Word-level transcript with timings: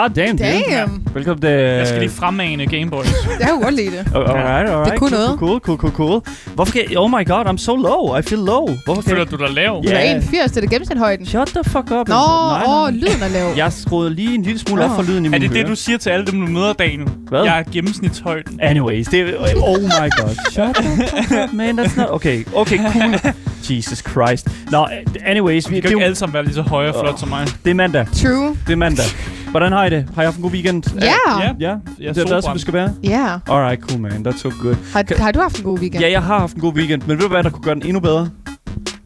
God 0.00 0.10
damn, 0.10 0.36
dude. 0.36 0.62
Damn. 0.70 1.02
Velkommen 1.14 1.40
til... 1.40 1.50
Jeg 1.50 1.86
skal 1.86 2.00
lige 2.00 2.10
fremmane 2.10 2.66
Game 2.66 2.90
Boys. 2.90 3.08
Jeg 3.40 3.48
kunne 3.50 3.62
godt 3.62 3.74
lide 3.74 3.90
det. 3.90 4.06
Alright, 4.14 4.70
alright. 4.70 4.90
Det 4.90 4.98
kunne 4.98 5.10
cool, 5.10 5.20
noget. 5.20 5.38
Cool, 5.38 5.60
cool, 5.60 5.78
cool, 5.78 5.92
cool. 5.92 6.22
Hvorfor 6.54 6.72
kan 6.72 6.82
Oh 6.96 7.10
my 7.10 7.26
god, 7.26 7.46
I'm 7.46 7.56
so 7.56 7.76
low. 7.76 8.18
I 8.18 8.22
feel 8.22 8.40
low. 8.40 8.68
Hvorfor 8.84 9.02
kan 9.02 9.10
Føler 9.10 9.24
du 9.24 9.36
dig 9.36 9.50
lav? 9.50 9.82
Du 9.84 9.88
er 9.92 9.98
81, 10.00 10.50
det 10.50 10.56
er 10.56 10.60
det 10.60 10.70
gennemsnithøjden. 10.70 11.26
Shut 11.26 11.46
the 11.46 11.64
fuck 11.64 11.90
up. 11.90 12.08
Nå, 12.08 12.14
Nej, 12.14 12.64
nej. 12.66 12.88
åh, 12.88 12.88
lyden 12.94 13.22
er 13.22 13.28
lav. 13.28 13.56
Jeg 13.56 13.72
skruede 13.72 14.14
lige 14.14 14.34
en 14.34 14.42
lille 14.42 14.58
smule 14.60 14.84
op 14.84 14.90
Nå. 14.90 14.96
for 14.96 15.02
lyden 15.02 15.24
i 15.24 15.26
Er 15.26 15.30
mine 15.30 15.48
det 15.48 15.54
det, 15.54 15.66
du 15.66 15.74
siger 15.74 15.98
til 15.98 16.10
alle 16.10 16.26
dem, 16.26 16.40
du 16.40 16.46
møder, 16.52 16.72
Daniel? 16.72 17.08
Hvad? 17.28 17.44
Jeg 17.44 17.58
er 17.58 17.62
gennemsnitshøjden. 17.72 18.60
Anyways, 18.62 19.06
det 19.06 19.20
er... 19.20 19.34
Oh 19.62 19.80
my 19.82 20.10
god. 20.20 20.36
Shut 20.50 20.74
the 20.74 21.06
fuck 21.06 21.30
up, 21.44 21.52
man. 21.52 21.78
That's 21.78 22.00
not... 22.00 22.10
Okay, 22.10 22.44
okay, 22.54 22.78
cool. 22.92 23.32
Jesus 23.70 23.98
Christ. 24.10 24.48
Nå, 24.70 24.86
anyways, 25.26 25.70
vi, 25.70 25.74
Vi 25.74 25.80
kan 25.80 25.86
er 25.86 25.90
ikke 25.90 26.00
jo, 26.00 26.04
alle 26.04 26.16
sammen 26.16 26.34
være 26.34 26.44
lige 26.44 26.54
så 26.54 26.62
høje 26.62 26.88
og 26.88 26.94
flot 27.04 27.20
som 27.20 27.28
mig. 27.28 27.46
det 27.64 27.70
er 27.70 27.74
mandag. 27.74 28.06
True. 28.22 28.56
Det 28.66 28.72
er 28.72 28.76
mandag. 28.76 29.04
Hvordan 29.50 29.72
har 29.72 29.84
I 29.84 29.90
det? 29.90 30.06
Har 30.14 30.22
I 30.22 30.24
haft 30.24 30.36
en 30.36 30.42
god 30.42 30.50
weekend? 30.50 30.82
Ja. 31.00 31.06
Ja. 31.06 31.52
Ja, 31.60 31.74
Jeg 32.00 32.14
det 32.14 32.22
er 32.22 32.26
der, 32.26 32.40
som 32.40 32.52
det 32.52 32.60
skal 32.60 32.74
være. 32.74 32.92
Ja. 33.04 33.38
Alright, 33.48 33.80
cool 33.82 34.00
man. 34.00 34.26
That's 34.26 34.38
so 34.38 34.50
good. 34.62 34.74
Har, 34.92 35.22
har 35.22 35.32
du 35.32 35.40
haft 35.40 35.56
en 35.58 35.64
god 35.64 35.78
weekend? 35.78 36.02
Ja, 36.04 36.10
jeg 36.10 36.22
har 36.22 36.38
haft 36.38 36.54
en 36.54 36.60
god 36.60 36.74
weekend, 36.74 37.02
men 37.06 37.16
ved 37.18 37.22
du 37.22 37.28
hvad, 37.28 37.42
der 37.42 37.50
kunne 37.50 37.62
gøre 37.64 37.74
den 37.74 37.82
endnu 37.86 38.00
bedre? 38.00 38.18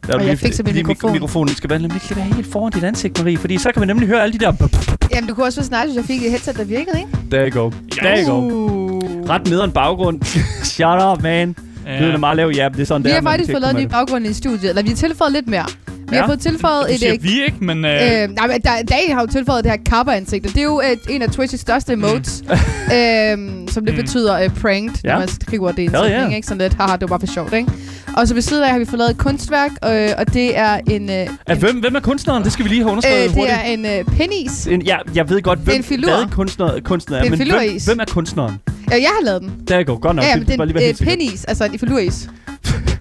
Der 0.07 0.13
er 0.13 0.13
Og 0.13 0.19
jeg 0.19 0.29
lige- 0.29 0.37
fikser 0.37 0.63
min 0.63 0.73
lige 0.73 0.83
mik- 0.83 0.87
mikrofon. 0.87 1.11
Mikrofonen 1.11 1.55
skal 1.55 1.69
være 1.69 1.79
nemlig 1.79 2.01
helt 2.35 2.51
foran 2.51 2.71
dit 2.71 2.83
ansigt, 2.83 3.19
Marie, 3.19 3.37
fordi 3.37 3.57
så 3.57 3.71
kan 3.71 3.81
vi 3.81 3.87
nemlig 3.87 4.07
høre 4.07 4.21
alle 4.23 4.33
de 4.33 4.45
der... 4.45 4.53
Jamen, 5.13 5.27
du 5.29 5.33
kunne 5.35 5.45
også 5.45 5.59
være 5.59 5.65
snart, 5.67 5.85
hvis 5.87 5.95
jeg 5.95 6.05
fik 6.05 6.23
et 6.23 6.29
headset, 6.29 6.57
der 6.57 6.63
virkede, 6.63 6.99
ikke? 6.99 7.09
There 7.31 7.49
you 7.51 7.61
go. 7.63 7.71
There 7.91 8.23
you 8.27 8.31
go. 8.31 8.39
Uh. 8.39 9.29
Ret 9.29 9.49
nederen 9.49 9.71
baggrund. 9.71 10.21
Shut 10.73 11.01
up, 11.11 11.23
man. 11.23 11.55
Ja. 11.85 11.99
Lyden 12.01 12.13
er 12.13 12.17
meget 12.17 12.37
lav. 12.37 12.51
Ja, 12.55 12.69
det 12.69 12.79
er 12.81 12.85
sådan, 12.85 13.03
Vi 13.03 13.09
det 13.09 13.11
er. 13.11 13.15
har 13.15 13.21
man 13.21 13.31
faktisk 13.31 13.47
kan 13.47 13.53
fået 13.55 13.61
lavet 13.61 13.75
en 13.77 13.83
ny 13.83 13.87
baggrund 13.91 14.25
i 14.25 14.33
studiet. 14.33 14.69
Eller 14.69 14.81
vi 14.83 14.89
har 14.89 14.95
tilføjet 14.95 15.33
lidt 15.33 15.47
mere. 15.47 15.65
Vi 16.09 16.15
Ja. 16.15 16.21
har 16.21 16.27
fået 16.27 16.39
tilføjet 16.39 16.85
Du 16.87 16.93
et... 16.93 16.99
siger 16.99 17.13
øh, 17.13 17.23
vi 17.23 17.43
ikke, 17.45 17.57
men... 17.61 17.85
Øh, 17.85 17.91
Øh, 17.93 18.29
nej, 18.29 18.47
men 18.47 18.61
der, 18.61 18.69
Daniel 18.89 19.13
har 19.13 19.21
jo 19.21 19.27
tilføjet 19.27 19.63
det 19.63 19.71
her 19.71 19.77
kapper-ansigt, 19.85 20.45
og 20.45 20.51
det 20.51 20.59
er 20.59 20.63
jo 20.63 20.81
øh, 20.81 20.97
en 21.15 21.21
af 21.21 21.27
Twitch's 21.27 21.57
største 21.57 21.93
emotes, 21.93 22.43
øhm, 22.95 23.67
som 23.67 23.85
det 23.85 23.93
Mm. 23.95 24.01
betyder 24.01 24.39
øh, 24.39 24.49
pranked, 24.61 24.95
Ja. 25.03 25.11
når 25.11 25.19
man 25.19 25.27
skriver 25.27 25.71
det 25.71 25.79
i 25.79 25.85
en 25.85 25.89
Hell 25.89 26.03
sætning, 26.03 26.21
yeah. 26.21 26.35
ikke? 26.35 26.47
Sådan 26.47 26.61
lidt, 26.61 26.73
haha, 26.73 26.91
det 26.93 27.01
var 27.01 27.07
bare 27.07 27.19
for 27.19 27.33
sjovt, 27.33 27.53
ikke? 27.53 27.71
Og 28.17 28.27
så 28.27 28.33
ved 28.33 28.41
siden 28.41 28.63
af 28.63 28.69
har 28.71 28.79
vi 28.79 28.85
fået 28.85 28.97
lavet 28.99 29.11
et 29.11 29.17
kunstværk, 29.17 29.71
øh, 29.85 30.09
og 30.17 30.33
det 30.33 30.57
er 30.57 30.79
en... 30.89 31.01
Øh, 31.03 31.15
Ja, 31.15 31.27
en 31.53 31.57
hvem, 31.59 31.79
hvem 31.79 31.95
er 31.95 31.99
kunstneren? 31.99 32.43
Det 32.43 32.51
skal 32.51 32.65
vi 32.65 32.69
lige 32.69 32.81
have 32.81 32.87
øh, 32.87 32.91
underskrevet 32.91 33.23
det 33.23 33.31
hurtigt. 33.31 33.57
er 33.57 33.61
en 33.63 33.85
øh, 33.85 34.03
pennis. 34.17 34.67
En, 34.67 34.81
ja, 34.81 34.97
jeg 35.15 35.29
ved 35.29 35.41
godt, 35.41 35.59
er 35.59 35.63
hvem 35.63 35.75
en 35.91 35.99
hvad 36.03 36.31
kunstner, 36.31 36.79
kunstner 36.83 37.17
er, 37.17 37.21
Det 37.21 37.29
er 37.29 37.33
en 37.33 37.39
men 37.39 37.47
hvem, 37.59 37.79
hvem 37.85 37.99
er 37.99 38.05
kunstneren? 38.05 38.55
Ja, 38.91 38.95
jeg 38.95 39.09
har 39.19 39.25
lavet 39.25 39.41
den. 39.41 39.51
Der 39.67 39.83
går 39.83 39.97
godt 39.99 40.15
nok. 40.15 40.25
Ja, 40.25 40.29
ja, 40.29 40.35
det 40.35 40.57
men 40.59 40.67
det 40.69 40.85
er 40.85 40.89
en 40.89 40.95
sikker. 40.95 41.13
penis, 41.15 41.45
altså 41.45 41.65
en 41.65 41.79
filuris. 41.79 42.29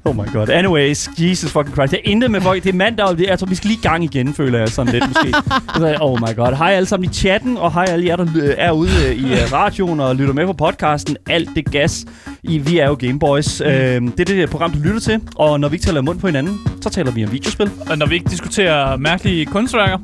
Oh 0.09 0.15
my 0.17 0.33
god. 0.33 0.49
Anyways, 0.49 1.09
Jesus 1.19 1.53
fucking 1.53 1.75
Christ. 1.75 1.93
Jeg 1.93 2.01
er 2.05 2.11
intet 2.11 2.31
med 2.31 2.41
folk. 2.41 2.63
Det 2.63 2.71
er 2.71 2.75
mandag, 2.77 3.07
og 3.07 3.19
det, 3.19 3.27
jeg 3.27 3.39
tror, 3.39 3.47
vi 3.47 3.55
skal 3.55 3.69
lige 3.69 3.81
gang 3.83 4.05
igen, 4.05 4.35
føler 4.35 4.59
jeg 4.59 4.69
sådan 4.69 4.93
lidt 4.93 5.05
måske. 5.09 5.35
Så, 5.79 5.97
oh 6.01 6.21
my 6.21 6.37
god. 6.37 6.57
Hej 6.57 6.73
alle 6.73 6.87
sammen 6.87 7.11
i 7.11 7.13
chatten, 7.15 7.57
og 7.57 7.73
hej 7.73 7.85
alle 7.89 8.07
jer, 8.07 8.17
der 8.17 8.27
er 8.59 8.73
ude 8.73 8.91
øh, 9.09 9.13
i 9.15 9.33
øh, 9.33 9.53
radioen 9.53 10.01
og 10.01 10.17
lytter 10.17 10.35
med 10.35 10.47
på 10.47 10.53
podcasten. 10.53 11.17
Alt 11.31 11.49
det 11.57 11.71
gas. 11.73 12.05
I, 12.43 12.59
vi 12.59 12.79
er 12.79 12.87
jo 12.87 12.97
Gameboys. 13.01 13.61
Mm. 13.65 13.71
Øh, 13.71 14.03
det 14.03 14.21
er 14.21 14.25
det 14.25 14.51
program, 14.51 14.71
du 14.73 14.79
lytter 14.79 15.01
til. 15.01 15.21
Og 15.37 15.61
når 15.61 15.69
vi 15.69 15.75
ikke 15.75 15.87
taler 15.87 16.01
mund 16.01 16.21
på 16.21 16.27
hinanden, 16.27 16.61
så 16.83 16.91
taler 16.91 17.11
vi 17.11 17.25
om 17.25 17.33
videospil. 17.33 17.71
og 17.91 17.99
når 17.99 18.07
vi 18.07 18.15
ikke 18.15 18.31
diskuterer 18.31 18.97
mærkelige 18.97 19.47
kunstværker, 19.47 19.99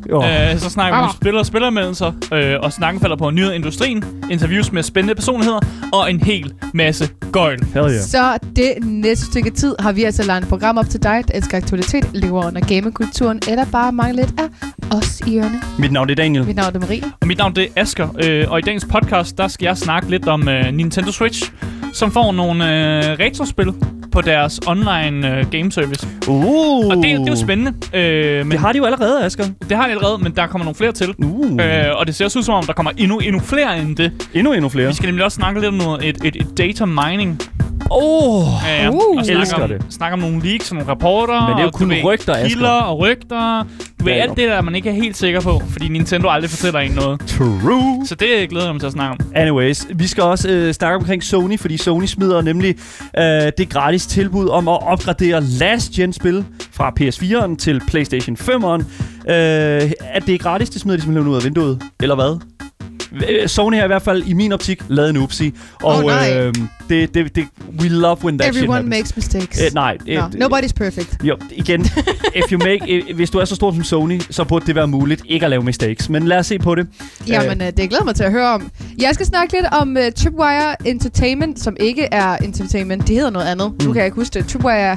øh, 0.53 0.59
så 0.59 0.71
snakker 0.71 0.99
vi 0.99 1.03
om 1.03 1.09
Ah. 1.09 1.15
spil 1.15 1.37
og 1.37 1.47
spilleranmeldelser, 1.47 2.13
øh, 2.33 2.55
og 2.63 2.73
snakken 2.73 3.01
falder 3.01 3.17
på 3.17 3.31
nyheder 3.31 3.53
industrien, 3.53 4.05
interviews 4.31 4.73
med 4.73 4.83
spændende 4.83 5.15
personligheder, 5.15 5.61
og 5.93 6.11
en 6.11 6.21
hel 6.21 6.53
masse 6.75 7.09
gøjl. 7.33 7.59
Yeah. 7.77 7.91
Så 8.01 8.39
det 8.57 8.75
næste 8.83 9.27
stykke 9.27 9.51
tid 9.51 9.75
har 9.79 9.90
vi 9.93 10.05
altså 10.05 10.23
lavet 10.23 10.43
et 10.43 10.49
program 10.49 10.79
op 10.79 10.89
til 10.89 11.03
dig, 11.03 11.25
der 11.29 11.35
elsker 11.35 11.57
aktualitet, 11.57 12.05
lever 12.15 12.47
under 12.47 12.61
gamekulturen, 12.61 13.41
eller 13.49 13.65
bare 13.65 13.93
mangler 13.93 14.25
lidt 14.27 14.41
af 14.41 14.97
os 14.97 15.21
i 15.27 15.39
ørene. 15.39 15.61
Mit 15.79 15.93
navn 15.93 16.11
er 16.11 16.15
Daniel. 16.15 16.45
Mit 16.45 16.57
navn 16.57 16.75
er 16.77 16.81
Marie. 16.81 17.03
Og 17.21 17.27
mit 17.27 17.39
navn 17.39 17.55
det 17.57 17.65
er 17.77 17.83
Asker, 17.83 18.09
øh, 18.25 18.51
og 18.51 18.59
i 18.59 18.63
dagens 18.63 18.87
podcast, 18.93 19.39
der 19.39 19.49
skal 19.49 19.67
jeg 19.67 19.77
snakke 19.77 20.11
lidt 20.11 20.29
om 20.29 20.49
øh, 20.49 20.73
Nintendo 20.73 21.13
Switch, 21.13 21.53
som 21.93 22.13
får 22.13 22.33
nogle 22.33 22.65
øh, 22.65 23.05
retrospil 23.19 23.73
på 24.13 24.21
deres 24.21 24.61
online 24.67 25.37
øh, 25.39 25.51
game 25.51 25.73
service. 25.73 26.07
Uh. 26.29 26.87
Og 26.87 26.97
det, 26.97 27.05
det 27.05 27.13
er 27.13 27.25
jo 27.29 27.37
spændende. 27.37 27.73
Øh, 27.95 28.39
men 28.47 28.51
Det 28.51 28.61
har 28.61 28.73
de 28.73 28.79
jo 28.79 28.85
allerede, 28.85 29.25
Asger. 29.25 29.45
det 29.69 29.77
har 29.77 29.85
de 29.87 29.91
allerede, 29.91 30.19
men 30.23 30.33
der 30.37 30.47
kommer 30.47 30.65
nogle 30.65 30.75
flere 30.75 30.93
til. 30.93 31.15
Uh. 31.19 31.57
Øh, 31.61 31.85
og 31.97 32.07
det 32.07 32.15
ser 32.15 32.25
også 32.25 32.39
ud 32.39 32.43
som 32.43 32.55
om, 32.55 32.65
der 32.67 32.73
kommer 32.73 32.93
endnu, 32.97 33.19
endnu 33.19 33.41
flere 33.41 33.79
end 33.81 33.97
det. 33.97 34.13
Endnu, 34.35 34.53
endnu 34.53 34.69
flere. 34.69 34.87
Vi 34.89 34.95
skal 34.95 35.07
nemlig 35.07 35.25
også 35.25 35.35
snakke 35.37 35.61
lidt 35.61 35.69
om 35.69 35.75
noget, 35.75 36.09
et, 36.09 36.19
et, 36.25 36.37
et 36.37 36.59
data 36.59 36.85
mining. 36.85 37.41
Oh. 37.91 38.47
Øh, 38.85 38.91
Uh. 38.91 38.97
og 39.19 39.25
snakke 39.25 39.41
Elsker 39.41 39.63
om, 39.63 39.69
det. 39.69 39.83
snakke 39.91 40.13
om 40.13 40.19
nogle 40.19 40.41
leaks 40.43 40.71
og 40.71 40.75
nogle 40.77 40.91
rapporter. 40.91 41.47
Men 41.47 41.57
det 41.57 41.61
er 41.61 41.65
jo 41.65 41.71
kun 41.71 41.91
ved, 41.91 42.05
rygter, 42.05 42.35
Asger. 42.35 42.49
Kilder 42.49 42.69
og 42.71 42.99
rygter. 42.99 43.63
Du 44.01 44.05
ved, 44.05 44.13
Ja, 44.13 44.19
alt 44.19 44.31
det 44.37 44.49
der, 44.49 44.61
man 44.61 44.75
ikke 44.75 44.89
er 44.89 44.93
helt 44.95 45.17
sikker 45.17 45.41
på, 45.41 45.63
fordi 45.71 45.89
Nintendo 45.89 46.29
aldrig 46.29 46.51
fortæller 46.51 46.81
en 46.81 46.91
noget. 46.93 47.21
True. 47.21 48.07
Så 48.07 48.15
det 48.15 48.49
glæder 48.49 48.65
jeg 48.67 48.75
mig 48.75 48.81
til 48.81 48.87
at 48.87 48.93
snakke 48.93 49.11
om. 49.11 49.19
Anyways, 49.35 49.87
vi 49.95 50.07
skal 50.07 50.23
også 50.23 50.49
øh, 50.49 50.75
snakke 50.75 50.97
omkring 50.97 51.23
Sony, 51.25 51.59
fordi 51.59 51.77
Sony 51.77 52.07
smider 52.07 52.41
nemlig 52.43 52.77
øh, 53.19 53.25
det 53.59 53.69
gratis 53.71 54.07
tilbud 54.07 54.49
om 54.49 54.69
at 54.69 54.83
opgradere 54.83 55.41
last 55.43 55.93
gen 55.93 56.13
spil 56.13 56.45
fra 56.73 56.93
PS4'eren 57.01 57.57
til 57.57 57.81
PlayStation 57.89 58.37
5'eren. 58.41 58.83
Øh, 59.33 59.91
at 60.03 60.27
det 60.27 60.35
er 60.35 60.39
gratis, 60.39 60.71
det 60.71 60.81
smider 60.81 60.97
de 60.97 61.03
simpelthen 61.03 61.33
ud 61.33 61.37
af 61.37 61.45
vinduet. 61.45 61.83
Eller 62.03 62.15
hvad? 62.15 62.41
Øh, 63.29 63.49
Sony 63.49 63.77
har 63.77 63.85
i 63.85 63.87
hvert 63.87 64.03
fald 64.03 64.23
i 64.27 64.33
min 64.33 64.53
optik 64.53 64.83
lavet 64.89 65.11
en 65.11 65.17
upsi. 65.17 65.55
Og 65.83 65.97
Oh, 65.97 66.05
nej. 66.05 66.39
øh, 66.39 66.55
det, 66.89 67.15
det, 67.15 67.37
det, 67.37 67.45
we 67.81 67.89
love 67.89 68.25
when 68.25 68.39
that 68.39 68.55
shit 68.55 68.57
Everyone 68.65 68.77
happens. 68.77 68.97
makes 68.99 69.17
mistakes. 69.17 69.61
Øh, 69.67 69.75
nej, 69.75 69.97
no, 70.07 70.13
øh, 70.13 70.23
nobody's 70.25 70.73
perfect. 70.77 71.17
Jo, 71.25 71.37
igen. 71.51 71.81
if 72.45 72.53
you 72.53 72.59
make, 72.59 73.05
hvis 73.15 73.31
du 73.31 73.39
er 73.39 73.45
så 73.45 73.55
stor 73.55 73.73
som 73.73 73.85
Sony, 73.85 74.21
så 74.31 74.45
burde 74.45 74.67
det 74.67 74.75
være 74.75 74.87
muligt 74.89 75.23
ikke 75.29 75.47
at 75.47 75.51
lave 75.51 75.63
mistakes. 75.63 76.09
Men 76.09 76.23
lad 76.29 76.39
os 76.39 76.47
se 76.47 76.59
på 76.59 76.75
det. 76.75 76.87
Jamen, 77.29 77.63
øh, 77.63 77.67
det 77.77 77.89
glæder 77.89 78.05
mig 78.05 78.15
til 78.15 78.25
at 78.25 78.31
høre 78.33 78.49
om. 78.49 78.71
Jeg 78.99 79.15
skal 79.15 79.27
snakke 79.27 79.53
lidt 79.53 79.67
om 79.73 79.97
uh, 79.97 80.03
Tripwire 80.17 80.89
Entertainment, 80.89 81.61
som 81.61 81.77
ikke 81.81 82.09
er 82.13 82.37
Entertainment. 82.37 83.09
De 83.09 83.15
hedder 83.15 83.31
noget 83.31 83.47
andet. 83.47 83.73
Mm. 83.73 83.87
Nu 83.87 83.93
kan 83.93 83.99
jeg 83.99 84.07
ikke 84.07 84.17
huske 84.17 84.35
det. 84.39 84.47
Tripwire... 84.49 84.97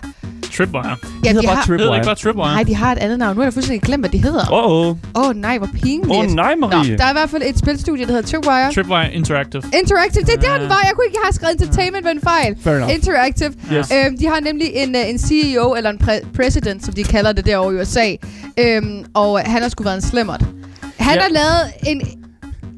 Tripwire. 0.57 0.87
Ja, 0.89 0.93
det 0.93 1.27
hedder 1.27 1.41
de 1.41 1.47
bare 1.47 1.55
har... 1.55 1.63
Trip- 1.63 1.77
Hedder 1.79 1.95
ikke 1.95 2.05
bare 2.05 2.15
Tripwire? 2.15 2.53
Nej, 2.53 2.63
de 2.63 2.75
har 2.75 2.91
et 2.91 2.97
andet 2.97 3.19
navn. 3.19 3.35
Nu 3.35 3.39
har 3.41 3.45
jeg 3.45 3.53
fuldstændig 3.53 3.81
glemt, 3.81 4.01
hvad 4.01 4.09
de 4.09 4.17
hedder. 4.17 4.51
Åh, 4.51 4.57
Åh, 4.65 4.87
oh, 4.87 4.97
oh. 5.13 5.27
oh, 5.29 5.35
nej, 5.35 5.57
hvor 5.57 5.69
pinligt. 5.73 6.11
åh 6.11 6.17
oh, 6.17 6.25
nej, 6.25 6.55
Nå, 6.55 6.67
Marie. 6.67 6.97
der 6.97 7.05
er 7.05 7.09
i 7.09 7.13
hvert 7.13 7.29
fald 7.29 7.43
et 7.45 7.57
spilstudie, 7.59 8.05
der 8.05 8.11
hedder 8.11 8.27
Tripwire. 8.27 8.73
Tripwire 8.73 9.13
Interactive. 9.13 9.61
Interactive, 9.81 10.23
det 10.23 10.33
er 10.33 10.39
der, 10.39 10.57
den 10.57 10.69
var. 10.69 10.79
Jeg 10.83 10.91
kunne 10.95 11.05
ikke 11.07 11.19
har 11.23 11.31
skrevet 11.33 11.53
Entertainment 11.61 12.03
med 12.05 12.11
en 12.11 12.21
fejl. 12.21 12.55
Fair 12.63 12.75
enough. 12.75 12.93
Interactive. 12.95 13.53
Yes. 13.73 13.91
Øhm, 13.91 14.17
de 14.17 14.25
har 14.27 14.39
nemlig 14.39 14.67
en, 14.73 14.95
øh, 14.95 15.09
en 15.09 15.19
CEO, 15.19 15.73
eller 15.75 15.89
en 15.89 15.99
præ- 16.03 16.25
president, 16.35 16.85
som 16.85 16.93
de 16.93 17.03
kalder 17.03 17.31
det 17.31 17.45
derovre 17.45 17.73
i 17.75 17.77
USA. 17.81 18.07
Øhm, 18.59 19.05
og 19.13 19.39
han 19.39 19.61
har 19.61 19.69
sgu 19.69 19.83
været 19.83 19.95
en 19.95 20.01
slemmert. 20.01 20.41
Han 20.97 21.15
Ja. 21.15 21.21
har 21.21 21.29
lavet 21.29 21.61
en... 21.87 22.01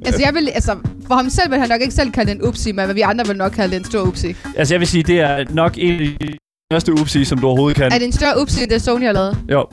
Altså, 0.06 0.22
jeg 0.22 0.34
vil, 0.34 0.50
altså, 0.54 0.76
for 1.08 1.16
ham 1.16 1.30
selv 1.30 1.52
vil 1.52 1.60
han 1.60 1.70
nok 1.70 1.82
ikke 1.82 1.94
selv 1.94 2.12
kalde 2.12 2.32
det 2.32 2.38
en 2.42 2.48
upsi, 2.48 2.72
men 2.72 2.96
vi 2.96 3.02
andre 3.02 3.28
vil 3.28 3.38
nok 3.38 3.52
kalde 3.52 3.72
det 3.72 3.80
en 3.80 3.86
stor 3.86 4.02
upsi. 4.08 4.36
Altså, 4.58 4.74
jeg 4.74 4.80
vil 4.80 4.88
sige, 4.88 5.04
det 5.04 5.20
er 5.20 5.46
nok 5.50 5.74
en 5.78 5.92
af 5.92 6.00
de 6.00 6.38
største 6.74 6.94
upsi, 6.94 7.26
som 7.26 7.38
du 7.40 7.48
overhovedet 7.48 7.78
kan. 7.78 7.92
Er 7.92 7.98
det 7.98 8.06
en 8.06 8.12
større 8.12 8.42
upsi, 8.42 8.62
end 8.64 8.70
det 8.72 8.82
Sony 8.82 9.06
har 9.06 9.12
lavet? 9.12 9.38
Jo, 9.52 9.66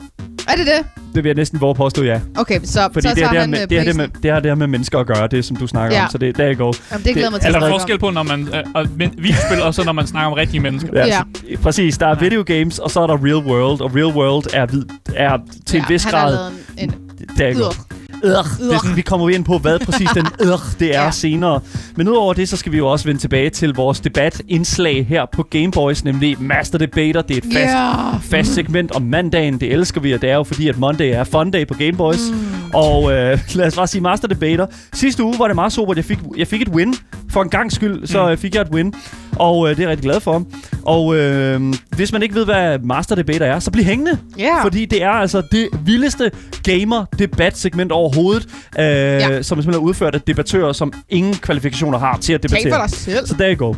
Er 0.47 0.55
det 0.55 0.65
det? 0.65 0.85
det 1.15 1.23
vil 1.23 1.29
jeg 1.29 1.35
næsten 1.35 1.61
våge 1.61 1.69
at 1.69 1.75
påstå, 1.75 2.03
ja. 2.03 2.19
Okay, 2.37 2.59
så, 2.63 2.89
Fordi 2.93 3.07
så 3.07 3.15
det, 3.15 3.23
er 3.23 3.27
det, 3.27 3.33
her 3.33 3.39
han 3.41 3.49
med, 3.49 3.61
øh, 3.61 3.69
det, 3.69 3.77
er 3.79 3.83
det, 3.83 3.95
med, 3.95 4.07
det 4.23 4.31
har 4.31 4.39
det 4.39 4.51
her 4.51 4.55
med 4.55 4.67
mennesker 4.67 4.99
at 4.99 5.07
gøre, 5.07 5.27
det 5.27 5.45
som 5.45 5.55
du 5.57 5.67
snakker 5.67 5.97
Ja. 5.97 6.03
om. 6.03 6.09
Så 6.11 6.17
det, 6.17 6.37
der 6.37 6.43
er 6.45 6.53
go. 6.53 6.73
Jamen, 6.91 7.05
det 7.05 7.13
glæder 7.13 7.29
mig 7.29 7.41
til 7.41 7.51
Er 7.51 7.55
at 7.55 7.61
der 7.61 7.67
om. 7.67 7.73
forskel 7.73 7.99
på, 7.99 8.09
når 8.09 8.23
man 8.23 8.47
øh, 8.77 8.97
men, 8.97 9.13
videospil, 9.17 9.61
og 9.61 9.73
så 9.73 9.83
når 9.83 9.91
man 9.91 10.07
snakker 10.07 10.27
om 10.27 10.33
rigtige 10.33 10.59
mennesker? 10.59 10.89
Ja, 10.93 11.05
Ja. 11.05 11.21
så- 11.55 11.57
Præcis, 11.61 11.97
der 11.97 12.07
er 12.07 12.15
video 12.19 12.43
games, 12.47 12.79
og 12.79 12.91
så 12.91 12.99
er 13.01 13.07
der 13.07 13.17
real 13.25 13.45
world. 13.45 13.81
Og 13.81 13.95
real 13.95 14.05
world 14.15 14.45
er, 14.53 14.65
vid, 14.65 14.83
er 15.15 15.37
til 15.65 15.79
en 15.79 15.85
vis 15.89 16.03
han 16.03 16.13
har 16.13 16.21
grad... 16.21 16.31
lavet 16.35 16.51
en... 16.77 16.89
en 16.93 17.27
Der 17.37 17.45
er. 17.47 17.85
Øh, 18.23 18.29
det 18.31 18.37
er 18.73 18.77
sådan, 18.79 18.95
vi 18.95 19.01
kommer 19.01 19.29
ind 19.29 19.45
på, 19.45 19.57
hvad 19.57 19.79
præcis 19.79 20.09
den 20.15 20.25
øh, 20.41 20.47
det 20.79 20.95
er 20.95 21.03
Ja. 21.03 21.11
senere. 21.11 21.59
Men 21.95 22.07
udover 22.07 22.33
det, 22.33 22.49
så 22.49 22.57
skal 22.57 22.71
vi 22.71 22.77
jo 22.77 22.87
også 22.87 23.05
vende 23.05 23.21
tilbage 23.21 23.49
til 23.49 23.73
vores 23.73 23.99
debatindslag 23.99 25.05
her 25.05 25.25
på 25.33 25.43
Gameboys, 25.43 26.03
nemlig 26.03 26.37
Master 26.41 26.77
Debater. 26.77 27.21
Det 27.21 27.33
er 27.33 27.37
et 27.37 27.43
fast, 27.53 27.73
Ja. 27.73 28.17
fast 28.17 28.53
segment 28.53 28.91
om 28.91 29.01
mandagen. 29.01 29.59
Det 29.59 29.71
elsker 29.73 30.01
vi, 30.01 30.11
og 30.13 30.21
det 30.21 30.29
er 30.29 30.35
jo 30.35 30.43
fordi, 30.43 30.67
at 30.67 30.77
Monday 30.77 31.11
er 31.13 31.23
fun 31.23 31.51
day 31.51 31.67
på 31.67 31.73
Gameboys. 31.73 32.19
Mm. 32.31 32.37
Og 32.73 33.11
øh, 33.11 33.39
lad 33.55 33.67
os 33.67 33.75
bare 33.75 33.87
sige 33.87 34.01
Master 34.01 34.27
Debater. 34.27 34.65
Sidste 34.93 35.23
uge 35.23 35.35
var 35.39 35.47
det 35.47 35.55
meget 35.55 35.73
sobert. 35.73 35.97
Jeg 35.97 36.05
fik, 36.05 36.19
jeg 36.37 36.47
fik 36.47 36.61
et 36.61 36.69
win. 36.69 36.95
For 37.29 37.41
en 37.41 37.49
gang 37.49 37.71
skyld, 37.71 38.07
så 38.07 38.29
Mm. 38.31 38.37
fik 38.37 38.55
jeg 38.55 38.61
et 38.61 38.67
win. 38.73 38.93
Og 39.35 39.69
øh, 39.69 39.75
det 39.75 39.79
er 39.79 39.83
jeg 39.83 39.89
rigtig 39.89 40.03
glad 40.03 40.19
for. 40.19 40.43
Og 40.85 41.15
øh, 41.15 41.61
hvis 41.95 42.11
man 42.13 42.23
ikke 42.23 42.35
ved, 42.35 42.45
hvad 42.45 42.79
Master 42.79 43.15
Debater 43.15 43.45
er, 43.45 43.59
så 43.59 43.71
bliv 43.71 43.85
hængende. 43.85 44.17
Ja. 44.39 44.63
Fordi 44.63 44.85
det 44.85 45.03
er 45.03 45.09
altså 45.09 45.41
det 45.51 45.67
vildeste 45.85 46.31
gamer-debatsegment 46.69 47.91
overhovedet, 48.13 48.47
øh, 48.79 48.85
ja. 48.85 49.41
som 49.41 49.43
simpelthen 49.43 49.73
er 49.73 49.77
udført 49.87 50.15
af 50.15 50.21
debattører, 50.21 50.73
som 50.73 50.93
ingen 51.09 51.33
kvalifikationer 51.33 51.99
har 51.99 52.17
til 52.17 52.33
at 52.33 52.43
debattere. 52.43 52.73
for 52.73 52.81
dig 52.81 52.89
selv. 52.89 53.27
Så 53.27 53.35
der 53.39 53.55
you 53.55 53.67
go. 53.67 53.75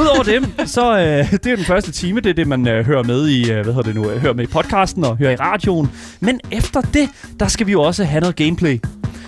Udover 0.00 0.22
det, 0.22 0.68
så 0.70 0.98
øh, 0.98 1.30
det 1.30 1.46
er 1.46 1.56
den 1.56 1.64
første 1.64 1.92
time, 1.92 2.20
det 2.20 2.30
er 2.30 2.34
det, 2.34 2.46
man 2.46 2.68
øh, 2.68 2.86
hører 2.86 3.02
med 3.02 3.28
i, 3.28 3.50
øh, 3.50 3.54
hvad 3.54 3.64
hedder 3.64 3.82
det 3.82 3.94
nu, 3.94 4.10
øh, 4.10 4.20
hører 4.22 4.34
med 4.34 4.44
i 4.44 4.46
podcasten 4.46 5.04
og 5.04 5.16
hører 5.16 5.32
i 5.32 5.36
radioen. 5.36 5.90
Men 6.20 6.40
efter 6.50 6.80
det, 6.80 7.08
der 7.40 7.46
skal 7.46 7.66
vi 7.66 7.72
jo 7.72 7.82
også 7.82 8.04
have 8.04 8.20
noget 8.20 8.36
gameplay. 8.36 8.80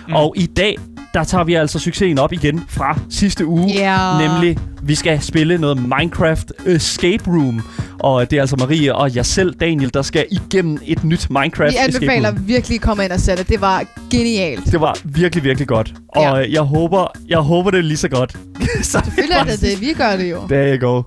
Mm. 0.07 0.13
Og 0.13 0.33
i 0.37 0.45
dag, 0.45 0.77
der 1.13 1.23
tager 1.23 1.43
vi 1.43 1.53
altså 1.53 1.79
succesen 1.79 2.19
op 2.19 2.33
igen 2.33 2.63
fra 2.69 2.99
sidste 3.09 3.45
uge. 3.45 3.73
Ja. 3.73 4.27
Nemlig, 4.27 4.57
vi 4.87 4.95
skal 4.95 5.21
spille 5.21 5.57
noget 5.57 5.77
Minecraft 5.77 6.51
Escape 6.65 7.23
Room. 7.27 7.61
Og 7.99 8.31
det 8.31 8.37
er 8.37 8.41
altså 8.41 8.55
Marie 8.55 8.95
og 8.95 9.15
jeg 9.15 9.25
selv, 9.25 9.53
Daniel, 9.55 9.93
der 9.93 10.01
skal 10.01 10.25
igennem 10.31 10.77
et 10.85 11.03
nyt 11.03 11.29
Minecraft 11.29 11.73
Vi 11.73 11.77
Escape 11.89 12.05
anbefaler 12.05 12.29
Room. 12.29 12.47
virkelig 12.47 12.75
at 12.75 12.81
komme 12.81 13.03
ind 13.03 13.11
og 13.11 13.19
sætte. 13.19 13.43
Det 13.43 13.61
var 13.61 13.83
genialt. 14.11 14.65
Det 14.71 14.81
var 14.81 14.97
virkelig, 15.03 15.43
virkelig 15.43 15.67
godt. 15.67 15.93
Og 16.07 16.21
Ja. 16.23 16.41
øh, 16.41 16.53
jeg 16.53 16.61
håber, 16.61 17.07
jeg 17.27 17.37
håber, 17.37 17.71
det 17.71 17.77
er 17.77 17.81
lige 17.81 17.97
så 17.97 18.09
godt. 18.09 18.31
så 18.81 19.01
Selvfølgelig 19.05 19.35
er 19.37 19.43
det 19.43 19.61
det. 19.61 19.81
Vi 19.81 19.93
gør 19.93 20.15
det 20.17 20.31
jo. 20.31 20.47
There 20.49 20.77
you 20.77 20.87
go. 20.89 21.03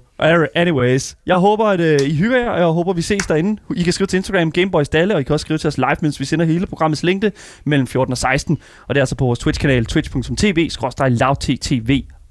Anyways, 0.55 1.17
jeg 1.27 1.37
håber, 1.37 1.65
at 1.67 1.81
uh, 2.01 2.07
I 2.09 2.15
hygger 2.15 2.39
jer, 2.39 2.51
og 2.51 2.59
jeg 2.59 2.67
håber, 2.67 2.93
vi 2.93 3.03
ses 3.03 3.27
derinde. 3.27 3.61
I 3.77 3.83
kan 3.83 3.93
skrive 3.93 4.07
til 4.07 4.17
Instagram 4.17 4.53
Gameboys 4.53 4.89
Dalle, 4.89 5.15
og 5.15 5.21
I 5.21 5.25
kan 5.25 5.33
også 5.33 5.45
skrive 5.45 5.59
til 5.59 5.69
os 5.69 5.79
live, 5.79 5.97
mens 6.03 6.21
vi 6.21 6.25
sender 6.25 6.45
hele 6.47 6.67
programmets 6.67 7.03
længde 7.03 7.31
mellem 7.67 7.87
14 7.87 8.13
og 8.13 8.19
16. 8.19 8.59
Og 8.89 8.95
det 8.95 9.01
er 9.01 9.03
altså 9.03 9.15
på 9.15 9.25
vores 9.25 9.39
Twitch-kanal, 9.39 9.85
twitch.tv, 9.85 10.69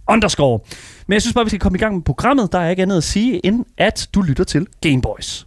underscore. 0.10 0.60
Men 1.08 1.14
jeg 1.14 1.22
synes 1.22 1.34
bare, 1.34 1.46
vi 1.46 1.50
skal 1.50 1.60
komme 1.60 1.78
i 1.78 1.80
gang 1.80 1.96
med 1.96 2.04
programmet. 2.04 2.52
Der 2.52 2.60
er 2.60 2.70
ikke 2.70 2.82
andet 2.82 2.98
at 2.98 3.04
sige, 3.04 3.46
end 3.46 3.66
at 3.78 4.10
du 4.14 4.22
lytter 4.22 4.44
til 4.44 4.68
Gameboys. 4.82 5.46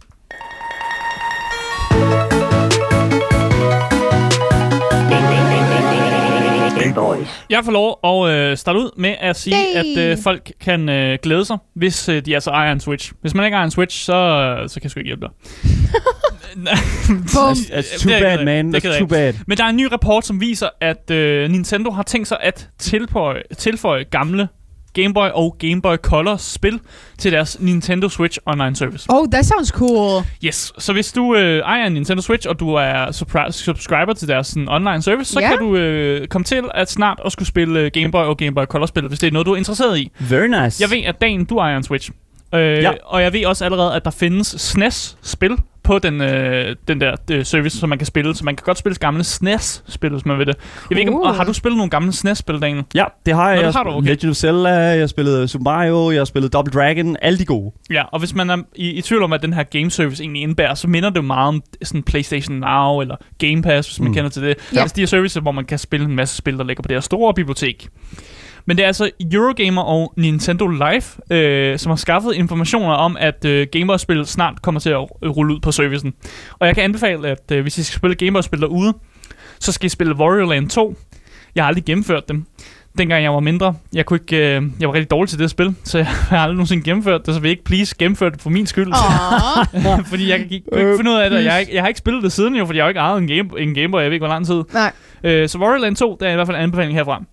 Jeg 7.49 7.65
får 7.65 7.71
lov 7.71 7.99
at 8.03 8.35
øh, 8.35 8.57
starte 8.57 8.79
ud 8.79 8.89
med 8.97 9.15
at 9.19 9.35
sige, 9.35 9.55
Yay! 9.55 9.79
at 9.79 10.11
øh, 10.11 10.17
folk 10.23 10.51
kan 10.61 10.89
øh, 10.89 11.17
glæde 11.23 11.45
sig, 11.45 11.57
hvis 11.75 12.09
øh, 12.09 12.25
de 12.25 12.33
altså 12.33 12.51
ejer 12.51 12.71
en 12.71 12.79
Switch. 12.79 13.11
Hvis 13.21 13.33
man 13.33 13.45
ikke 13.45 13.55
ejer 13.55 13.65
en 13.65 13.71
Switch, 13.71 14.05
så, 14.05 14.15
øh, 14.15 14.69
så 14.69 14.75
kan 14.75 14.83
jeg 14.83 14.91
sgu 14.91 14.99
ikke 14.99 15.07
hjælpe 15.07 15.25
dig. 15.25 15.31
Bum. 17.07 17.53
That's 17.73 18.01
too 18.03 18.09
Det 18.09 18.15
er 18.17 18.37
bad, 18.37 18.45
man. 18.45 18.73
det 18.73 18.85
That's 18.85 18.97
too 18.97 19.07
bad. 19.07 19.33
Men 19.47 19.57
der 19.57 19.63
er 19.63 19.69
en 19.69 19.75
ny 19.75 19.85
rapport, 19.91 20.25
som 20.25 20.41
viser, 20.41 20.69
at 20.81 21.11
øh, 21.11 21.49
Nintendo 21.49 21.91
har 21.91 22.03
tænkt 22.03 22.27
sig 22.27 22.37
at 22.41 22.69
tilføje, 22.79 23.41
tilføje 23.57 24.03
gamle 24.03 24.47
Game 24.93 25.13
Boy 25.13 25.27
og 25.33 25.55
Game 25.59 25.81
Boy 25.81 25.95
Color 25.95 26.37
spil 26.37 26.79
til 27.17 27.31
deres 27.31 27.57
Nintendo 27.59 28.09
Switch 28.09 28.39
online 28.45 28.75
service. 28.75 29.05
Oh, 29.09 29.27
that 29.31 29.45
sounds 29.45 29.69
cool. 29.69 30.23
Yes, 30.45 30.73
så 30.77 30.93
hvis 30.93 31.11
du 31.11 31.35
øh, 31.35 31.59
ejer 31.59 31.85
en 31.87 31.93
Nintendo 31.93 32.21
Switch, 32.21 32.47
og 32.49 32.59
du 32.59 32.73
er 32.73 33.11
subscriber 33.51 34.13
til 34.13 34.27
deres 34.27 34.47
sådan, 34.47 34.69
online 34.69 35.01
service, 35.01 35.33
så 35.33 35.39
Ja. 35.39 35.47
kan 35.49 35.57
du 35.57 35.75
øh, 35.75 36.27
komme 36.27 36.45
til 36.45 36.63
at 36.73 36.91
snart 36.91 37.19
at 37.25 37.31
skulle 37.31 37.47
spille 37.47 37.79
øh, 37.79 37.91
Game 37.93 38.11
Boy 38.11 38.23
og 38.23 38.37
Game 38.37 38.51
Boy 38.55 38.65
Color 38.65 38.85
spil, 38.85 39.07
hvis 39.07 39.19
det 39.19 39.27
er 39.27 39.31
noget, 39.31 39.45
du 39.45 39.51
er 39.53 39.57
interesseret 39.57 39.97
i. 39.99 40.11
Very 40.19 40.47
nice. 40.63 40.81
Jeg 40.81 40.91
ved, 40.97 41.03
at 41.05 41.21
dagen 41.21 41.45
du 41.45 41.57
ejer 41.57 41.77
en 41.77 41.83
Switch. 41.83 42.09
Øh, 42.55 42.61
Ja. 42.83 42.91
Og 43.05 43.21
jeg 43.21 43.33
ved 43.33 43.45
også 43.45 43.65
allerede, 43.65 43.95
at 43.95 44.05
der 44.05 44.11
findes 44.11 44.47
SNES-spil 44.47 45.57
på 45.83 45.99
den, 45.99 46.21
øh, 46.21 46.75
den 46.87 47.01
der 47.01 47.15
øh, 47.31 47.45
service, 47.45 47.77
som 47.77 47.89
man 47.89 47.97
kan 47.97 48.05
spille. 48.07 48.35
Så 48.35 48.45
man 48.45 48.55
kan 48.55 48.63
godt 48.65 48.77
spille 48.77 48.95
gamle 48.95 49.23
SNES-spil, 49.23 50.09
hvis 50.11 50.25
man 50.25 50.37
vil 50.39 50.47
det. 50.47 50.55
Jeg 50.89 50.95
ved 50.95 50.97
ikke, 50.97 51.11
om, 51.13 51.35
har 51.35 51.43
du 51.43 51.53
spillet 51.53 51.77
nogle 51.77 51.89
gamle 51.89 52.13
SNES-spil, 52.13 52.61
Daniel? 52.61 52.83
Ja, 52.95 53.05
det 53.25 53.33
har 53.35 53.49
jeg. 53.49 53.55
Nå, 53.55 53.67
det 53.67 53.73
jeg 53.73 53.79
har 53.79 53.83
du, 53.83 53.89
okay. 53.89 54.09
Legend 54.09 54.29
of 54.29 54.35
Zelda, 54.35 54.69
jeg 54.69 54.99
har 54.99 55.07
spillet 55.07 55.49
Super 55.49 55.63
Mario, 55.63 56.11
jeg 56.11 56.19
har 56.19 56.25
spillet 56.25 56.53
Double 56.53 56.71
Dragon, 56.73 57.17
alle 57.21 57.39
de 57.39 57.45
gode. 57.45 57.71
Ja, 57.89 58.03
og 58.11 58.19
hvis 58.19 58.35
man 58.35 58.49
er 58.49 58.57
i, 58.75 58.89
i 58.91 59.01
tvivl 59.01 59.23
om, 59.23 59.29
hvad 59.29 59.39
den 59.39 59.53
her 59.53 59.63
game 59.63 59.91
service 59.91 60.23
egentlig 60.23 60.41
indebærer, 60.41 60.73
så 60.73 60.87
minder 60.87 61.09
det 61.09 61.17
jo 61.17 61.21
meget 61.21 61.47
om 61.47 61.61
sådan 61.83 62.03
PlayStation 62.03 62.57
Now 62.57 63.01
eller 63.01 63.15
Game 63.39 63.61
Pass, 63.61 63.87
hvis 63.87 63.99
man 63.99 64.07
Mm. 64.07 64.13
kender 64.13 64.29
til 64.29 64.41
det. 64.43 64.55
Ja. 64.73 64.81
Altså 64.81 64.93
de 64.95 65.01
her 65.01 65.05
services, 65.07 65.41
hvor 65.41 65.51
man 65.51 65.65
kan 65.65 65.77
spille 65.77 66.05
en 66.05 66.15
masse 66.15 66.35
spil, 66.37 66.57
der 66.57 66.63
ligger 66.63 66.83
på 66.83 66.87
det 66.87 66.95
her 66.95 67.01
store 67.01 67.33
bibliotek. 67.33 67.87
Men 68.65 68.77
det 68.77 68.83
er 68.83 68.87
altså 68.87 69.09
Eurogamer 69.33 69.81
og 69.81 70.13
Nintendo 70.17 70.67
Live, 70.67 71.37
øh, 71.37 71.79
som 71.79 71.89
har 71.89 71.95
skaffet 71.95 72.33
informationer 72.33 72.93
om, 72.93 73.17
at 73.19 73.45
øh, 73.45 73.67
Gameboy-spil 73.71 74.25
snart 74.25 74.61
kommer 74.61 74.79
til 74.81 74.89
at 74.89 75.07
øh, 75.23 75.29
rulle 75.29 75.53
ud 75.55 75.59
på 75.59 75.71
servicen. 75.71 76.13
Og 76.59 76.67
jeg 76.67 76.75
kan 76.75 76.83
anbefale, 76.83 77.27
at 77.27 77.51
øh, 77.51 77.61
hvis 77.61 77.77
I 77.77 77.83
skal 77.83 77.97
spille 77.97 78.15
Gameboy-spil 78.15 78.61
derude, 78.61 78.93
så 79.59 79.71
skal 79.71 79.85
I 79.85 79.89
spille 79.89 80.15
Wario 80.15 80.45
Land 80.49 80.69
2. 80.69 80.95
Jeg 81.55 81.63
har 81.63 81.67
aldrig 81.67 81.85
gennemført 81.85 82.29
dem. 82.29 82.45
Dengang 82.97 83.23
jeg 83.23 83.33
var 83.33 83.39
mindre, 83.39 83.75
jeg, 83.93 84.05
kunne 84.05 84.19
ikke, 84.21 84.55
øh, 84.57 84.63
jeg 84.79 84.87
var 84.89 84.93
rigtig 84.93 85.11
dårlig 85.11 85.29
til 85.29 85.39
det 85.39 85.49
spil, 85.49 85.75
så 85.83 85.97
jeg 85.97 86.07
har 86.29 86.37
aldrig 86.37 86.55
nogensinde 86.55 86.83
gennemført 86.83 87.25
det, 87.25 87.33
så 87.35 87.39
vil 87.41 87.47
jeg 87.47 87.51
ikke 87.51 87.63
please 87.63 87.95
gennemføre 87.99 88.29
det 88.29 88.41
for 88.41 88.49
min 88.49 88.65
skyld. 88.67 88.87
Fordi 90.09 90.29
jeg 90.29 90.37
kan 90.39 90.47
ikke, 90.51 90.65
kunne 90.71 90.81
ikke 90.81 90.97
finde 90.97 91.11
ud 91.11 91.15
af 91.15 91.29
det. 91.29 91.37
Jeg, 91.43 91.51
har 91.53 91.59
ikke- 91.59 91.75
jeg 91.75 91.81
har 91.83 91.87
ikke 91.87 91.97
spillet 91.97 92.23
det 92.23 92.31
siden 92.31 92.55
jo, 92.55 92.65
fordi 92.65 92.77
jeg 92.77 92.83
har 92.85 92.89
ikke 92.89 92.99
ejet 92.99 93.17
en, 93.17 93.27
game, 93.27 93.61
en 93.61 93.73
Game 93.75 93.89
Boy, 93.91 93.99
jeg 94.01 94.05
ved 94.09 94.13
ikke 94.13 94.25
hvor 94.25 94.33
lang 94.33 94.45
tid. 94.45 94.63
Nej. 94.73 94.91
Øh, 95.23 95.49
så 95.49 95.57
Wario 95.57 95.81
Land 95.81 95.95
2, 95.95 96.17
der 96.19 96.27
er 96.27 96.31
i 96.31 96.35
hvert 96.35 96.47
fald 96.47 96.57
en 96.57 96.63
anbefaling 96.63 96.97
herfra. 96.97 97.23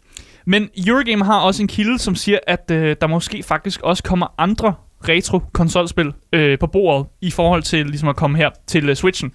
Men 0.47 0.69
Eurogamer 0.87 1.25
har 1.25 1.41
også 1.41 1.63
en 1.63 1.69
kilde, 1.69 1.99
som 1.99 2.15
siger, 2.15 2.39
at 2.47 2.71
øh, 2.73 2.97
der 3.01 3.07
måske 3.07 3.43
faktisk 3.43 3.81
også 3.81 4.03
kommer 4.03 4.35
andre 4.39 4.75
retro-konsolspil 5.09 6.13
øh, 6.33 6.59
på 6.59 6.67
bordet 6.67 7.07
i 7.21 7.31
forhold 7.31 7.63
til 7.63 7.87
ligesom 7.87 8.09
at 8.09 8.17
komme 8.17 8.37
her 8.39 8.51
til 8.67 8.89
øh, 8.89 8.97
Switchen. 8.97 9.33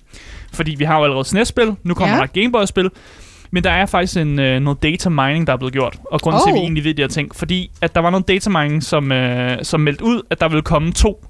Fordi 0.53 0.75
vi 0.75 0.83
har 0.83 0.97
jo 0.97 1.03
allerede 1.03 1.25
SNES-spil, 1.25 1.75
nu 1.83 1.93
kommer 1.93 2.15
Ja. 2.15 2.21
ja. 2.21 2.27
der 2.33 2.41
Game 2.41 2.51
Boy-spil, 2.51 2.89
men 3.51 3.63
der 3.63 3.71
er 3.71 3.85
faktisk 3.85 4.17
en, 4.17 4.39
øh, 4.39 4.59
noget 4.59 4.83
data 4.83 5.09
mining, 5.09 5.47
der 5.47 5.53
er 5.53 5.57
blevet 5.57 5.73
gjort. 5.73 5.97
Og 6.11 6.21
grunden 6.21 6.41
oh. 6.41 6.45
til, 6.47 6.49
at 6.49 6.53
vi 6.53 6.59
Oh. 6.59 6.63
egentlig 6.63 6.83
ved 6.83 6.93
de 6.93 7.01
her 7.01 7.09
ting, 7.09 7.35
fordi 7.35 7.71
at 7.81 7.95
der 7.95 8.01
var 8.01 8.09
noget 8.09 8.27
data 8.27 8.49
mining, 8.49 8.83
som, 8.83 9.11
øh, 9.11 9.57
som 9.63 9.79
meldte 9.81 10.03
ud, 10.05 10.21
at 10.29 10.41
der 10.41 10.47
ville 10.49 10.61
komme 10.61 10.91
to 10.91 11.25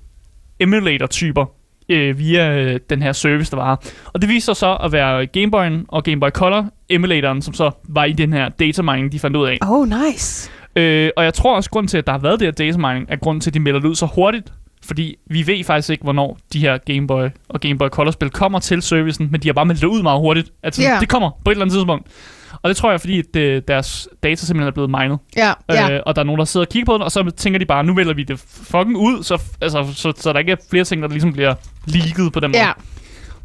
emulator-typer 0.60 1.46
øh, 1.90 2.20
via 2.20 2.58
øh, 2.62 2.80
den 2.90 3.02
her 3.02 3.12
service, 3.12 3.52
der 3.52 3.58
var. 3.58 3.84
Og 4.14 4.22
det 4.22 4.30
viser 4.30 4.54
sig 4.54 4.56
så 4.60 4.76
at 4.84 4.92
være 4.92 5.26
Game 5.26 5.52
Boy'en 5.58 5.86
og 5.88 6.04
Game 6.04 6.20
Boy 6.20 6.30
Color 6.30 6.66
emulatoren, 6.90 7.42
som 7.42 7.54
så 7.54 7.72
var 7.90 8.04
i 8.06 8.12
den 8.14 8.34
her 8.34 8.50
data 8.50 8.82
mining, 8.82 9.12
de 9.12 9.20
fandt 9.20 9.38
ud 9.38 9.48
af. 9.48 9.58
Oh, 9.62 9.88
nice. 9.90 10.52
Øh, 10.76 11.10
og 11.18 11.24
jeg 11.24 11.34
tror 11.34 11.56
også, 11.56 11.70
grund 11.70 11.88
til, 11.88 11.98
at 11.98 12.06
der 12.08 12.12
har 12.14 12.20
været 12.20 12.40
det 12.40 12.46
her 12.48 12.52
data 12.52 12.78
mining, 12.78 13.06
er 13.10 13.16
grund 13.16 13.42
til, 13.42 13.50
at 13.50 13.54
de 13.54 13.60
melder 13.60 13.80
det 13.80 13.88
ud 13.88 13.96
så 13.96 14.06
hurtigt. 14.16 14.54
Fordi 14.86 15.16
vi 15.30 15.48
ved 15.48 15.64
faktisk 15.64 15.90
ikke, 15.90 16.04
hvornår 16.04 16.38
de 16.54 16.60
her 16.60 16.78
Game 16.78 17.08
Boy 17.08 17.28
og 17.50 17.60
Game 17.60 17.78
Boy 17.78 17.88
Color-spil 17.88 18.30
kommer 18.30 18.60
til 18.60 18.82
servicen, 18.82 19.28
men 19.32 19.42
de 19.42 19.48
har 19.48 19.54
bare 19.54 19.66
meldt 19.66 19.82
det 19.82 19.88
ud 19.88 20.04
meget 20.04 20.20
hurtigt. 20.20 20.50
Altså, 20.64 20.82
Ja. 20.82 20.98
det 21.00 21.10
kommer 21.10 21.30
på 21.46 21.52
et 21.52 21.56
eller 21.56 21.66
andet 21.66 21.74
tidspunkt. 21.74 22.08
Og 22.66 22.70
det 22.70 22.78
tror 22.78 22.92
jeg, 22.92 23.00
fordi 23.00 23.24
øh, 23.38 23.62
deres 23.68 24.08
data 24.24 24.46
simpelthen 24.46 24.68
er 24.68 24.72
blevet 24.72 24.90
minet. 24.90 25.20
Ja, 25.38 25.54
ja. 25.70 25.92
Øh, 25.92 26.02
og 26.06 26.16
der 26.16 26.22
er 26.22 26.26
nogen, 26.26 26.40
der 26.40 26.46
sidder 26.46 26.66
og 26.66 26.70
kigger 26.70 26.86
på 26.86 26.94
den, 26.94 27.02
og 27.02 27.12
så 27.12 27.32
tænker 27.38 27.60
de 27.60 27.66
bare, 27.66 27.84
nu 27.84 27.96
vælger 27.96 28.14
vi 28.14 28.24
det 28.24 28.40
fucking 28.40 28.98
ud, 28.98 29.24
så, 29.24 29.42
altså, 29.62 29.94
så, 29.94 30.14
så 30.18 30.34
der 30.34 30.40
ikke 30.40 30.52
er 30.52 30.56
flere 30.70 30.84
ting, 30.84 31.02
der 31.02 31.08
ligesom 31.08 31.34
bliver 31.34 31.54
leaget 31.86 32.34
på 32.34 32.40
den 32.40 32.52
måde. 32.52 32.66
Ja. 32.66 32.72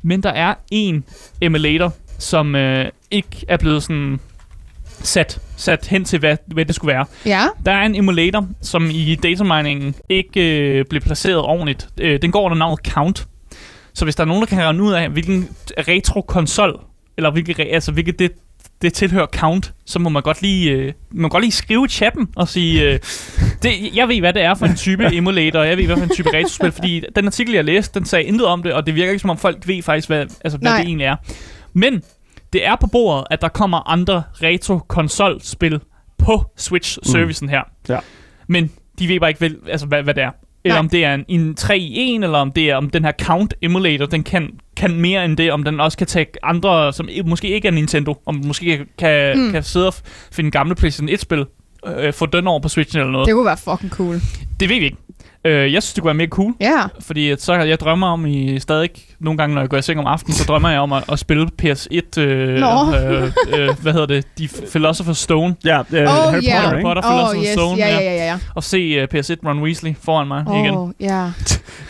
Men 0.03 0.23
der 0.23 0.31
er 0.31 0.55
en 0.71 1.05
emulator, 1.41 1.93
som 2.19 2.55
øh, 2.55 2.87
ikke 3.11 3.45
er 3.49 3.57
blevet 3.57 3.83
sådan 3.83 4.21
sat, 4.89 5.41
sat 5.57 5.87
hen 5.87 6.05
til, 6.05 6.19
hvad, 6.19 6.37
hvad 6.47 6.65
det 6.65 6.75
skulle 6.75 6.95
være. 6.95 7.07
Ja. 7.27 7.47
Der 7.67 7.73
er 7.73 7.83
en 7.83 7.95
emulator, 7.95 8.49
som 8.63 8.89
i 8.93 9.15
dataminingen 9.15 9.95
ikke 10.09 10.61
øh, 10.61 10.85
blev 10.91 11.03
placeret 11.03 11.39
ordentligt. 11.39 11.89
Øh, 12.01 12.23
den 12.23 12.33
går 12.33 12.43
under 12.43 12.59
navnet 12.59 12.79
Count. 12.89 13.27
Så 13.95 14.05
hvis 14.05 14.17
der 14.17 14.25
er 14.25 14.29
nogen, 14.29 14.41
der 14.43 14.47
kan 14.47 14.59
regne 14.59 14.83
ud 14.83 14.93
af, 14.93 15.09
hvilken 15.09 15.49
retro-konsol, 15.79 16.81
eller 17.17 17.31
hvilket, 17.31 17.61
re- 17.61 17.75
altså, 17.75 17.93
hvilket 17.93 18.19
det, 18.19 18.33
det 18.83 18.93
tilhører 18.93 19.27
Count, 19.27 19.73
så 19.87 19.99
må 19.99 20.09
man 20.09 20.23
godt 20.23 20.43
lige, 20.43 20.71
øh, 20.71 20.93
man 21.13 21.23
må 21.23 21.29
godt 21.29 21.43
lige 21.43 21.53
skrive 21.53 21.87
i 21.87 21.89
chatten 21.89 22.29
og 22.37 22.49
sige, 22.49 22.83
øh, 22.83 22.99
det, 23.63 23.71
jeg 23.95 24.09
ved, 24.09 24.21
hvad 24.21 24.33
det 24.33 24.43
er 24.43 24.55
for 24.55 24.67
en 24.67 24.77
type 24.77 25.15
emulator, 25.15 25.59
og 25.59 25.69
jeg 25.69 25.79
ved, 25.79 25.87
hvad 25.87 25.97
for 25.97 26.05
en 26.05 26.11
type 26.11 26.29
retrospil, 26.35 26.73
fordi 26.73 27.05
den 27.17 27.27
artikel, 27.27 27.55
jeg 27.55 27.65
læste, 27.65 27.99
den 27.99 28.07
sagde 28.07 28.25
intet 28.25 28.47
om 28.47 28.63
det, 28.63 28.73
og 28.73 28.87
det 28.87 28.95
virker 28.95 29.11
ikke, 29.11 29.21
som 29.21 29.31
om 29.31 29.39
folk 29.39 29.69
ved 29.69 29.83
faktisk, 29.83 30.09
hvad, 30.09 30.21
altså, 30.21 30.59
hvad 30.59 30.71
Nej. 30.71 30.79
det 30.79 30.87
egentlig 30.87 31.05
er. 31.05 31.17
Men 31.73 32.03
det 32.53 32.67
er 32.67 32.77
på 32.77 32.87
bordet, 32.87 33.25
at 33.31 33.41
der 33.41 33.49
kommer 33.49 33.91
andre 33.91 34.23
retro-konsolspil 34.43 35.81
på 36.19 36.45
Switch-servicen 36.57 37.49
her. 37.49 37.63
Ja. 37.89 37.99
Men 38.47 38.71
de 38.99 39.09
ved 39.09 39.21
bare 39.21 39.31
ikke, 39.31 39.41
vel, 39.41 39.57
altså, 39.69 39.87
hvad, 39.87 40.03
hvad 40.03 40.15
det 40.15 40.23
er. 40.23 40.31
Eller 40.65 40.75
Nej. 40.75 40.79
om 40.79 40.89
det 40.89 41.05
er 41.05 41.15
en, 41.15 41.25
en 41.29 41.55
3 41.55 41.79
i 41.79 42.15
1, 42.17 42.25
eller 42.25 42.39
om 42.39 42.53
det 42.53 42.71
er 42.71 42.77
om 42.77 42.91
den 42.91 43.05
her 43.05 43.13
Count 43.23 43.55
Emulator, 43.63 44.07
den 44.07 44.23
kan, 44.23 44.51
kan 44.77 44.95
mere 45.01 45.25
end 45.25 45.37
det, 45.37 45.53
om 45.53 45.65
den 45.65 45.81
også 45.81 45.99
kan 45.99 46.07
tage 46.07 46.27
andre, 46.43 46.93
som 46.93 47.09
måske 47.25 47.49
ikke 47.49 47.69
er 47.69 47.73
Nintendo, 47.73 48.15
om 48.27 48.37
den 48.37 48.47
måske 48.47 48.77
kan, 48.77 48.87
kan, 48.99 49.39
Mm. 49.39 49.53
kan 49.53 49.63
sidde 49.63 49.87
og 49.87 49.95
finde 50.33 50.51
gamle 50.51 50.75
PlayStation 50.75 51.09
1-spil, 51.09 51.45
øh, 51.87 52.13
få 52.13 52.27
den 52.27 52.47
over 52.47 52.61
på 52.61 52.69
Switchen 52.69 53.01
eller 53.01 53.13
noget. 53.13 53.27
Det 53.27 53.35
kunne 53.35 53.47
være 53.47 53.57
fucking 53.57 53.93
cool. 53.93 54.15
det 54.61 54.69
ved 54.69 54.79
vi 54.79 54.85
ikke. 54.85 54.97
Øh, 55.45 55.73
jeg 55.73 55.83
synes, 55.83 55.93
det 55.95 56.03
kunne 56.03 56.07
være 56.09 56.15
mere 56.15 56.29
cool, 56.29 56.55
Ja. 56.61 56.83
fordi 57.01 57.31
at 57.31 57.43
så 57.43 57.55
jeg 57.55 57.81
drømmer 57.81 58.07
om 58.07 58.27
i 58.27 58.61
stadig 58.61 58.91
nogle 59.21 59.39
gange, 59.39 59.55
når 59.55 59.63
jeg 59.63 59.71
går 59.71 59.77
i 59.77 59.83
seng 59.83 60.01
om 60.01 60.07
aftenen, 60.07 60.35
så 60.35 60.45
drømmer 60.45 60.71
jeg 60.71 60.81
om 60.81 60.93
at, 60.93 61.05
at 61.13 61.19
spille 61.19 61.49
PS1, 61.63 62.19
øh, 62.21 62.59
Nå. 62.59 62.95
øh, 62.97 63.23
øh, 63.49 63.69
hvad 63.83 63.93
hedder 63.93 64.07
det, 64.07 64.27
de 64.39 64.45
Philosopher's 64.45 65.15
Stone, 65.15 65.57
Ja, 65.65 65.81
uh, 65.81 65.85
Oh, 65.91 65.97
Harry 65.97 66.43
yeah. 66.45 66.63
Potter, 66.63 66.69
Harry? 66.69 66.83
Potter, 66.83 67.03
Åh, 67.05 67.11
Philosopher's 67.31 67.47
yes. 67.47 67.53
Stone, 67.53 67.77
Ja, 67.79 67.89
ja, 67.89 68.01
ja, 68.01 68.15
ja. 68.27 68.39
og 68.55 68.65
se 68.65 69.03
uh, 69.03 69.09
PS1 69.15 69.47
Ron 69.49 69.63
Weasley 69.63 69.95
foran 70.03 70.29
mig 70.29 70.45
oh. 70.47 70.59
igen. 70.61 70.75
Åh, 70.75 70.91
ja. 71.01 71.31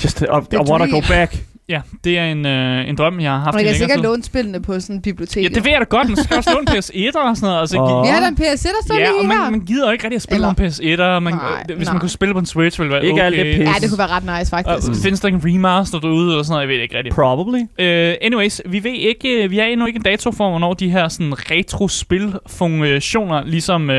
Just, 0.04 0.22
uh, 0.22 0.38
I, 0.38 0.40
The 0.50 0.64
I 0.66 0.70
wanna 0.70 0.86
go 0.86 1.00
back. 1.08 1.36
Ja, 1.70 1.80
det 2.04 2.18
er 2.18 2.24
en, 2.24 2.46
øh, 2.46 2.88
en 2.88 2.96
drøm, 2.96 3.20
jeg 3.20 3.30
har 3.30 3.38
haft 3.38 3.54
Man 3.54 3.64
i 3.64 3.66
kan 3.66 3.74
sikkert 3.76 3.96
tid. 3.98 4.02
låne 4.04 4.22
spillene 4.24 4.62
på 4.62 4.80
sådan 4.80 4.96
et 4.96 5.02
bibliotek. 5.02 5.42
Ja, 5.44 5.48
det 5.48 5.64
ved 5.64 5.70
jeg 5.70 5.80
da 5.80 5.84
godt, 5.84 6.08
men 6.08 6.16
så 6.16 6.22
skal 6.22 6.34
jeg 6.34 6.38
også 6.38 6.50
låne 6.54 6.66
PS1'er 6.78 7.28
og 7.28 7.36
sådan 7.36 7.46
noget. 7.48 7.60
Altså, 7.60 7.76
Vi 8.04 8.08
har 8.08 8.20
da 8.20 8.26
en 8.28 8.34
PS1, 8.40 8.68
der 8.68 8.84
står 8.86 8.98
ja, 8.98 9.08
og 9.08 9.14
lige 9.18 9.28
man, 9.28 9.36
her. 9.36 9.50
man 9.50 9.60
gider 9.60 9.86
jo 9.86 9.92
ikke 9.92 10.04
rigtig 10.04 10.16
at 10.16 10.22
spille 10.22 10.36
Eller- 10.46 10.54
nogle 10.58 11.16
PS1'er. 11.16 11.20
Man, 11.20 11.32
Nej, 11.34 11.64
øh, 11.70 11.76
hvis 11.76 11.86
nej. 11.88 11.94
man 11.94 12.00
kunne 12.00 12.08
spille 12.10 12.34
på 12.34 12.38
en 12.40 12.46
Switch, 12.46 12.80
ville 12.80 12.94
det 12.94 13.02
være 13.02 13.04
Ikke 13.10 13.14
okay. 13.14 13.24
alt 13.24 13.36
det 13.36 13.56
pis. 13.56 13.66
Ja, 13.68 13.72
det 13.80 13.88
kunne 13.90 13.98
være 13.98 14.08
ret 14.16 14.22
nice, 14.24 14.56
Og, 14.56 14.64
faktisk. 14.64 14.88
Mm. 14.88 14.94
findes 15.02 15.20
der 15.20 15.28
ikke 15.28 15.36
en 15.48 15.54
remaster 15.54 15.98
derude 16.00 16.30
eller 16.30 16.42
sådan 16.42 16.52
noget? 16.52 16.62
Jeg 16.62 16.68
ved 16.68 16.76
det 16.76 16.82
ikke 16.82 16.96
rigtigt. 16.96 17.14
Probably. 17.14 17.60
Uh, 17.60 18.26
anyways, 18.26 18.60
vi 18.66 18.84
ved 18.84 18.92
ikke, 18.92 19.28
øh, 19.44 19.50
vi 19.50 19.56
har 19.58 19.64
endnu 19.64 19.86
ikke 19.86 19.96
en 19.96 20.02
dato 20.02 20.32
for, 20.32 20.50
hvornår 20.50 20.74
de 20.74 20.90
her 20.90 21.08
sådan 21.08 21.32
retro-spil-funktioner 21.50 23.44
ligesom 23.44 23.82
uh, 23.90 23.96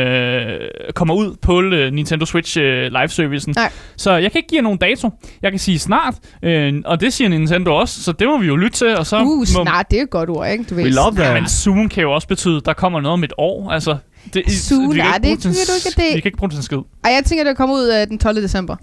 kommer 0.95 1.13
ud 1.13 1.35
på 1.41 1.57
uh, 1.57 1.93
Nintendo 1.93 2.25
Switch 2.25 2.57
uh, 2.57 2.63
live-servicen. 2.63 3.55
Så 3.97 4.11
jeg 4.11 4.31
kan 4.31 4.39
ikke 4.39 4.49
give 4.49 4.57
jer 4.57 4.63
nogen 4.63 4.77
dato. 4.79 5.09
Jeg 5.41 5.51
kan 5.51 5.59
sige 5.59 5.79
snart, 5.79 6.13
uh, 6.45 6.49
og 6.85 7.01
det 7.01 7.13
siger 7.13 7.29
Nintendo 7.29 7.60
også, 7.67 8.03
så 8.03 8.11
det 8.11 8.27
må 8.27 8.37
vi 8.37 8.47
jo 8.47 8.55
lytte 8.55 8.77
til. 8.77 8.97
Og 8.97 9.05
så 9.05 9.19
Uh, 9.21 9.37
må, 9.39 9.45
snart, 9.45 9.91
det 9.91 9.99
er 9.99 10.03
et 10.03 10.09
godt 10.09 10.29
ord, 10.29 10.49
ikke? 10.49 10.63
Du 10.69 10.75
ved, 10.75 10.83
We 10.83 10.89
love 10.89 11.13
Ja, 11.17 11.21
that. 11.21 11.33
men 11.33 11.49
soon 11.49 11.89
kan 11.89 12.03
jo 12.03 12.11
også 12.13 12.27
betyde, 12.27 12.57
at 12.57 12.65
der 12.65 12.73
kommer 12.73 13.01
noget 13.01 13.13
om 13.13 13.23
et 13.23 13.33
år. 13.37 13.71
Altså, 13.71 13.97
Det, 14.33 14.43
Soon, 14.51 14.91
vi 14.91 14.95
kan 14.95 15.05
nej, 15.05 15.15
ikke 15.15 15.21
bruge 15.27 15.35
det 15.37 15.45
jeg 15.45 15.53
s- 15.53 15.85
ikke, 15.85 15.87
at 15.87 16.05
det- 16.07 16.15
Vi 16.15 16.21
kan 16.21 16.27
ikke 16.29 16.37
bruge 16.37 16.49
det 16.49 16.53
til 16.55 16.59
en 16.59 16.63
skid. 16.63 16.77
Ej, 17.03 17.11
jeg 17.11 17.23
tænker, 17.25 17.43
det 17.43 17.57
kommer 17.57 17.75
ud 17.75 17.91
øh, 18.01 18.07
den 18.07 18.19
12. 18.19 18.41
december. 18.43 18.75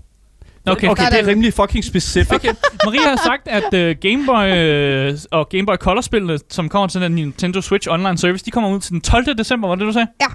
Okay. 0.72 0.88
okay, 0.88 1.10
det 1.10 1.20
er 1.20 1.26
rimelig 1.26 1.54
fucking 1.54 1.84
specific. 1.84 2.32
Okay, 2.34 2.52
Maria 2.84 3.00
har 3.00 3.20
sagt, 3.24 3.48
at 3.48 3.64
uh, 3.64 3.96
Game 4.00 4.26
Boy 4.26 5.10
uh, 5.12 5.18
og 5.30 5.48
Game 5.48 5.66
Boy 5.66 5.74
Color-spillene, 5.76 6.38
som 6.50 6.68
kommer 6.68 6.88
til 6.88 7.00
den 7.00 7.12
Nintendo 7.12 7.60
Switch 7.60 7.88
Online 7.90 8.18
Service, 8.18 8.44
de 8.44 8.50
kommer 8.50 8.70
ud 8.70 8.80
til 8.80 8.92
den 8.92 9.00
12. 9.00 9.38
december, 9.38 9.68
var 9.68 9.74
det, 9.74 9.86
du 9.86 9.92
sagde? 9.92 10.06
Ja. 10.20 10.26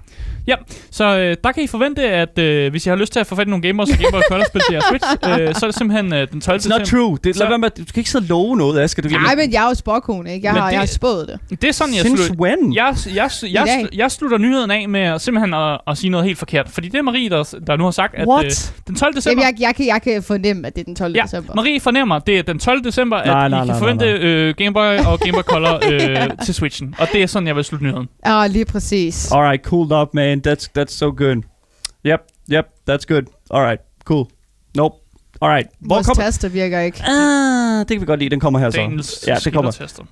Ja, 0.48 0.56
så 0.92 1.04
uh, 1.16 1.44
der 1.44 1.52
kan 1.52 1.64
I 1.64 1.68
forvente, 1.68 2.02
at 2.10 2.30
uh, 2.66 2.72
hvis 2.72 2.86
I 2.86 2.90
har 2.90 2.96
lyst 2.96 3.14
til 3.14 3.20
at 3.20 3.28
få 3.28 3.36
fat 3.36 3.48
i 3.48 3.50
nogle 3.50 3.62
Game 3.68 3.78
Boys 3.78 3.90
og 3.92 3.98
Game 3.98 4.12
Boy 4.12 4.22
Color-spil 4.30 4.62
til 4.62 4.74
jeres 4.74 4.86
Switch, 4.90 5.06
uh, 5.12 5.30
så 5.60 5.66
er 5.66 5.70
det 5.70 5.76
simpelthen 5.78 6.14
uh, 6.14 6.20
den 6.32 6.42
12. 6.42 6.60
It's 6.60 6.70
not 6.70 6.82
december. 6.82 7.04
true. 7.06 7.18
Det, 7.24 7.36
Så- 7.36 7.40
lad 7.44 7.50
være 7.50 7.58
med, 7.60 7.70
du 7.70 7.84
skal 7.88 8.00
ikke 8.00 8.10
sidde 8.10 8.24
og 8.24 8.28
love 8.30 8.58
noget, 8.58 8.80
Asger. 8.82 9.02
Du, 9.04 9.10
Nej, 9.10 9.36
men 9.36 9.52
jeg 9.54 9.64
er 9.64 9.68
jo 9.68 9.74
sporkone, 9.74 10.34
ikke? 10.34 10.46
Jeg 10.48 10.54
Men 10.54 10.62
har, 10.62 10.68
det- 10.70 10.74
jeg 10.74 10.82
har 10.82 10.86
spået 10.88 11.28
det. 11.50 11.62
Det 11.62 11.68
er 11.70 11.72
sådan, 11.74 11.94
jeg 11.94 12.02
Since 12.02 12.26
slutter. 12.26 12.44
when? 12.44 12.74
Jeg, 12.76 12.96
jeg, 13.16 13.30
jeg, 13.44 13.64
dag. 13.66 13.80
jeg, 13.82 13.88
jeg 13.94 14.12
slutter 14.12 14.38
nyheden 14.38 14.72
af 14.72 14.90
med 14.90 15.02
at 15.02 15.22
simpelthen 15.22 15.54
at, 15.54 15.82
at 15.88 15.98
sige 15.98 16.10
noget 16.10 16.26
helt 16.26 16.38
forkert. 16.40 16.70
Fordi 16.70 16.88
det 16.90 16.98
er 16.98 17.02
Marie, 17.02 17.30
der, 17.30 17.44
der 17.68 17.78
nu 17.78 17.84
har 17.84 17.92
sagt, 17.92 18.16
at 18.16 18.28
What? 18.28 18.46
uh, 18.46 18.52
den 18.88 18.96
12. 18.96 19.02
Jamen, 19.10 19.16
december... 19.16 19.44
jeg, 19.44 19.54
jeg, 19.60 19.76
kan, 19.76 19.86
jeg 19.88 20.02
kan 20.02 20.23
fornemme, 20.24 20.68
at 20.68 20.76
det 20.76 20.82
er 20.82 20.86
den 20.86 20.96
12. 20.96 21.16
Ja, 21.16 21.22
december. 21.24 21.56
Marie 21.56 21.80
fornemmer, 21.80 22.20
det 22.20 22.40
er 22.40 22.44
den 22.44 22.60
12. 22.60 22.84
december, 22.84 23.18
at 23.18 23.28
Nej, 23.28 23.48
I 23.48 23.50
nej, 23.50 23.60
kan 23.60 23.68
nej, 23.68 23.80
forvente 23.80 24.06
nej, 24.06 24.14
øh, 24.24 24.56
Game 24.58 24.74
Boy 24.74 25.06
og 25.08 25.20
Game 25.20 25.34
Boy 25.34 25.42
Color 25.42 25.80
øh, 25.92 26.30
til 26.46 26.54
Switchen. 26.54 26.96
Og 27.00 27.08
det 27.14 27.24
er 27.24 27.28
sådan, 27.28 27.48
jeg 27.48 27.56
vil 27.56 27.64
slutte 27.64 27.86
nyheden. 27.86 28.10
Ja, 28.26 28.48
lige 28.48 28.66
præcis. 28.66 29.32
Alright, 29.32 29.64
cool 29.66 29.94
up, 29.94 30.08
man. 30.14 30.42
That's 30.48 30.68
that's 30.80 30.98
so 30.98 31.06
good. 31.18 31.44
Yep, 32.06 32.20
yep, 32.52 32.66
that's 32.90 33.06
good. 33.08 33.24
Alright, 33.52 33.80
cool. 34.06 34.26
Nope. 34.76 34.96
Alright. 35.42 35.68
Hvor 35.80 35.96
Vores 35.96 36.08
kommer... 36.08 36.24
taster 36.24 36.50
virker 36.50 36.80
ikke. 36.80 37.04
Ah, 37.08 37.80
det 37.80 37.88
kan 37.88 38.02
vi 38.02 38.06
godt 38.06 38.20
lide. 38.20 38.30
Den 38.30 38.40
kommer 38.40 38.60
her 38.60 38.70
så. 38.70 38.78
Daniels 38.78 39.24
Ja, 39.28 39.36
det 39.36 39.54
kommer. 39.54 39.72
skillertester. 39.72 40.04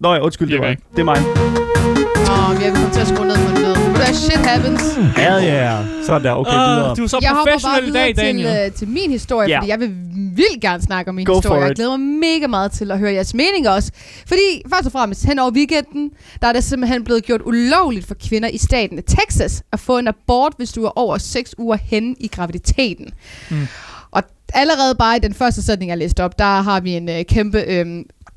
Nå 0.00 0.14
ja, 0.14 0.20
undskyld, 0.20 0.50
det 0.50 0.60
var 0.60 0.68
ikke. 0.68 0.82
Det 0.92 0.98
er 0.98 1.04
mig. 1.04 1.16
Åh, 1.18 2.60
vi 2.60 2.64
er 2.64 2.74
kommet 2.74 2.92
til 2.92 3.00
at 3.00 3.06
skrue 3.06 3.26
ned 3.26 3.36
på 3.36 3.54
den 3.54 3.62
hvad, 4.04 4.14
shit 4.14 4.46
happens. 4.46 4.82
Hell 5.16 5.44
yeah. 5.44 5.84
Sådan 6.06 6.24
der, 6.24 6.32
okay, 6.32 6.50
videre. 6.52 6.90
Uh, 6.90 6.96
du 6.96 7.02
er 7.02 7.06
så 7.06 7.18
Jeg 7.22 7.32
professionel 7.44 7.88
i 7.88 7.92
dag, 7.92 8.14
videre 8.16 8.32
til, 8.32 8.44
Daniel. 8.46 8.66
øh, 8.66 8.72
til 8.72 8.88
min 8.88 9.10
historie, 9.10 9.48
Ja. 9.48 9.58
fordi 9.58 9.70
jeg 9.70 9.80
vil 9.80 9.90
vildt 10.36 10.60
gerne 10.60 10.82
snakke 10.82 11.08
om 11.08 11.14
min 11.14 11.24
Go 11.26 11.34
historie. 11.34 11.62
Jeg 11.64 11.74
glæder 11.74 11.96
mig 11.96 12.08
mega 12.20 12.46
meget 12.46 12.72
til 12.72 12.90
at 12.90 12.98
høre 12.98 13.12
jeres 13.12 13.34
mening 13.34 13.68
også. 13.68 13.90
Fordi 14.26 14.62
først 14.74 14.86
og 14.86 14.92
fremmest, 14.92 15.24
hen 15.26 15.38
over 15.38 15.50
weekenden, 15.50 16.10
der 16.42 16.48
er 16.48 16.52
det 16.52 16.64
simpelthen 16.64 17.04
blevet 17.04 17.24
gjort 17.24 17.40
ulovligt 17.44 18.06
for 18.06 18.14
kvinder 18.28 18.48
i 18.48 18.58
staten 18.58 18.98
af 18.98 19.04
Texas 19.06 19.62
at 19.72 19.80
få 19.80 19.98
en 19.98 20.08
abort, 20.08 20.52
hvis 20.56 20.72
du 20.72 20.84
er 20.84 20.98
over 20.98 21.18
6 21.18 21.54
uger 21.58 21.76
henne 21.84 22.14
i 22.20 22.26
graviditeten. 22.28 23.06
Mm. 23.50 23.66
Og 24.10 24.22
allerede 24.54 24.94
bare 24.94 25.16
i 25.16 25.20
den 25.20 25.34
første 25.34 25.62
sætning, 25.62 25.88
jeg 25.88 25.98
læste 25.98 26.24
op, 26.24 26.38
der 26.38 26.44
har 26.62 26.80
vi 26.80 26.90
en 26.92 27.08
øh, 27.08 27.24
kæmpe... 27.24 27.58
Øh, 27.66 27.86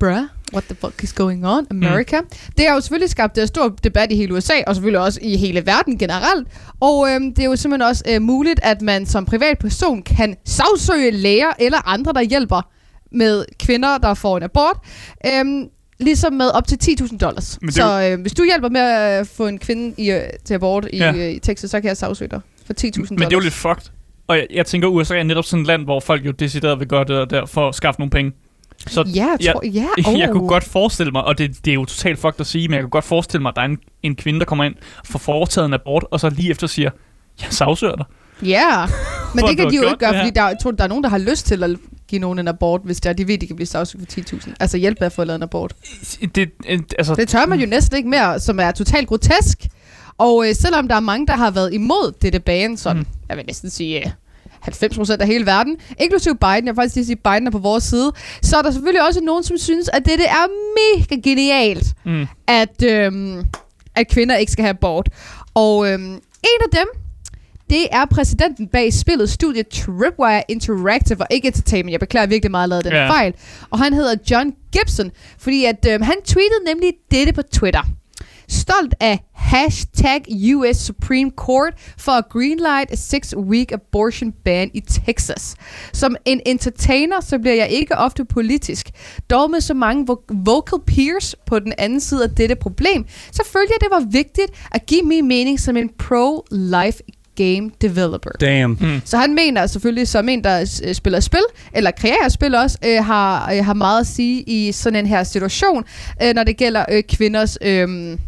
bruh, 0.04 0.26
what 0.52 0.64
the 0.64 0.74
fuck 0.74 1.02
is 1.02 1.12
going 1.12 1.46
on, 1.46 1.66
America? 1.70 2.20
Mm. 2.20 2.26
Det 2.58 2.66
har 2.66 2.74
jo 2.74 2.80
selvfølgelig 2.80 3.10
skabt 3.10 3.38
uh, 3.38 3.46
stor 3.46 3.68
debat 3.68 4.12
i 4.12 4.16
hele 4.16 4.34
USA, 4.34 4.52
og 4.66 4.74
selvfølgelig 4.74 5.00
også 5.00 5.18
i 5.22 5.36
hele 5.36 5.66
verden 5.66 5.98
generelt. 5.98 6.48
Og 6.80 7.08
øhm, 7.10 7.34
det 7.34 7.44
er 7.44 7.46
jo 7.48 7.56
simpelthen 7.56 7.88
også 7.88 8.04
øh, 8.08 8.22
muligt, 8.22 8.60
at 8.62 8.82
man 8.82 9.06
som 9.06 9.24
privatperson 9.26 10.02
kan 10.02 10.36
sagsøge 10.44 11.10
læger 11.10 11.52
eller 11.58 11.88
andre, 11.88 12.12
der 12.12 12.22
hjælper 12.22 12.70
med 13.12 13.44
kvinder, 13.60 13.98
der 13.98 14.14
får 14.14 14.36
en 14.36 14.42
abort. 14.42 14.76
Øhm, 15.26 15.64
ligesom 16.00 16.32
med 16.32 16.50
op 16.54 16.66
til 16.66 16.78
10.000 17.00 17.18
dollars. 17.18 17.58
Er 17.62 17.70
Så 17.70 18.10
øh, 18.12 18.20
hvis 18.20 18.32
du 18.34 18.44
hjælper 18.44 18.68
med 18.68 18.80
at 18.80 19.20
øh, 19.20 19.26
få 19.26 19.46
en 19.46 19.58
kvinde 19.58 19.94
i, 19.98 20.10
øh, 20.10 20.20
til 20.44 20.54
abort 20.54 20.88
i, 20.92 20.96
Ja. 20.96 21.12
øh, 21.12 21.30
i 21.30 21.38
Texas, 21.38 21.70
så 21.70 21.80
kan 21.80 21.88
jeg 21.88 21.96
sagsøge 21.96 22.28
dig 22.30 22.40
for 22.66 22.72
10.000 22.72 22.90
dollars. 22.92 23.10
Men 23.10 23.18
det 23.18 23.26
er 23.26 23.30
jo 23.32 23.40
lidt 23.40 23.54
fucked. 23.54 23.90
Og 24.26 24.36
jeg, 24.36 24.46
jeg 24.50 24.66
tænker, 24.66 24.88
USA 24.88 25.18
er 25.18 25.22
netop 25.22 25.44
sådan 25.44 25.60
et 25.60 25.66
land, 25.66 25.84
hvor 25.84 26.00
folk 26.00 26.26
jo 26.26 26.30
decideret 26.30 26.78
vil 26.78 26.88
gøre 26.88 27.04
det 27.04 27.30
der 27.30 27.46
for 27.46 27.68
at 27.68 27.74
skaffe 27.74 28.00
nogle 28.00 28.10
penge. 28.10 28.32
Så 28.86 29.04
Ja, 29.14 29.28
jeg 29.40 29.52
tror, 29.54 29.64
ja. 29.66 29.86
oh. 30.06 30.18
jeg 30.20 30.28
kunne 30.32 30.48
godt 30.48 30.64
forestille 30.64 31.12
mig, 31.12 31.24
og 31.24 31.38
det, 31.38 31.64
det 31.64 31.70
er 31.70 31.74
jo 31.74 31.84
totalt 31.84 32.18
fucked 32.18 32.40
at 32.40 32.46
sige, 32.46 32.68
men 32.68 32.74
jeg 32.74 32.82
kunne 32.82 32.90
godt 32.90 33.04
forestille 33.04 33.42
mig, 33.42 33.48
at 33.50 33.56
der 33.56 33.62
er 33.62 33.66
en, 33.66 33.78
en 34.02 34.16
kvinde, 34.16 34.38
der 34.40 34.44
kommer 34.46 34.64
ind 34.64 34.74
for 35.04 35.18
foretaget 35.18 35.66
en 35.66 35.74
abort, 35.74 36.04
og 36.10 36.20
så 36.20 36.30
lige 36.30 36.50
efter 36.50 36.66
siger, 36.66 36.90
jeg 37.42 37.52
sagsøger 37.52 37.96
dig. 37.96 38.04
Ja, 38.42 38.86
men 39.34 39.40
For 39.40 39.46
det 39.46 39.56
kan 39.56 39.70
de 39.70 39.76
jo 39.76 39.82
ikke 39.82 39.96
gøre, 39.98 40.14
fordi 40.18 40.30
der, 40.30 40.42
jeg 40.48 40.56
tror, 40.62 40.70
der 40.70 40.84
er 40.84 40.88
nogen, 40.88 41.04
der 41.04 41.10
har 41.10 41.18
lyst 41.18 41.46
til 41.46 41.62
at 41.64 41.70
give 42.08 42.20
nogen 42.20 42.38
en 42.38 42.48
abort, 42.48 42.80
hvis 42.84 43.00
der, 43.00 43.12
de 43.12 43.28
ved, 43.28 43.38
de 43.38 43.46
kan 43.46 43.56
blive 43.56 43.66
sagsøgt 43.66 44.12
for 44.12 44.20
10.000. 44.20 44.52
Altså 44.60 44.76
hjælp 44.78 45.02
at 45.02 45.12
få 45.12 45.24
lavet 45.24 45.36
en 45.38 45.42
abort. 45.42 45.72
Det, 46.34 46.50
altså, 46.98 47.14
Det 47.14 47.28
tør 47.28 47.46
man 47.46 47.60
jo 47.60 47.66
næsten 47.66 47.96
ikke 47.96 48.08
mere, 48.08 48.40
som 48.40 48.60
er 48.60 48.70
totalt 48.70 49.08
grotesk. 49.08 49.66
Og 50.18 50.48
øh, 50.48 50.54
selvom 50.54 50.88
der 50.88 50.94
er 50.94 51.00
mange, 51.00 51.26
der 51.26 51.36
har 51.36 51.50
været 51.50 51.74
imod 51.74 52.12
dette 52.22 52.40
ban, 52.40 52.76
sådan, 52.76 52.96
Mm. 52.96 53.02
mm. 53.08 53.18
jeg 53.28 53.36
vil 53.36 53.46
næsten 53.46 53.70
sige 53.70 53.98
øh, 54.06 54.10
90% 54.68 55.16
af 55.20 55.26
hele 55.26 55.46
verden, 55.46 55.76
inklusive 56.00 56.34
Biden, 56.36 56.66
jeg 56.66 56.66
vil 56.66 56.74
faktisk 56.74 56.94
lige 56.94 57.06
sige, 57.06 57.16
Biden 57.16 57.46
er 57.46 57.50
på 57.50 57.58
vores 57.58 57.84
side, 57.84 58.12
så 58.42 58.56
er 58.56 58.62
der 58.62 58.70
selvfølgelig 58.70 59.06
også 59.06 59.20
nogen, 59.20 59.44
som 59.44 59.58
synes, 59.58 59.88
at 59.92 60.04
dette 60.06 60.24
er 60.24 60.46
mega 60.78 61.14
genialt 61.30 61.86
mm, 62.04 62.26
at, 62.46 62.82
øhm, 62.84 63.44
at 63.96 64.08
kvinder 64.08 64.36
ikke 64.36 64.52
skal 64.52 64.62
have 64.62 64.70
abort. 64.70 65.08
Og 65.54 65.88
øhm, 65.92 66.04
en 66.12 66.60
af 66.64 66.70
dem, 66.72 66.86
det 67.70 67.86
er 67.92 68.04
præsidenten 68.04 68.68
bag 68.68 68.92
spillet 68.92 69.30
studie 69.30 69.62
Tripwire 69.62 70.42
Interactive 70.48 71.20
og 71.20 71.26
ikke 71.30 71.46
Entertainment. 71.46 71.92
Jeg 71.92 72.00
beklager 72.00 72.26
virkelig 72.26 72.50
meget, 72.50 72.64
at 72.64 72.70
jeg 72.70 72.84
lavede 72.84 72.96
den 72.96 73.06
Ja. 73.06 73.10
fejl. 73.10 73.34
Og 73.70 73.78
han 73.78 73.92
hedder 73.92 74.14
John 74.30 74.52
Gibson, 74.72 75.10
fordi 75.38 75.64
at, 75.64 75.86
øhm, 75.90 76.02
han 76.02 76.14
tweetede 76.24 76.64
nemlig 76.66 76.92
dette 77.10 77.32
på 77.32 77.42
Twitter. 77.42 77.82
Stolt 78.54 78.94
af 79.00 79.18
hashtag 79.32 80.22
US 80.54 80.76
Supreme 80.76 81.30
Court 81.36 81.74
for 81.98 82.12
at 82.12 82.24
greenlight 82.28 82.90
a 82.92 82.94
six-week 82.96 83.72
abortion 83.72 84.32
ban 84.44 84.70
i 84.74 84.80
Texas. 84.80 85.56
Som 85.92 86.16
en 86.24 86.40
entertainer, 86.46 87.20
så 87.20 87.38
bliver 87.38 87.54
jeg 87.54 87.68
ikke 87.68 87.98
ofte 87.98 88.24
politisk. 88.24 88.90
Dog 89.30 89.50
med 89.50 89.60
så 89.60 89.74
mange 89.74 90.06
vo- 90.10 90.26
vocal 90.44 90.78
peers 90.86 91.36
på 91.46 91.58
den 91.58 91.72
anden 91.78 92.00
side 92.00 92.24
af 92.24 92.30
dette 92.30 92.54
problem, 92.54 93.06
så 93.32 93.42
følte 93.52 93.72
jeg, 93.72 93.80
det 93.80 93.88
var 93.90 94.10
vigtigt 94.10 94.50
at 94.72 94.86
give 94.86 95.02
min 95.02 95.28
mening 95.28 95.60
som 95.60 95.76
en 95.76 95.90
pro-life 96.02 97.00
game 97.36 97.70
developer. 97.80 98.30
Damn. 98.40 98.78
mm. 98.80 99.00
Så 99.04 99.16
han 99.16 99.34
mener 99.34 99.66
selvfølgelig, 99.66 100.08
som 100.08 100.28
en, 100.28 100.44
der 100.44 100.80
øh, 100.84 100.94
spiller 100.94 101.20
spil, 101.20 101.44
eller 101.74 101.90
kreerer 101.90 102.28
spil 102.28 102.54
også, 102.54 102.78
øh, 102.86 103.04
har, 103.04 103.52
øh, 103.52 103.64
har 103.64 103.74
meget 103.74 104.00
at 104.00 104.06
sige 104.06 104.42
i 104.42 104.72
sådan 104.72 104.98
en 104.98 105.06
her 105.06 105.24
situation, 105.24 105.84
øh, 106.22 106.34
når 106.34 106.44
det 106.44 106.56
gælder 106.56 106.84
øh, 106.90 107.02
kvinders... 107.02 107.58
Øh, 107.62 108.18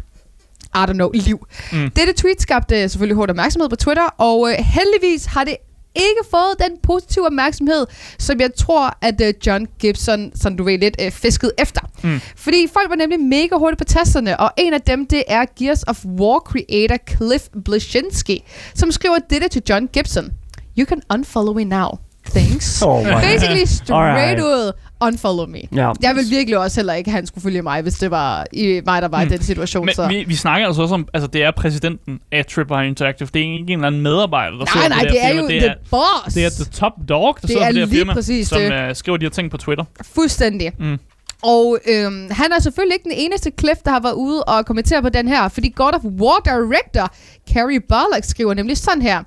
I 0.75 0.79
don't 0.79 0.93
know, 0.93 1.11
liv. 1.13 1.47
Mm. 1.71 1.89
Dette 1.89 2.13
tweet 2.13 2.41
skabte 2.41 2.83
øh, 2.83 2.89
selvfølgelig 2.89 3.15
hård 3.15 3.29
opmærksomhed 3.29 3.69
på 3.69 3.75
Twitter, 3.75 4.05
og 4.17 4.49
øh, 4.49 4.55
heldigvis 4.65 5.25
har 5.25 5.43
det 5.43 5.55
ikke 5.95 6.21
fået 6.31 6.55
den 6.59 6.77
positive 6.83 7.25
opmærksomhed, 7.25 7.85
som 8.19 8.39
jeg 8.39 8.49
tror, 8.57 8.97
at 9.01 9.21
øh, 9.21 9.33
John 9.47 9.67
Gibson, 9.79 10.31
som 10.35 10.57
du 10.57 10.63
ved 10.63 10.77
lidt, 10.79 10.95
øh, 11.01 11.11
fiskede 11.11 11.51
efter. 11.57 11.81
Mm. 12.03 12.21
Fordi 12.35 12.67
folk 12.73 12.89
var 12.89 12.95
nemlig 12.95 13.19
mega 13.19 13.55
hurtigt 13.55 13.77
på 13.77 13.83
tasterne, 13.83 14.39
og 14.39 14.51
en 14.57 14.73
af 14.73 14.81
dem, 14.81 15.07
det 15.07 15.23
er 15.27 15.45
Gears 15.59 15.83
of 15.83 16.05
War 16.05 16.39
creator 16.39 16.97
Cliff 17.15 17.43
Bleszinski, 17.65 18.43
som 18.75 18.91
skriver 18.91 19.17
dette 19.29 19.47
til 19.47 19.61
John 19.69 19.87
Gibson. 19.87 20.29
You 20.79 20.85
can 20.85 21.01
unfollow 21.13 21.53
me 21.53 21.63
now. 21.63 21.89
Thanks. 22.35 22.81
Oh 22.81 23.03
my 23.03 23.11
Basically 23.13 23.65
straight 23.65 24.39
Alright. 24.39 24.41
ud, 24.41 24.71
unfollow 25.01 25.45
me. 25.47 25.59
Ja. 25.75 25.91
Jeg 26.01 26.15
vil 26.15 26.23
virkelig 26.29 26.57
også 26.57 26.77
heller 26.79 26.93
ikke, 26.93 27.07
at 27.07 27.13
han 27.13 27.25
skulle 27.27 27.41
følge 27.41 27.61
mig, 27.61 27.81
hvis 27.81 27.93
det 27.93 28.11
var 28.11 28.45
i 28.53 28.81
mig, 28.85 29.01
der 29.01 29.07
var 29.07 29.17
Hmm. 29.23 29.27
i 29.33 29.35
den 29.37 29.43
situation. 29.43 29.85
Men 29.85 29.95
så. 29.95 30.07
vi, 30.07 30.23
vi 30.27 30.35
snakker 30.35 30.67
altså 30.67 30.81
også 30.81 30.93
om, 30.93 31.07
altså 31.13 31.27
det 31.27 31.43
er 31.43 31.51
præsidenten 31.51 32.19
af 32.31 32.45
Tripwire 32.45 32.87
Interactive. 32.87 33.29
Det 33.33 33.39
er 33.39 33.43
ikke 33.43 33.55
en 33.55 33.71
eller 33.71 33.87
anden 33.87 34.01
medarbejder, 34.01 34.57
der 34.57 34.65
sidder 34.73 34.89
Nej, 34.89 34.97
på 34.97 35.03
nej, 35.03 35.11
det, 35.13 35.21
her 35.21 35.27
det 35.33 35.37
er 35.37 35.41
firma. 35.41 35.41
jo 35.41 35.47
det 35.47 35.61
the 35.61 35.69
er, 35.69 35.75
boss. 36.23 36.33
det 36.35 36.45
er 36.45 36.49
the 36.49 36.65
top 36.65 36.93
dog, 37.09 37.35
der 37.35 37.41
Det 37.41 37.49
sidder 37.49 37.61
er 37.61 37.69
på 37.69 37.73
det 37.73 37.79
her 37.79 37.85
lige 37.85 37.97
firma, 37.99 38.13
præcis 38.13 38.47
som 38.47 38.57
det. 38.61 38.89
uh, 38.89 38.95
skriver 38.95 39.17
de 39.17 39.25
her 39.25 39.29
ting 39.29 39.51
på 39.51 39.57
Twitter. 39.57 39.85
Fuldstændig. 40.15 40.71
Mm. 40.79 40.99
Og 41.43 41.77
øhm, 41.87 42.27
han 42.31 42.51
er 42.51 42.59
selvfølgelig 42.59 42.93
ikke 42.95 43.03
den 43.03 43.17
eneste 43.17 43.51
Cliff, 43.59 43.79
der 43.85 43.91
har 43.91 43.99
været 43.99 44.13
ude 44.13 44.43
og 44.43 44.65
kommentere 44.65 45.01
på 45.01 45.09
den 45.09 45.27
her, 45.27 45.47
fordi 45.47 45.69
God 45.75 45.93
of 45.93 46.01
War 46.03 46.39
director 46.45 47.13
Carrie 47.53 47.79
Bullock 47.79 48.23
skriver 48.23 48.53
nemlig 48.53 48.77
sådan 48.77 49.01
her. 49.01 49.23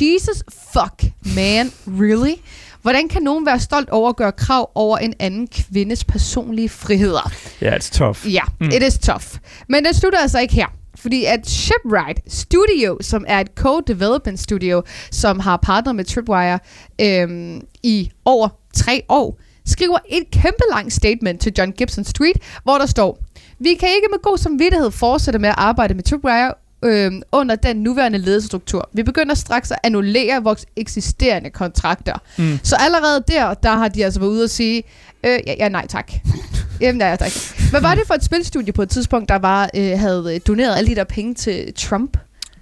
Jesus 0.00 0.42
fuck, 0.72 1.12
man, 1.36 1.72
really? 2.00 2.34
Hvordan 2.82 3.08
kan 3.08 3.22
nogen 3.22 3.46
være 3.46 3.60
stolt 3.60 3.88
over 3.90 4.08
at 4.08 4.16
gøre 4.16 4.32
krav 4.32 4.70
over 4.74 4.98
en 4.98 5.14
anden 5.18 5.48
kvindes 5.48 6.04
personlige 6.04 6.68
friheder? 6.68 7.32
Yeah, 7.62 7.76
it's 7.76 7.90
tough. 7.98 8.32
Ja, 8.32 8.40
Mm. 8.60 8.66
mm. 8.66 8.72
it 8.76 8.82
is 8.82 8.98
tough. 8.98 9.24
Men 9.68 9.84
det 9.84 9.96
slutter 9.96 10.18
altså 10.18 10.38
ikke 10.40 10.54
her. 10.54 10.66
Fordi 10.96 11.24
at 11.24 11.48
Shipwright 11.48 12.20
Studio, 12.32 12.98
som 13.00 13.24
er 13.28 13.40
et 13.40 13.48
co-development 13.60 14.36
studio, 14.36 14.82
som 15.10 15.40
har 15.40 15.56
partneret 15.56 15.96
med 15.96 16.04
Tripwire 16.04 16.58
øhm, 17.00 17.60
i 17.82 18.10
over 18.24 18.48
tre 18.74 19.02
år, 19.08 19.38
skriver 19.66 19.98
et 20.08 20.30
kæmpe 20.32 20.62
langt 20.72 20.92
statement 20.92 21.40
til 21.40 21.52
John 21.58 21.72
Gibsons 21.72 22.12
tweet, 22.12 22.36
hvor 22.62 22.78
der 22.78 22.86
står, 22.86 23.18
vi 23.58 23.74
kan 23.74 23.88
ikke 23.88 24.08
med 24.10 24.18
god 24.22 24.38
samvittighed 24.38 24.90
fortsætte 24.90 25.38
med 25.38 25.48
at 25.48 25.54
arbejde 25.58 25.94
med 25.94 26.02
Tripwire 26.02 26.52
øhm, 26.84 27.22
under 27.32 27.54
den 27.54 27.76
nuværende 27.76 28.18
ledelsesstruktur. 28.18 28.88
Vi 28.92 29.02
begynder 29.02 29.34
straks 29.34 29.70
at 29.70 29.78
annullere 29.82 30.42
vores 30.42 30.66
eksisterende 30.76 31.50
kontrakter. 31.50 32.14
Mm. 32.38 32.58
Så 32.62 32.76
allerede 32.80 33.24
der, 33.28 33.54
der 33.54 33.70
har 33.76 33.88
de 33.88 34.04
altså 34.04 34.20
været 34.20 34.30
ude 34.30 34.44
og 34.44 34.50
sige, 34.50 34.82
øh, 35.24 35.38
ja, 35.46 35.54
ja, 35.58 35.68
nej 35.68 35.86
tak. 35.86 36.12
Jamen, 36.80 37.00
ja, 37.00 37.16
tak. 37.16 37.30
Hvad 37.70 37.80
var 37.80 37.94
det 37.94 38.02
for 38.06 38.14
et 38.14 38.24
spilstudie 38.24 38.72
på 38.72 38.82
et 38.82 38.90
tidspunkt, 38.90 39.28
der 39.28 39.38
var, 39.38 39.70
øh, 39.76 39.98
havde 39.98 40.38
doneret 40.46 40.76
alle 40.76 40.90
de 40.90 40.94
der 40.94 41.04
penge 41.04 41.34
til 41.34 41.72
Trump? 41.76 42.16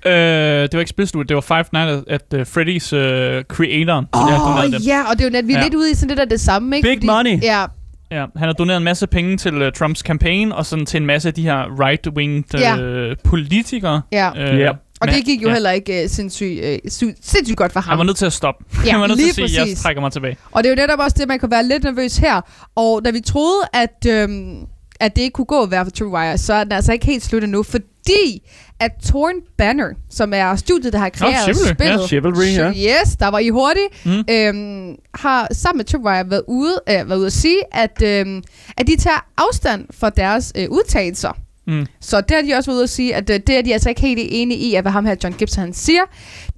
Uh, 0.07 0.11
det 0.13 0.73
var 0.73 0.79
ikke 0.81 0.91
spilstudiet, 0.91 1.29
det 1.29 1.35
var 1.35 1.41
Five 1.41 1.65
Nights 1.73 2.05
at 2.09 2.23
uh, 2.35 2.41
Freddy's 2.41 2.97
uh, 2.97 3.43
creator. 3.45 4.05
som 4.15 4.29
jeg 4.29 4.37
har 4.37 4.65
Åh, 4.67 4.73
dem. 4.73 4.83
ja, 4.83 5.03
og 5.11 5.19
det 5.19 5.25
er 5.25 5.29
jo 5.29 5.33
net, 5.33 5.49
vi 5.49 5.53
er 5.53 5.59
Ja. 5.59 5.65
lidt 5.65 5.75
ude 5.75 5.91
i 5.91 5.95
sådan 5.95 6.09
det 6.09 6.17
der 6.19 6.25
det 6.25 6.41
samme, 6.41 6.77
ikke? 6.77 6.89
Big 6.89 7.07
money. 7.07 7.43
Ja, 7.43 7.65
Ja, 8.11 8.25
han 8.37 8.47
har 8.49 8.53
doneret 8.53 8.77
en 8.77 8.85
masse 8.85 9.07
penge 9.07 9.37
til 9.37 9.63
uh, 9.63 9.73
Trumps 9.73 10.01
campaign, 10.01 10.53
og 10.53 10.67
sådan 10.67 10.87
til 10.87 10.97
en 11.01 11.07
masse 11.07 11.29
af 11.29 11.35
de 11.35 11.43
her 11.43 11.65
right-winged 11.65 12.55
uh, 12.55 12.61
Ja. 12.61 13.15
politikere. 13.25 14.03
ja. 14.13 14.31
Uh, 14.53 14.59
Ja. 14.61 14.71
Og 14.71 15.07
Men- 15.07 15.15
det 15.15 15.25
gik 15.25 15.43
jo 15.43 15.49
ja. 15.49 15.53
heller 15.53 15.71
ikke 15.71 16.01
uh, 16.05 16.11
sindssygt, 16.11 16.65
uh, 16.65 16.91
sy- 16.91 17.05
sindssygt 17.23 17.57
godt 17.57 17.73
for 17.73 17.81
Han 17.81 17.91
var 17.91 17.97
ham. 17.97 18.07
nødt 18.07 18.17
til 18.17 18.27
at 18.27 18.33
stoppe. 18.33 18.65
Ja, 18.87 18.91
han 18.93 19.01
var 19.01 19.07
nødt 19.07 19.19
til 19.21 19.29
at 19.29 19.35
sige, 19.35 19.45
at 19.45 19.53
jeg 19.55 19.63
præcis. 19.63 19.83
trækker 19.83 20.01
mig 20.03 20.13
tilbage. 20.13 20.37
Og 20.53 20.65
det 20.65 20.71
er 20.71 20.75
jo 20.75 20.77
netop 20.87 20.99
også 20.99 21.17
det, 21.21 21.29
man 21.29 21.39
kan 21.39 21.51
være 21.51 21.65
lidt 21.65 21.85
nervøs 21.85 22.17
her. 22.17 22.41
Og 22.77 23.05
da 23.05 23.11
vi 23.11 23.21
troede, 23.21 23.63
at, 23.73 24.07
øhm, 24.09 24.57
at 25.01 25.17
det 25.17 25.23
ikke 25.23 25.33
kunne 25.33 25.45
gå 25.45 25.63
at 25.63 25.71
være 25.71 25.85
for 25.85 25.91
Tripwire, 25.91 26.39
så 26.39 26.55
er 26.55 26.65
den 26.65 26.73
altså 26.73 26.93
ikke 26.93 27.07
helt 27.07 27.25
slut 27.25 27.45
endnu, 27.45 27.63
fordi 27.63 28.43
at 28.81 28.91
Torn 29.05 29.35
Banner, 29.59 29.89
som 30.11 30.33
er 30.35 30.57
studiet, 30.57 30.93
der 30.93 30.99
har 30.99 31.09
kreeret 31.09 31.57
Chivalry, 31.57 31.75
spillet, 31.75 32.01
ja. 32.01 32.07
Chivalry, 32.07 32.47
ja. 32.57 33.01
Yes, 33.03 33.17
der 33.17 33.29
var 33.29 33.39
I 33.39 33.49
hurtige. 33.49 33.89
Mm. 34.05 34.25
Øhm, 34.31 34.97
har 35.15 35.55
sammen 35.55 35.79
med 35.79 35.85
Tripwire 35.85 36.31
været 36.31 36.43
ude, 36.49 36.81
øh, 36.89 37.09
været 37.09 37.19
ude 37.19 37.27
at 37.27 37.33
sige, 37.33 37.59
at, 37.73 38.03
øhm, 38.03 38.43
at 38.77 38.87
de 38.87 38.97
tager 38.97 39.27
afstand 39.37 39.87
fra 39.91 40.11
deres 40.11 40.53
øh, 40.57 40.71
udtalelser. 40.71 41.33
Mm. 41.67 41.87
Så 42.01 42.21
det 42.21 42.31
har 42.31 42.43
de 42.43 42.55
også 42.55 42.71
været 42.71 42.77
ude 42.77 42.83
at 42.83 42.91
sige, 42.91 43.15
at 43.15 43.31
øh, 43.31 43.41
det 43.47 43.59
er 43.59 43.63
de 43.63 43.73
altså 43.73 43.89
ikke 43.89 44.01
helt 44.01 44.21
enige 44.23 44.59
i, 44.61 44.75
at 44.75 44.85
hvad 44.85 44.93
ham 44.93 45.05
her 45.07 45.17
John 45.25 45.35
Gibson 45.35 45.61
han 45.65 45.73
siger. 45.73 46.03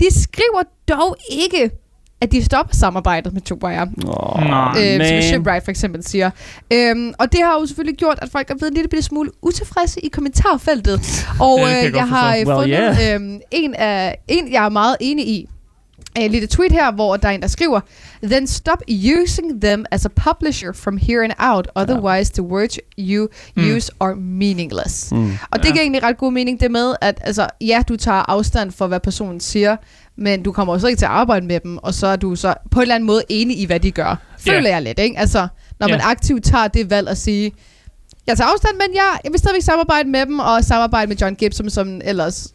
De 0.00 0.22
skriver 0.22 0.62
dog 0.88 1.16
ikke, 1.30 1.70
at 2.22 2.32
de 2.32 2.44
stopper 2.44 2.74
samarbejdet 2.74 3.32
med 3.32 3.40
Tripwire. 3.42 3.88
Oh, 4.06 4.40
Nej. 4.40 4.74
Øh, 5.00 5.06
som 5.08 5.22
Shipwright 5.22 5.64
for 5.64 5.70
eksempel 5.70 6.04
siger. 6.04 6.30
Øhm, 6.72 7.12
og 7.18 7.32
det 7.32 7.40
har 7.44 7.54
jo 7.60 7.66
selvfølgelig 7.66 7.98
gjort, 7.98 8.18
at 8.22 8.28
folk 8.32 8.50
er 8.50 8.54
blevet 8.54 8.70
en 8.70 8.74
lille 8.74 8.88
bitte 8.88 9.02
smule 9.02 9.30
utilfredse 9.42 10.00
i 10.04 10.08
kommentarfeltet. 10.08 11.00
Og 11.40 11.60
øh, 11.60 11.66
jeg 11.70 11.92
jeg 11.94 12.08
har 12.08 12.36
øh. 12.36 12.46
Well, 12.46 12.58
fundet 12.58 13.14
øhm, 13.14 13.40
en, 13.50 13.74
af, 13.74 14.18
en, 14.28 14.52
jeg 14.52 14.64
er 14.64 14.68
meget 14.68 14.96
enig 15.00 15.28
i. 15.28 15.48
En 16.16 16.30
lille 16.30 16.46
tweet 16.48 16.72
her, 16.72 16.92
hvor 16.92 17.16
der 17.16 17.28
er 17.28 17.32
en, 17.32 17.42
der 17.42 17.48
skriver 17.48 17.80
Then 18.22 18.46
stop 18.46 18.78
using 19.22 19.60
them 19.62 19.84
as 19.90 20.06
a 20.06 20.08
publisher 20.08 20.72
from 20.72 20.96
here 20.96 21.24
and 21.24 21.32
out, 21.38 21.68
otherwise 21.76 22.32
the 22.32 22.42
words 22.42 22.78
you 22.98 23.28
Mm. 23.56 23.76
use 23.76 23.92
are 24.00 24.14
meaningless. 24.14 25.12
Mm. 25.12 25.32
Og 25.50 25.58
det 25.58 25.64
Ja. 25.64 25.72
giver 25.72 25.82
egentlig 25.82 26.02
ret 26.02 26.18
god 26.18 26.32
mening, 26.32 26.60
det 26.60 26.70
med, 26.70 26.94
at 27.00 27.20
altså, 27.24 27.46
ja, 27.60 27.82
du 27.88 27.96
tager 27.96 28.30
afstand 28.30 28.72
for, 28.72 28.86
hvad 28.86 29.00
personen 29.00 29.40
siger, 29.40 29.76
men 30.16 30.42
du 30.42 30.52
kommer 30.52 30.74
også 30.74 30.86
ikke 30.86 30.98
til 30.98 31.04
at 31.06 31.10
arbejde 31.10 31.46
med 31.46 31.60
dem, 31.60 31.78
og 31.78 31.94
så 31.94 32.06
er 32.06 32.16
du 32.16 32.34
så 32.36 32.54
på 32.70 32.78
en 32.78 32.82
eller 32.82 32.94
anden 32.94 33.06
måde 33.06 33.22
enig 33.28 33.58
i, 33.60 33.64
hvad 33.66 33.80
de 33.80 33.90
gør. 33.90 34.16
Føler 34.38 34.68
Ja. 34.68 34.74
jeg 34.74 34.82
lidt, 34.82 34.98
ikke? 34.98 35.18
Altså, 35.18 35.48
når 35.80 35.88
man 35.88 35.98
Ja. 35.98 36.10
aktivt 36.10 36.44
tager 36.44 36.68
det 36.68 36.90
valg 36.90 37.08
at 37.08 37.18
sige, 37.18 37.52
jeg 38.26 38.36
tager 38.36 38.48
afstand, 38.48 38.72
men 38.74 38.94
jeg, 38.94 39.18
jeg 39.24 39.32
vil 39.32 39.38
stadigvæk 39.38 39.62
samarbejde 39.62 40.08
med 40.08 40.26
dem, 40.26 40.38
og 40.38 40.64
samarbejde 40.64 41.08
med 41.08 41.16
John 41.16 41.34
Gibson, 41.34 41.70
som 41.70 42.00
ellers... 42.04 42.48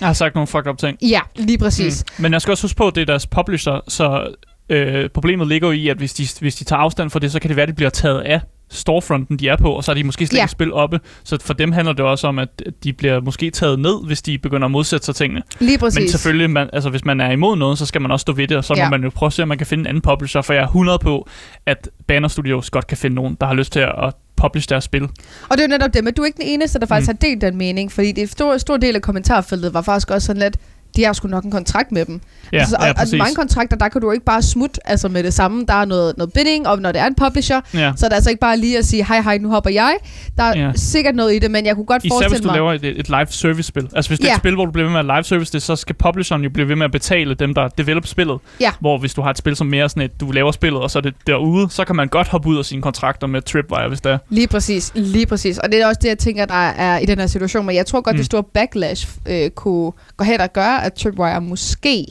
Jeg 0.00 0.08
har 0.08 0.12
sagt 0.12 0.34
nogle 0.34 0.46
fucked 0.46 0.66
up 0.72 0.78
ting. 0.78 0.98
Ja, 1.02 1.20
lige 1.36 1.58
præcis. 1.58 2.04
Mm. 2.18 2.22
Men 2.22 2.32
jeg 2.32 2.40
skal 2.42 2.50
også 2.52 2.64
huske 2.64 2.76
på, 2.76 2.86
at 2.88 2.94
det 2.94 3.00
er 3.00 3.06
deres 3.06 3.26
publisher, 3.26 3.80
så 3.88 4.34
øh, 4.68 5.10
problemet 5.10 5.48
ligger 5.48 5.68
jo 5.68 5.72
i, 5.72 5.88
at 5.88 5.96
hvis 5.96 6.14
de, 6.14 6.26
hvis 6.40 6.54
de 6.54 6.64
tager 6.64 6.80
afstand 6.80 7.10
fra 7.10 7.18
det, 7.18 7.32
så 7.32 7.40
kan 7.40 7.48
det 7.48 7.56
være, 7.56 7.62
at 7.62 7.68
de 7.68 7.74
bliver 7.74 7.90
taget 7.90 8.20
af 8.20 8.40
storefronten, 8.70 9.36
de 9.36 9.48
er 9.48 9.56
på, 9.56 9.72
og 9.72 9.84
så 9.84 9.90
er 9.90 9.94
de 9.94 10.04
måske 10.04 10.26
slet 10.26 10.38
Ja. 10.38 10.42
ikke 10.44 10.50
spil 10.50 10.72
oppe. 10.72 11.00
Så 11.24 11.38
for 11.42 11.54
dem 11.54 11.72
handler 11.72 11.92
det 11.92 12.04
også 12.04 12.26
om, 12.26 12.38
at 12.38 12.48
de 12.84 12.92
bliver 12.92 13.20
måske 13.20 13.50
taget 13.50 13.78
ned, 13.78 14.06
hvis 14.06 14.22
de 14.22 14.38
begynder 14.38 14.64
at 14.64 14.70
modsætte 14.70 15.06
sig 15.06 15.14
tingene. 15.14 15.42
Lige 15.60 15.78
præcis. 15.78 15.98
Men 16.00 16.08
selvfølgelig, 16.08 16.50
man, 16.50 16.70
altså, 16.72 16.90
hvis 16.90 17.04
man 17.04 17.20
er 17.20 17.30
imod 17.30 17.56
noget, 17.56 17.78
så 17.78 17.86
skal 17.86 18.00
man 18.02 18.10
også 18.10 18.22
stå 18.22 18.32
ved 18.32 18.48
det, 18.48 18.56
og 18.56 18.64
så 18.64 18.74
Ja. 18.76 18.84
må 18.84 18.90
man 18.90 19.02
jo 19.04 19.10
prøve 19.10 19.26
at 19.28 19.32
se, 19.32 19.42
om 19.42 19.48
man 19.48 19.58
kan 19.58 19.66
finde 19.66 19.82
en 19.82 19.86
anden 19.86 20.00
publisher, 20.00 20.42
for 20.42 20.52
jeg 20.52 20.62
er 20.62 20.66
100 20.66 20.98
på, 20.98 21.28
at 21.66 21.88
Banner 22.08 22.28
Studios 22.28 22.70
godt 22.70 22.86
kan 22.86 22.96
finde 22.96 23.14
nogen, 23.16 23.36
der 23.40 23.46
har 23.46 23.54
lyst 23.54 23.72
til 23.72 23.80
at 23.80 23.92
at 24.02 24.14
publish 24.36 24.68
deres 24.68 24.84
spil. 24.84 25.02
Og 25.02 25.10
det 25.50 25.58
er 25.58 25.62
jo 25.62 25.68
netop 25.68 25.94
det, 25.94 26.04
men 26.04 26.14
du 26.14 26.22
er 26.22 26.26
ikke 26.26 26.36
den 26.36 26.46
eneste, 26.46 26.78
der 26.78 26.86
faktisk 26.86 27.08
Mm. 27.10 27.18
har 27.22 27.28
delt 27.28 27.40
den 27.40 27.56
mening, 27.56 27.92
fordi 27.92 28.08
det 28.08 28.18
er 28.18 28.22
en 28.22 28.28
stor, 28.28 28.58
stor 28.58 28.76
del 28.76 28.94
af 28.96 29.02
kommentarfeltet 29.02 29.74
var 29.74 29.82
faktisk 29.82 30.10
også 30.10 30.26
sådan 30.26 30.42
lidt, 30.42 30.56
de 30.96 31.04
har 31.04 31.12
sgu 31.12 31.28
nok 31.28 31.44
en 31.44 31.50
kontrakt 31.50 31.92
med 31.92 32.04
dem. 32.04 32.20
Ja, 32.52 32.58
altså, 32.58 32.76
ja, 32.80 32.84
og, 32.84 32.88
og 32.90 32.96
præcis. 32.96 33.18
mange 33.18 33.34
kontrakter, 33.34 33.76
der 33.76 33.88
kan 33.88 34.00
du 34.00 34.10
ikke 34.12 34.24
bare 34.24 34.42
smutte 34.42 34.80
altså 34.88 35.08
med 35.08 35.22
det 35.22 35.34
samme. 35.34 35.64
Der 35.68 35.74
er 35.74 35.84
noget, 35.84 36.16
noget 36.16 36.32
bidding, 36.32 36.68
og 36.68 36.78
når 36.78 36.92
det 36.92 37.00
er 37.00 37.06
en 37.06 37.14
publisher, 37.14 37.60
Ja. 37.74 37.92
så 37.96 38.06
er 38.06 38.08
det 38.08 38.14
altså 38.14 38.30
ikke 38.30 38.40
bare 38.40 38.56
lige 38.56 38.78
at 38.78 38.84
sige, 38.84 39.04
hej 39.06 39.20
hej, 39.22 39.38
nu 39.38 39.50
hopper 39.50 39.70
jeg. 39.70 39.96
Der 40.36 40.42
er 40.42 40.58
Ja. 40.66 40.72
sikkert 40.74 41.14
noget 41.14 41.34
i 41.34 41.38
det, 41.38 41.50
men 41.50 41.66
jeg 41.66 41.74
kunne 41.74 41.86
godt 41.86 42.04
Især 42.04 42.14
hvis 42.16 42.24
forestille 42.24 42.42
du 42.42 42.48
mig... 42.48 42.54
laver 42.54 42.72
et, 42.72 42.84
et 43.00 43.08
live 43.08 43.26
service 43.30 43.62
spil. 43.68 43.88
Altså 43.96 44.10
hvis 44.10 44.18
det 44.18 44.24
er 44.26 44.28
Ja. 44.30 44.34
et 44.34 44.38
spil, 44.38 44.54
hvor 44.54 44.64
du 44.64 44.70
bliver 44.70 44.84
ved 44.84 44.92
med 44.92 45.00
at 45.00 45.04
live 45.06 45.24
service 45.24 45.52
det, 45.52 45.62
så 45.62 45.76
skal 45.76 45.94
publisheren 45.94 46.42
jo 46.42 46.50
blive 46.50 46.68
ved 46.68 46.76
med 46.76 46.84
at 46.84 46.92
betale 46.92 47.34
dem, 47.34 47.54
der 47.54 47.68
develop 47.68 48.06
spillet. 48.06 48.38
Ja. 48.60 48.70
Hvor 48.80 48.98
hvis 48.98 49.14
du 49.14 49.22
har 49.22 49.30
et 49.30 49.38
spil 49.38 49.56
som 49.56 49.66
mere 49.66 49.88
sådan 49.88 50.02
et, 50.02 50.20
du 50.20 50.30
laver 50.30 50.52
spillet, 50.52 50.80
og 50.80 50.90
så 50.90 50.98
er 50.98 51.02
det 51.02 51.14
derude, 51.26 51.70
så 51.70 51.84
kan 51.84 51.96
man 51.96 52.08
godt 52.08 52.28
hoppe 52.28 52.48
ud 52.48 52.58
af 52.58 52.64
sine 52.64 52.82
kontrakter 52.82 53.26
med 53.26 53.42
Tripwire, 53.42 53.88
hvis 53.88 54.00
det 54.00 54.12
er. 54.12 54.18
Lige 54.30 54.46
præcis, 54.46 54.92
lige 54.94 55.26
præcis. 55.26 55.58
Og 55.58 55.72
det 55.72 55.82
er 55.82 55.86
også 55.86 55.98
det, 56.02 56.08
jeg 56.08 56.18
tænker, 56.18 56.44
der 56.44 56.54
er 56.54 56.98
i 56.98 57.06
den 57.06 57.18
her 57.18 57.26
situation. 57.26 57.66
Men 57.66 57.76
jeg 57.76 57.86
tror 57.86 58.00
godt. 58.00 58.14
Mm. 58.14 58.18
det 58.18 58.26
store 58.26 58.42
backlash 58.42 59.08
øh, 59.26 59.50
kunne 59.50 59.92
gå 60.16 60.24
hen 60.24 60.40
og 60.40 60.52
gøre, 60.52 60.85
at 60.86 60.94
Tripwire 60.94 61.40
måske 61.40 62.06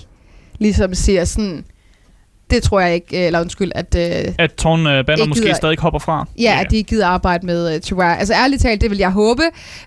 ligesom 0.59 0.93
siger 0.93 1.25
sådan... 1.25 1.65
Det 2.49 2.63
tror 2.63 2.79
jeg 2.79 2.93
ikke, 2.93 3.19
øh, 3.21 3.25
eller 3.25 3.41
undskyld, 3.41 3.71
at, 3.75 3.95
øh, 3.97 4.33
At 4.39 4.53
Torn 4.53 4.79
uh, 4.79 5.05
Banner 5.05 5.25
måske 5.25 5.41
gider- 5.43 5.53
stadig 5.55 5.77
hopper 5.79 5.99
fra. 5.99 6.27
ja, 6.39 6.57
at 6.61 6.71
de 6.71 6.83
gider 6.83 7.07
arbejde 7.07 7.45
med 7.45 7.75
uh, 7.75 7.81
Tripwire. 7.81 8.19
Altså 8.19 8.33
ærligt 8.33 8.61
talt, 8.61 8.81
det 8.81 8.89
vil 8.89 8.97
jeg 8.97 9.11
håbe. 9.11 9.41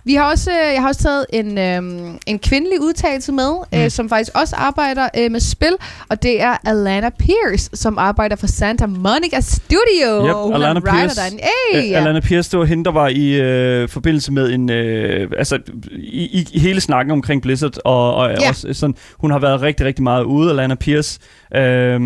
Vi 0.05 0.15
har 0.15 0.31
også, 0.31 0.51
øh, 0.51 0.73
jeg 0.75 0.81
har 0.83 0.89
også 0.89 1.03
taget 1.03 1.27
en, 1.33 1.59
øh, 1.59 2.11
en 2.27 2.39
kvindelig 2.39 2.81
udtalelse 2.81 3.33
med, 3.33 3.51
mm. 3.73 3.79
øh, 3.79 3.85
Mm. 3.85 3.91
som 3.91 4.09
faktisk 4.09 4.31
også 4.35 4.57
arbejder 4.57 5.09
øh, 5.19 5.31
med 5.31 5.41
spil, 5.41 5.73
og 6.09 6.23
det 6.23 6.43
er 6.43 6.57
Alana 6.65 7.11
Pierce, 7.19 7.71
som 7.75 7.99
arbejder 7.99 8.37
for 8.37 8.47
Santa 8.47 8.87
Monica 8.87 9.41
Studio. 9.41 10.27
Yep, 10.29 10.35
Hun 10.35 10.55
Alana 10.55 10.81
er 10.81 10.93
Pierce. 10.93 11.21
derinde. 11.21 11.39
Hey, 11.73 11.91
Øh, 11.93 11.99
Alana 12.01 12.21
Pierce, 12.21 12.51
det 12.51 12.59
var 12.59 12.65
hende, 12.65 12.85
der 12.85 12.91
var 12.93 13.09
i 13.09 13.31
øh, 13.35 13.89
forbindelse 13.89 14.33
med 14.33 14.51
en... 14.53 14.71
Øh, 14.71 15.31
altså, 15.39 15.59
i, 15.97 16.23
i, 16.39 16.47
i 16.53 16.59
hele 16.59 16.81
snakken 16.81 17.13
omkring 17.13 17.43
Blizzard, 17.43 17.73
og, 17.85 18.15
og 18.15 18.31
Ja. 18.41 18.49
også 18.49 18.69
sådan, 18.73 18.95
hun 19.19 19.31
har 19.31 19.39
været 19.39 19.61
rigtig, 19.63 19.87
rigtig 19.87 20.03
meget 20.03 20.25
ude, 20.25 20.51
Alana 20.51 20.75
Pierce, 20.75 21.19
øh, 21.57 22.01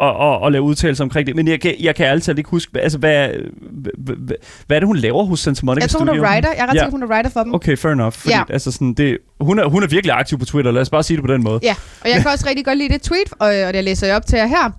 og, 0.00 0.16
og, 0.16 0.38
og 0.40 0.52
lave 0.52 0.62
udtalelser 0.64 1.04
omkring 1.04 1.26
det. 1.26 1.36
Men 1.36 1.48
jeg 1.48 1.60
kan, 1.60 1.74
jeg 1.80 1.94
kan 1.94 2.06
altid 2.06 2.38
ikke 2.38 2.50
huske, 2.50 2.80
altså, 2.80 2.98
hvad, 2.98 3.28
hvad, 3.70 3.92
hvad, 4.16 4.36
hvad 4.66 4.76
er 4.76 4.80
det, 4.80 4.86
hun 4.86 4.96
laver 4.96 5.24
hos 5.24 5.40
Santa 5.40 5.60
Monica 5.66 5.82
Jeg 5.84 5.90
tror, 5.90 5.98
hun 5.98 6.08
er 6.08 6.12
writer. 6.22 6.48
Jeg 6.48 6.58
er 6.58 6.66
ret 6.66 6.74
Ja. 6.74 6.78
sikker, 6.80 6.90
hun 6.90 7.02
er 7.02 7.06
writer 7.06 7.30
for 7.30 7.42
dem. 7.42 7.54
Okay, 7.54 7.76
fair 7.76 7.92
enough. 7.92 8.12
Fordi, 8.12 8.34
Ja. 8.34 8.42
altså, 8.48 8.70
sådan, 8.72 8.94
det, 8.94 9.18
hun, 9.40 9.58
er, 9.58 9.68
hun 9.68 9.82
er 9.82 9.86
virkelig 9.86 10.14
aktiv 10.14 10.38
på 10.38 10.44
Twitter, 10.44 10.70
lad 10.72 10.82
os 10.82 10.90
bare 10.90 11.02
sige 11.02 11.16
det 11.16 11.24
på 11.26 11.32
den 11.32 11.42
måde. 11.44 11.60
Ja, 11.62 11.74
og 12.04 12.10
jeg 12.10 12.22
kan 12.22 12.30
også 12.30 12.46
rigtig 12.48 12.64
godt 12.64 12.78
lide 12.78 12.92
det 12.92 13.02
tweet, 13.02 13.32
og, 13.38 13.48
og 13.66 13.74
det 13.74 13.84
læser 13.84 14.06
jeg 14.06 14.16
op 14.16 14.26
til 14.26 14.36
jer 14.36 14.46
her. 14.46 14.70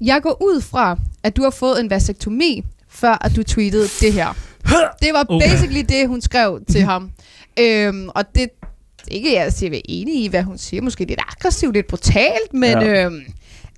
Jeg 0.00 0.20
går 0.22 0.42
ud 0.42 0.60
fra, 0.60 0.98
at 1.22 1.36
du 1.36 1.42
har 1.42 1.50
fået 1.50 1.80
en 1.80 1.90
vasektomi, 1.90 2.62
før 2.90 3.18
at 3.26 3.36
du 3.36 3.42
tweetede 3.42 3.84
det 4.00 4.12
her. 4.12 4.36
Det 5.02 5.08
var 5.12 5.24
Okay. 5.28 5.48
basically 5.50 5.82
det, 5.88 6.08
hun 6.08 6.20
skrev 6.20 6.60
til 6.70 6.80
ham. 6.82 7.10
Øhm, 7.60 8.08
og 8.08 8.24
det 8.34 8.48
ikke 9.08 9.34
jeg 9.34 9.52
siger, 9.52 9.70
jeg 9.70 9.76
er 9.78 9.82
enig 9.88 10.24
i, 10.24 10.28
hvad 10.28 10.42
hun 10.42 10.58
siger. 10.58 10.82
Måske 10.82 11.04
lidt 11.04 11.20
aggressivt, 11.28 11.74
lidt 11.74 11.86
brutalt, 11.86 12.54
men 12.54 12.70
ja. 12.70 13.04
øhm, 13.04 13.20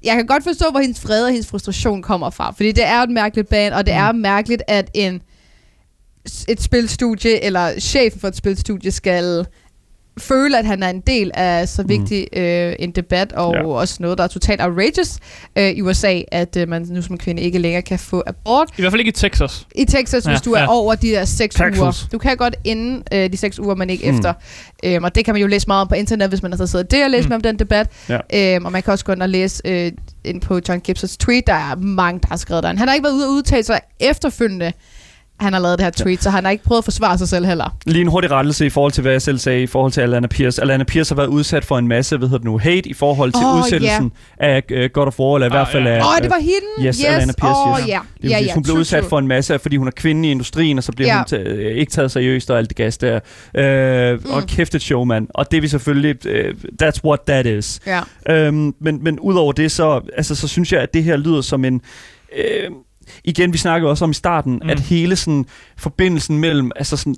jeg 0.05 0.15
kan 0.17 0.27
godt 0.27 0.43
forstå, 0.45 0.71
hvor 0.71 0.81
hendes 0.81 1.01
fred 1.01 1.25
og 1.25 1.31
hendes 1.31 1.47
frustration 1.47 2.03
kommer 2.03 2.31
fra. 2.31 2.51
Fordi 2.51 2.73
det 2.73 2.85
er 2.85 3.03
et 3.03 3.11
mærkeligt 3.11 3.49
band, 3.49 3.75
og 3.75 3.87
det 3.87 3.95
Mm. 3.95 4.01
er 4.01 4.13
mærkeligt, 4.13 4.63
at 4.69 4.91
en 4.95 5.23
et 6.49 6.63
spilstudie, 6.63 7.45
eller 7.45 7.81
chefen 7.81 8.21
for 8.21 8.29
et 8.29 8.37
spilstudie, 8.37 8.91
skal 8.91 9.47
føle, 10.21 10.59
at 10.59 10.65
han 10.65 10.83
er 10.83 10.89
en 10.89 11.01
del 11.01 11.31
af 11.35 11.69
så 11.69 11.83
vigtig 11.83 12.27
mm. 12.33 12.41
øh, 12.41 12.77
en 12.79 12.91
debat, 12.91 13.33
og 13.33 13.55
Ja. 13.55 13.67
også 13.67 13.97
noget, 14.01 14.19
der 14.19 14.25
er 14.25 14.29
totalt 14.29 14.61
outrageous 14.63 15.19
øh, 15.57 15.71
i 15.71 15.83
USA, 15.83 16.21
at 16.33 16.57
øh, 16.57 16.69
man 16.69 16.83
nu 16.91 17.03
som 17.03 17.19
kvinde 17.19 17.43
ikke 17.43 17.59
længere 17.59 17.83
kan 17.83 17.99
få 17.99 18.23
abort. 18.27 18.69
I 18.79 18.81
hvert 18.83 18.93
fald 18.93 19.01
ikke 19.01 19.09
i 19.09 19.13
Texas. 19.13 19.67
I 19.75 19.85
Texas, 19.85 20.25
Ja, 20.27 20.31
hvis 20.31 20.41
du 20.41 20.53
er 20.53 20.61
ja. 20.61 20.67
over 20.71 20.95
de 20.95 21.09
der 21.09 21.25
seks 21.25 21.55
Texas. 21.55 21.79
uger. 21.81 22.09
Du 22.13 22.19
kan 22.19 22.37
godt 22.37 22.57
inden 22.65 23.03
øh, 23.13 23.33
de 23.33 23.37
seks 23.37 23.59
uger, 23.59 23.75
men 23.75 23.91
ikke 23.91 24.05
Mm. 24.07 24.13
mm. 24.13 24.19
efter. 24.19 24.33
Øhm, 24.85 25.05
og 25.05 25.15
det 25.15 25.25
kan 25.25 25.35
man 25.35 25.41
jo 25.41 25.47
læse 25.49 25.67
meget 25.67 25.81
om 25.81 25.89
på 25.89 25.95
internet, 25.95 26.29
hvis 26.29 26.43
man 26.43 26.53
har 26.53 26.67
siddet 26.67 26.91
det 26.91 27.05
og 27.05 27.11
læst 27.11 27.25
Mm. 27.29 27.33
mm. 27.33 27.35
om 27.35 27.41
den 27.41 27.59
debat. 27.59 27.89
Ja. 28.09 28.55
Øhm, 28.55 28.65
og 28.65 28.73
man 28.73 28.83
kan 28.83 28.93
også 28.93 29.05
gå 29.05 29.13
ind 29.13 29.23
og 29.23 29.29
læse 29.29 29.63
øh, 29.65 29.93
ind 30.25 30.41
på 30.41 30.61
John 30.69 30.81
Gibsons 30.81 31.17
tweet. 31.17 31.47
Der 31.47 31.53
er 31.55 31.77
mange, 31.77 32.21
der 32.21 32.27
har 32.29 32.37
skrevet 32.37 32.63
der. 32.63 32.69
Han 32.77 32.89
har 32.89 32.95
ikke 32.95 33.05
været 33.05 33.15
ude 33.15 33.27
og 33.27 33.33
udtale 33.33 33.63
sig 33.63 33.81
efterfølgende. 34.01 34.73
Han 35.41 35.53
har 35.53 35.61
lavet 35.61 35.79
det 35.79 35.85
her 35.85 35.91
tweet, 35.91 36.23
så 36.23 36.31
han 36.31 36.45
har 36.45 36.51
ikke 36.51 36.65
prøvet 36.65 36.79
at 36.79 36.85
forsvare 36.85 37.19
sig 37.19 37.29
selv 37.29 37.47
heller. 37.47 37.77
Lige 37.87 38.01
en 38.03 38.09
hurtig 38.09 38.31
rettelse 38.31 38.67
i 38.67 38.71
forhold 38.71 38.93
til, 38.93 39.03
hvad 39.03 39.13
jeg 39.13 39.23
selv 39.23 39.39
sagde 39.39 39.63
i 39.63 39.67
forhold 39.67 39.93
til 39.93 40.01
Alana 40.01 40.27
Pierce. 40.27 40.63
Alana 40.63 40.85
Pierce 40.85 41.11
har 41.11 41.17
været 41.17 41.27
udsat 41.29 41.65
for 41.65 41.79
en 41.79 41.89
masse, 41.89 42.17
hvad 42.17 42.29
hedder 42.29 42.39
det 42.39 42.45
nu, 42.45 42.59
hate 42.59 42.89
i 42.89 42.95
forhold 42.95 43.33
til 43.33 43.45
Åh, 43.45 43.59
udsættelsen 43.59 44.13
af 44.39 44.63
uh, 44.73 44.85
God 44.93 45.07
of 45.07 45.19
War, 45.21 45.35
eller 45.35 45.47
i 45.47 45.51
Ah, 45.51 45.53
hvert 45.53 45.69
fald 45.69 45.83
ja. 45.85 45.91
af... 45.91 46.01
Åh, 46.01 46.07
oh, 46.09 46.17
det 46.23 46.31
var 46.31 46.39
hende? 46.41 46.89
yes, 46.89 47.05
Alana 47.05 47.33
Pierce, 47.41 47.61
Åh, 47.67 47.79
yes. 47.81 47.89
ja. 47.89 47.99
Det 48.23 48.31
ja, 48.31 48.39
ja, 48.39 48.45
ja. 48.45 48.55
hun 48.55 48.63
blev 48.63 48.73
true, 48.73 48.81
udsat 48.81 49.01
true. 49.01 49.09
for 49.09 49.19
en 49.19 49.27
masse, 49.29 49.59
fordi 49.59 49.77
hun 49.77 49.87
er 49.87 49.91
kvinde 49.93 50.29
i 50.29 50.31
industrien, 50.31 50.79
og 50.79 50.85
så 50.85 50.93
bliver 50.93 51.09
Ja. 51.09 51.17
hun 51.19 51.25
ta- 51.27 51.37
øh, 51.37 51.77
ikke 51.79 51.93
taget 51.93 52.11
seriøst 52.11 52.51
og 52.51 52.59
alt 52.59 52.69
det 52.69 52.77
gas 52.77 52.99
der. 52.99 53.21
Øh, 53.55 54.13
mm. 54.25 54.31
Og 54.31 54.43
kæft 54.47 54.75
et 54.75 54.83
show, 54.83 55.05
mand. 55.05 55.29
Og 55.35 55.51
det 55.51 55.57
er 55.57 55.61
vi 55.61 55.69
selvfølgelig... 55.69 56.27
Øh, 56.27 56.55
that's 56.83 57.01
what 57.05 57.21
that 57.29 57.47
is. 57.47 57.81
Ja. 57.87 58.01
Øhm, 58.31 58.75
men, 58.81 59.05
men 59.05 59.21
udover 59.21 59.53
det, 59.53 59.71
så, 59.73 60.01
altså, 60.17 60.35
så 60.35 60.49
synes 60.49 60.73
jeg, 60.73 60.81
at 60.81 60.95
det 60.95 61.05
her 61.05 61.17
lyder 61.17 61.41
som 61.41 61.65
en... 61.65 61.81
Øh, 62.39 62.71
igen, 63.25 63.53
vi 63.53 63.59
snakkede 63.59 63.91
også 63.91 64.05
om 64.05 64.11
i 64.11 64.15
starten, 64.15 64.61
Mm. 64.65 64.71
at 64.71 64.81
hele 64.81 65.17
sådan 65.17 65.47
forbindelsen 65.79 66.39
mellem, 66.39 66.71
altså 66.77 66.97
sådan, 66.97 67.17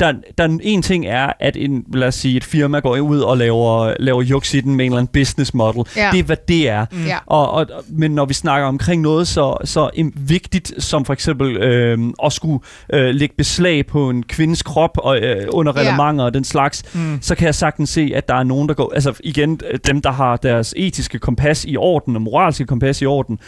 der, 0.00 0.12
der 0.38 0.44
er 0.44 0.58
en 0.62 0.82
ting 0.82 1.06
er, 1.06 1.32
at 1.40 1.56
en, 1.56 1.84
lad 1.94 2.08
os 2.08 2.14
sige, 2.14 2.36
et 2.36 2.44
firma 2.44 2.78
går 2.78 2.96
ud 2.98 3.20
og 3.20 3.38
laver, 3.38 3.94
laver 4.00 4.22
juks 4.22 4.54
i 4.54 4.60
den 4.60 4.74
med 4.74 4.84
en 4.84 4.92
eller 4.92 4.98
anden 4.98 5.12
business 5.12 5.54
model. 5.54 5.84
Ja. 5.96 6.08
Det 6.12 6.18
er, 6.20 6.22
hvad 6.24 6.36
det 6.48 6.68
er. 6.68 6.86
Mm. 6.92 7.04
Ja. 7.06 7.18
Og, 7.26 7.50
og, 7.50 7.66
men 7.88 8.10
når 8.10 8.24
vi 8.24 8.34
snakker 8.34 8.68
omkring 8.68 9.02
noget 9.02 9.28
så, 9.28 9.56
så 9.64 9.90
vigtigt 10.16 10.72
som 10.78 11.04
for 11.04 11.12
eksempel 11.12 11.56
øh, 11.56 11.98
at 12.24 12.32
skulle 12.32 12.58
øh, 12.94 13.14
lægge 13.14 13.34
beslag 13.38 13.86
på 13.86 14.10
en 14.10 14.22
kvindes 14.22 14.62
krop 14.62 14.98
og, 14.98 15.18
øh, 15.18 15.46
under 15.48 15.72
Ja. 15.76 15.80
relevanter 15.80 16.24
og 16.24 16.34
den 16.34 16.44
slags, 16.44 16.82
Mm. 16.94 17.18
så 17.22 17.34
kan 17.34 17.46
jeg 17.46 17.54
sagtens 17.54 17.90
se, 17.90 18.12
at 18.14 18.28
der 18.28 18.34
er 18.34 18.42
nogen, 18.42 18.68
der 18.68 18.74
går... 18.74 18.92
Altså 18.94 19.12
igen, 19.24 19.60
øh, 19.70 19.78
dem, 19.86 20.02
der 20.02 20.10
har 20.10 20.36
deres 20.36 20.74
etiske 20.76 21.18
kompas 21.18 21.64
i 21.68 21.76
orden 21.76 22.16
og 22.16 22.22
moralske 22.22 22.64
kompas 22.66 23.02
i 23.02 23.06
orden, 23.06 23.38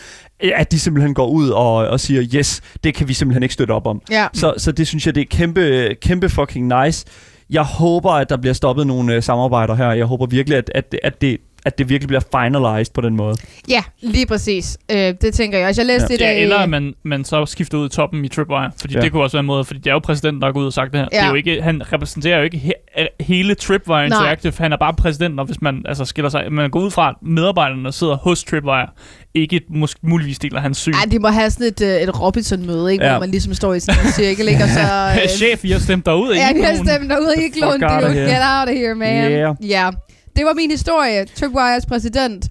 at 0.42 0.72
de 0.72 0.78
simpelthen 0.78 1.14
går 1.14 1.26
ud 1.26 1.48
og, 1.48 1.74
og 1.74 2.00
siger, 2.00 2.22
yes, 2.35 2.61
det 2.85 2.94
kan 2.94 3.09
vi 3.09 3.14
simpelthen 3.14 3.42
ikke 3.42 3.52
støtte 3.52 3.72
op 3.72 3.87
om. 3.87 4.02
Ja. 4.11 4.26
Så, 4.33 4.55
så 4.57 4.72
det 4.72 4.87
synes 4.87 5.07
jeg, 5.07 5.14
det 5.14 5.20
er 5.20 5.26
kæmpe, 5.31 5.94
kæmpe 6.02 6.28
fucking 6.28 6.85
nice. 6.85 7.07
jeg 7.50 7.62
håber, 7.62 8.11
at 8.11 8.31
der 8.31 8.37
bliver 8.37 8.55
stoppet 8.55 8.87
nogle 8.87 9.14
øh, 9.14 9.22
samarbejder 9.22 9.74
her. 9.74 9.92
Jeg 9.92 10.07
håber 10.07 10.26
virkelig, 10.26 10.59
at, 10.59 10.70
at, 10.74 10.94
at 11.02 11.20
det 11.20 11.38
at 11.66 11.79
det 11.79 11.88
virkelig 11.88 12.09
bliver 12.09 12.20
finalized 12.37 12.92
på 12.94 13.01
den 13.01 13.16
måde. 13.16 13.37
Ja, 13.68 13.83
lige 14.03 14.27
præcis. 14.27 14.79
Øh, 14.90 14.96
det 14.96 15.35
tænker 15.35 15.59
jeg 15.59 15.68
også. 15.68 15.81
Jeg 15.83 15.87
læste 15.87 16.07
Ja. 16.11 16.14
det 16.16 16.20
Ja, 16.20 16.27
der... 16.27 16.42
eller 16.42 16.59
at 16.59 16.68
man, 16.68 16.94
man 17.05 17.25
så 17.25 17.46
skifter 17.46 17.79
ud 17.79 17.87
i 17.87 17.88
toppen 17.88 18.25
i 18.25 18.29
Tripwire. 18.29 18.70
Fordi 18.81 18.94
Ja. 18.94 18.98
ja. 18.98 19.05
det 19.05 19.12
kunne 19.12 19.22
også 19.22 19.37
være 19.37 19.40
en 19.40 19.46
måde, 19.46 19.64
fordi 19.64 19.79
det 19.81 19.87
er 19.87 19.92
jo 19.92 19.98
præsidenten, 19.98 20.42
der 20.42 20.48
er 20.48 20.53
gået 20.53 20.62
ud 20.62 20.66
og 20.66 20.72
sagt 20.72 20.92
det 20.92 21.01
her. 21.01 21.09
Ja. 21.12 21.16
Det 21.18 21.25
er 21.25 21.29
jo 21.29 21.35
ikke, 21.35 21.62
han 21.62 21.92
repræsenterer 21.92 22.38
jo 22.38 22.44
ikke 22.44 22.59
he, 22.59 22.72
hele 23.20 23.55
Tripwire 23.55 23.96
Nej. 23.96 24.05
Interactive. 24.07 24.53
Han 24.59 24.72
er 24.72 24.77
bare 24.77 24.94
præsidenten, 24.94 25.38
og 25.38 25.44
hvis 25.46 25.62
man 25.62 25.83
altså, 25.88 26.05
skiller 26.05 26.29
sig... 26.29 26.44
Man 26.53 26.70
går 26.70 26.81
ud 26.81 26.90
fra, 26.90 27.09
at 27.09 27.14
medarbejderne 27.22 27.92
sidder 27.92 28.16
hos 28.16 28.44
Tripwire, 28.44 28.87
ikke 29.35 29.61
mås- 29.70 29.94
muligvis 30.03 30.38
deler 30.38 30.61
hans 30.61 30.79
syn. 30.79 30.92
Ej, 30.92 31.05
de 31.11 31.18
må 31.18 31.29
have 31.29 31.51
sådan 31.51 31.66
et, 31.66 31.81
øh, 31.83 31.88
et 32.03 32.20
Robinson-møde, 32.20 32.92
ikke? 32.92 33.05
Ja. 33.05 33.11
Hvor 33.11 33.20
man 33.20 33.31
ligesom 33.31 33.55
står 33.55 33.75
i 33.75 33.81
sådan 33.81 34.07
en 34.07 34.12
cirkel, 34.12 34.48
ikke? 34.48 34.62
Og 34.64 34.68
så... 34.68 34.81
Øh, 35.22 35.29
Chef, 35.38 35.64
I 35.64 35.70
har 35.70 35.79
stemt 35.79 36.07
dig 36.07 36.14
ud 36.16 36.31
af 36.31 36.37
Ja, 36.37 36.53
vi 36.55 36.61
har 36.61 36.75
stemt 36.75 37.11
derude 37.11 37.35
i 37.37 37.40
here. 37.40 38.31
get 38.31 38.42
out 38.61 38.68
of 38.68 38.75
here, 38.75 38.94
man. 38.94 39.31
Yeah. 39.33 39.55
Ja. 39.68 39.90
Det 40.37 40.45
var 40.45 40.53
min 40.55 40.71
historie. 40.71 41.25
Tripwires 41.25 41.87
præsident 41.87 42.49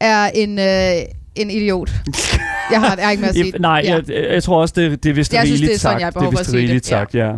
er 0.00 0.30
en, 0.34 0.58
øh, 0.58 0.94
en 1.34 1.50
idiot. 1.50 1.90
Jeg 2.70 2.80
har, 2.80 2.94
jeg 2.96 3.04
har 3.04 3.10
ikke 3.10 3.20
mere 3.20 3.28
at 3.28 3.34
sige. 3.34 3.52
Nej, 3.58 3.80
ja. 3.84 3.94
jeg, 4.08 4.32
jeg 4.32 4.42
tror 4.42 4.60
også, 4.60 4.74
det, 4.76 5.02
det 5.04 5.10
er 5.10 5.14
vist 5.14 5.32
Jeg 5.32 5.46
synes, 5.46 5.60
rigeligt 5.60 5.68
det 5.68 5.74
er 5.74 5.78
sådan, 5.78 5.92
sagt. 5.94 6.00
jeg 6.00 6.06
har 6.06 6.10
behov 6.10 6.32
for 6.32 6.38
at 6.38 6.46
sige 6.46 6.52
det. 6.56 6.62
rigeligt 6.62 6.86
sagt, 6.86 7.14
ja. 7.14 7.32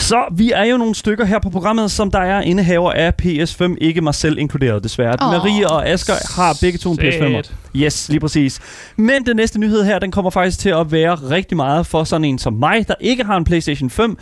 Så 0.00 0.24
vi 0.32 0.52
er 0.54 0.64
jo 0.64 0.76
nogle 0.76 0.94
stykker 0.94 1.24
her 1.24 1.38
på 1.38 1.50
programmet, 1.50 1.90
som 1.90 2.10
der 2.10 2.18
er 2.18 2.40
indehaver 2.40 2.92
af 2.92 3.12
PS5, 3.22 3.74
ikke 3.80 4.00
mig 4.00 4.14
selv 4.14 4.38
inkluderet 4.38 4.82
desværre. 4.84 5.16
Åh, 5.22 5.30
Marie 5.32 5.68
og 5.70 5.88
Asger 5.88 6.14
har 6.40 6.58
begge 6.60 6.78
to 6.78 6.92
en 6.92 7.00
PS5'er. 7.00 7.42
Sæt. 7.42 7.54
Yes, 7.76 8.08
lige 8.08 8.20
præcis. 8.20 8.60
Men 8.96 9.26
den 9.26 9.36
næste 9.36 9.58
nyhed 9.58 9.84
her, 9.84 9.98
den 9.98 10.10
kommer 10.10 10.30
faktisk 10.30 10.58
til 10.58 10.68
at 10.68 10.92
være 10.92 11.14
rigtig 11.14 11.56
meget 11.56 11.86
for 11.86 12.04
sådan 12.04 12.24
en 12.24 12.38
som 12.38 12.52
mig, 12.52 12.88
der 12.88 12.94
ikke 13.00 13.24
har 13.24 13.36
en 13.36 13.44
PlayStation 13.44 13.90
5. 13.90 14.16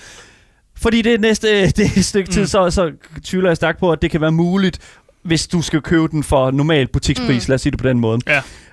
Fordi 0.76 1.02
det 1.02 1.20
næste 1.20 1.46
det 1.76 1.80
er 1.80 1.90
et 1.96 2.04
stykke 2.04 2.30
tid, 2.30 2.40
Mm. 2.40 2.46
så, 2.46 2.70
så 2.70 2.90
tvivler 3.24 3.50
jeg 3.50 3.56
stærkt 3.56 3.78
på, 3.78 3.92
at 3.92 4.02
det 4.02 4.10
kan 4.10 4.20
være 4.20 4.32
muligt, 4.32 4.78
hvis 5.24 5.46
du 5.48 5.62
skal 5.62 5.80
købe 5.80 6.08
den 6.08 6.22
for 6.22 6.50
normal 6.50 6.86
butikspris, 6.88 7.48
Mm. 7.48 7.50
lad 7.50 7.54
os 7.54 7.60
sige 7.60 7.70
det 7.70 7.80
på 7.80 7.88
den 7.88 7.98
måde. 8.00 8.18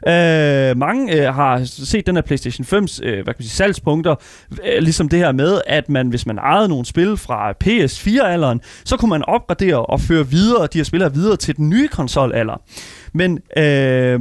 Ja. 0.06 0.70
Øh, 0.70 0.78
mange 0.78 1.14
øh, 1.28 1.34
har 1.34 1.62
set 1.66 2.08
den 2.08 2.16
her 2.16 2.22
PlayStation 2.22 2.66
5's 2.84 3.00
øh, 3.04 3.14
hvad 3.14 3.24
kan 3.24 3.36
man 3.40 3.44
sige, 3.44 3.50
salgspunkter, 3.50 4.16
øh, 4.52 4.82
ligesom 4.82 5.10
det 5.10 5.20
her 5.20 5.32
med, 5.32 5.62
at 5.68 5.90
man, 5.90 6.08
hvis 6.08 6.26
man 6.26 6.38
ejede 6.38 6.68
nogle 6.70 6.86
spil 6.86 7.18
fra 7.18 7.52
PS4-alderen, 7.64 8.62
så 8.86 8.98
kunne 8.98 9.10
man 9.10 9.26
opgradere 9.26 9.86
og 9.86 10.02
føre 10.02 10.28
videre 10.30 10.68
de 10.74 10.78
her 10.80 10.84
spillere 10.84 11.14
videre 11.14 11.38
til 11.38 11.58
den 11.58 11.70
nye 11.70 11.88
konsolalder. 11.88 12.62
Men 13.14 13.40
øh, 13.58 14.20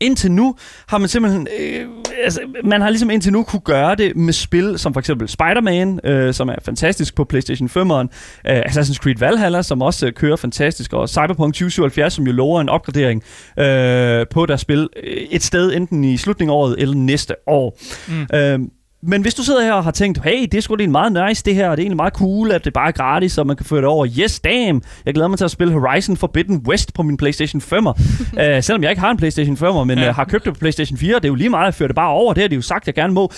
indtil 0.00 0.32
nu 0.32 0.54
har 0.88 0.98
man 0.98 1.08
simpelthen, 1.08 1.48
øh, 1.60 1.86
altså, 2.24 2.40
man 2.64 2.80
har 2.80 2.90
ligesom 2.90 3.10
indtil 3.10 3.32
nu 3.32 3.42
kunne 3.42 3.60
gøre 3.60 3.94
det 3.94 4.16
med 4.16 4.32
spil 4.32 4.78
som 4.78 4.92
for 4.92 5.00
eksempel 5.00 5.28
Spider-Man, 5.28 6.00
øh, 6.04 6.34
som 6.34 6.48
er 6.48 6.54
fantastisk 6.64 7.14
på 7.14 7.24
PlayStation 7.24 7.68
5'eren, 7.68 8.08
øh, 8.50 8.60
Assassin's 8.60 8.96
Creed 8.96 9.18
Valhalla, 9.18 9.62
som 9.62 9.82
også 9.82 10.06
øh, 10.06 10.12
kører 10.12 10.36
fantastisk, 10.36 10.92
og 10.92 11.08
Cyberpunk 11.08 11.54
2077, 11.54 12.12
som 12.12 12.26
jo 12.26 12.32
lover 12.32 12.60
en 12.60 12.68
opgradering 12.68 13.22
øh, 13.58 14.26
på 14.30 14.46
deres 14.46 14.60
spil 14.60 14.88
øh, 15.02 15.16
et 15.30 15.42
sted 15.42 15.76
enten 15.76 16.04
i 16.04 16.16
slutningen 16.16 16.52
af 16.52 16.56
året 16.56 16.76
eller 16.78 16.94
næste 16.94 17.34
år. 17.46 17.78
Mm. 18.08 18.36
Øh, 18.36 18.58
men 19.02 19.22
hvis 19.22 19.34
du 19.34 19.42
sidder 19.42 19.62
her 19.62 19.72
og 19.72 19.84
har 19.84 19.90
tænkt, 19.90 20.22
hey, 20.24 20.42
det 20.42 20.54
er 20.54 20.60
sgu 20.60 20.74
egentlig 20.74 20.90
meget 20.90 21.28
nice 21.28 21.42
det 21.44 21.54
her, 21.54 21.68
og 21.68 21.76
det 21.76 21.82
er 21.82 21.84
egentlig 21.84 21.96
meget 21.96 22.12
cool, 22.12 22.52
at 22.52 22.64
det 22.64 22.72
bare 22.72 22.88
er 22.88 22.92
gratis, 22.92 23.38
og 23.38 23.46
man 23.46 23.56
kan 23.56 23.66
føre 23.66 23.80
det 23.80 23.88
over. 23.88 24.06
Yes, 24.18 24.40
damn! 24.40 24.82
Jeg 25.06 25.14
glæder 25.14 25.28
mig 25.28 25.38
til 25.38 25.44
at 25.44 25.50
spille 25.50 25.72
Horizon 25.72 26.16
Forbidden 26.16 26.56
West 26.66 26.94
på 26.94 27.02
min 27.02 27.16
PlayStation 27.16 27.62
5'er. 27.62 27.88
uh, 27.88 28.62
selvom 28.64 28.82
jeg 28.82 28.90
ikke 28.90 29.00
har 29.00 29.10
en 29.10 29.16
PlayStation 29.16 29.56
5'er, 29.56 29.84
men 29.84 29.98
ja. 29.98 30.08
uh, 30.08 30.14
har 30.14 30.24
købt 30.24 30.44
det 30.44 30.54
på 30.54 30.58
PlayStation 30.58 30.98
4, 30.98 31.14
det 31.16 31.24
er 31.24 31.28
jo 31.28 31.34
lige 31.34 31.50
meget 31.50 31.68
at 31.68 31.74
føre 31.74 31.88
det 31.88 31.96
bare 31.96 32.10
over. 32.10 32.34
Det 32.34 32.42
har 32.42 32.48
de 32.48 32.54
jo 32.54 32.62
sagt, 32.62 32.86
jeg 32.86 32.94
gerne 32.94 33.12
må. 33.12 33.30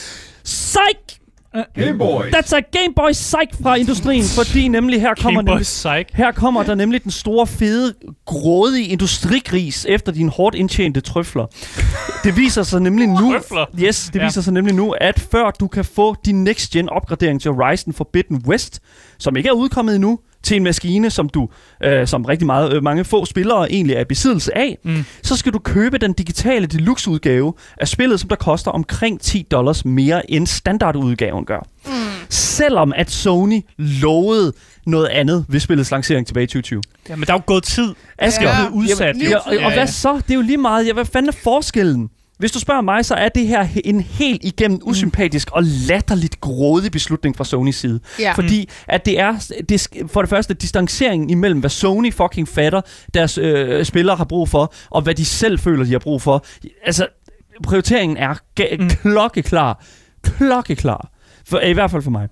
Psych! 0.44 1.21
Gameboy. 1.74 2.22
That's 2.34 2.56
a 2.56 2.60
Game 2.60 2.94
Boy 2.96 3.10
Psych 3.12 3.62
fra 3.62 3.74
industrien, 3.76 4.24
fordi 4.24 4.68
nemlig 4.68 5.00
her 5.00 5.14
kommer 5.14 5.40
Game 5.40 5.46
Boy 5.46 5.52
nemlig, 5.52 5.64
Psych. 5.64 6.04
her 6.16 6.32
kommer 6.32 6.62
der 6.62 6.74
nemlig 6.74 7.02
den 7.02 7.10
store, 7.10 7.46
fede, 7.46 7.94
grådige 8.26 8.86
industrigris 8.88 9.86
efter 9.88 10.12
dine 10.12 10.30
hårdt 10.30 10.54
indtjente 10.56 11.00
trøfler. 11.00 11.46
Det 12.24 12.36
viser 12.36 12.62
sig 12.62 12.80
nemlig 12.80 13.08
nu, 13.08 13.32
Trøfler? 13.32 13.64
yes, 13.78 14.10
det 14.12 14.20
Ja. 14.20 14.24
viser 14.24 14.40
sig 14.40 14.52
nemlig 14.52 14.74
nu, 14.74 14.90
at 14.90 15.20
før 15.32 15.50
du 15.50 15.66
kan 15.68 15.84
få 15.84 16.16
din 16.24 16.44
next 16.44 16.70
gen 16.72 16.88
opgradering 16.88 17.40
til 17.42 17.50
Horizon 17.50 17.92
Forbidden 17.92 18.42
West, 18.46 18.80
som 19.18 19.36
ikke 19.36 19.48
er 19.48 19.52
udkommet 19.52 19.94
endnu, 19.94 20.18
til 20.42 20.56
en 20.56 20.64
maskine, 20.64 21.10
som 21.10 21.28
du, 21.28 21.48
øh, 21.84 22.06
som 22.06 22.24
rigtig 22.24 22.46
meget, 22.46 22.72
øh, 22.72 22.82
mange 22.82 23.04
få 23.04 23.24
spillere 23.24 23.72
egentlig 23.72 23.96
er 23.96 24.00
i 24.00 24.04
besiddelse 24.04 24.58
af, 24.58 24.78
Mm. 24.84 25.04
så 25.22 25.36
skal 25.36 25.52
du 25.52 25.58
købe 25.58 25.98
den 25.98 26.12
digitale 26.12 26.66
deluxe 26.66 27.10
udgave 27.10 27.54
af 27.80 27.88
spillet, 27.88 28.20
som 28.20 28.28
der 28.28 28.36
koster 28.36 28.70
omkring 28.70 29.20
10 29.20 29.46
dollars 29.50 29.84
mere 29.84 30.30
end 30.30 30.46
standardudgaven 30.46 31.44
gør. 31.44 31.66
Mm. 31.86 31.92
Selvom 32.28 32.92
at 32.96 33.10
Sony 33.10 33.60
lovede 33.78 34.52
noget 34.86 35.06
andet 35.08 35.44
ved 35.48 35.60
spillets 35.60 35.90
lancering 35.90 36.26
tilbage 36.26 36.44
i 36.44 36.46
2020. 36.46 36.82
Ja, 37.08 37.16
men 37.16 37.26
der 37.26 37.32
er 37.32 37.36
jo 37.36 37.42
gået 37.46 37.62
tid. 37.64 37.94
Asger, 38.18 38.48
Ja. 38.48 38.54
Blevet 38.68 38.72
udsat. 38.84 39.16
Ja, 39.22 39.30
jo. 39.30 39.36
og, 39.46 39.52
og, 39.58 39.64
og 39.64 39.72
hvad 39.72 39.86
så? 39.86 40.14
Det 40.16 40.30
er 40.30 40.34
jo 40.34 40.40
lige 40.40 40.56
meget. 40.56 40.86
Ja, 40.86 40.92
hvad 40.92 41.04
fanden 41.04 41.28
er 41.28 41.32
forskellen? 41.44 42.10
Hvis 42.42 42.52
du 42.52 42.58
spørger 42.58 42.80
mig, 42.80 43.04
så 43.04 43.14
er 43.14 43.28
det 43.28 43.46
her 43.46 43.64
he- 43.64 43.80
en 43.84 44.00
helt 44.00 44.44
igennem 44.44 44.80
usympatisk 44.82 45.50
og 45.50 45.62
latterligt 45.88 46.40
grådig 46.40 46.92
beslutning 46.92 47.36
fra 47.36 47.44
Sonys 47.44 47.76
side. 47.76 48.00
Ja. 48.18 48.32
Fordi 48.32 48.68
at 48.88 49.06
det 49.06 49.20
er, 49.20 49.52
det, 49.68 49.86
for 50.12 50.22
det 50.22 50.28
første, 50.30 50.54
distanceringen 50.54 51.30
imellem, 51.30 51.60
hvad 51.60 51.70
Sony 51.70 52.12
fucking 52.12 52.48
fatter, 52.48 52.80
deres 53.14 53.38
øh, 53.38 53.84
spillere 53.84 54.16
har 54.16 54.24
brug 54.24 54.48
for, 54.48 54.74
og 54.90 55.02
hvad 55.02 55.14
de 55.14 55.24
selv 55.24 55.58
føler, 55.58 55.84
de 55.84 55.92
har 55.92 55.98
brug 55.98 56.22
for. 56.22 56.44
Altså, 56.86 57.06
prioriteringen 57.64 58.16
er 58.16 58.34
Mm. 58.78 58.88
klokkeklar. 58.88 59.84
Klokkeklar. 60.22 61.08
For, 61.48 61.60
I 61.60 61.72
hvert 61.72 61.90
fald 61.90 62.02
for 62.02 62.10
mig. 62.10 62.28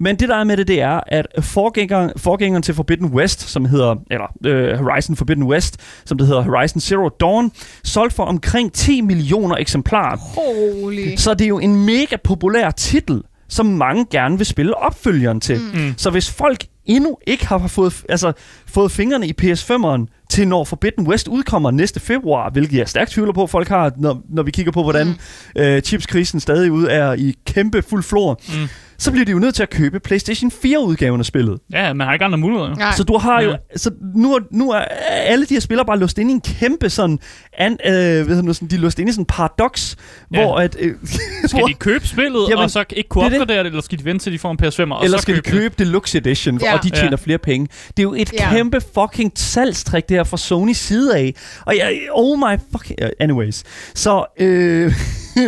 Men 0.00 0.16
det 0.16 0.28
der 0.28 0.36
er 0.36 0.44
med 0.44 0.56
det, 0.56 0.68
det 0.68 0.80
er, 0.80 1.00
at 1.06 1.26
forgængeren, 1.40 2.10
forgængeren 2.16 2.62
til 2.62 2.74
Forbidden 2.74 3.06
West, 3.06 3.48
som 3.48 3.64
hedder, 3.64 3.96
eller 4.10 4.26
øh, 4.46 4.78
Horizon 4.78 5.16
Forbidden 5.16 5.42
West, 5.42 5.76
som 6.04 6.18
det 6.18 6.26
hedder 6.26 6.42
Horizon 6.42 6.80
Zero 6.80 7.08
Dawn, 7.08 7.52
solgte 7.84 8.16
for 8.16 8.24
omkring 8.24 8.72
10 8.72 9.00
millioner 9.00 9.56
eksemplarer. 9.56 10.16
Holy. 10.16 11.16
Så 11.16 11.34
det 11.34 11.44
er 11.44 11.48
jo 11.48 11.58
en 11.58 11.86
mega 11.86 12.16
populær 12.24 12.70
titel, 12.70 13.22
som 13.48 13.66
mange 13.66 14.06
gerne 14.10 14.36
vil 14.36 14.46
spille 14.46 14.76
opfølgeren 14.76 15.40
til. 15.40 15.60
Mm. 15.74 15.80
Mm. 15.80 15.94
Så 15.96 16.10
hvis 16.10 16.30
folk 16.30 16.64
endnu 16.86 17.18
ikke 17.26 17.46
har 17.46 17.66
fået, 17.68 18.02
altså, 18.08 18.32
fået 18.66 18.92
fingrene 18.92 19.26
i 19.26 19.34
PS5'eren 19.42 20.26
til 20.30 20.48
når 20.48 20.64
Forbidden 20.64 21.06
West 21.06 21.28
udkommer 21.28 21.70
næste 21.70 22.00
februar, 22.00 22.50
hvilket 22.50 22.78
jeg 22.78 22.88
stærkt 22.88 23.10
tvivler 23.10 23.32
på, 23.32 23.42
at 23.42 23.50
folk 23.50 23.68
har, 23.68 23.92
når, 23.96 24.22
når 24.28 24.42
vi 24.42 24.50
kigger 24.50 24.72
på, 24.72 24.82
hvordan 24.82 25.06
mm. 25.06 25.60
øh, 25.62 25.82
chipskrisen 25.82 26.40
stadig 26.40 26.72
ud 26.72 26.86
er 26.90 27.12
i 27.12 27.34
kæmpe 27.46 27.82
fuld 27.82 28.02
flor, 28.02 28.40
Mm. 28.48 28.68
så 28.98 29.10
bliver 29.10 29.24
de 29.24 29.30
jo 29.32 29.38
nødt 29.38 29.54
til 29.54 29.62
at 29.62 29.70
købe 29.70 30.00
PlayStation 30.00 30.50
4-udgaven 30.64 31.20
af 31.20 31.26
spillet. 31.26 31.58
Ja, 31.72 31.92
man 31.92 32.06
har 32.06 32.12
ikke 32.14 32.24
andre 32.24 32.38
muligheder. 32.38 32.74
Nej. 32.74 32.92
Så 32.96 33.04
du 33.04 33.18
har 33.18 33.40
jo, 33.42 33.50
Ja. 33.50 33.56
så 33.76 33.90
nu, 34.14 34.34
er- 34.34 34.40
nu 34.50 34.70
er 34.70 34.78
alle 35.04 35.46
de 35.46 35.54
her 35.54 35.60
spillere 35.60 35.86
bare 35.86 35.98
låst 35.98 36.18
inde 36.18 36.30
i 36.30 36.34
en 36.34 36.40
kæmpe 36.40 36.90
sådan, 36.90 37.18
an, 37.52 37.78
øh, 37.86 37.92
det 37.92 38.44
nu, 38.44 38.52
sådan, 38.52 38.68
de 38.68 38.74
er 38.76 38.80
låst 38.80 38.98
inde 38.98 39.10
i 39.10 39.12
sådan 39.12 39.22
en 39.22 39.26
paradoks, 39.26 39.96
Ja. 40.34 40.42
hvor 40.42 40.56
at, 40.56 40.76
øh, 40.80 40.94
Skal 41.46 41.62
de 41.68 41.74
købe 41.74 42.06
spillet, 42.06 42.46
Jamen, 42.50 42.64
og 42.64 42.70
så 42.70 42.84
ikke 42.90 43.08
kunne 43.08 43.24
det 43.24 43.26
er 43.26 43.30
det. 43.30 43.40
opgradere 43.40 43.62
det, 43.64 43.66
eller 43.70 43.82
skal 43.82 43.98
de 43.98 44.04
vente 44.04 44.24
til 44.24 44.32
de 44.32 44.38
får 44.38 44.50
en 44.50 44.58
PS5, 44.62 44.92
og 44.92 45.04
eller 45.04 45.18
så 45.18 45.22
skal 45.22 45.36
de 45.36 45.40
købe 45.40 45.56
det? 45.56 45.62
købe 45.62 45.74
Deluxe 45.84 46.18
Edition, 46.18 46.58
Ja. 46.70 46.78
og 46.78 46.84
de 46.84 46.90
tjener 46.90 47.10
Ja. 47.10 47.16
flere 47.16 47.38
penge. 47.38 47.68
Det 47.86 47.98
er 47.98 48.02
jo 48.02 48.14
et 48.14 48.32
Ja. 48.32 48.50
kæmpe 48.52 48.80
fucking 48.94 49.32
salgstrik, 49.36 50.08
det 50.08 50.16
her 50.16 50.24
fra 50.24 50.36
Sony 50.36 50.72
side 50.72 51.16
af. 51.16 51.34
Og 51.66 51.76
jeg, 51.76 51.98
oh 52.12 52.38
my 52.38 52.58
fucking... 52.72 52.98
Anyways. 53.20 53.64
Så, 53.94 54.24
øh, 54.40 54.92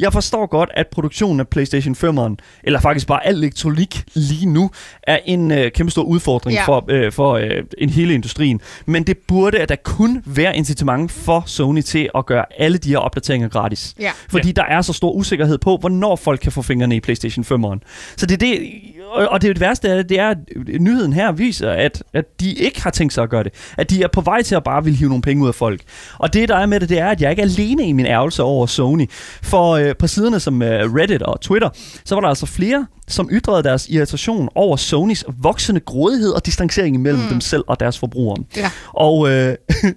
jeg 0.00 0.12
forstår 0.12 0.46
godt, 0.46 0.70
at 0.74 0.86
produktionen 0.92 1.40
af 1.40 1.48
PlayStation 1.48 1.94
5'eren, 2.04 2.34
eller 2.64 2.80
faktisk 2.80 3.06
bare 3.06 3.26
al 3.26 3.34
elektronik 3.36 4.04
lige 4.14 4.46
nu, 4.46 4.70
er 5.02 5.18
en 5.24 5.50
øh, 5.52 5.70
kæmpe 5.72 5.90
stor 5.90 6.02
udfordring 6.02 6.54
Ja. 6.58 6.64
for, 6.66 6.84
øh, 6.90 7.12
for 7.12 7.32
øh, 7.32 7.50
en 7.78 7.90
hele 7.90 8.14
industrien. 8.14 8.60
Men 8.86 9.02
det 9.04 9.18
burde 9.28 9.58
at 9.58 9.68
der 9.68 9.76
kun 9.84 10.22
være 10.26 10.56
incitament 10.56 11.12
for 11.12 11.42
Sony 11.46 11.80
til 11.80 12.08
at 12.14 12.26
gøre 12.26 12.44
alle 12.58 12.78
de 12.78 12.88
her 12.90 12.98
opdateringer 12.98 13.48
gratis. 13.48 13.94
Ja. 14.00 14.10
Fordi 14.30 14.52
der 14.52 14.64
er 14.64 14.82
så 14.82 14.92
stor 14.92 15.10
usikkerhed 15.10 15.58
på, 15.58 15.76
hvornår 15.76 16.16
folk 16.16 16.40
kan 16.40 16.52
få 16.52 16.62
fingrene 16.62 16.96
i 16.96 17.00
PlayStation 17.00 17.44
5'eren. 17.44 17.78
Så 18.16 18.26
det 18.26 18.32
er 18.34 18.38
det, 18.38 18.70
og 19.12 19.28
og 19.28 19.42
det, 19.42 19.48
er 19.50 19.54
det 19.54 19.60
værste 19.60 19.88
af 19.88 19.96
det, 19.96 20.08
det 20.08 20.18
er, 20.18 20.28
at 20.30 20.36
nyheden 20.80 21.12
her 21.12 21.32
viser, 21.32 21.70
at, 21.70 22.02
at 22.12 22.40
de 22.40 22.52
ikke 22.54 22.82
har 22.82 22.90
tænkt 22.90 23.12
sig 23.12 23.22
at 23.22 23.30
gøre 23.30 23.44
det. 23.44 23.52
At 23.78 23.90
de 23.90 24.02
er 24.02 24.08
på 24.08 24.20
vej 24.20 24.42
til 24.42 24.54
at 24.54 24.64
bare 24.64 24.84
vil 24.84 24.96
hive 24.96 25.08
nogle 25.08 25.22
penge 25.22 25.42
ud 25.42 25.48
af 25.48 25.54
folk. 25.54 25.80
Og 26.18 26.34
det, 26.34 26.48
der 26.48 26.56
er 26.56 26.66
med 26.66 26.80
det, 26.80 26.88
det 26.88 26.98
er, 26.98 27.06
at 27.08 27.20
jeg 27.20 27.30
ikke 27.30 27.42
er 27.42 27.46
alene 27.46 27.88
i 27.88 27.92
min 27.92 28.06
ærgelse 28.06 28.42
over 28.42 28.66
Sony. 28.66 29.10
For 29.42 29.70
øh, 29.72 29.94
på 29.98 30.06
siderne 30.06 30.40
som 30.40 30.62
øh, 30.62 30.94
Reddit 30.94 31.22
og 31.22 31.40
Twitter, 31.40 31.68
så 32.04 32.14
var 32.14 32.20
der 32.20 32.28
altså 32.28 32.46
flere, 32.46 32.86
som 33.08 33.28
ytrede 33.32 33.62
deres 33.62 33.88
irritation 33.88 34.48
over 34.54 34.76
Sonys 34.76 35.24
voksende 35.42 35.80
grådighed 35.80 36.30
og 36.30 36.46
distancering 36.46 36.96
imellem 36.96 37.20
Mm. 37.20 37.24
mm. 37.26 37.30
dem 37.32 37.40
selv 37.40 37.64
og 37.66 37.80
deres 37.80 37.98
forbrugere. 37.98 38.44
Ja. 38.56 38.70
Og 38.92 39.30
øh, 39.30 39.54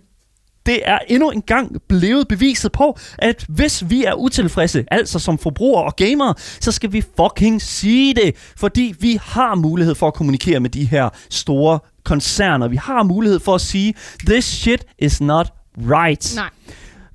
det 0.67 0.81
er 0.85 0.99
endnu 1.07 1.29
en 1.29 1.41
gang 1.41 1.81
blevet 1.87 2.27
beviset 2.27 2.71
på, 2.71 2.97
at 3.17 3.45
hvis 3.49 3.83
vi 3.89 4.03
er 4.03 4.13
utilfredse, 4.13 4.85
altså 4.91 5.19
som 5.19 5.37
forbrugere 5.37 5.83
og 5.83 5.95
gamere, 5.95 6.33
så 6.59 6.71
skal 6.71 6.93
vi 6.93 7.03
fucking 7.17 7.61
sige 7.61 8.13
det, 8.13 8.35
fordi 8.57 8.95
vi 8.99 9.19
har 9.21 9.55
mulighed 9.55 9.95
for 9.95 10.07
at 10.07 10.13
kommunikere 10.13 10.59
med 10.59 10.69
de 10.69 10.85
her 10.85 11.09
store 11.29 11.79
koncerner. 12.05 12.67
Vi 12.67 12.75
har 12.75 13.03
mulighed 13.03 13.39
for 13.39 13.55
at 13.55 13.61
sige, 13.61 13.93
this 14.25 14.45
shit 14.45 14.85
is 14.99 15.21
not 15.21 15.53
right. 15.77 16.35
Nej. 16.35 16.49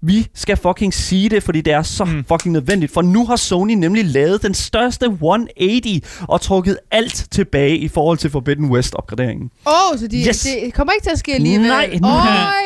Vi 0.05 0.27
skal 0.35 0.57
fucking 0.57 0.95
sige 0.95 1.29
det, 1.29 1.43
fordi 1.43 1.61
det 1.61 1.73
er 1.73 1.83
så 1.83 2.05
Mm. 2.05 2.25
fucking 2.29 2.53
nødvendigt. 2.53 2.93
For 2.95 3.03
nu 3.03 3.27
har 3.27 3.37
Sony 3.37 3.73
nemlig 3.75 4.05
lavet 4.05 4.43
den 4.43 4.55
største 4.55 5.07
180 5.07 6.01
og 6.29 6.41
trukket 6.41 6.79
alt 6.91 7.27
tilbage 7.31 7.77
i 7.77 7.89
forhold 7.89 8.19
til 8.19 8.31
Forbidden 8.31 8.71
West-opgraderingen. 8.71 9.51
Åh, 9.67 9.73
oh, 9.93 9.99
så 9.99 10.07
de, 10.07 10.25
Yes. 10.29 10.41
det 10.41 10.75
kommer 10.75 10.93
ikke 10.93 11.05
til 11.05 11.11
at 11.11 11.19
ske 11.19 11.35
alligevel. 11.35 11.69
Nej, 11.69 11.91
Åh, 11.95 12.01
nej. 12.01 12.11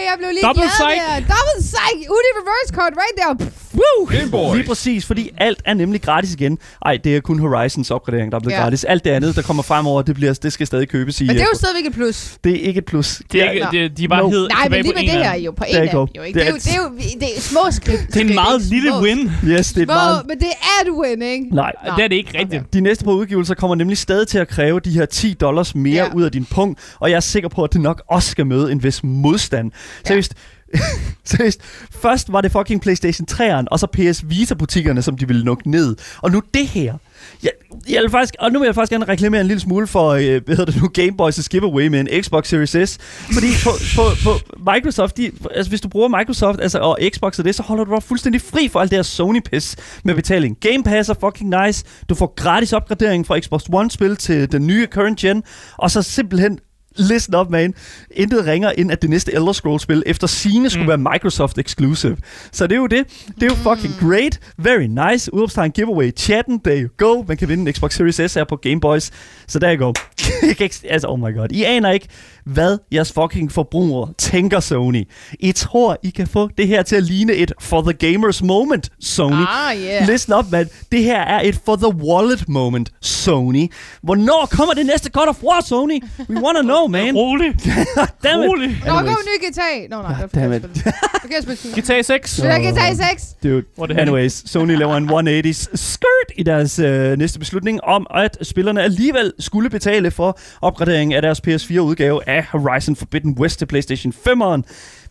jeg 0.09 0.15
blev 0.19 0.31
lige 0.31 0.43
Double 0.47 0.63
glad 0.63 0.71
psych. 0.71 1.03
der. 1.09 1.15
Double 1.35 1.59
psych. 1.71 1.99
Udi 2.15 2.31
reverse 2.41 2.71
card 2.79 2.93
right 3.03 3.17
there. 3.21 3.35
Pff, 3.51 3.66
Woo. 3.77 4.07
Game 4.19 4.31
Boys. 4.31 4.57
Lige 4.57 4.67
præcis, 4.69 5.07
fordi 5.07 5.31
alt 5.39 5.63
er 5.65 5.75
nemlig 5.75 6.03
gratis 6.03 6.33
igen. 6.35 6.59
Ej, 6.87 6.97
det 7.05 7.17
er 7.17 7.21
kun 7.21 7.39
Horizons 7.39 7.91
opgradering, 7.91 8.33
der 8.33 8.37
er 8.39 8.41
blevet 8.41 8.53
Ja. 8.57 8.63
gratis. 8.63 8.85
Alt 8.85 9.05
det 9.05 9.11
andet, 9.11 9.37
der 9.37 9.43
kommer 9.43 9.63
fremover, 9.63 10.03
det, 10.03 10.15
bliver, 10.15 10.33
det 10.33 10.53
skal 10.53 10.67
stadig 10.67 10.89
købes 10.89 11.21
i... 11.21 11.25
Men 11.27 11.37
det 11.37 11.41
er 11.43 11.45
jo 11.45 11.49
øh, 11.53 11.57
stadigvæk 11.57 11.87
et 11.87 11.93
plus. 11.95 12.37
det 12.45 12.53
er 12.53 12.67
ikke 12.69 12.79
et 12.79 12.85
plus. 12.85 13.23
Det 13.33 13.43
er 13.43 13.51
ikke, 13.51 13.67
det, 13.73 13.99
de 13.99 14.05
er 14.05 14.09
bare 14.09 14.23
No. 14.23 14.29
hed 14.31 14.49
Nej, 14.49 14.69
men 14.69 14.83
lige 14.83 14.95
med 14.95 15.03
det 15.03 15.11
her 15.11 15.31
er 15.31 15.35
jo 15.37 15.51
på 15.51 15.65
en 15.69 15.77
af. 15.77 15.95
Jo, 15.95 16.09
ikke? 16.23 16.39
Det, 16.39 16.47
er 16.47 16.51
jo, 16.51 16.57
det, 16.57 16.67
er 16.75 16.77
jo, 16.77 16.91
det 17.21 17.37
er 17.37 17.41
små 17.41 17.61
skridt. 17.71 18.01
Det 18.15 18.17
er 18.17 18.21
en 18.29 18.35
meget 18.35 18.63
lille 18.63 18.93
win. 19.01 19.31
Yes, 19.45 19.73
det 19.73 19.83
er 19.83 19.85
Små, 19.87 19.95
meget... 19.95 20.23
men 20.29 20.39
det 20.39 20.49
er 20.49 20.87
et 20.87 20.91
win, 20.93 21.23
ikke? 21.23 21.47
Nej, 21.55 21.73
Nå. 21.87 21.93
Det 21.97 22.05
er 22.05 22.09
det 22.09 22.17
ikke 22.17 22.39
rigtigt. 22.39 22.73
De 22.73 22.81
næste 22.81 23.05
par 23.05 23.13
udgivelser 23.13 23.55
kommer 23.55 23.75
nemlig 23.75 23.99
stadig 23.99 24.29
til 24.29 24.39
at 24.39 24.49
kræve 24.49 24.81
de 24.81 24.91
her 24.91 25.07
10 25.07 25.33
dollars 25.33 25.75
mere 25.75 25.95
Ja. 25.95 26.05
ja. 26.05 26.15
ud 26.15 26.23
af 26.23 26.33
din 26.33 26.45
punkt, 26.45 26.81
og 27.01 27.11
jeg 27.11 27.17
er 27.17 27.21
sikker 27.21 27.49
på, 27.49 27.65
at 27.65 27.73
det 27.73 27.81
nok 27.81 28.03
også 28.11 28.31
skal 28.31 28.47
møde 28.47 28.73
en 28.73 28.83
vis 28.83 29.01
modstand. 29.05 29.71
Seriøst, 30.07 30.35
seriøst. 31.25 31.61
Først 31.91 32.33
var 32.33 32.41
det 32.41 32.53
fucking 32.53 32.81
PlayStation 32.81 33.27
3'eren, 33.33 33.65
og 33.71 33.81
så 33.81 33.87
PS 33.87 34.25
Vita-butikkerne, 34.29 35.03
som 35.03 35.19
de 35.19 35.27
ville 35.27 35.43
lukke 35.43 35.71
ned. 35.71 35.97
Og 36.23 36.31
nu 36.31 36.43
det 36.55 36.67
her. 36.67 36.95
Jeg, 37.43 37.51
jeg 37.89 38.03
vil 38.03 38.11
faktisk, 38.11 38.35
og 38.39 38.53
nu 38.53 38.59
vil 38.59 38.67
jeg 38.67 38.75
faktisk 38.75 38.91
gerne 38.91 39.05
reklamere 39.05 39.41
en 39.41 39.47
lille 39.47 39.61
smule 39.61 39.87
for, 39.87 40.11
øh, 40.11 40.23
hvad 40.45 40.57
hedder 40.57 40.65
det 40.65 40.83
nu, 40.83 40.89
Game 40.89 41.13
Boys' 41.23 41.49
giveaway 41.51 41.87
med 41.87 42.01
en 42.01 42.23
Xbox 42.23 42.49
Series 42.49 42.91
S. 42.91 42.99
Fordi 43.33 43.47
på, 43.65 43.71
på, 43.97 44.03
på 44.25 44.61
Microsoft, 44.73 45.17
de, 45.17 45.31
altså 45.55 45.71
hvis 45.71 45.81
du 45.81 45.89
bruger 45.89 46.09
Microsoft 46.19 46.61
altså, 46.61 46.79
og 46.79 46.99
Xbox 47.15 47.39
og 47.39 47.45
det, 47.45 47.55
så 47.55 47.63
holder 47.63 47.85
du 47.85 47.95
dig 47.95 48.03
fuldstændig 48.03 48.41
fri 48.41 48.69
for 48.69 48.81
alt 48.81 48.91
det 48.91 48.97
her 48.97 49.03
Sony-pis 49.03 49.77
med 50.05 50.15
betaling. 50.15 50.57
Game 50.61 50.83
Pass 50.85 51.09
er 51.09 51.15
fucking 51.21 51.55
nice. 51.65 51.85
Du 52.09 52.15
får 52.15 52.35
gratis 52.37 52.73
opgradering 52.73 53.27
fra 53.27 53.41
Xbox 53.41 53.63
One-spil 53.73 54.17
til 54.17 54.53
den 54.53 54.67
nye 54.67 54.87
current 54.87 55.19
gen, 55.19 55.43
og 55.77 55.91
så 55.91 56.03
simpelthen 56.03 56.59
Listen 56.99 57.35
up, 57.35 57.51
man. 57.51 57.75
Intet 58.11 58.47
ringer 58.47 58.71
ind, 58.79 58.93
at 58.93 59.03
det 59.03 59.11
næste 59.11 59.35
Elder 59.35 59.53
Scrolls-spil 59.53 60.03
efter 60.07 60.27
sine 60.27 60.71
skulle 60.71 60.95
Mm. 60.97 61.01
mm. 61.01 61.05
være 61.05 61.13
Microsoft 61.15 61.59
exclusive. 61.59 62.17
Så 62.53 62.67
det 62.67 62.73
er 62.77 62.81
jo 62.81 62.87
det. 62.87 63.05
Det 63.41 63.43
er 63.43 63.47
jo 63.47 63.75
fucking 63.75 63.95
great. 64.01 64.41
Very 64.59 65.11
nice. 65.13 65.35
Udopstegn 65.35 65.71
giveaway. 65.71 66.11
Chatten, 66.17 66.61
there 66.61 66.81
you 66.83 66.89
go. 66.97 67.25
Man 67.29 67.37
kan 67.37 67.49
vinde 67.49 67.69
en 67.69 67.75
Xbox 67.75 67.95
Series 67.97 68.31
S 68.31 68.35
her 68.35 68.45
på 68.45 68.57
Game 68.57 68.81
Boys. 68.81 69.11
Så 69.47 69.59
der 69.59 69.71
ikke- 70.61 70.73
altså, 70.91 71.09
oh 71.09 71.19
my 71.21 71.37
god. 71.37 71.47
I 71.51 71.63
aner 71.65 71.91
ikke, 71.91 72.09
hvad 72.47 72.79
jeres 72.93 73.13
fucking 73.13 73.53
forbrugere 73.53 74.13
tænker, 74.19 74.61
Sony. 74.61 75.05
I 75.41 75.53
tror, 75.53 75.97
I 76.03 76.11
kan 76.11 76.27
få 76.27 76.49
det 76.59 76.69
her 76.69 76.83
til 76.83 76.97
at 76.97 77.03
ligne 77.03 77.33
et 77.33 77.53
for 77.61 77.83
the 77.83 77.93
gamers 78.13 78.43
moment, 78.43 78.91
Sony. 79.01 79.33
Ah, 79.49 79.77
yeah. 79.77 80.09
Listen 80.09 80.35
up, 80.35 80.45
man. 80.53 80.69
Det 80.93 81.03
her 81.05 81.21
er 81.21 81.41
et 81.45 81.61
for 81.65 81.77
the 81.77 81.95
wallet 81.95 82.49
moment, 82.49 82.93
Sony. 83.01 83.73
Hvornår 84.03 84.49
kommer 84.51 84.75
det 84.75 84.87
næste 84.87 85.11
God 85.11 85.27
of 85.29 85.43
War, 85.43 85.61
Sony? 85.61 86.03
We 86.31 86.41
wanna 86.43 86.63
know, 86.63 86.86
man. 86.89 87.17
Rolig. 87.17 87.55
Damn 88.25 88.43
it. 88.43 88.49
Rolig. 88.49 88.83
Nå, 88.87 88.93
kom 88.93 89.07
ny 89.09 89.49
GTA. 89.49 89.87
Nå, 89.97 90.03
nej, 90.03 90.15
det 90.15 90.23
er 90.23 90.41
Damn 90.41 90.53
forkert 90.53 90.71
it. 90.71 90.79
spil. 90.79 90.93
Forkert 91.21 91.59
spil. 91.59 91.83
GTA 91.83 92.03
6. 92.03 92.37
Det 92.37 92.51
er 92.51 92.73
GTA 92.73 92.95
6. 93.13 93.37
Dude. 93.43 93.63
Henne? 93.79 94.01
Anyways, 94.01 94.51
Sony 94.51 94.77
laver 94.79 94.97
en 94.97 95.11
180's 95.11 95.77
skirt 95.77 96.33
i 96.37 96.43
deres 96.43 96.79
øh, 96.79 97.19
næste 97.19 97.39
beslutning 97.39 97.85
om, 97.85 98.07
at 98.15 98.39
spillerne 98.43 98.83
alligevel 98.83 99.33
skulle 99.39 99.71
betale 99.71 100.11
for 100.11 100.39
opgradering 100.63 101.15
af 101.15 101.23
deres 101.23 101.41
PS4-udgave 101.49 102.29
af 102.29 102.45
Horizon 102.45 102.97
Forbidden 102.97 103.37
West 103.39 103.59
til 103.59 103.67
PlayStation 103.67 104.13
5'eren. 104.29 104.63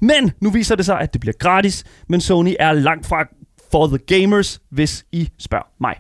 Men 0.02 0.32
nu 0.42 0.50
viser 0.50 0.76
det 0.76 0.86
sig, 0.86 1.00
at 1.00 1.14
det 1.14 1.22
bliver 1.22 1.34
gratis, 1.40 1.84
men 2.10 2.22
Sony 2.22 2.54
er 2.60 2.74
langt 2.74 3.08
fra 3.08 3.26
for 3.72 3.88
the 3.88 3.98
gamers, 3.98 4.60
hvis 4.72 5.06
I 5.12 5.30
spørger 5.40 5.66
mig. 5.82 5.96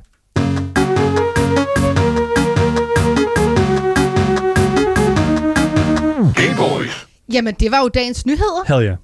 Jamen, 7.33 7.55
det 7.59 7.71
var 7.71 7.79
jo 7.81 7.87
dagens 7.87 8.25
nyheder. 8.25 8.63
Hell 8.67 8.85
yeah. 8.85 8.97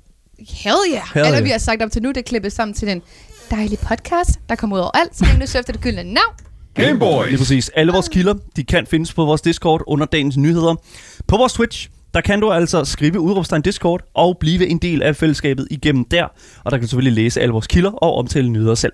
Hell 0.50 0.76
yeah. 0.94 1.04
Hell 1.14 1.26
Eller 1.26 1.38
yeah. 1.38 1.46
vi 1.46 1.50
har 1.50 1.58
sagt 1.58 1.82
op 1.82 1.92
til 1.92 2.02
nu, 2.02 2.10
det 2.10 2.18
er 2.18 2.22
klippet 2.22 2.54
sammen 2.54 2.74
til 2.74 2.88
den 2.88 3.02
dejlige 3.52 3.80
podcast, 3.88 4.40
der 4.50 4.56
kommer 4.56 4.76
ud 4.76 4.82
over 4.82 4.98
alt. 4.98 5.18
Så 5.18 5.26
nu 5.40 5.44
efter 5.44 5.62
det 5.62 5.82
gyldne 5.82 6.04
navn. 6.04 6.34
Game 6.74 7.00
Boys. 7.00 7.28
Lige 7.30 7.38
præcis. 7.38 7.70
Alle 7.70 7.94
vores 7.94 8.10
kilder, 8.10 8.34
de 8.56 8.64
kan 8.64 8.88
findes 8.88 9.14
på 9.14 9.26
vores 9.26 9.42
Discord 9.42 9.82
under 9.88 10.06
dagens 10.06 10.38
nyheder. 10.38 10.76
På 11.28 11.38
vores 11.38 11.54
Twitch, 11.54 11.90
der 12.14 12.22
kan 12.22 12.40
du 12.40 12.52
altså 12.52 12.86
skrive 12.86 13.20
udråbstegn 13.20 13.62
Discord 13.62 14.02
og 14.14 14.38
blive 14.40 14.68
en 14.68 14.78
del 14.78 15.02
af 15.04 15.16
fællesskabet 15.16 15.68
igennem 15.72 16.06
der. 16.06 16.24
Og 16.64 16.72
der 16.72 16.78
kan 16.78 16.82
du 16.82 16.88
selvfølgelig 16.88 17.24
læse 17.24 17.42
alle 17.42 17.52
vores 17.52 17.68
kilder 17.68 17.92
og 17.92 18.16
omtale 18.16 18.50
nyheder 18.50 18.76
selv. 18.76 18.94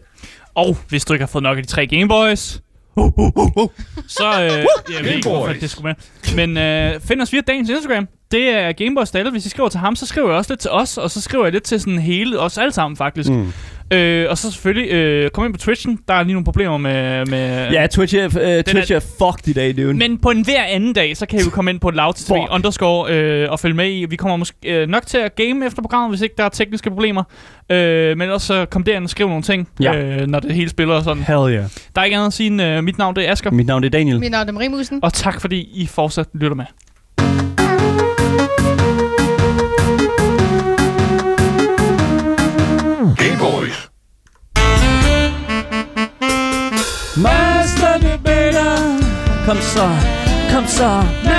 Og 0.56 0.78
hvis 0.90 1.06
du 1.06 1.14
ikke 1.14 1.24
har 1.24 1.28
fået 1.28 1.44
nok 1.44 1.58
af 1.58 1.64
de 1.64 1.70
tre 1.70 1.88
Gameboys, 1.88 2.62
så... 4.08 4.42
Øh, 4.42 4.66
jeg 4.96 5.04
ved 5.04 5.12
ikke, 5.12 5.30
hvorfor 5.30 5.46
Gameboys. 5.46 5.60
det 5.60 5.70
skulle 5.70 5.96
med. 6.36 6.36
Men 6.48 6.58
øh, 6.58 7.02
find 7.02 7.22
os 7.22 7.34
via 7.34 7.42
dagens 7.42 7.70
Instagram. 7.70 8.08
Det 8.32 8.50
er 8.50 8.72
Gameboys 8.72 9.12
Dalle. 9.12 9.32
Hvis 9.32 9.46
I 9.46 9.50
skriver 9.50 9.70
til 9.70 9.80
ham, 9.80 9.96
så 9.96 10.06
skriver 10.06 10.28
jeg 10.28 10.38
også 10.38 10.52
lidt 10.52 10.60
til 10.60 10.72
os, 10.72 10.98
og 10.98 11.12
så 11.12 11.22
skriver 11.22 11.46
jeg 11.46 11.54
lidt 11.54 11.64
til 11.64 11.80
sådan 11.80 12.00
hele, 12.00 12.40
os 12.40 12.58
alle 12.58 12.72
sammen 12.74 12.98
faktisk. 12.98 13.30
Mm. 13.30 13.54
Øh, 13.94 14.28
og 14.30 14.38
så 14.38 14.52
selvfølgelig, 14.52 14.92
øh, 14.92 15.30
kom 15.30 15.46
ind 15.46 15.54
på 15.54 15.60
Twitchen. 15.60 16.00
Der 16.08 16.14
er 16.14 16.24
lige 16.24 16.34
nogle 16.34 16.44
problemer 16.46 16.78
med... 16.78 17.26
med 17.26 17.72
Ja, 17.72 17.88
Twitch 17.88 18.16
er, 18.16 18.26
uh, 18.26 18.64
Twitch 18.74 18.92
er 18.92 19.00
fucked 19.00 19.48
i 19.48 19.54
dag, 19.54 19.78
dude. 19.78 19.94
Men 19.94 20.18
på 20.18 20.30
en 20.30 20.42
hver 20.46 20.64
anden 20.64 20.94
dag, 20.94 21.18
så 21.18 21.26
kan 21.26 21.40
I 21.40 21.44
jo 21.44 21.50
komme 21.50 21.72
ind 21.72 21.80
på 21.80 21.90
Loud 21.90 22.14
TV 22.14 22.34
underscore 22.52 23.14
øh, 23.14 23.52
og 23.52 23.60
følge 23.60 23.76
med 23.76 23.92
i. 23.92 24.06
Vi 24.06 24.16
kommer 24.16 24.38
måske 24.38 24.58
øh, 24.66 24.88
nok 24.88 25.06
til 25.06 25.18
at 25.18 25.36
game 25.36 25.66
efter 25.66 25.82
programmet, 25.82 26.12
hvis 26.12 26.22
ikke 26.22 26.36
der 26.38 26.44
er 26.44 26.50
tekniske 26.50 26.90
problemer. 26.90 27.24
Øh, 27.72 27.78
men 28.18 28.22
ellers 28.22 28.44
så 28.44 28.66
kom 28.66 28.84
derind 28.84 29.04
og 29.04 29.10
skriv 29.10 29.28
nogle 29.28 29.44
ting, 29.44 29.68
Ja. 29.80 29.96
øh, 29.98 30.28
når 30.28 30.40
det 30.40 30.52
hele 30.54 30.70
spiller 30.70 30.96
og 30.96 31.04
sådan. 31.04 31.24
Hell 31.24 31.54
yeah. 31.54 31.64
Der 31.96 32.02
er 32.02 32.06
ikke 32.06 32.16
andet 32.18 32.28
at 32.28 32.34
sige 32.34 32.48
end, 32.48 32.62
øh, 32.62 32.84
mit 32.84 32.98
navn 32.98 33.16
det 33.16 33.28
er 33.28 33.32
Asger. 33.32 33.52
Mit 33.52 33.68
navn 33.68 33.84
er 33.84 33.90
Daniel. 33.90 34.20
Mit 34.20 34.32
navn 34.32 34.48
er 34.48 34.52
Marie 34.52 34.70
Musen. 34.70 35.00
Og 35.04 35.14
tak 35.14 35.42
fordi 35.42 35.70
I 35.74 35.86
fortsat 35.88 36.28
lytter 36.34 36.56
med. 36.56 36.66
Master 47.18 48.00
Debater. 48.00 48.78
Kom 49.46 49.58
så, 49.62 49.90
kom 50.52 50.68
så. 50.68 51.04
Master 51.24 51.37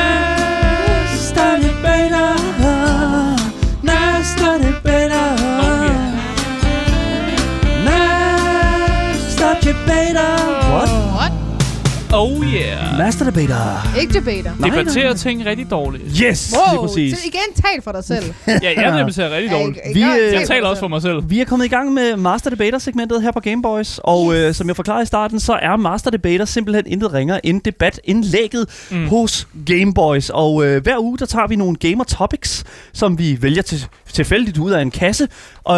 Oh 12.20 12.44
yeah. 12.54 12.98
Master 12.98 13.24
Debater. 13.24 13.96
Ikke 14.00 14.12
debater. 14.12 14.50
Nej, 14.58 14.68
Debatterer 14.70 15.08
nej. 15.08 15.16
ting 15.16 15.46
rigtig 15.46 15.70
dårligt. 15.70 16.04
Yes, 16.22 16.50
lige 16.50 16.78
Wow, 16.78 16.86
præcis. 16.86 17.18
så 17.18 17.24
igen 17.26 17.62
tal 17.64 17.82
for 17.82 17.92
dig 17.92 18.04
selv. 18.04 18.24
Ja, 18.62 18.82
jeg 18.82 18.98
debatterer 18.98 19.30
rigtig 19.36 19.50
Ja, 19.50 19.58
dårligt. 19.58 19.78
ikke- 19.86 20.00
Vi, 20.00 20.20
øh, 20.20 20.32
Jeg 20.32 20.46
taler 20.48 20.68
også 20.68 20.80
for 20.80 20.88
mig 20.88 21.02
selv. 21.02 21.30
Vi 21.30 21.40
er 21.40 21.44
kommet 21.44 21.66
i 21.66 21.68
gang 21.68 21.92
med 21.92 22.16
Master 22.16 22.50
Debater-segmentet 22.50 23.22
her 23.22 23.30
på 23.32 23.40
Gameboys, 23.40 24.00
og 24.04 24.34
øh, 24.36 24.54
som 24.54 24.68
jeg 24.68 24.76
forklarede 24.76 25.02
i 25.02 25.06
starten, 25.06 25.40
så 25.40 25.52
er 25.52 25.76
Master 25.76 26.10
Debater 26.10 26.44
simpelthen 26.44 26.84
intet 26.86 27.12
ringer 27.14 27.40
end 27.44 27.60
debatindlægget 27.62 28.66
Mm. 28.90 28.96
mm. 28.96 29.08
hos 29.08 29.48
Gameboys. 29.66 30.30
Og 30.30 30.66
øh, 30.66 30.82
hver 30.82 30.98
uge, 30.98 31.18
der 31.18 31.26
tager 31.26 31.46
vi 31.46 31.56
nogle 31.56 31.76
gamer 31.76 32.04
topics, 32.04 32.64
som 32.92 33.18
vi 33.18 33.38
vælger 33.42 33.62
til, 33.62 33.86
tilfældigt 34.12 34.58
ud 34.58 34.70
af 34.70 34.82
en 34.82 34.90
kasse. 34.90 35.28
Og, 35.64 35.76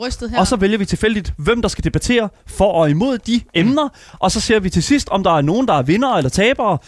rystet 0.00 0.30
her. 0.30 0.38
og 0.38 0.46
så 0.46 0.56
vælger 0.56 0.78
vi 0.78 0.84
tilfældigt, 0.84 1.32
hvem 1.36 1.62
der 1.62 1.68
skal 1.68 1.84
debattere 1.84 2.28
for 2.46 2.72
og 2.72 2.90
imod 2.90 3.18
de 3.18 3.40
emner. 3.54 3.88
Og 4.18 4.30
så 4.30 4.40
ser 4.40 4.60
vi 4.60 4.70
til 4.70 4.82
sidst, 4.82 5.08
om 5.08 5.24
der 5.24 5.36
er 5.36 5.40
nogen, 5.40 5.68
der 5.68 5.74
er 5.74 5.82
vinder 5.82 6.14
eller 6.14 6.30
tabere. 6.30 6.78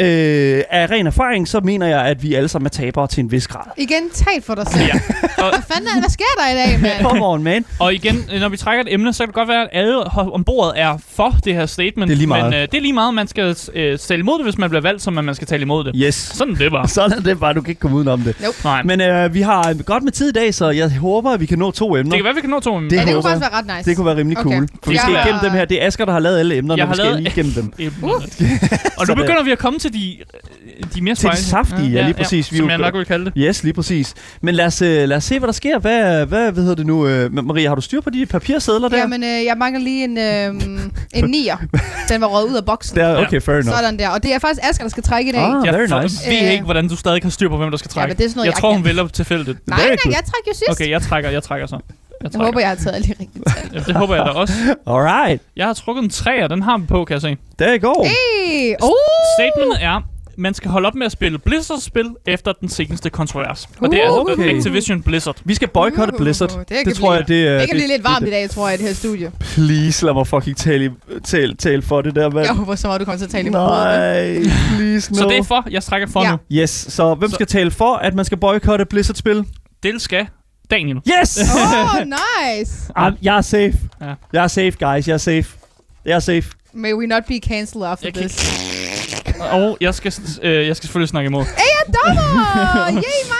Øh, 0.00 0.62
af 0.70 0.90
ren 0.90 1.06
erfaring, 1.06 1.48
så 1.48 1.60
mener 1.60 1.86
jeg, 1.86 2.00
at 2.04 2.22
vi 2.22 2.34
alle 2.34 2.48
sammen 2.48 2.66
er 2.66 2.70
tabere 2.70 3.06
til 3.06 3.20
en 3.24 3.32
vis 3.32 3.46
grad. 3.48 3.62
Igen, 3.76 4.10
tal 4.14 4.42
for 4.42 4.54
dig 4.54 4.66
selv. 4.66 4.84
Ja. 4.84 4.92
Og, 5.44 5.50
Hvad 5.54 5.62
fanden 5.72 5.88
er, 5.96 6.00
hvad 6.00 6.10
sker 6.10 6.24
der 6.38 6.52
i 6.52 6.54
dag, 6.70 6.80
mand? 6.80 7.04
Come 7.10 7.26
on, 7.26 7.42
man. 7.42 7.64
og 7.78 7.94
igen, 7.94 8.24
når 8.40 8.48
vi 8.48 8.56
trækker 8.56 8.84
et 8.84 8.92
emne, 8.94 9.12
så 9.12 9.18
kan 9.18 9.26
det 9.26 9.34
godt 9.34 9.48
være, 9.48 9.62
at 9.62 9.68
alle 9.72 10.00
ho- 10.02 10.34
om 10.34 10.44
bordet 10.44 10.72
er 10.76 10.98
for 11.10 11.36
det 11.44 11.54
her 11.54 11.66
statement. 11.66 12.08
Det 12.08 12.14
er 12.14 12.18
lige 12.18 12.26
meget. 12.26 12.44
Men 12.44 12.54
øh, 12.54 12.60
det 12.60 12.74
er 12.74 12.80
lige 12.80 12.92
meget, 12.92 13.14
man 13.14 13.28
skal 13.28 13.56
øh, 13.74 13.98
tale 13.98 14.20
imod 14.20 14.38
det, 14.38 14.46
hvis 14.46 14.58
man 14.58 14.70
bliver 14.70 14.82
valgt, 14.82 15.02
som 15.02 15.12
man 15.12 15.34
skal 15.34 15.46
tale 15.46 15.62
imod 15.62 15.84
det. 15.84 15.92
Yes. 15.96 16.14
Sådan 16.14 16.54
det 16.54 16.70
bare. 16.72 16.88
Sådan 16.88 17.24
det 17.24 17.40
bare, 17.40 17.54
du 17.54 17.60
kan 17.60 17.68
ikke 17.70 17.80
komme 17.80 17.96
udenom 17.96 18.20
det. 18.20 18.36
Nej. 18.64 18.82
Men 18.82 19.00
øh, 19.00 19.34
vi 19.34 19.40
har 19.40 19.82
godt 19.82 20.02
med 20.02 20.12
tid 20.12 20.28
i 20.28 20.32
dag, 20.32 20.54
så 20.54 20.70
jeg 20.70 20.90
håber, 20.98 21.30
at 21.30 21.40
vi 21.40 21.46
kan 21.46 21.58
nå 21.58 21.70
to 21.70 21.96
emner. 21.96 22.10
Det 22.10 22.18
kan 22.18 22.24
være, 22.24 22.34
vi 22.34 22.40
kan 22.40 22.50
nå 22.50 22.60
to 22.60 22.76
emner. 22.76 22.90
Det 22.90 22.96
Ja, 22.96 23.00
det 23.00 23.06
kunne 23.06 23.14
håber 23.14 23.28
faktisk 23.28 23.50
være 23.52 23.58
ret 23.60 23.76
nice. 23.78 23.90
Det 23.90 23.96
kunne 23.96 24.06
være 24.06 24.16
rimelig 24.16 24.38
Okay. 24.38 24.50
cool. 24.56 24.68
For 24.84 24.90
vi 24.90 24.96
skal 24.96 25.14
har- 25.14 25.24
igennem 25.24 25.40
dem 25.42 25.50
her. 25.50 25.64
Det 25.64 25.82
er 25.82 25.86
Asger, 25.86 26.04
der 26.04 26.12
har 26.12 26.20
lavet 26.20 26.38
alle 26.38 26.56
emnerne, 26.56 26.78
Jeg 26.78 26.88
og 26.88 26.88
vi 26.88 26.90
har 26.90 26.94
skal 26.94 27.04
lavet- 27.04 27.22
lige 27.22 27.32
igennem 27.32 27.52
dem. 27.52 27.72
Emnerne. 28.02 28.26
Og 28.98 29.06
nu 29.08 29.14
begynder 29.14 29.42
vi 29.42 29.50
at 29.50 29.58
komme 29.58 29.78
til 29.78 29.87
de, 29.90 30.16
de 30.94 31.02
mere 31.02 31.14
Til 31.14 31.28
de 31.30 31.36
saftige, 31.36 31.90
ja, 31.90 32.02
lige 32.04 32.14
præcis. 32.14 32.52
Vi 32.52 32.56
Som 32.56 32.66
er 32.66 32.70
jeg 32.70 32.78
jo- 32.78 32.84
nok 32.84 32.94
vil 32.94 33.04
kalde 33.06 33.24
det. 33.24 33.32
Yes, 33.36 33.62
lige 33.62 33.72
præcis. 33.74 34.14
Men 34.40 34.54
lad 34.54 34.66
os, 34.66 34.82
øh, 34.82 35.08
lad 35.08 35.16
os 35.16 35.24
se, 35.24 35.38
hvad 35.38 35.46
der 35.46 35.52
sker. 35.52 35.78
Hvad, 35.78 36.26
hvad, 36.26 36.52
hvad 36.52 36.62
hedder 36.62 36.74
det 36.76 36.86
nu? 36.86 37.06
Øh, 37.06 37.44
Maria, 37.44 37.68
har 37.68 37.74
du 37.74 37.80
styr 37.80 38.00
på 38.00 38.10
de 38.10 38.26
papirsedler 38.26 38.88
der? 38.88 38.98
Jamen, 38.98 39.22
øh, 39.22 39.28
jeg 39.44 39.54
mangler 39.58 39.80
lige 39.80 40.04
en, 40.04 40.18
øh, 40.18 40.62
en 41.14 41.30
nier. 41.34 41.56
Den 42.08 42.20
var 42.20 42.26
røget 42.26 42.48
ud 42.50 42.56
af 42.56 42.64
boksen. 42.64 42.96
der 42.96 43.26
okay, 43.26 43.40
fair 43.40 43.54
enough. 43.56 43.76
Sådan 43.78 43.98
der. 43.98 44.08
Og 44.08 44.22
det 44.22 44.34
er 44.34 44.38
faktisk 44.38 44.60
Asger, 44.70 44.84
der 44.84 44.90
skal 44.90 45.02
trække 45.02 45.28
i 45.28 45.32
dag. 45.32 45.42
Ah, 45.42 45.66
Jeg 45.66 45.74
very 45.74 45.88
for- 45.88 46.02
nice. 46.02 46.30
ved 46.30 46.42
Øh. 46.46 46.52
ikke, 46.52 46.64
hvordan 46.64 46.88
du 46.88 46.96
stadig 46.96 47.20
har 47.22 47.30
styr 47.30 47.48
på, 47.48 47.56
hvem 47.56 47.70
der 47.70 47.78
skal 47.78 47.90
trække. 47.90 48.08
men 48.12 48.16
det 48.18 48.24
er 48.24 48.28
sådan 48.28 48.38
noget, 48.38 48.46
jeg 48.46 48.52
jeg 48.54 48.60
tror, 48.60 48.70
kan. 48.70 48.76
hun 48.78 48.84
vælger 48.84 49.06
tilfældigt. 49.08 49.58
nej, 49.66 49.78
nej, 49.78 49.88
jeg 49.88 49.96
trækker 50.04 50.48
jo 50.48 50.52
sidst. 50.54 50.70
Okay, 50.70 50.90
jeg 50.90 51.02
trækker, 51.02 51.30
jeg 51.30 51.42
trækker 51.42 51.66
så. 51.66 51.78
Jeg 52.22 52.30
håber, 52.34 52.60
jeg 52.60 52.68
har 52.68 52.76
taget 52.76 52.94
alle 52.96 53.06
de 53.08 53.14
rigtige 53.20 53.42
tal. 53.56 53.70
Ja, 53.74 53.80
det 53.86 53.96
håber 53.96 54.14
jeg 54.14 54.24
da 54.24 54.30
også. 54.30 54.54
Alright. 54.86 55.42
Jeg 55.56 55.66
har 55.66 55.74
trukket 55.74 56.02
en 56.04 56.10
træer, 56.10 56.48
den 56.48 56.62
har 56.62 56.78
vi 56.78 56.86
på, 56.86 57.04
kan 57.04 57.14
jeg 57.14 57.22
se. 57.22 57.36
There 57.58 57.78
you 57.78 57.88
go. 57.94 58.02
Hey! 58.04 58.74
Oh! 58.82 58.90
Statementet 59.38 59.82
er, 59.84 60.00
man 60.36 60.54
skal 60.54 60.70
holde 60.70 60.86
op 60.86 60.94
med 60.94 61.06
at 61.06 61.12
spille 61.12 61.38
Blizzard-spil 61.38 62.06
efter 62.26 62.52
den 62.52 62.68
seneste 62.68 63.10
kontrovers. 63.10 63.68
Og 63.80 63.90
det 63.90 63.98
er 63.98 64.04
altså 64.04 64.20
Okay. 64.38 64.56
Activision 64.56 65.02
Blizzard. 65.02 65.36
Vi 65.44 65.54
skal 65.54 65.68
boykotte 65.68 66.12
Blizzard. 66.18 66.52
Uh, 66.52 66.58
det 66.58 66.68
Det, 66.68 66.84
kan 66.84 66.94
tror 66.94 67.14
jeg, 67.14 67.28
det 67.28 67.48
er... 67.48 67.58
Det 67.58 67.68
kan 67.68 67.76
blive 67.76 67.88
lidt 67.88 68.04
varmt 68.04 68.26
i 68.26 68.30
dag, 68.30 68.50
tror 68.50 68.68
jeg, 68.68 68.74
i 68.74 68.78
det 68.82 68.86
her 68.88 68.94
studie. 68.94 69.30
Please, 69.40 70.04
lad 70.04 70.14
mig 70.14 70.26
fucking 70.26 70.56
tale, 70.56 70.84
i- 70.84 70.90
tale, 71.24 71.54
tale 71.54 71.82
for 71.82 72.02
det 72.02 72.14
der, 72.14 72.30
mand. 72.30 72.46
Jeg 72.46 72.54
håber 72.54 72.74
så 72.74 72.86
meget, 72.86 73.00
du 73.00 73.04
kommer 73.04 73.18
til 73.18 73.24
at 73.24 73.30
tale 73.30 73.46
imod 73.48 73.60
det. 73.60 73.68
Nej, 73.68 74.52
please, 74.76 75.12
no. 75.12 75.18
Så 75.18 75.28
det 75.28 75.38
er 75.38 75.42
for, 75.42 75.64
jeg 75.70 75.82
strækker 75.82 76.08
for 76.08 76.24
Ja. 76.24 76.30
nu. 76.30 76.38
Yes, 76.52 76.70
så 76.70 77.14
hvem 77.14 77.30
Så- 77.30 77.34
skal 77.34 77.46
tale 77.46 77.70
for, 77.70 77.94
at 77.94 78.14
man 78.14 78.24
skal 78.24 78.38
boykotte 78.38 78.84
Blizzard-spil? 78.84 79.44
Det 79.82 80.02
skal 80.02 80.26
Daniel. 80.70 81.00
Yes! 81.20 81.38
Oh, 81.38 82.04
nice! 82.04 82.72
Ah, 82.96 83.12
jeg 83.22 83.36
er 83.36 83.40
safe. 83.40 83.78
Ja. 84.00 84.14
Jeg 84.32 84.44
er 84.44 84.48
safe, 84.48 84.70
guys. 84.70 85.08
Jeg 85.08 85.14
er 85.14 85.18
safe. 85.18 85.48
Jeg 86.04 86.14
er 86.14 86.20
safe. 86.20 86.50
May 86.72 86.92
we 86.92 87.06
not 87.06 87.24
be 87.26 87.38
cancelled 87.38 87.84
after 87.86 88.06
Jeg 88.06 88.14
kan 88.14 88.22
this. 88.28 89.38
Og 89.40 89.78
jeg 89.80 89.94
skal, 89.94 90.12
øh, 90.42 90.66
jeg 90.66 90.76
skal 90.76 90.86
selvfølgelig 90.86 91.08
snakke 91.08 91.26
imod. 91.28 91.44
Dommer! 92.04 92.86
Yay 92.92 93.20
mig! 93.28 93.37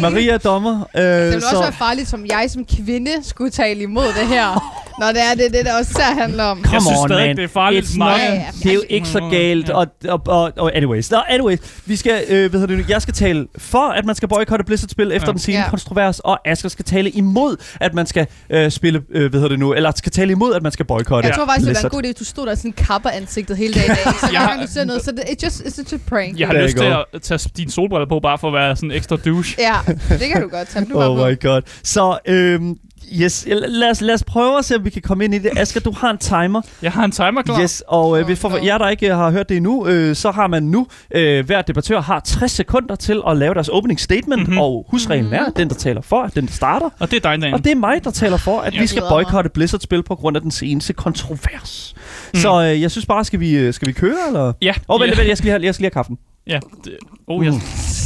Maria 0.00 0.32
er 0.32 0.38
dommer. 0.38 0.88
Øh, 0.96 1.02
Det 1.02 1.26
ville 1.26 1.40
så, 1.40 1.46
også 1.46 1.62
være 1.62 1.72
farligt, 1.72 2.08
som 2.08 2.26
jeg 2.26 2.46
som 2.50 2.64
kvinde 2.76 3.10
skulle 3.22 3.50
tale 3.50 3.80
imod 3.82 4.06
det 4.06 4.26
her. 4.28 4.46
Når 5.00 5.06
det 5.06 5.20
er 5.30 5.34
det, 5.34 5.52
det 5.52 5.64
der 5.66 5.78
også 5.78 6.02
handler 6.18 6.44
om. 6.44 6.56
Come 6.64 6.72
jeg 6.74 6.82
synes 6.82 6.98
on, 7.00 7.08
stadig, 7.08 7.26
man. 7.26 7.36
det 7.36 7.44
er 7.44 7.48
farligt 7.48 7.86
It's 7.86 7.98
not- 7.98 8.04
Ja, 8.18 8.32
ja. 8.34 8.44
det 8.62 8.70
er 8.70 8.74
jo 8.74 8.82
ikke 8.88 9.08
så 9.08 9.20
galt. 9.30 9.70
Og, 9.70 9.86
og, 10.08 10.20
og, 10.26 10.52
og 10.56 10.76
anyways. 10.76 11.10
Nå, 11.10 11.18
anyways. 11.28 11.58
Vi 11.86 11.96
skal, 11.96 12.24
øh, 12.28 12.50
hvad 12.50 12.60
hedder 12.60 12.66
det, 12.76 12.78
nu? 12.78 12.84
jeg 12.88 13.02
skal 13.02 13.14
tale 13.14 13.46
for, 13.58 13.88
at 13.88 14.04
man 14.04 14.14
skal 14.14 14.28
boykotte 14.28 14.64
Blizzard-spil 14.64 15.12
efter 15.12 15.28
Ja. 15.28 15.32
den 15.32 15.38
sene 15.38 15.58
Ja. 15.58 15.68
kontrovers, 15.70 16.20
og 16.20 16.48
Asger 16.48 16.68
skal 16.68 16.84
tale 16.84 17.10
imod, 17.10 17.56
at 17.80 17.94
man 17.94 18.06
skal 18.06 18.26
øh, 18.50 18.70
spille, 18.70 19.02
øh, 19.10 19.30
hvad 19.30 19.40
hedder 19.40 19.48
det 19.48 19.58
nu, 19.58 19.72
eller 19.74 19.92
skal 19.96 20.12
tale 20.12 20.32
imod, 20.32 20.54
at 20.54 20.62
man 20.62 20.72
skal 20.72 20.86
boykotte 20.86 21.26
Jeg 21.28 21.36
tror 21.36 21.46
faktisk, 21.46 21.60
det 21.60 21.66
var 21.66 21.72
Blizzard. 21.72 21.92
en 21.92 21.96
god 21.96 22.02
idé, 22.04 22.08
at 22.08 22.18
du 22.18 22.24
stod 22.24 22.46
der 22.46 22.54
sådan 22.54 22.72
kapper 22.72 23.10
ansigtet 23.10 23.56
hele 23.56 23.74
dagen. 23.74 23.90
i 23.90 23.94
dag. 24.04 24.12
Så 24.20 24.26
har- 24.36 24.48
gang 24.48 24.62
du 24.62 24.72
ser 24.72 24.84
noget, 24.84 25.04
så 25.04 25.10
det, 25.12 25.20
it's 25.20 25.44
just 25.44 25.60
it's 25.60 25.78
just 25.78 25.92
a 25.92 25.96
prank. 26.08 26.38
Jeg 26.40 26.48
har 26.48 26.54
lyst 26.54 26.76
til 26.76 26.84
at 26.84 27.22
tage 27.22 27.50
dine 27.56 27.70
solbriller 27.70 28.08
på, 28.08 28.20
bare 28.20 28.38
for 28.38 28.48
at 28.48 28.54
være 28.54 28.76
sådan 28.76 28.90
ekstra 28.90 29.16
douche. 29.16 29.53
Ja, 29.58 29.74
det 30.08 30.28
kan 30.32 30.42
du 30.42 30.48
godt 30.48 30.68
tage. 30.68 30.84
Du 30.84 31.00
Oh 31.02 31.28
my 31.30 31.40
god. 31.40 31.62
Så, 31.82 32.18
øhm, 32.28 32.76
yes, 33.22 33.46
lad 33.68 33.90
os, 33.90 34.00
lad 34.00 34.14
os 34.14 34.24
prøve 34.24 34.58
at 34.58 34.64
se, 34.64 34.76
om 34.76 34.84
vi 34.84 34.90
kan 34.90 35.02
komme 35.02 35.24
ind 35.24 35.34
i 35.34 35.38
det. 35.38 35.50
Asger, 35.56 35.80
du 35.80 35.92
har 35.92 36.10
en 36.10 36.18
timer. 36.18 36.62
Jeg 36.82 36.92
har 36.92 37.04
en 37.04 37.10
timer 37.10 37.42
klar. 37.42 37.60
Yes, 37.62 37.82
og 37.88 38.18
øh, 38.20 38.24
hvis 38.26 38.40
for 38.40 38.48
no. 38.48 38.56
jer, 38.64 38.78
der 38.78 38.88
ikke 38.88 39.08
har 39.14 39.30
hørt 39.30 39.48
det 39.48 39.56
endnu, 39.56 39.86
øh, 39.86 40.16
så 40.16 40.30
har 40.30 40.46
man 40.46 40.62
nu, 40.62 40.86
øh, 41.14 41.46
hver 41.46 41.62
debattør 41.62 42.00
har 42.00 42.20
60 42.20 42.52
sekunder 42.52 42.94
til 42.96 43.22
at 43.28 43.36
lave 43.36 43.54
deres 43.54 43.68
opening 43.68 44.00
statement, 44.00 44.40
Mhm. 44.42 44.48
mm-hmm. 44.48 44.58
og 44.58 44.86
husreglen 44.90 45.32
er, 45.32 45.44
at 45.46 45.52
den, 45.56 45.68
der 45.68 45.74
taler 45.74 46.00
for, 46.02 46.22
at 46.22 46.34
den, 46.34 46.46
der 46.46 46.52
starter. 46.52 46.90
Og 46.98 47.10
det 47.10 47.16
er 47.16 47.20
dig, 47.20 47.40
Daniel. 47.40 47.54
Og 47.54 47.64
det 47.64 47.72
er 47.72 47.76
mig, 47.76 48.04
der 48.04 48.10
taler 48.10 48.36
for, 48.36 48.60
at 48.60 48.74
Jeg 48.74 48.82
vi 48.82 48.86
skal 48.86 49.02
boykotte 49.08 49.50
Blizzard-spil 49.50 50.02
på 50.02 50.14
grund 50.14 50.36
af 50.36 50.42
den 50.42 50.50
seneste 50.50 50.92
kontrovers. 50.92 51.94
Mm. 52.34 52.40
Så 52.40 52.62
øh, 52.62 52.82
jeg 52.82 52.90
synes 52.90 53.06
bare, 53.06 53.24
skal 53.24 53.40
vi, 53.40 53.50
øh, 53.56 53.74
skal 53.74 53.88
vi 53.88 53.92
køre, 53.92 54.16
eller? 54.26 54.52
Ja. 54.62 54.70
Åh, 54.88 54.94
oh, 54.94 55.00
vent, 55.00 55.12
ja. 55.12 55.16
vent, 55.16 55.28
jeg 55.28 55.36
skal 55.38 55.44
lige 55.46 55.52
have, 55.52 55.64
jeg 55.64 55.74
skal 55.74 55.82
lige 55.82 55.90
have 55.94 56.02
kaffen. 56.04 56.18
Ja. 56.46 56.60
Det, 56.84 56.96
oh, 57.26 57.44
jeg 57.44 57.54
er 57.54 57.60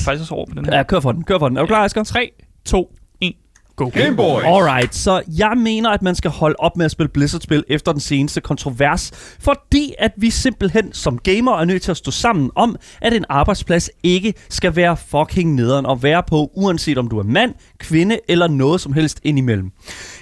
faktisk 0.04 0.22
også 0.22 0.34
over 0.34 0.46
på 0.46 0.54
den 0.54 0.64
her. 0.64 0.76
Ja, 0.76 0.82
kør 0.82 1.00
for 1.00 1.12
den, 1.12 1.24
kør 1.24 1.38
for 1.38 1.48
den. 1.48 1.56
Er 1.56 1.60
du 1.60 1.66
klar, 1.66 1.84
Asger? 1.84 2.04
3, 2.04 2.30
2, 2.64 2.92
1, 3.20 3.32
go. 3.76 3.90
Game 3.94 4.16
Boy. 4.16 4.40
Alright, 4.40 4.94
så 4.94 5.22
jeg 5.38 5.52
mener, 5.56 5.90
at 5.90 6.02
man 6.02 6.14
skal 6.14 6.30
holde 6.30 6.56
op 6.58 6.76
med 6.76 6.84
at 6.84 6.90
spille 6.90 7.08
Blizzard-spil 7.08 7.64
efter 7.68 7.92
den 7.92 8.00
seneste 8.00 8.40
kontrovers, 8.40 9.36
fordi 9.40 9.94
at 9.98 10.12
vi 10.16 10.30
simpelthen 10.30 10.92
som 10.92 11.18
gamer 11.18 11.52
er 11.52 11.64
nødt 11.64 11.82
til 11.82 11.90
at 11.90 11.96
stå 11.96 12.10
sammen 12.10 12.50
om, 12.54 12.76
at 13.00 13.12
en 13.12 13.24
arbejdsplads 13.28 13.90
ikke 14.02 14.34
skal 14.48 14.76
være 14.76 14.96
fucking 14.96 15.54
nederen 15.54 15.86
at 15.86 16.02
være 16.02 16.22
på, 16.22 16.50
uanset 16.54 16.98
om 16.98 17.08
du 17.08 17.18
er 17.18 17.22
mand, 17.22 17.54
kvinde 17.78 18.18
eller 18.28 18.48
noget 18.48 18.80
som 18.80 18.92
helst 18.92 19.20
indimellem. 19.22 19.70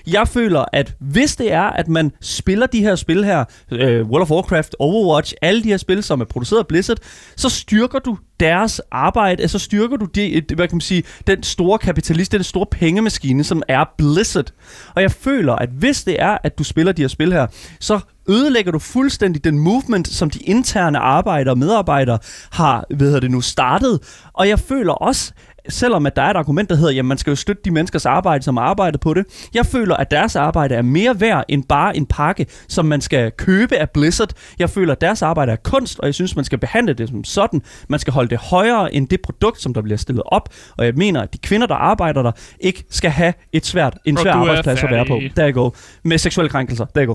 Jeg 0.06 0.28
føler, 0.28 0.64
at 0.72 0.94
hvis 1.00 1.36
det 1.36 1.52
er, 1.52 1.62
at 1.62 1.88
man 1.88 2.12
spiller 2.20 2.66
de 2.66 2.80
her 2.80 2.94
spil 2.94 3.24
her, 3.24 3.44
øh, 3.72 4.06
World 4.06 4.22
of 4.22 4.30
Warcraft, 4.30 4.76
Overwatch, 4.78 5.34
alle 5.42 5.62
de 5.62 5.68
her 5.68 5.76
spil, 5.76 6.02
som 6.02 6.20
er 6.20 6.24
produceret 6.24 6.58
af 6.60 6.66
Blizzard, 6.66 6.98
så 7.36 7.48
styrker 7.48 7.98
du 7.98 8.18
deres 8.40 8.80
arbejde, 8.90 9.42
altså 9.42 9.58
styrker 9.58 9.96
du 9.96 10.04
det, 10.04 10.52
hvad 10.54 10.68
kan 10.68 10.76
man 10.76 10.80
sige, 10.80 11.02
den 11.26 11.42
store 11.42 11.78
kapitalist, 11.78 12.32
den 12.32 12.42
store 12.42 12.66
pengemaskine, 12.70 13.44
som 13.44 13.62
er 13.68 13.84
Blizzard. 13.98 14.50
Og 14.94 15.02
jeg 15.02 15.10
føler, 15.10 15.52
at 15.52 15.68
hvis 15.68 16.04
det 16.04 16.22
er, 16.22 16.38
at 16.44 16.58
du 16.58 16.64
spiller 16.64 16.92
de 16.92 17.02
her 17.02 17.08
spil 17.08 17.32
her, 17.32 17.46
så 17.80 18.00
ødelægger 18.28 18.72
du 18.72 18.78
fuldstændig 18.78 19.44
den 19.44 19.58
movement, 19.58 20.08
som 20.08 20.30
de 20.30 20.38
interne 20.38 20.98
arbejdere 20.98 21.52
og 21.52 21.58
medarbejdere 21.58 22.18
har, 22.50 22.84
hvad 22.88 23.06
hedder 23.06 23.20
det 23.20 23.30
nu, 23.30 23.40
startet. 23.40 24.00
Og 24.32 24.48
jeg 24.48 24.58
føler 24.58 24.92
også, 24.92 25.32
selvom 25.68 26.06
at 26.06 26.16
der 26.16 26.22
er 26.22 26.30
et 26.30 26.36
argument, 26.36 26.70
der 26.70 26.76
hedder, 26.76 26.92
jamen 26.92 27.08
man 27.08 27.18
skal 27.18 27.30
jo 27.30 27.36
støtte 27.36 27.62
de 27.64 27.70
menneskers 27.70 28.06
arbejde, 28.06 28.44
som 28.44 28.56
har 28.56 28.64
arbejdet 28.64 29.00
på 29.00 29.14
det. 29.14 29.24
Jeg 29.54 29.66
føler, 29.66 29.96
at 29.96 30.10
deres 30.10 30.36
arbejde 30.36 30.74
er 30.74 30.82
mere 30.82 31.20
værd 31.20 31.44
end 31.48 31.64
bare 31.68 31.96
en 31.96 32.06
pakke, 32.06 32.46
som 32.68 32.84
man 32.84 33.00
skal 33.00 33.32
købe 33.38 33.76
af 33.76 33.90
Blizzard. 33.90 34.30
Jeg 34.58 34.70
føler, 34.70 34.92
at 34.92 35.00
deres 35.00 35.22
arbejde 35.22 35.52
er 35.52 35.56
kunst, 35.56 35.98
og 36.00 36.06
jeg 36.06 36.14
synes, 36.14 36.36
man 36.36 36.44
skal 36.44 36.58
behandle 36.58 36.92
det 36.92 37.08
som 37.08 37.24
sådan. 37.24 37.62
Man 37.88 38.00
skal 38.00 38.12
holde 38.12 38.30
det 38.30 38.38
højere 38.38 38.94
end 38.94 39.08
det 39.08 39.20
produkt, 39.22 39.62
som 39.62 39.74
der 39.74 39.82
bliver 39.82 39.96
stillet 39.96 40.22
op. 40.26 40.48
Og 40.78 40.84
jeg 40.84 40.94
mener, 40.96 41.22
at 41.22 41.32
de 41.32 41.38
kvinder, 41.38 41.66
der 41.66 41.74
arbejder 41.74 42.22
der, 42.22 42.32
ikke 42.60 42.84
skal 42.90 43.10
have 43.10 43.32
et 43.52 43.66
svært, 43.66 43.98
en 44.04 44.16
svær 44.16 44.32
arbejdsplads 44.32 44.82
at 44.82 44.90
være 44.90 45.06
på. 45.06 45.20
Der 45.36 45.50
go. 45.50 45.70
Med 46.04 46.18
seksuelle 46.18 46.48
krænkelser. 46.50 46.84
Der 46.94 47.06
go. 47.06 47.14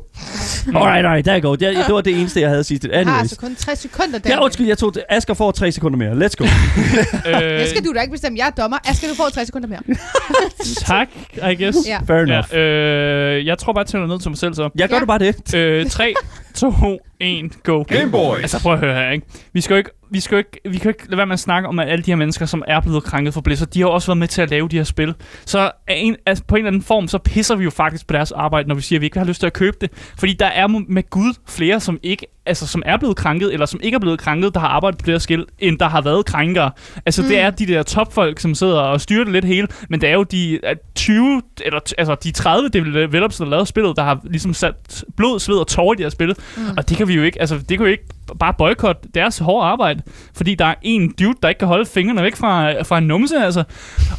Alright, 0.76 1.06
alright, 1.06 1.26
der 1.26 1.40
go. 1.40 1.52
Det, 1.56 1.60
det 1.88 1.94
var 1.96 2.02
det 2.02 2.20
eneste, 2.20 2.42
jeg 2.42 2.50
havde 2.50 2.60
at 2.60 2.66
sige. 2.66 2.80
Jeg 2.84 2.92
har 2.94 3.02
Anyways. 3.02 3.22
altså 3.22 3.38
kun 3.38 3.56
60 3.56 3.80
sekunder, 3.80 4.20
Daniel. 4.20 4.38
Ja, 4.38 4.44
undskyld, 4.44 4.68
jeg 4.68 4.78
tog 4.78 4.94
det. 4.96 5.04
Asger 5.10 5.34
får 5.34 5.52
tre 5.52 5.72
sekunder 5.72 5.98
mere. 5.98 6.12
Let's 6.12 6.36
go. 6.38 6.46
Det 7.26 7.62
øh, 7.62 7.68
skal 7.68 7.86
du 7.86 7.94
da 7.94 8.02
ikke 8.02 8.12
bestemme. 8.12 8.38
Jeg 8.42 8.48
er 8.58 8.62
dommer. 8.62 8.78
Asger, 8.90 9.08
du 9.08 9.16
får 9.16 9.30
60 9.30 9.48
sekunder 9.48 9.68
mere. 9.68 9.80
tak, 10.88 11.08
I 11.52 11.56
guess. 11.64 11.78
Ja. 11.88 12.00
Fair 12.08 12.18
enough. 12.18 12.46
Ja, 12.54 12.60
øh, 12.60 13.46
jeg 13.46 13.58
tror 13.58 13.74
bare, 13.74 13.80
jeg 13.82 13.88
tæller 13.88 14.08
ned 14.08 14.20
til 14.20 14.30
mig 14.32 14.38
selv 14.38 14.54
så. 14.54 14.70
Jeg 14.76 14.90
gør 14.90 14.96
Ja. 14.96 15.00
det 15.00 15.08
bare 15.08 15.20
det. 15.20 15.56
Øh, 15.56 15.90
3, 15.90 16.14
2, 16.56 17.00
1, 17.20 17.64
go. 17.64 17.84
Game 17.84 18.12
Boy. 18.12 18.38
Altså 18.38 18.62
prøv 18.62 18.74
at 18.74 18.80
høre 18.80 18.96
her, 18.96 19.10
ikke? 19.10 19.28
Vi 19.54 19.62
skal 19.62 19.74
jo 19.74 19.78
ikke, 19.78 19.90
vi 20.12 20.20
skal 20.20 20.36
jo 20.36 20.38
ikke, 20.38 20.60
vi 20.64 20.78
kan 20.78 20.84
jo 20.84 20.90
ikke 20.90 21.06
lade 21.06 21.18
være 21.18 21.26
med 21.26 21.34
at 21.34 21.40
snakke 21.40 21.68
om, 21.70 21.80
at 21.80 21.90
alle 21.90 22.04
de 22.04 22.12
her 22.12 22.16
mennesker, 22.16 22.46
som 22.46 22.64
er 22.68 22.80
blevet 22.80 23.04
krænket 23.04 23.34
for 23.34 23.42
Blizzard, 23.42 23.70
de 23.70 23.80
har 23.80 23.88
jo 23.88 23.94
også 23.94 24.08
været 24.08 24.18
med 24.18 24.28
til 24.28 24.42
at 24.42 24.50
lave 24.50 24.68
de 24.68 24.78
her 24.78 24.84
spil. 24.84 25.14
Så 25.46 25.60
af 25.88 25.96
en, 25.98 26.16
altså, 26.26 26.44
på 26.48 26.56
en 26.56 26.60
eller 26.60 26.68
anden 26.68 26.82
form, 26.82 27.08
så 27.08 27.18
pisser 27.18 27.56
vi 27.56 27.64
jo 27.64 27.70
faktisk 27.70 28.08
på 28.08 28.14
deres 28.14 28.32
arbejde, 28.32 28.68
når 28.68 28.76
vi 28.76 28.82
siger, 28.82 28.98
at 28.98 29.02
vi 29.02 29.06
ikke 29.06 29.18
har 29.18 29.26
lyst 29.26 29.40
til 29.40 29.48
at 29.48 29.54
købe 29.54 29.78
det. 29.82 29.92
Fordi 30.20 30.34
der 30.34 30.46
er 30.46 30.68
med 30.68 31.10
Gud 31.10 31.34
flere, 31.48 31.80
som 31.80 32.00
ikke 32.04 32.28
altså, 32.46 32.68
som 32.68 32.84
er 32.86 32.98
blevet 32.98 33.18
krænket, 33.18 33.54
eller 33.54 33.66
som 33.66 33.80
ikke 33.84 33.96
er 33.96 34.00
blevet 34.00 34.20
krænket, 34.20 34.54
der 34.54 34.60
har 34.60 34.68
arbejdet 34.68 35.00
på 35.00 35.06
det 35.06 35.14
her 35.14 35.20
skil, 35.20 35.46
end 35.60 35.80
der 35.80 35.90
har 35.90 36.02
været 36.02 36.26
krænkere. 36.26 36.72
Altså, 37.06 37.22
mm. 37.22 37.28
det 37.28 37.40
er 37.40 37.50
de 37.50 37.68
der 37.68 37.84
topfolk, 37.84 38.40
som 38.40 38.56
sidder 38.56 38.80
og 38.80 39.02
styrer 39.02 39.24
det 39.24 39.34
lidt 39.34 39.46
hele, 39.46 39.68
men 39.90 40.02
det 40.02 40.10
er 40.10 40.14
jo 40.14 40.24
de 40.24 40.60
øh, 40.64 40.76
20, 40.96 41.42
eller 41.66 41.80
altså 41.98 42.16
de 42.24 42.32
30 42.32 42.70
developers, 42.70 43.38
der 43.38 43.44
har 43.44 43.50
lavet 43.50 43.68
spillet, 43.68 43.96
der 43.96 44.04
har 44.04 44.20
ligesom 44.24 44.54
sat 44.54 45.04
blod, 45.18 45.40
sved 45.40 45.58
og 45.58 45.68
tårer 45.68 45.94
i 45.94 45.96
det 45.96 46.06
her 46.06 46.10
spil. 46.10 46.36
Mm. 46.58 46.64
Og 46.78 46.90
det 46.90 46.98
kan 46.98 47.08
vi 47.08 47.14
jo 47.14 47.24
ikke, 47.24 47.42
altså 47.42 47.58
det 47.58 47.68
kan 47.68 47.80
jo 47.80 47.86
ikke 47.86 48.06
bare 48.40 48.54
boykotte 48.58 49.02
deres 49.16 49.38
hårde 49.38 49.66
arbejde, 49.66 50.04
fordi 50.36 50.56
der 50.56 50.66
er 50.66 50.76
en 50.82 51.12
dude, 51.20 51.38
der 51.44 51.50
ikke 51.50 51.60
kan 51.60 51.68
holde 51.68 51.86
fingrene 51.86 52.24
væk 52.24 52.36
fra, 52.36 52.82
fra 52.82 52.98
en 52.98 53.04
numse, 53.04 53.38
altså. 53.38 53.64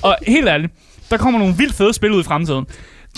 Og 0.03 0.17
helt 0.27 0.49
ærligt, 0.49 0.73
der 1.11 1.17
kommer 1.17 1.39
nogle 1.39 1.55
vildt 1.57 1.75
fede 1.75 1.93
spil 1.93 2.13
ud 2.13 2.21
i 2.21 2.25
fremtiden. 2.25 2.67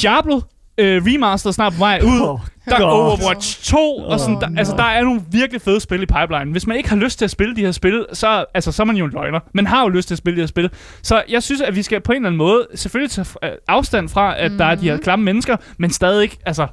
Diablo 0.02 0.40
øh, 0.78 1.02
remaster 1.06 1.48
er 1.48 1.52
snart 1.52 1.72
på 1.72 1.78
vej 1.78 2.00
ud. 2.04 2.20
Oh, 2.20 2.38
Der 2.68 2.76
er. 2.76 2.82
Overwatch 2.82 3.64
2, 3.64 3.96
og 3.96 4.20
sådan, 4.20 4.34
Oh, 4.34 4.40
der, 4.40 4.48
altså, 4.58 4.76
der 4.76 4.84
er 4.84 5.02
nogle 5.02 5.22
virkelig 5.30 5.62
fede 5.62 5.80
spil 5.80 6.02
i 6.02 6.06
pipeline. 6.06 6.52
Hvis 6.52 6.66
man 6.66 6.76
ikke 6.76 6.88
har 6.88 6.96
lyst 6.96 7.18
til 7.18 7.24
at 7.24 7.30
spille 7.30 7.56
de 7.56 7.60
her 7.60 7.72
spil, 7.72 8.06
så, 8.12 8.44
altså, 8.54 8.72
så 8.72 8.82
er 8.82 8.84
man 8.84 8.96
jo 8.96 9.04
en 9.04 9.10
løgner. 9.10 9.40
Man 9.54 9.66
har 9.66 9.82
jo 9.82 9.88
lyst 9.88 10.08
til 10.08 10.14
at 10.14 10.18
spille 10.18 10.36
de 10.36 10.42
her 10.42 10.46
spil. 10.46 10.70
Så 11.02 11.22
jeg 11.28 11.42
synes, 11.42 11.60
at 11.60 11.76
vi 11.76 11.82
skal 11.82 12.00
på 12.00 12.12
en 12.12 12.16
eller 12.16 12.28
anden 12.28 12.38
måde 12.38 12.66
selvfølgelig 12.74 13.10
tage 13.10 13.26
afstand 13.68 14.08
fra, 14.08 14.38
at 14.38 14.52
mm. 14.52 14.58
der 14.58 14.64
er 14.64 14.74
de 14.74 14.90
her 14.90 14.96
klamme 14.96 15.24
mennesker, 15.24 15.56
men 15.78 15.90
stadig 15.90 16.22
ikke, 16.22 16.38
altså, 16.46 16.66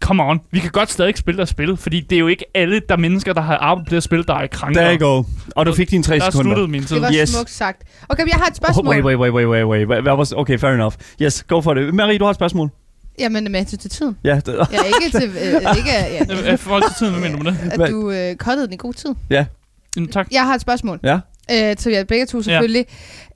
come 0.00 0.22
on. 0.22 0.40
Vi 0.50 0.58
kan 0.58 0.70
godt 0.70 0.90
stadig 0.90 1.18
spille 1.18 1.42
og 1.42 1.48
spille, 1.48 1.76
fordi 1.76 2.00
det 2.00 2.16
er 2.16 2.20
jo 2.20 2.26
ikke 2.26 2.44
alle 2.54 2.80
der 2.88 2.96
mennesker, 2.96 3.32
der 3.32 3.40
har 3.40 3.56
arbejdet 3.56 3.88
på 3.88 3.94
det 3.94 4.02
spil, 4.02 4.26
der 4.26 4.34
er 4.34 4.46
krænker. 4.46 4.80
There 4.80 4.96
you 5.00 5.06
go. 5.16 5.22
Og 5.56 5.66
du 5.66 5.72
fik 5.74 5.90
dine 5.90 6.02
tre 6.02 6.14
Der 6.18 6.24
er 6.26 6.30
sekunder. 6.30 6.50
sluttet 6.54 6.70
min 6.70 6.84
tid. 6.84 6.96
Det 6.96 7.02
var 7.02 7.12
Yes. 7.20 7.28
smukt 7.28 7.50
sagt. 7.50 7.82
Okay, 8.08 8.26
jeg 8.26 8.34
har 8.36 8.44
et 8.46 8.50
Oh, 8.50 8.54
spørgsmål. 8.56 8.88
wait, 8.88 9.04
wait, 9.04 9.18
wait, 9.18 9.32
wait, 9.46 9.66
wait, 9.66 9.88
wait. 9.88 10.04
Var- 10.04 10.32
Okay, 10.36 10.58
fair 10.58 10.70
enough. 10.70 10.94
Yes, 11.22 11.44
go 11.48 11.60
for 11.60 11.74
det. 11.74 11.94
Marie, 11.94 12.18
du 12.18 12.24
har 12.24 12.30
et 12.30 12.36
spørgsmål. 12.36 12.70
Jamen, 13.18 13.44
med 13.52 13.60
hensyn 13.60 13.78
til 13.78 13.90
tiden. 13.90 14.16
Ja, 14.24 14.34
det, 14.46 14.54
Ja, 14.72 14.78
ikke 15.04 15.18
til... 15.18 15.28
Øh, 15.28 15.76
ikke, 15.78 15.90
ja, 15.90 16.52
Øh, 16.52 16.58
forhold 16.58 16.82
til 16.82 16.94
tiden, 16.98 17.12
hvad 17.12 17.22
mener 17.22 17.38
du 17.38 17.44
med 17.44 17.52
det? 17.52 17.82
at 17.82 17.90
du 17.90 18.10
øh, 18.10 18.36
cuttede 18.36 18.66
den 18.66 18.74
i 18.74 18.76
god 18.76 18.92
tid. 18.94 19.10
Mm, 19.96 20.06
Tak. 20.08 20.28
Jeg 20.32 20.42
har 20.46 20.54
et 20.54 20.60
spørgsmål. 20.60 21.00
Ja. 21.02 21.18
Øh, 21.52 21.76
til 21.76 21.92
jer 21.92 22.04
begge 22.04 22.26
to 22.26 22.42
selvfølgelig. 22.42 22.84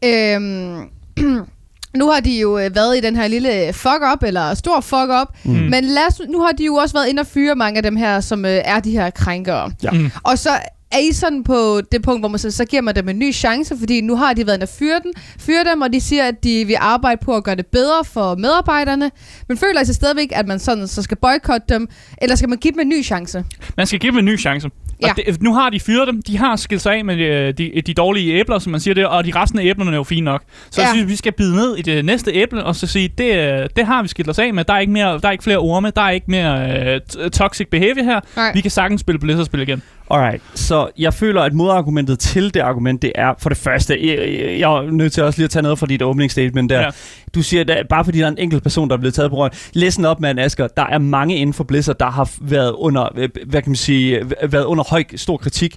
Ja. 0.03 0.35
Øhm, 0.37 0.89
nu 1.97 2.11
har 2.11 2.21
de 2.21 2.41
jo 2.41 2.59
øh, 2.59 2.75
været 2.75 2.97
i 2.97 3.01
den 3.01 3.17
her 3.17 3.29
lille 3.29 3.73
fuck-up, 3.73 4.23
eller 4.23 4.55
stor 4.55 4.81
fuck-up. 4.81 5.29
Mm. 5.45 5.53
Mm. 5.53 5.59
Men 5.59 5.85
lad 5.85 6.07
os, 6.09 6.21
nu 6.29 6.41
har 6.43 6.53
de 6.53 6.65
jo 6.65 6.75
også 6.75 6.95
været 6.95 7.09
inde 7.09 7.21
og 7.21 7.27
fyre 7.27 7.55
mange 7.55 7.77
af 7.77 7.83
dem 7.83 7.97
her, 7.97 8.21
som 8.21 8.45
øh, 8.45 8.61
er 8.65 8.81
de 8.81 8.91
her 8.91 9.11
krænkere. 9.11 9.73
Ja. 9.83 9.91
Mm. 9.91 10.11
Og 10.23 10.39
så 10.39 10.51
er 10.93 10.99
I 10.99 11.13
sådan 11.13 11.45
på 11.45 11.81
det 11.93 12.03
punkt, 12.03 12.21
hvor 12.21 12.29
man 12.29 12.39
så, 12.39 12.51
så 12.51 12.65
giver 12.65 12.83
man 12.83 12.95
dem 12.97 13.09
en 13.09 13.19
ny 13.19 13.33
chance, 13.33 13.79
fordi 13.79 14.01
nu 14.01 14.17
har 14.17 14.33
de 14.33 14.47
været 14.47 14.57
inde 14.57 14.65
og 14.65 14.69
fyre, 14.69 15.01
den, 15.03 15.13
fyre 15.39 15.65
dem, 15.65 15.81
og 15.81 15.93
de 15.93 16.01
siger, 16.01 16.25
at 16.25 16.45
de 16.45 16.65
vil 16.65 16.77
arbejde 16.81 17.21
på 17.25 17.37
at 17.37 17.45
gøre 17.45 17.55
det 17.55 17.67
bedre 17.67 18.05
for 18.05 18.35
medarbejderne. 18.35 19.11
Men 19.49 19.59
føler 19.59 19.81
I 19.81 19.85
så 19.85 19.95
stadigvæk, 19.95 20.29
at 20.33 20.47
man 20.47 20.59
sådan 20.59 20.89
så 20.89 21.03
skal 21.03 21.17
boykotte 21.17 21.75
dem, 21.75 21.89
eller 22.23 22.37
skal 22.37 22.49
man 22.49 22.59
give 22.59 22.73
dem 22.73 22.81
en 22.81 22.89
ny 22.89 23.05
chance? 23.05 23.45
Man 23.77 23.87
skal 23.87 24.01
give 24.01 24.11
dem 24.11 24.19
en 24.19 24.25
ny 24.25 24.39
chance. 24.39 24.69
Ja. 25.03 25.11
Og 25.11 25.17
det, 25.17 25.43
nu 25.43 25.55
har 25.55 25.71
de 25.71 25.81
fyret 25.81 26.09
dem. 26.09 26.23
De 26.23 26.39
har 26.39 26.57
skilt 26.57 26.83
sig 26.83 26.95
af 26.95 27.05
med 27.05 27.17
de, 27.17 27.53
de, 27.53 27.83
de 27.87 27.95
dårlige 27.95 28.35
æbler, 28.35 28.59
som 28.59 28.71
man 28.71 28.81
siger 28.81 28.95
det, 28.95 29.07
og 29.07 29.25
de 29.25 29.33
resten 29.35 29.59
af 29.59 29.65
æblerne 29.65 29.91
er 29.91 29.97
jo 29.97 30.03
fine 30.05 30.25
nok. 30.25 30.43
Så 30.71 30.81
ja. 30.81 30.87
Jeg 30.87 30.95
synes, 30.97 31.11
vi 31.11 31.17
skal 31.17 31.33
bide 31.33 31.57
ned 31.57 31.77
i 31.77 31.83
det 31.83 32.05
næste 32.05 32.31
æble, 32.33 32.65
og 32.65 32.77
så 32.77 32.87
sige, 32.87 33.09
det, 33.19 33.37
øh, 33.37 33.69
det 33.77 33.87
har 33.87 34.03
vi 34.03 34.09
skilt 34.09 34.29
os 34.29 34.39
af 34.39 34.55
med. 34.55 34.65
Der 34.65 34.75
er 34.75 34.79
ikke, 34.79 34.93
mere, 34.93 35.19
der 35.19 35.29
er 35.29 35.33
ikke 35.33 35.45
flere 35.45 35.59
orme, 35.59 35.93
der 35.97 36.03
er 36.03 36.11
ikke 36.11 36.31
mere 36.31 36.79
øh, 36.95 37.31
toxic 37.31 37.69
behavior 37.71 38.05
her. 38.05 38.21
Nej. 38.37 38.53
Vi 38.55 38.61
kan 38.61 38.71
sagtens 38.71 39.01
spille 39.01 39.19
Blizzard-spil 39.19 39.61
igen. 39.61 39.83
Alright, 40.11 40.43
så 40.55 40.89
jeg 40.99 41.15
føler, 41.15 41.43
at 41.43 41.55
modargumentet 41.55 42.19
til 42.19 42.55
det 42.55 42.61
argument, 42.61 43.03
det 43.03 43.13
er 43.15 43.35
for 43.39 43.49
det 43.49 43.59
første, 43.59 44.07
jeg, 44.09 44.59
jeg, 44.61 44.71
er 44.73 44.91
nødt 44.91 45.13
til 45.13 45.23
også 45.23 45.39
lige 45.39 45.45
at 45.45 45.51
tage 45.51 45.63
noget 45.63 45.79
fra 45.79 45.87
dit 45.87 46.03
openingsstatement 46.03 46.71
der. 46.71 46.81
Ja. 46.81 46.89
Du 47.35 47.43
siger, 47.43 47.65
at 47.69 47.89
bare 47.89 48.05
fordi 48.05 48.19
der 48.19 48.25
er 48.25 48.29
en 48.31 48.39
enkelt 48.39 48.63
person, 48.63 48.89
der 48.89 48.95
er 48.97 48.99
blevet 49.01 49.15
taget 49.15 49.31
på 49.31 49.37
røven. 49.37 49.51
Listen 49.73 50.05
op, 50.05 50.21
mand, 50.21 50.41
Asger. 50.41 50.67
Der 50.67 50.87
er 50.87 50.99
mange 50.99 51.37
inden 51.37 51.55
for 51.55 51.65
Blizzard, 51.65 51.99
der 51.99 52.11
har 52.11 52.31
været 52.41 52.73
under, 52.73 53.09
øh, 53.17 53.29
hvad 53.47 53.63
kan 53.63 53.71
man 53.71 53.77
sige, 53.77 54.19
øh, 54.43 54.53
været 54.53 54.65
under 54.65 54.85
høj, 54.91 55.05
stor 55.17 55.37
kritik, 55.37 55.75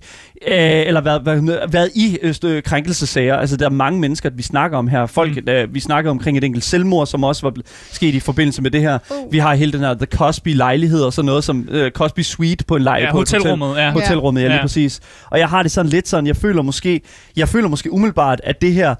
øh, 0.47 0.53
eller 0.57 1.01
været, 1.01 1.25
været, 1.25 1.59
været 1.73 1.89
i 1.95 2.17
øh, 2.21 2.33
stø- 2.33 2.61
krænkelsesager. 2.61 3.35
Altså, 3.35 3.57
der 3.57 3.65
er 3.65 3.69
mange 3.69 3.99
mennesker, 3.99 4.29
vi 4.29 4.41
snakker 4.43 4.77
om 4.77 4.87
her. 4.87 5.05
Folk, 5.05 5.35
Mm. 5.45 5.51
øh, 5.51 5.73
vi 5.73 5.79
snakker 5.79 6.11
omkring 6.11 6.37
et 6.37 6.43
enkelt 6.43 6.63
selvmord, 6.63 7.07
som 7.07 7.23
også 7.23 7.41
var 7.41 7.53
sket 7.91 8.15
i 8.15 8.19
forbindelse 8.19 8.61
med 8.61 8.71
det 8.71 8.81
her. 8.81 8.97
Uh. 9.09 9.33
Vi 9.33 9.37
har 9.37 9.55
hele 9.55 9.71
den 9.71 9.79
her 9.79 9.93
The 9.93 10.05
Cosby-lejlighed 10.15 11.01
og 11.01 11.13
sådan 11.13 11.25
noget, 11.25 11.43
som 11.43 11.67
øh, 11.71 11.91
Cosby 11.91 12.19
Suite 12.19 12.65
på 12.65 12.75
en 12.75 12.81
lejr 12.81 12.99
Ja, 13.01 13.11
på 13.11 13.17
et 13.17 13.21
hotel 13.21 13.39
hotelrummet, 13.39 13.77
ja. 13.77 13.91
Hotelrummet, 14.17 14.41
ja, 14.41 14.47
lige 14.47 14.55
Ja. 14.55 14.61
præcis. 14.61 14.99
Og 15.31 15.39
jeg 15.39 15.49
har 15.49 15.63
det 15.63 15.71
sådan 15.71 15.89
lidt 15.89 16.07
sådan, 16.07 16.27
jeg 16.27 16.35
føler 16.35 16.61
måske, 16.61 17.01
jeg 17.35 17.49
føler 17.49 17.67
måske 17.67 17.91
umiddelbart, 17.93 18.41
at 18.43 18.61
det 18.61 18.73
her, 18.73 18.95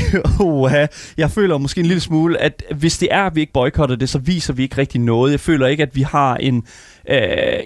Oha, 0.40 0.86
jeg 1.16 1.30
føler 1.30 1.58
måske 1.58 1.80
en 1.80 1.86
lille 1.86 2.00
smule, 2.00 2.38
at 2.38 2.62
hvis 2.76 2.98
det 2.98 3.08
er, 3.10 3.22
at 3.22 3.34
vi 3.34 3.40
ikke 3.40 3.52
boykotter 3.52 3.96
det, 3.96 4.08
så 4.08 4.18
viser 4.18 4.52
vi 4.52 4.62
ikke 4.62 4.78
rigtig 4.78 5.00
noget. 5.00 5.32
Jeg 5.32 5.40
føler 5.40 5.66
ikke, 5.66 5.82
at 5.82 5.96
vi 5.96 6.02
har 6.02 6.36
en, 6.36 6.64
øh, 7.10 7.16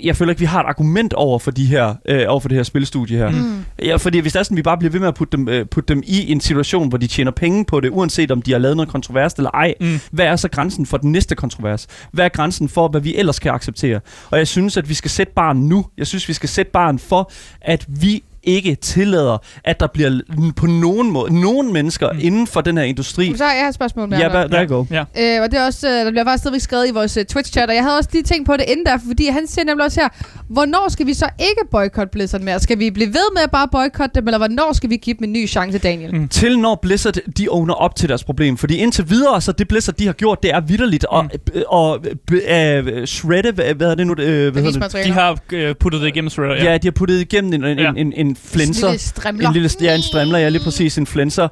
jeg 0.03 0.17
føler 0.17 0.31
ikke, 0.31 0.41
vi 0.41 0.47
har 0.47 0.61
et 0.61 0.67
argument 0.67 1.13
over 1.13 1.39
for 1.39 1.51
de 1.51 1.67
her, 1.67 1.95
øh, 2.09 2.25
over 2.29 2.41
for 2.41 2.49
det 2.49 2.57
her 2.57 2.63
spilstudie 2.63 3.19
her. 3.19 3.31
Mm. 3.31 3.65
Ja, 3.83 3.97
fordi 3.97 4.19
hvis 4.19 4.33
det 4.33 4.39
er 4.39 4.43
sådan, 4.43 4.57
vi 4.57 4.63
bare 4.63 4.79
bliver 4.79 4.93
ved 4.93 5.01
med 5.01 5.09
at 5.09 5.15
putte 5.15 5.37
dem, 5.37 5.49
øh, 5.49 5.67
putte 5.67 5.95
dem 5.95 6.03
i 6.07 6.33
en 6.33 6.41
situation, 6.41 6.89
hvor 6.89 6.99
de 6.99 7.07
tjener 7.07 7.31
penge 7.31 7.65
på 7.65 7.81
det, 7.81 7.91
uanset 7.91 8.31
om 8.31 8.43
de 8.43 8.53
har 8.53 8.59
lavet 8.59 8.77
noget 8.77 8.89
kontrovers 8.91 9.33
eller 9.33 9.51
ej, 9.51 9.75
Mm. 9.81 10.01
hvad 10.11 10.27
er 10.27 10.37
så 10.37 10.49
grænsen 10.49 10.87
for 10.87 10.97
den 10.97 11.13
næste 11.13 11.35
kontrovers? 11.35 11.87
Hvad 12.13 12.25
er 12.25 12.29
grænsen 12.29 12.69
for, 12.69 12.89
hvad 12.89 13.01
vi 13.01 13.17
ellers 13.17 13.39
kan 13.39 13.53
acceptere? 13.53 14.01
Og 14.31 14.39
jeg 14.39 14.49
synes, 14.49 14.77
at 14.77 14.89
vi 14.89 14.95
skal 14.95 15.11
sætte 15.11 15.33
barn 15.37 15.57
nu. 15.57 15.87
Jeg 15.99 16.07
synes, 16.07 16.29
vi 16.29 16.33
skal 16.33 16.49
sætte 16.49 16.73
barn 16.73 16.99
for, 16.99 17.31
at 17.61 17.87
vi 17.89 18.23
ikke 18.47 18.75
tillader, 18.75 19.39
at 19.65 19.81
der 19.81 19.87
bliver 19.87 20.21
på 20.57 20.67
nogen 20.67 21.11
måde, 21.11 21.41
nogen 21.41 21.73
mennesker 21.73 22.13
Mm. 22.13 22.19
inden 22.23 22.47
for 22.47 22.61
den 22.61 22.77
her 22.79 22.85
industri. 22.85 23.35
Så 23.37 23.45
har 23.45 23.53
jeg 23.55 23.69
et 23.69 23.75
spørgsmål 23.75 24.09
med 24.09 24.19
Ja, 24.19 24.29
der 24.29 24.65
go. 24.67 24.85
Ja. 24.91 25.01
Øh, 25.01 25.43
og 25.43 25.51
det 25.51 25.59
er 25.61 25.67
også, 25.67 25.89
øh, 25.89 25.95
der 25.95 26.11
bliver 26.11 26.25
faktisk 26.25 26.43
stadigvæk 26.43 26.61
skrevet 26.61 26.89
i 26.89 26.91
vores 26.91 27.17
uh, 27.17 27.23
Twitch-chat, 27.23 27.69
og 27.69 27.75
jeg 27.75 27.83
havde 27.83 27.97
også 27.97 28.09
lige 28.13 28.23
tænkt 28.23 28.47
på 28.47 28.53
det 28.57 28.65
inden 28.69 28.87
der, 28.87 28.99
fordi 29.09 29.27
han 29.27 29.47
siger 29.47 29.65
nemlig 29.65 29.85
også 29.85 30.01
her, 30.01 30.09
hvornår 30.49 30.89
skal 30.89 31.07
vi 31.07 31.15
så 31.15 31.29
ikke 31.39 31.61
boykotte 31.71 32.11
Blizzard 32.13 32.41
mere? 32.41 32.61
Skal 32.61 32.79
vi 32.79 32.91
blive 32.91 33.09
ved 33.09 33.35
med 33.35 33.43
at 33.43 33.51
bare 33.51 33.69
boykotte 33.73 34.15
dem, 34.21 34.27
eller 34.29 34.39
hvornår 34.39 34.73
skal 34.73 34.91
vi 34.91 34.97
give 34.97 35.17
dem 35.19 35.25
en 35.25 35.33
ny 35.33 35.49
chance, 35.49 35.79
Daniel? 35.79 36.15
Mm. 36.15 36.29
Til 36.29 36.59
når 36.59 36.79
Blizzard, 36.83 37.15
de 37.39 37.49
owner 37.49 37.75
op 37.75 37.97
til 37.97 38.09
deres 38.09 38.25
problem. 38.25 38.57
Fordi 38.57 38.77
indtil 38.77 39.11
videre, 39.11 39.41
så 39.41 39.53
det 39.53 39.69
Blizzard, 39.69 39.95
de 39.95 40.07
har 40.07 40.13
gjort, 40.13 40.43
det 40.43 40.51
er 40.55 40.61
vidderligt 40.61 41.05
og, 41.05 41.25
Mm. 41.25 41.31
og, 41.69 41.91
og 41.91 42.07
øh, 42.33 43.07
shredde, 43.07 43.53
hvad, 43.53 43.75
hvad 43.75 43.91
er 43.91 43.95
det 43.95 44.07
nu? 44.07 44.13
Øh, 44.19 44.53
hvad 44.53 44.63
hedder 44.63 44.89
det? 44.89 45.05
De 45.07 45.13
har 45.13 45.39
øh, 45.53 45.75
puttet 45.75 46.01
det 46.01 46.09
igennem 46.09 46.31
Shredder, 46.31 46.55
Ja. 46.55 46.65
ja, 46.73 46.79
de 46.79 46.87
har 46.87 46.93
puttet 46.93 47.21
igennem 47.21 47.53
en, 47.53 47.65
en, 47.65 47.79
Ja. 47.79 47.89
en, 47.91 47.97
en, 47.97 48.13
en 48.17 48.36
flænser. 48.45 48.87
Lille 48.89 48.99
strimler. 49.01 49.47
En 49.49 49.53
lille 49.53 49.71
ja, 49.81 49.95
en 49.95 50.03
strimler, 50.03 50.39
ja, 50.39 50.49
lige 50.49 50.65
præcis, 50.65 50.99
en 50.99 51.07
flænser 51.07 51.45
øh, 51.45 51.51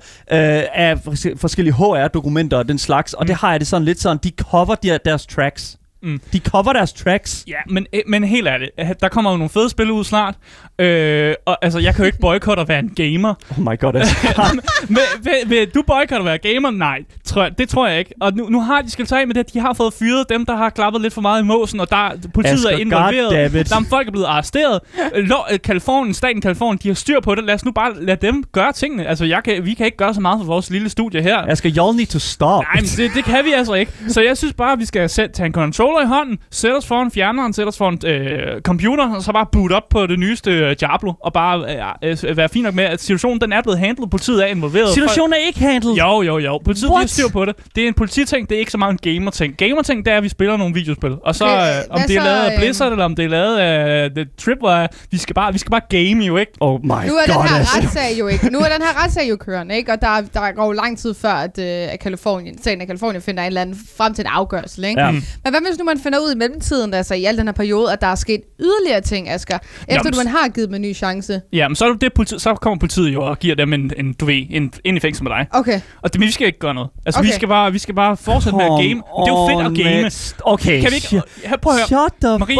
af 0.74 0.94
fors- 1.08 1.36
forskellige 1.38 1.74
HR-dokumenter 1.74 2.56
og 2.56 2.68
den 2.68 2.78
slags. 2.78 3.14
Og 3.14 3.22
Mm. 3.22 3.26
det 3.26 3.36
har 3.36 3.50
jeg 3.50 3.60
det 3.60 3.68
sådan 3.68 3.84
lidt 3.84 4.00
sådan, 4.00 4.18
de 4.24 4.32
cover 4.40 4.74
de, 4.74 4.98
deres 5.04 5.26
tracks. 5.26 5.76
Mm. 6.04 6.20
De 6.32 6.38
cover 6.38 6.72
deres 6.72 6.92
tracks. 6.92 7.44
Ja, 7.48 7.56
men, 7.68 7.86
øh, 7.92 8.00
men 8.06 8.24
helt 8.24 8.48
ærligt, 8.48 8.70
øh, 8.80 8.86
der 9.00 9.08
kommer 9.08 9.30
jo 9.30 9.36
nogle 9.36 9.50
fede 9.50 9.70
spil 9.70 9.90
ud 9.90 10.04
snart. 10.04 10.34
Øh, 10.78 11.34
og 11.46 11.58
altså, 11.62 11.78
jeg 11.78 11.94
kan 11.94 12.02
jo 12.04 12.06
ikke 12.06 12.18
boykotte 12.18 12.60
at 12.60 12.68
være 12.68 12.78
en 12.78 12.88
gamer. 12.96 13.34
Oh 13.50 13.60
my 13.60 13.78
god, 13.78 13.94
altså. 13.94 14.16
vil, 14.88 14.98
vil, 15.22 15.50
vil 15.50 15.68
du 15.74 15.82
boykotte 15.82 16.16
at 16.16 16.24
være 16.24 16.38
gamer? 16.38 16.70
Nej, 16.70 16.98
tror 17.24 17.42
jeg, 17.42 17.58
det 17.58 17.68
tror 17.68 17.88
jeg 17.88 17.98
ikke. 17.98 18.14
Og 18.20 18.32
nu, 18.32 18.48
nu 18.48 18.60
har 18.60 18.82
de 18.82 18.90
skilt 18.90 19.08
sig 19.08 19.20
af 19.20 19.26
med 19.26 19.34
det, 19.34 19.54
de 19.54 19.60
har 19.60 19.72
fået 19.72 19.94
fyret 19.94 20.28
dem, 20.28 20.46
der 20.46 20.56
har 20.56 20.70
klappet 20.70 21.02
lidt 21.02 21.14
for 21.14 21.20
meget 21.20 21.42
i 21.42 21.44
måsen, 21.44 21.80
og 21.80 21.90
der, 21.90 22.10
politiet 22.34 22.54
Asger, 22.54 22.70
er 22.70 22.76
involveret. 22.76 23.52
Der 23.70 23.76
er 23.76 23.84
folk 23.88 24.06
er 24.06 24.10
blevet 24.10 24.26
arresteret. 24.26 24.80
Øh, 25.14 25.24
Lo, 25.24 25.36
øh, 25.52 25.58
Kalifornien, 25.64 26.14
staten 26.14 26.40
Kalifornien, 26.40 26.78
de 26.82 26.88
har 26.88 26.94
styr 26.94 27.20
på 27.20 27.34
det. 27.34 27.44
Lad 27.44 27.54
os 27.54 27.64
nu 27.64 27.72
bare 27.72 28.04
lade 28.04 28.26
dem 28.26 28.44
gøre 28.52 28.72
tingene. 28.72 29.06
Altså, 29.06 29.24
jeg 29.24 29.42
kan, 29.44 29.64
vi 29.64 29.74
kan 29.74 29.86
ikke 29.86 29.98
gøre 29.98 30.14
så 30.14 30.20
meget 30.20 30.38
for 30.40 30.46
vores 30.46 30.70
lille 30.70 30.88
studie 30.88 31.22
her. 31.22 31.38
Asger, 31.38 31.70
y'all 31.70 31.96
need 31.96 32.06
to 32.06 32.18
stop. 32.18 32.62
Nej, 32.62 32.80
men 32.80 32.84
det, 32.84 33.10
det 33.14 33.24
kan 33.24 33.44
vi 33.44 33.52
altså 33.52 33.74
ikke. 33.74 33.92
Så 34.08 34.20
jeg 34.20 34.36
synes 34.36 34.54
bare, 34.54 34.72
at 34.72 34.78
vi 34.78 34.84
skal 34.84 35.08
sætte, 35.08 35.34
tage 35.34 35.46
en 35.46 35.52
controller 35.94 36.14
i 36.14 36.18
hånden, 36.18 36.38
sætte 36.50 36.74
os 36.76 36.86
foran 36.86 37.10
fjerneren, 37.10 37.52
sætte 37.52 37.68
os 37.68 37.78
foran 37.78 37.98
øh, 38.06 38.60
computer, 38.60 39.14
og 39.14 39.22
så 39.22 39.32
bare 39.32 39.46
boot 39.52 39.72
op 39.72 39.88
på 39.90 40.06
det 40.06 40.18
nyeste 40.18 40.50
øh, 40.50 40.76
Diablo, 40.80 41.12
og 41.24 41.32
bare 41.32 41.76
øh, 42.02 42.16
øh, 42.24 42.36
være 42.36 42.48
fint 42.48 42.64
nok 42.64 42.74
med, 42.74 42.84
at 42.84 43.00
situationen 43.00 43.40
den 43.40 43.52
er 43.52 43.62
blevet 43.62 43.78
handlet, 43.78 44.10
politiet 44.10 44.42
er 44.42 44.46
involveret. 44.46 44.88
Situationen 44.94 45.32
er 45.32 45.46
ikke 45.46 45.60
handlet. 45.60 45.98
Jo, 45.98 46.22
jo, 46.22 46.38
jo. 46.38 46.60
Politiet 46.64 46.90
What? 46.90 47.10
styr 47.10 47.28
på 47.32 47.44
det. 47.44 47.54
Det 47.76 47.84
er 47.84 47.88
en 47.88 47.94
polititing, 47.94 48.48
det 48.48 48.54
er 48.54 48.58
ikke 48.58 48.70
så 48.72 48.78
meget 48.78 48.92
en 48.92 49.14
gamer-ting. 49.14 49.56
Gamer-ting, 49.56 50.04
det 50.04 50.12
er, 50.12 50.16
at 50.16 50.22
vi 50.22 50.28
spiller 50.28 50.56
nogle 50.56 50.74
videospil. 50.74 51.16
Og 51.24 51.34
så, 51.34 51.44
Okay, 51.44 51.78
øh, 51.78 51.82
om 51.90 52.00
det 52.00 52.16
er 52.16 52.20
så, 52.20 52.24
lavet 52.26 52.38
af 52.38 52.52
øh, 52.52 52.58
Blizzard, 52.58 52.92
eller 52.92 53.04
om 53.04 53.14
det 53.16 53.24
er 53.24 53.28
lavet 53.28 53.56
af 53.58 54.10
The 54.10 54.26
Tripwire, 54.38 54.88
vi 55.10 55.18
skal 55.18 55.34
bare, 55.34 55.52
vi 55.52 55.58
skal 55.58 55.70
bare 55.70 55.80
game 55.88 56.24
jo, 56.24 56.36
ikke? 56.36 56.52
Oh 56.60 56.80
my 56.82 56.88
Nu 56.88 56.92
er 56.92 57.02
den 57.02 57.34
god, 57.34 57.48
her 57.48 57.56
altså. 57.56 57.78
retssag 57.78 58.18
jo 58.18 58.26
ikke. 58.28 58.50
Nu 58.50 58.58
er 58.58 58.64
den 58.64 58.82
her 58.82 59.04
retssag 59.04 59.30
jo 59.30 59.36
kørende, 59.36 59.76
ikke? 59.76 59.92
Og 59.92 60.00
der, 60.00 60.20
der 60.34 60.52
går 60.52 60.64
jo 60.66 60.72
lang 60.72 60.98
tid 60.98 61.14
før, 61.14 61.32
at, 61.32 61.58
øh, 61.58 61.92
at 61.92 62.00
Kalifornien, 62.00 62.58
staten 62.58 62.80
af 62.80 62.86
Kalifornien 62.86 63.22
finder 63.22 63.42
en 63.42 63.46
eller 63.46 63.60
anden 63.60 63.76
frem 63.96 64.14
til 64.14 64.22
en 64.22 64.30
afgørelse, 64.32 64.88
ikke? 64.88 65.00
Ja. 65.00 65.10
Men 65.10 65.22
hvad 65.50 65.60
hvis 65.74 65.78
nu 65.78 65.84
man 65.84 65.98
finder 65.98 66.18
ud 66.18 66.32
i 66.34 66.36
mellemtiden, 66.38 66.94
altså 66.94 67.14
i 67.14 67.24
al 67.24 67.38
den 67.38 67.46
her 67.46 67.52
periode, 67.52 67.92
at 67.92 68.00
der 68.00 68.06
er 68.06 68.14
sket 68.14 68.40
yderligere 68.60 69.00
ting, 69.00 69.28
Asger, 69.28 69.58
efter 69.58 69.94
Jamen, 69.94 70.12
du 70.12 70.18
man 70.18 70.26
har 70.26 70.48
givet 70.48 70.68
dem 70.68 70.74
en 70.74 70.82
ny 70.82 70.94
chance? 70.94 71.40
Ja, 71.52 71.68
men 71.68 71.76
så, 71.76 71.84
er 71.88 71.92
det 71.92 72.12
politi- 72.18 72.38
så 72.38 72.54
kommer 72.54 72.78
politiet 72.78 73.14
jo 73.14 73.22
og 73.22 73.38
giver 73.38 73.54
dem 73.54 73.72
en, 73.72 73.92
en 73.96 74.12
du 74.12 74.24
ved, 74.24 74.46
en, 74.50 74.72
ind 74.84 74.96
i 74.96 75.00
fængsel 75.00 75.24
med 75.24 75.32
dig. 75.32 75.46
Okay. 75.50 75.80
Og 76.02 76.12
det, 76.12 76.18
men 76.20 76.26
vi 76.26 76.32
skal 76.32 76.46
ikke 76.46 76.58
gøre 76.58 76.74
noget. 76.74 76.90
Altså, 77.06 77.20
okay. 77.20 77.28
vi, 77.28 77.32
skal 77.34 77.48
bare, 77.48 77.72
vi 77.72 77.78
skal 77.78 77.94
bare 77.94 78.16
fortsætte 78.16 78.56
med 78.56 78.64
at 78.64 78.70
game. 78.70 78.82
Det 78.84 79.28
er 79.28 79.28
jo 79.28 79.48
fedt 79.48 79.78
at 79.78 79.84
game. 79.84 80.02
man. 80.02 80.10
Okay, 80.44 80.80
Kan 80.80 80.90
vi 80.90 80.96
ikke... 80.96 81.22
Prøv 81.62 81.72
at 81.72 81.78
høre. 81.78 81.86
Shut 81.86 82.12
the 82.22 82.38
Marie, 82.38 82.56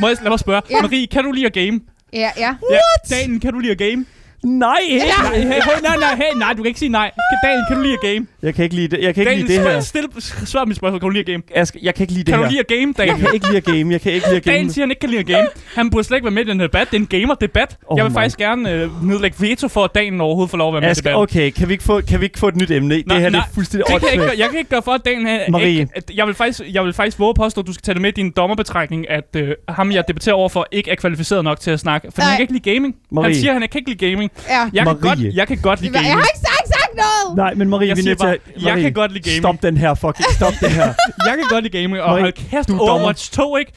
må 0.00 0.08
jeg, 0.08 0.16
lad 0.22 0.30
mig 0.30 0.38
spørge. 0.38 0.62
Ja. 0.70 0.82
Marie, 0.82 1.06
kan 1.06 1.24
du 1.24 1.32
lide 1.32 1.46
at 1.46 1.52
game? 1.52 1.80
Ja, 2.12 2.30
ja. 2.38 2.48
What? 2.70 3.10
Ja, 3.10 3.16
Daniel, 3.16 3.40
kan 3.40 3.52
du 3.52 3.58
lide 3.58 3.72
at 3.72 3.78
game? 3.78 4.04
Nej, 4.44 4.76
ikke. 4.88 5.04
Nej, 5.22 5.36
hey, 5.38 5.42
hey, 5.44 5.52
nej, 5.82 5.96
nej, 6.00 6.14
hey, 6.16 6.38
nej, 6.38 6.52
du 6.52 6.56
kan 6.56 6.66
ikke 6.66 6.78
sige 6.80 6.88
nej. 6.88 7.10
Daniel, 7.44 7.62
kan 7.68 7.76
du 7.76 7.82
lide 7.82 7.94
at 7.94 8.00
game? 8.00 8.26
Jeg 8.42 8.54
kan 8.54 8.62
ikke 8.64 8.76
lide 8.76 8.88
det. 8.96 9.02
Jeg 9.04 9.14
kan 9.14 9.20
ikke 9.22 9.30
Daniel, 9.30 9.46
lide 9.48 9.62
det 9.64 9.70
her. 9.72 9.80
stille, 9.80 10.08
svar 10.46 10.64
mit 10.64 10.76
spørgsmål. 10.76 11.00
Kan 11.00 11.06
du 11.06 11.10
lide 11.10 11.20
at 11.20 11.26
game? 11.26 11.42
Asger, 11.54 11.80
jeg 11.82 11.94
kan 11.94 12.02
ikke 12.04 12.12
lide 12.12 12.24
det 12.24 12.32
Kan 12.32 12.38
du 12.38 12.44
her. 12.44 12.50
lide 12.50 12.60
at 12.60 12.66
game, 12.66 12.94
Jeg 12.98 13.06
Daniel? 13.08 13.24
kan 13.26 13.34
ikke 13.34 13.46
lide 13.46 13.56
at 13.56 13.64
game. 13.64 13.92
Jeg 13.92 14.00
kan 14.00 14.12
ikke 14.12 14.26
lide 14.26 14.36
at 14.36 14.42
game. 14.42 14.54
Daniel 14.56 14.72
siger, 14.72 14.82
han 14.84 14.90
ikke 14.90 15.00
kan 15.00 15.10
lide 15.10 15.20
at 15.20 15.26
game. 15.26 15.48
Han 15.74 15.90
burde 15.90 16.04
slet 16.04 16.16
ikke 16.16 16.24
være 16.24 16.34
med 16.34 16.44
i 16.44 16.48
den 16.48 16.60
her 16.60 16.66
debat. 16.66 16.90
Det 16.90 16.96
er 16.96 17.00
en 17.00 17.06
gamer-debat. 17.06 17.76
Oh 17.86 17.96
jeg 17.96 18.04
vil 18.04 18.10
my- 18.10 18.14
faktisk 18.14 18.38
gerne 18.38 18.70
øh, 18.72 19.06
nedlægge 19.06 19.36
veto 19.40 19.68
for, 19.68 19.84
at 19.84 19.94
Daniel 19.94 20.20
overhovedet 20.20 20.50
får 20.50 20.58
lov 20.58 20.68
at 20.68 20.74
være 20.74 20.88
med 20.88 20.96
i 20.96 21.00
debatten. 21.00 21.22
okay, 21.22 21.50
kan 21.50 21.68
vi, 21.68 21.72
ikke 21.72 21.84
få, 21.84 22.00
kan 22.00 22.20
vi 22.20 22.24
ikke 22.24 22.38
få 22.38 22.48
et 22.48 22.56
nyt 22.56 22.70
emne? 22.70 22.94
det 22.94 23.04
her 23.12 23.28
det 23.30 23.38
er 23.38 23.42
fuldstændig 23.54 23.86
det 23.88 24.00
kan 24.00 24.08
jeg, 24.20 24.30
ikke, 24.30 24.38
jeg 24.42 24.48
kan 24.50 24.58
ikke 24.58 24.70
gøre 24.70 24.82
for, 24.82 24.92
at 24.92 25.04
Daniel... 25.04 25.26
er 25.46 25.50
Marie. 25.50 25.68
Ikke, 25.80 25.90
jeg, 26.14 26.26
vil 26.26 26.34
faktisk, 26.34 26.60
jeg 26.72 26.84
vil 26.84 26.92
faktisk 26.92 27.18
våge 27.18 27.34
påstå, 27.34 27.60
at 27.60 27.66
du 27.66 27.72
skal 27.72 27.82
tage 27.82 27.94
det 27.94 28.02
med 28.02 28.08
i 28.08 28.12
din 28.22 28.30
dommerbetragtning, 28.30 29.10
at 29.10 29.36
øh, 29.36 29.54
ham, 29.68 29.92
jeg 29.92 30.04
debatterer 30.08 30.34
overfor, 30.36 30.66
ikke 30.72 30.90
er 30.90 30.94
kvalificeret 30.94 31.44
nok 31.44 31.60
til 31.60 31.70
at 31.70 31.80
snakke. 31.80 32.08
For 32.14 32.22
han 32.22 32.28
Nej. 32.30 32.36
kan 32.36 32.42
ikke 32.42 32.52
lide 32.52 32.74
gaming. 32.74 32.94
Marie. 33.12 33.24
Han 33.26 33.34
siger, 33.34 33.50
at 33.54 33.60
han 33.60 33.68
kan 33.68 33.78
ikke 33.78 33.90
lide 33.90 34.10
gaming. 34.10 34.29
Ja. 34.48 34.60
Jeg 34.60 34.70
kan, 34.72 34.84
Marie. 34.84 35.00
godt, 35.00 35.18
jeg 35.34 35.46
kan 35.48 35.58
godt 35.58 35.80
lide 35.80 35.92
Jeg 35.92 36.02
gaming. 36.02 36.14
har 36.14 36.20
ikke 36.20 36.38
sagt, 36.38 36.68
sagt 36.68 36.96
noget! 36.96 37.36
Nej, 37.36 37.54
men 37.54 37.68
Marie, 37.68 37.88
Jeg 37.88 37.96
vi 37.96 38.00
er 38.00 38.02
siger 38.02 38.10
nødt 38.10 38.18
til 38.20 38.26
at... 38.26 38.62
jeg 38.64 38.70
Marie, 38.72 38.82
kan 38.82 38.92
godt 38.92 39.12
lide 39.12 39.22
gaming. 39.30 39.42
Stop 39.42 39.62
den 39.62 39.76
her 39.76 39.94
fucking... 39.94 40.26
Stop 40.36 40.52
det 40.60 40.70
her. 40.70 40.84
Jeg 41.28 41.34
kan 41.38 41.44
godt 41.50 41.64
lide 41.64 41.78
gaming, 41.82 42.02
og 42.02 42.10
Marie, 42.10 42.22
hold 42.22 42.32
kæft, 42.32 42.68
du 42.68 42.74
er 42.74 42.78
dommer. 42.78 42.92
Overwatch 42.94 43.32
2, 43.32 43.56
ikke? 43.56 43.72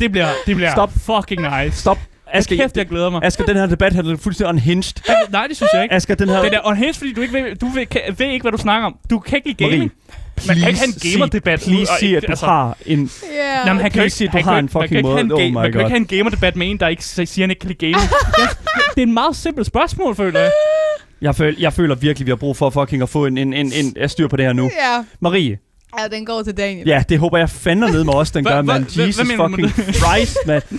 Det 0.00 0.12
bliver, 0.12 0.28
det 0.46 0.56
bliver 0.56 0.72
Stop. 0.72 0.90
fucking 0.92 1.40
nice. 1.60 1.76
Stop. 1.80 1.98
Asger, 2.34 2.56
kæft, 2.56 2.76
jeg 2.76 2.86
glæder 2.86 3.10
mig. 3.10 3.20
Asger, 3.24 3.44
den 3.44 3.56
her 3.56 3.66
debat 3.66 3.92
handler 3.92 4.16
fuldstændig 4.16 4.48
unhinged. 4.48 4.92
Nej, 5.30 5.46
det 5.46 5.56
synes 5.56 5.70
jeg 5.74 5.82
ikke. 5.82 5.94
Asger, 5.94 6.14
den 6.14 6.28
her... 6.28 6.42
Det 6.42 6.54
er 6.54 6.60
unhinged, 6.66 6.94
fordi 6.94 7.12
du 7.12 7.20
ikke 7.20 7.34
ved, 7.34 7.56
du 7.56 7.66
ved, 7.66 7.86
kan, 7.86 8.00
ved 8.18 8.26
ikke, 8.26 8.42
hvad 8.42 8.52
du 8.52 8.58
snakker 8.58 8.86
om. 8.86 8.96
Du 9.10 9.18
kan 9.18 9.36
ikke 9.44 9.48
lide 9.48 9.64
Marie, 9.64 9.76
gaming. 9.76 9.92
Man 10.46 10.56
kan 10.56 10.68
ikke 10.68 10.80
have 10.80 10.88
en 10.88 11.12
gamer-debat. 11.12 11.62
sig- 11.62 11.70
Please 11.72 11.92
sig, 12.00 12.16
at 12.16 12.22
du 12.22 12.26
altså- 12.32 12.46
har 12.46 12.76
en... 12.86 12.98
Nå, 13.66 13.72
men 13.72 13.82
han 13.82 13.90
kan 13.90 14.04
ikke 14.04 14.16
sig, 14.16 14.26
at 14.26 14.32
du 14.32 14.36
han 14.38 14.44
har 14.44 14.58
en 14.58 14.64
ikke- 14.64 14.78
man 14.78 14.82
fucking 14.82 14.88
kan 14.88 14.96
ikke 14.98 15.06
måde. 15.08 15.16
have 15.16 15.24
en 15.24 15.32
Oh 15.32 15.38
Man 15.62 15.72
en 15.96 16.06
gamer-debat 16.06 16.56
med 16.56 16.70
en, 16.70 16.76
der 16.80 16.88
ikke 16.88 17.04
siger, 17.04 17.42
han 17.42 17.50
ikke 17.50 17.60
kan 17.60 17.68
lide 17.68 17.78
gaming. 17.92 18.10
Jeg- 18.38 18.48
det 18.94 19.02
er 19.02 19.06
en 19.06 19.14
meget 19.14 19.36
simpelt 19.36 19.66
spørgsmål, 19.66 20.16
føler 20.16 20.40
jeg. 20.40 20.50
Jeg 21.20 21.34
føler, 21.36 21.56
jeg 21.60 21.72
føler 21.72 21.94
virkelig, 21.94 22.26
vi 22.26 22.30
har 22.30 22.36
brug 22.36 22.56
for 22.56 22.70
fucking 22.70 23.02
at 23.02 23.08
få 23.08 23.26
en, 23.26 23.38
en, 23.38 23.52
en, 23.52 23.72
en, 23.72 23.94
en 23.96 24.08
styr 24.08 24.28
på 24.28 24.36
det 24.36 24.44
her 24.44 24.52
nu. 24.52 24.62
Ja. 24.64 25.04
Marie, 25.20 25.58
ja, 25.98 26.16
den 26.16 26.26
går 26.26 26.42
til 26.42 26.56
Daniel. 26.56 26.86
ja, 26.88 27.02
det 27.08 27.18
håber 27.18 27.38
jeg 27.38 27.50
fandme 27.50 27.90
ned 27.90 28.04
med 28.04 28.14
os, 28.14 28.30
den 28.30 28.44
gør, 28.44 28.62
mand. 28.62 28.84
hvad 28.94 29.06
Jesus 29.06 29.26
fucking 29.36 29.94
Christ, 29.94 30.36
mand. 30.46 30.62
Øh, 30.72 30.78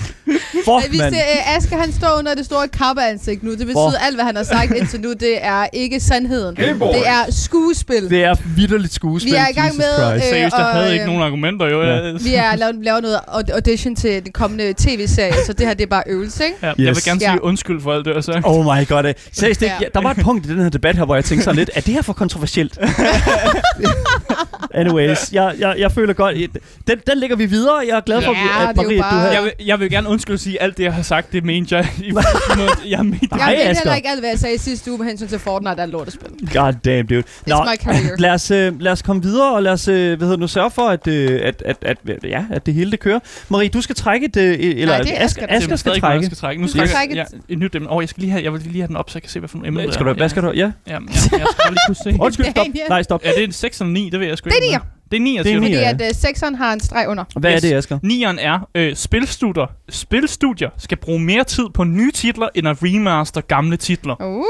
Fuck, 0.65 0.89
Hvis 0.89 0.99
mand. 0.99 1.15
øh, 1.15 1.55
Asger 1.57 1.77
han 1.77 1.93
står 1.93 2.15
under 2.19 2.35
det 2.35 2.45
store 2.45 2.67
kappeansigt 2.67 3.43
nu, 3.43 3.49
det 3.51 3.57
betyder 3.59 3.73
Hvor? 3.73 3.93
alt, 4.05 4.15
hvad 4.15 4.25
han 4.25 4.35
har 4.35 4.43
sagt 4.43 4.71
indtil 4.75 5.01
nu, 5.01 5.13
det 5.13 5.45
er 5.45 5.65
ikke 5.73 5.99
sandheden. 5.99 6.57
Hey, 6.57 6.73
det 6.73 7.07
er 7.07 7.23
skuespil. 7.29 8.09
Det 8.09 8.23
er 8.23 8.35
vidderligt 8.55 8.93
skuespil, 8.93 9.31
Vi 9.31 9.37
er 9.37 9.47
i 9.49 9.53
gang 9.53 9.67
Jesus 9.67 9.77
med, 9.77 10.05
Christ. 10.09 10.15
øh, 10.25 10.29
Seriøst, 10.29 10.55
jeg 10.57 10.65
havde 10.65 10.87
øh, 10.87 10.93
ikke 10.93 11.05
nogen 11.05 11.21
argumenter, 11.21 11.65
jo. 11.67 11.83
Ja. 11.83 12.11
Vi 12.23 12.33
er 12.35 12.55
lavet, 12.55 12.75
lavet 12.83 13.01
noget 13.03 13.15
aud- 13.27 13.51
audition 13.53 13.95
til 13.95 14.23
den 14.23 14.31
kommende 14.31 14.73
tv-serie, 14.77 15.33
så 15.45 15.53
det 15.53 15.67
her 15.67 15.73
det 15.73 15.83
er 15.83 15.87
bare 15.87 16.03
øvelse, 16.07 16.45
ikke? 16.45 16.57
ja, 16.61 16.67
jeg 16.67 16.75
vil 16.77 17.03
gerne 17.03 17.19
Ja. 17.21 17.31
sige 17.31 17.43
undskyld 17.43 17.81
for 17.81 17.93
alt 17.93 18.05
det, 18.05 18.15
jeg 18.15 18.23
sagde. 18.23 18.41
Oh 18.43 18.65
my 18.65 18.87
god. 18.87 19.13
Seriøst, 19.33 19.59
det, 19.59 19.65
ja, 19.81 19.85
der 19.93 20.01
var 20.01 20.11
et 20.11 20.17
punkt 20.23 20.45
i 20.45 20.49
den 20.49 20.61
her 20.61 20.69
debat 20.69 20.95
her, 20.95 21.05
hvor 21.05 21.15
jeg 21.15 21.25
tænkte 21.25 21.43
sådan 21.43 21.55
lidt, 21.55 21.69
er 21.75 21.81
det 21.81 21.93
her 21.93 22.01
for 22.01 22.13
kontroversielt? 22.13 22.77
anyway, 24.73 25.02
Anyways, 25.03 25.33
jeg, 25.33 25.55
jeg, 25.59 25.75
jeg 25.77 25.91
føler 25.91 26.13
godt... 26.13 26.35
Den, 26.87 26.99
den 27.07 27.17
lægger 27.17 27.35
vi 27.35 27.45
videre. 27.45 27.75
Jeg 27.87 27.97
er 27.97 28.01
glad 28.01 28.21
for, 28.21 28.31
Ja, 28.31 28.69
at 28.69 28.75
Marie, 28.75 28.97
du 28.97 29.01
bare- 29.01 29.11
havde... 29.19 29.33
Jeg 29.33 29.43
vil, 29.43 29.51
jeg 29.65 29.79
vil 29.79 29.89
gerne 29.89 30.09
undskylde 30.09 30.37
sige, 30.37 30.61
alt 30.61 30.77
det, 30.77 30.83
jeg 30.83 30.93
har 30.93 31.01
sagt, 31.01 31.31
det 31.33 31.43
mente 31.45 31.75
jeg. 31.75 31.87
I, 31.99 32.13
jeg 32.89 33.05
mente 33.05 33.27
Jeg 33.31 33.39
Hej, 33.43 33.53
ved 33.53 33.61
Asger. 33.61 33.73
heller 33.83 33.95
ikke 33.95 34.09
alt, 34.09 34.19
hvad 34.19 34.29
jeg 34.29 34.39
sagde 34.39 34.57
sidste 34.57 34.91
uge 34.91 34.97
med 34.99 35.07
hensyn 35.07 35.27
til 35.27 35.39
Fortnite 35.39 35.81
er 35.81 35.85
lortespil. 35.85 36.29
God 36.53 36.73
damn, 36.85 37.07
dude. 37.07 37.23
Nå, 37.47 37.55
my 37.63 37.75
career. 37.83 38.15
lad 38.17 38.31
os, 38.31 38.51
øh, 38.51 38.81
lad 38.81 38.91
os 38.91 39.01
komme 39.01 39.21
videre, 39.23 39.53
og 39.55 39.63
lad 39.63 39.71
os 39.71 39.87
øh, 39.87 39.95
hvad 39.95 40.07
hedder 40.17 40.27
det 40.27 40.39
nu, 40.39 40.47
sørge 40.47 40.71
for, 40.71 40.81
at, 40.89 41.07
øh, 41.07 41.39
at, 41.43 41.63
at, 41.65 41.77
at, 41.81 41.97
ja, 42.23 42.45
at 42.51 42.65
det 42.65 42.73
hele 42.73 42.91
det 42.91 42.99
kører. 42.99 43.19
Marie, 43.49 43.69
du 43.69 43.81
skal 43.81 43.95
trække 43.95 44.25
et... 44.25 44.37
Øh, 44.37 44.57
eller 44.59 44.85
Nej, 44.85 45.01
det 45.01 45.11
er 45.19 45.23
Asger, 45.25 45.43
Asger, 45.43 45.57
Asger 45.57 45.71
er 45.73 45.75
skal 45.75 45.91
trække. 45.99 46.15
jeg 46.15 46.25
skal 46.25 46.37
trække. 46.37 46.61
Nu 46.61 46.67
skal 46.67 46.87
trække 46.89 47.15
jeg, 47.15 47.23
et- 47.23 47.33
ja, 47.49 47.53
et 47.53 47.59
nyt 47.59 47.75
emne. 47.75 47.91
Åh, 47.91 48.01
jeg 48.03 48.09
skal 48.09 48.21
lige 48.21 48.31
have, 48.31 48.43
jeg 48.43 48.53
vil 48.53 48.61
lige 48.61 48.81
have 48.81 48.87
den 48.87 48.95
op, 48.95 49.09
så 49.09 49.15
jeg 49.17 49.21
kan 49.23 49.29
se, 49.29 49.39
hvad 49.39 49.49
for 49.49 49.57
nogle 49.57 49.67
emner 49.67 49.91
Skal 49.91 50.05
du, 50.05 50.13
hvad 50.13 50.29
skal 50.29 50.43
du... 50.43 50.51
Ja. 50.51 50.59
Ja, 50.61 50.71
ja, 50.87 50.97
jeg 51.11 51.13
skal 51.23 51.39
bare 51.39 51.71
lige 51.71 51.79
kunne 51.87 51.95
se. 52.03 52.15
Undskyld, 52.19 52.45
stop. 52.51 52.65
Nej, 52.89 53.03
stop. 53.03 53.21
Er 53.23 53.31
det 53.37 53.43
en 53.43 53.51
6 53.51 53.79
eller 53.81 53.93
9? 53.93 54.09
Det 54.09 54.19
ved 54.19 54.27
jeg 54.27 54.37
sgu 54.37 54.49
Det 54.49 54.55
ikke. 54.55 54.61
Det 54.61 54.73
er 54.73 54.79
9, 54.79 54.83
jeg 54.83 54.92
Det 55.43 55.51
er 55.51 55.59
siger. 55.59 55.59
nier. 55.59 55.91
du. 55.91 55.97
Fordi 55.97 56.03
at 56.03 56.11
uh, 56.11 56.15
sekseren 56.15 56.55
har 56.55 56.73
en 56.73 56.79
streg 56.79 57.05
under. 57.07 57.23
Hvad 57.39 57.53
er 57.53 57.59
det, 57.59 57.73
Asger? 57.73 57.99
Nieren 58.03 58.39
er, 58.39 58.67
øh, 58.75 58.95
spilstudier, 58.95 59.65
spilstudier 59.89 60.69
skal 60.77 60.97
bruge 60.97 61.19
mere 61.19 61.43
tid 61.43 61.65
på 61.73 61.83
nye 61.83 62.11
titler, 62.11 62.49
end 62.55 62.67
at 62.67 62.77
remaster 62.83 63.41
gamle 63.41 63.77
titler. 63.77 64.15
Uh. 64.21 64.43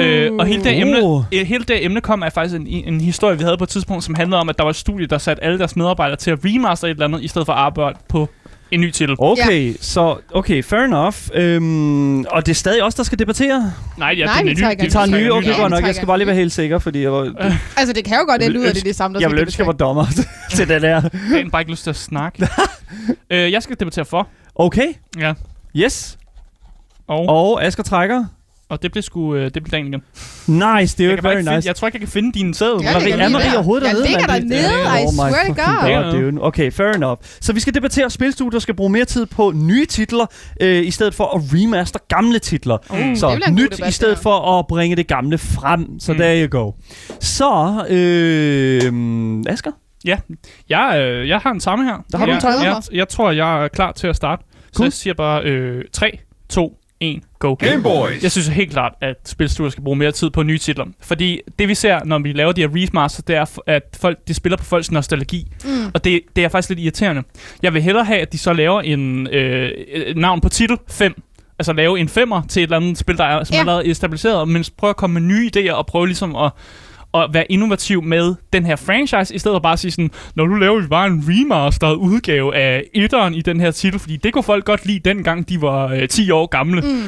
Øh, 0.00 0.32
og 0.32 0.46
hele 0.46 0.64
det, 0.64 0.80
emne, 0.80 1.02
Uh. 1.02 1.24
øh, 1.34 1.46
hele 1.46 1.64
det 1.64 1.84
emne 1.84 2.00
kom 2.00 2.22
af 2.22 2.32
faktisk 2.32 2.56
en, 2.56 2.66
en 2.66 3.00
historie, 3.00 3.38
vi 3.38 3.44
havde 3.44 3.56
på 3.58 3.64
et 3.64 3.70
tidspunkt, 3.70 4.04
som 4.04 4.14
handlede 4.14 4.40
om, 4.40 4.48
at 4.48 4.58
der 4.58 4.64
var 4.64 4.70
et 4.70 4.76
studie, 4.76 5.06
der 5.06 5.18
satte 5.18 5.44
alle 5.44 5.58
deres 5.58 5.76
medarbejdere 5.76 6.16
til 6.16 6.30
at 6.30 6.38
remaster 6.44 6.86
et 6.88 6.90
eller 6.90 7.04
andet, 7.04 7.22
i 7.22 7.28
stedet 7.28 7.46
for 7.46 7.52
at 7.52 7.58
arbejde 7.58 7.98
på 8.08 8.28
en 8.70 8.80
ny 8.80 8.90
titel. 8.90 9.16
Okay, 9.18 9.74
så... 9.80 10.16
Okay, 10.34 10.62
fair 10.62 10.80
enough. 10.80 11.16
Øhm, 11.34 12.20
og 12.24 12.46
det 12.46 12.52
er 12.52 12.54
stadig 12.54 12.82
os, 12.82 12.94
der 12.94 13.02
skal 13.02 13.18
debattere. 13.18 13.72
Nej, 13.98 14.14
ja, 14.18 14.24
Nej, 14.24 14.34
det 14.34 14.40
er 14.40 14.44
vi 14.44 14.50
en 14.50 14.56
ny. 14.56 14.60
tager 14.60 14.70
ikke 14.70 14.82
Vi 14.84 14.90
tager 14.90 15.06
Ja, 15.06 15.20
nye. 15.20 15.32
Okay, 15.32 15.56
godt 15.56 15.70
nok. 15.70 15.82
Jeg 15.86 15.94
skal 15.94 16.06
bare 16.06 16.18
lige 16.18 16.26
være 16.26 16.36
helt 16.36 16.52
sikker, 16.52 16.78
fordi 16.78 17.02
jeg, 17.02 17.12
var, 17.12 17.32
Altså, 17.76 17.92
det 17.92 18.04
kan 18.04 18.16
jo 18.18 18.24
godt 18.28 18.40
Jeg 18.42 18.48
ende 18.48 18.58
ud 18.60 18.64
af, 18.64 18.68
vil 18.68 18.74
det 18.74 18.80
er 18.80 18.84
det 18.84 18.96
samme, 18.96 19.14
der 19.14 19.20
jeg 19.20 19.30
skal 19.30 19.36
vil 19.36 19.42
ønske, 19.42 19.60
jeg 19.60 19.66
var 19.66 19.72
dommer 19.72 20.06
til 20.56 20.68
den 20.68 20.80
her. 20.80 20.88
Jeg 20.88 21.02
har 21.42 21.48
bare 21.52 21.62
ikke 21.62 21.70
lyst 21.72 21.82
til 21.82 21.90
at 21.90 21.96
snakke. 21.96 22.48
øh, 23.30 23.52
jeg 23.52 23.62
skal 23.62 23.76
debattere 23.80 24.04
for. 24.04 24.28
Okay, 24.54 24.88
Ja. 25.18 25.32
yes. 25.76 26.18
Og, 27.08 27.28
Og 27.28 27.64
Asger 27.64 27.82
trækker. 27.82 28.24
Og 28.70 28.82
det 28.82 28.92
blev 28.92 29.02
sgu 29.02 29.34
øh, 29.34 29.44
det 29.44 29.52
blev 29.52 29.66
dagen 29.70 29.86
igen. 29.86 30.02
Nice, 30.46 30.96
det 30.98 31.04
er 31.06 31.10
Jeg, 31.10 31.18
jo 31.18 31.20
very 31.22 31.32
ikke 31.32 31.38
finde, 31.44 31.56
nice. 31.56 31.66
jeg 31.68 31.76
tror 31.76 31.88
ikke, 31.88 31.96
jeg 31.96 32.00
kan 32.00 32.08
finde 32.08 32.32
din 32.32 32.54
sædel. 32.54 32.82
Jeg 32.82 32.92
Marie, 32.92 33.10
er 33.12 33.16
lige 33.16 33.28
Marie 33.32 33.46
der. 33.50 33.54
overhovedet 33.54 33.86
Jeg 33.86 33.96
ligger 34.06 34.26
dernede, 34.26 35.02
I 35.02 35.04
Oh 35.06 35.12
swear 35.12 35.44
to 35.46 36.12
God. 36.12 36.12
God, 36.12 36.30
dude. 36.32 36.42
Okay, 36.44 36.72
fair 36.72 36.86
enough. 36.92 37.16
Så 37.40 37.52
vi 37.52 37.60
skal 37.60 37.74
debattere, 37.74 38.04
at 38.06 38.12
spilstudier 38.12 38.60
skal 38.60 38.74
bruge 38.74 38.90
mere 38.90 39.04
tid 39.04 39.26
på 39.26 39.52
nye 39.54 39.86
titler, 39.86 40.26
øh, 40.60 40.86
i 40.86 40.90
stedet 40.90 41.14
for 41.14 41.24
at 41.36 41.42
remaster 41.52 41.98
gamle 42.08 42.38
titler. 42.38 42.76
Det 42.76 43.18
så 43.18 43.50
nyt 43.52 43.70
debat, 43.76 43.88
i 43.88 43.92
stedet 43.92 44.18
for 44.18 44.58
at 44.58 44.66
bringe 44.66 44.96
det 44.96 45.06
gamle 45.06 45.38
frem. 45.38 46.00
Så 46.00 46.12
Mm. 46.12 46.18
there 46.18 46.46
you 46.48 46.60
go. 46.60 46.72
Så, 47.20 47.84
øh, 47.90 49.52
Asger? 49.52 49.70
Jeg, 50.68 50.98
øh, 51.00 51.28
jeg 51.28 51.38
har 51.38 51.50
en 51.50 51.60
samme 51.60 51.84
her. 51.84 51.96
Der 52.12 52.18
har 52.18 52.26
du 52.26 52.30
jeg, 52.32 52.36
en 52.36 52.40
timer? 52.40 52.64
jeg, 52.64 52.82
jeg 52.92 53.08
tror, 53.08 53.30
jeg 53.30 53.64
er 53.64 53.68
klar 53.68 53.92
til 53.92 54.06
at 54.06 54.16
starte. 54.16 54.42
Så 54.66 54.76
Cool. 54.76 54.84
jeg 54.86 54.92
siger 54.92 55.14
bare 55.14 55.42
øh, 55.44 55.84
3, 55.92 56.18
2, 56.48 56.76
1, 57.00 57.22
go. 57.38 57.54
Game 57.54 57.82
Boys. 57.82 58.22
Jeg 58.22 58.30
synes 58.32 58.48
helt 58.48 58.70
klart, 58.72 58.92
at 59.00 59.16
spilstudier 59.24 59.70
skal 59.70 59.84
bruge 59.84 59.96
mere 59.96 60.12
tid 60.12 60.30
på 60.30 60.42
nye 60.42 60.58
titler. 60.58 60.84
Fordi 61.00 61.40
det 61.58 61.68
vi 61.68 61.74
ser, 61.74 62.04
når 62.04 62.18
vi 62.18 62.32
laver 62.32 62.52
de 62.52 62.60
her 62.60 62.68
remaster, 62.72 63.22
det 63.22 63.36
er, 63.36 63.58
at 63.66 63.82
folk 64.00 64.18
de 64.28 64.34
spiller 64.34 64.56
på 64.56 64.64
folks 64.64 64.90
nostalgi. 64.92 65.46
Mm. 65.64 65.70
Og 65.94 66.04
det, 66.04 66.20
det 66.36 66.44
er 66.44 66.48
faktisk 66.48 66.68
lidt 66.68 66.80
irriterende. 66.80 67.22
Jeg 67.62 67.74
vil 67.74 67.82
hellere 67.82 68.04
have, 68.04 68.20
at 68.20 68.32
de 68.32 68.38
så 68.38 68.52
laver 68.52 68.80
en 68.80 69.26
øh, 69.26 69.70
navn 70.16 70.40
på 70.40 70.48
titel 70.48 70.76
5. 70.88 71.22
Altså 71.58 71.72
lave 71.72 71.98
en 72.00 72.08
femmer 72.08 72.42
til 72.48 72.60
et 72.60 72.64
eller 72.64 72.76
andet 72.76 72.98
spil, 72.98 73.16
der 73.16 73.24
er, 73.24 73.44
som 73.44 73.54
Ja. 73.54 73.58
ja. 73.58 73.64
er 73.64 73.70
allerede 73.70 73.94
stabiliseret, 73.94 74.48
men 74.48 74.64
prøve 74.76 74.88
at 74.90 74.96
komme 74.96 75.20
med 75.20 75.28
nye 75.28 75.50
idéer 75.56 75.72
og 75.72 75.86
prøve 75.86 76.06
ligesom 76.06 76.36
at 76.36 76.50
at 77.14 77.26
være 77.32 77.52
innovativ 77.52 78.02
med 78.02 78.34
den 78.52 78.66
her 78.66 78.76
franchise, 78.76 79.34
i 79.34 79.38
stedet 79.38 79.54
for 79.54 79.60
bare 79.60 79.72
at 79.72 79.78
sige 79.78 79.90
sådan, 79.90 80.10
når 80.34 80.46
nu 80.46 80.54
laver 80.54 80.80
vi 80.80 80.86
bare 80.86 81.06
en 81.06 81.24
remastered 81.28 81.96
udgave 81.96 82.54
af 82.56 82.82
etteren 82.94 83.34
i 83.34 83.40
den 83.42 83.60
her 83.60 83.70
titel, 83.70 83.98
fordi 83.98 84.16
det 84.16 84.32
kunne 84.32 84.44
folk 84.44 84.64
godt 84.64 84.86
lide 84.86 84.98
dengang 84.98 85.48
de 85.48 85.62
var 85.62 85.86
øh, 85.88 86.08
10 86.08 86.30
år 86.30 86.46
gamle. 86.46 86.80
Mm. 86.80 87.02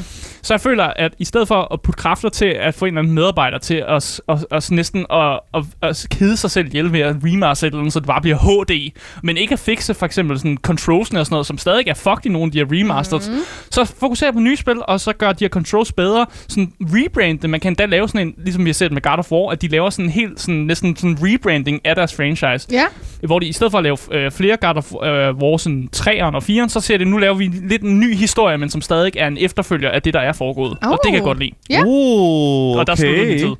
Så 0.44 0.54
jeg 0.54 0.60
føler, 0.60 0.84
at 0.96 1.14
i 1.18 1.24
stedet 1.24 1.48
for 1.48 1.72
at 1.74 1.80
putte 1.82 1.98
kræfter 1.98 2.28
til 2.28 2.44
at 2.46 2.74
få 2.74 2.84
en 2.84 2.88
eller 2.88 3.00
anden 3.02 3.14
medarbejder 3.14 3.58
til 3.58 3.84
at, 3.88 4.02
s- 4.02 4.20
at, 4.28 4.46
at, 4.50 4.70
næsten 4.70 5.06
at, 5.10 5.40
at, 5.54 5.62
at 5.82 6.06
kede 6.10 6.36
sig 6.36 6.50
selv 6.50 6.66
ihjel 6.66 6.92
ved 6.92 7.00
at 7.00 7.16
remaster 7.24 7.66
et 7.66 7.70
eller 7.70 7.78
andet, 7.80 7.92
så 7.92 8.00
det 8.00 8.06
bare 8.06 8.20
bliver 8.20 8.36
HD, 8.36 8.90
men 9.22 9.36
ikke 9.36 9.52
at 9.52 9.58
fikse 9.58 9.94
for 9.94 10.06
eksempel 10.06 10.38
sådan 10.38 10.58
controlsene 10.62 11.20
og 11.20 11.26
sådan 11.26 11.34
noget, 11.34 11.46
som 11.46 11.58
stadig 11.58 11.88
er 11.88 11.94
fucked 11.94 12.26
i 12.26 12.28
nogle 12.28 12.46
af 12.46 12.52
de 12.52 12.58
her 12.58 12.66
remasters. 12.70 13.28
Mm. 13.28 13.34
Så 13.70 13.84
fokusere 14.00 14.32
på 14.32 14.38
nye 14.40 14.56
spil, 14.56 14.76
og 14.88 15.00
så 15.00 15.12
gør 15.12 15.32
de 15.32 15.44
her 15.44 15.48
controls 15.48 15.92
bedre. 15.92 16.26
Sådan 16.48 16.72
rebrand 16.80 17.38
det. 17.38 17.50
Man 17.50 17.60
kan 17.60 17.70
endda 17.70 17.86
lave 17.86 18.08
sådan 18.08 18.26
en, 18.28 18.34
ligesom 18.44 18.64
vi 18.64 18.68
har 18.70 18.74
set 18.74 18.92
med 18.92 19.02
God 19.02 19.18
of 19.18 19.32
War, 19.32 19.50
at 19.50 19.62
de 19.62 19.68
laver 19.68 19.90
sådan 19.92 20.04
en 20.04 20.10
helt 20.10 20.40
sådan, 20.40 20.54
næsten 20.60 20.96
sådan 20.96 21.18
rebranding 21.22 21.80
af 21.84 21.94
deres 21.94 22.14
franchise. 22.14 22.66
Ja, 22.72 22.84
Hvor 23.22 23.38
de 23.38 23.46
i 23.46 23.52
stedet 23.52 23.70
for 23.70 23.78
at 23.78 23.84
lave 23.84 23.96
øh, 24.12 24.30
flere 24.30 24.56
God 24.56 24.76
of 24.76 24.92
øh, 25.04 25.36
War, 25.36 25.56
sådan 25.56 25.88
3'eren 25.96 26.34
og 26.34 26.42
4'eren, 26.42 26.68
så 26.68 26.80
ser 26.80 26.96
det, 26.98 27.06
nu 27.06 27.18
laver 27.18 27.34
vi 27.34 27.46
lidt 27.68 27.82
en 27.82 28.00
ny 28.00 28.14
historie, 28.16 28.58
men 28.58 28.70
som 28.70 28.80
stadig 28.82 29.12
er 29.16 29.26
en 29.26 29.36
efterfølger 29.40 29.90
af 29.90 30.02
det, 30.02 30.14
der 30.14 30.20
er 30.20 30.32
foregået. 30.32 30.78
Oh. 30.82 30.90
Og 30.90 30.98
det 31.02 31.08
kan 31.08 31.14
jeg 31.14 31.22
Oh. 31.22 31.26
godt 31.26 31.38
lide. 31.38 31.50
Ja. 31.70 31.80
Uh, 31.84 32.76
Og 32.78 32.86
der 32.86 32.94
slutter 32.94 33.18
min 33.24 33.28
okay. 33.34 33.38
tid. 33.38 33.54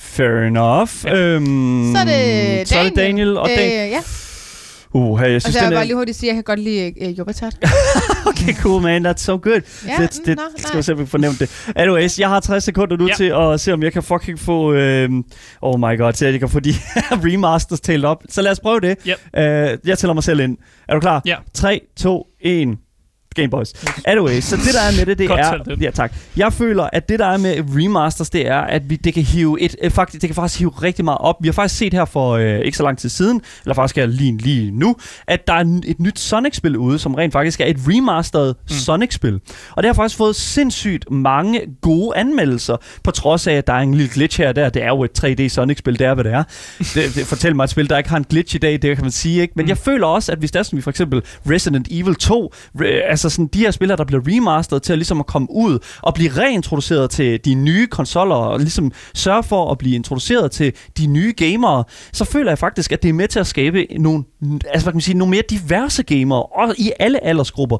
Fair 0.00 0.46
enough. 0.46 0.90
Ja. 1.04 1.16
Øhm, 1.16 1.92
så 1.94 2.00
er 2.00 2.04
det 2.04 2.68
Så 2.68 2.78
er 2.78 2.82
det 2.82 2.96
Daniel. 2.96 3.36
Og 3.36 3.48
øh, 3.50 3.56
Dan- 3.58 3.68
ja. 3.68 3.98
Uh, 4.98 5.18
hey, 5.20 5.32
jeg 5.32 5.42
synes, 5.42 5.44
Altså, 5.56 5.60
jeg 5.60 5.66
er... 5.72 5.76
bare 5.76 5.84
lige 5.86 5.96
hurtigt 5.96 6.18
sige, 6.18 6.30
at 6.30 6.36
jeg 6.36 6.44
kan 6.44 6.56
godt 6.56 6.60
lide 6.64 6.92
uh, 7.08 7.18
Jobbertat. 7.18 7.56
Okay, 8.26 8.54
cool, 8.54 8.82
man. 8.82 9.06
That's 9.06 9.16
so 9.16 9.32
good. 9.42 9.60
Ja, 9.86 10.02
det, 10.02 10.20
det, 10.26 10.36
nå, 10.36 10.42
skal 10.56 10.70
jeg 10.76 10.84
simpelthen 10.84 11.06
fornemme 11.10 11.36
det. 11.40 11.72
Anyways, 11.76 12.18
jeg 12.20 12.28
har 12.28 12.40
60 12.40 12.64
sekunder 12.64 12.96
nu 12.96 13.06
Ja. 13.06 13.14
til 13.14 13.24
at 13.36 13.60
se, 13.60 13.72
om 13.72 13.82
jeg 13.82 13.92
kan 13.92 14.02
fucking 14.02 14.38
få... 14.38 14.72
Øh, 14.72 15.10
oh 15.62 15.80
my 15.80 15.98
god, 15.98 16.12
til 16.12 16.24
at 16.26 16.32
jeg 16.32 16.40
kan 16.40 16.48
få 16.48 16.60
de 16.60 16.74
remasters 17.30 17.80
talt 17.80 18.04
op. 18.04 18.22
Så 18.28 18.42
lad 18.42 18.52
os 18.52 18.60
prøve 18.60 18.80
det. 18.80 18.96
Yep. 19.06 19.16
Uh, 19.36 19.88
jeg 19.88 19.98
tæller 19.98 20.14
mig 20.14 20.22
selv 20.24 20.40
ind. 20.40 20.56
Er 20.88 20.94
du 20.94 21.00
klar? 21.00 21.22
Ja. 21.26 21.36
3, 21.54 21.80
2, 21.96 22.26
1... 22.40 22.68
Game 23.42 23.50
Boys. 23.50 23.72
Anyway, 24.04 24.40
så 24.40 24.56
det 24.56 24.74
der 24.74 24.80
er 24.80 24.96
med 24.98 25.06
det, 25.06 25.18
det 25.18 25.30
er... 25.30 25.76
Ja, 25.80 25.90
tak. 25.90 26.12
Jeg 26.36 26.52
føler, 26.52 26.88
at 26.92 27.08
det 27.08 27.18
der 27.18 27.26
er 27.26 27.36
med 27.36 27.54
remasters, 27.76 28.30
det 28.30 28.48
er, 28.48 28.58
at 28.60 28.90
vi, 28.90 28.96
det 28.96 29.14
kan 29.14 29.22
hive 29.22 29.60
et, 29.60 29.76
øh, 29.82 29.90
faktisk, 29.90 30.22
det 30.22 30.28
kan 30.28 30.34
faktisk 30.34 30.58
hive 30.58 30.70
rigtig 30.82 31.04
meget 31.04 31.18
op. 31.18 31.36
Vi 31.40 31.48
har 31.48 31.52
faktisk 31.52 31.76
set 31.78 31.94
her 31.94 32.04
for 32.04 32.32
øh, 32.32 32.58
ikke 32.58 32.76
så 32.76 32.82
lang 32.82 32.98
tid 32.98 33.08
siden, 33.08 33.40
eller 33.64 33.74
faktisk 33.74 33.98
er 33.98 34.06
lige, 34.06 34.36
lige 34.36 34.70
nu, 34.70 34.96
at 35.26 35.46
der 35.46 35.52
er 35.54 35.80
et 35.86 36.00
nyt 36.00 36.18
Sonic-spil 36.20 36.76
ude, 36.76 36.98
som 36.98 37.14
rent 37.14 37.32
faktisk 37.32 37.60
er 37.60 37.64
et 37.66 37.76
remastered 37.88 38.54
mm. 38.62 38.68
Sonic-spil. 38.76 39.40
Og 39.72 39.82
det 39.82 39.88
har 39.88 39.94
faktisk 39.94 40.16
fået 40.18 40.36
sindssygt 40.36 41.10
mange 41.10 41.60
gode 41.80 42.16
anmeldelser, 42.16 42.76
på 43.04 43.10
trods 43.10 43.46
af, 43.46 43.52
at 43.54 43.66
der 43.66 43.72
er 43.72 43.78
en 43.80 43.94
lille 43.94 44.10
glitch 44.14 44.40
her 44.40 44.48
og 44.48 44.56
der. 44.56 44.68
Det 44.68 44.82
er 44.82 44.88
jo 44.88 45.04
et 45.04 45.24
3D 45.24 45.48
Sonic-spil, 45.48 45.98
det 45.98 46.06
er, 46.06 46.14
hvad 46.14 46.24
det 46.24 46.32
er. 46.32 46.42
Det, 46.78 46.94
det, 47.14 47.26
fortæl 47.26 47.56
mig 47.56 47.64
et 47.64 47.70
spil, 47.70 47.90
der 47.90 47.98
ikke 47.98 48.10
har 48.10 48.16
en 48.16 48.24
glitch 48.30 48.54
i 48.54 48.58
dag, 48.58 48.72
det 48.72 48.96
kan 48.96 49.04
man 49.04 49.10
sige, 49.10 49.40
ikke? 49.42 49.52
Men 49.56 49.64
Mm. 49.64 49.68
jeg 49.68 49.78
føler 49.78 50.06
også, 50.06 50.32
at 50.32 50.38
hvis 50.38 50.50
der 50.50 50.58
er 50.58 50.62
sådan, 50.62 50.76
vi 50.76 50.82
for 50.82 50.90
eksempel 50.90 51.22
Resident 51.50 51.88
Evil 51.90 52.14
2, 52.14 52.52
re, 52.80 52.86
altså 52.86 53.27
Altså, 53.28 53.36
sådan 53.36 53.46
de 53.46 53.58
her 53.58 53.70
spillere, 53.70 53.96
der 53.96 54.04
bliver 54.04 54.22
remasteret 54.26 54.82
til 54.82 54.92
at 54.92 54.98
ligesom 54.98 55.20
at 55.20 55.26
komme 55.26 55.48
ud 55.50 55.78
og 56.02 56.14
blive 56.14 56.30
reintroduceret 56.30 57.10
til 57.10 57.40
de 57.44 57.54
nye 57.54 57.86
konsoller, 57.86 58.34
og 58.34 58.58
ligesom 58.58 58.92
sørge 59.14 59.42
for 59.42 59.70
at 59.70 59.78
blive 59.78 59.94
introduceret 59.94 60.50
til 60.50 60.72
de 60.98 61.06
nye 61.06 61.32
gamere, 61.36 61.84
så 62.12 62.24
føler 62.24 62.50
jeg 62.50 62.58
faktisk, 62.58 62.92
at 62.92 63.02
det 63.02 63.08
er 63.08 63.12
med 63.12 63.28
til 63.28 63.40
at 63.40 63.46
skabe 63.46 63.86
nogle, 63.98 64.24
altså 64.42 64.84
hvad 64.84 64.92
kan 64.92 64.94
man 64.94 65.00
sige, 65.00 65.18
nogle 65.18 65.30
mere 65.30 65.42
diverse 65.50 66.02
gamere, 66.02 66.42
og 66.42 66.74
i 66.78 66.92
alle 67.00 67.24
aldersgrupper. 67.24 67.76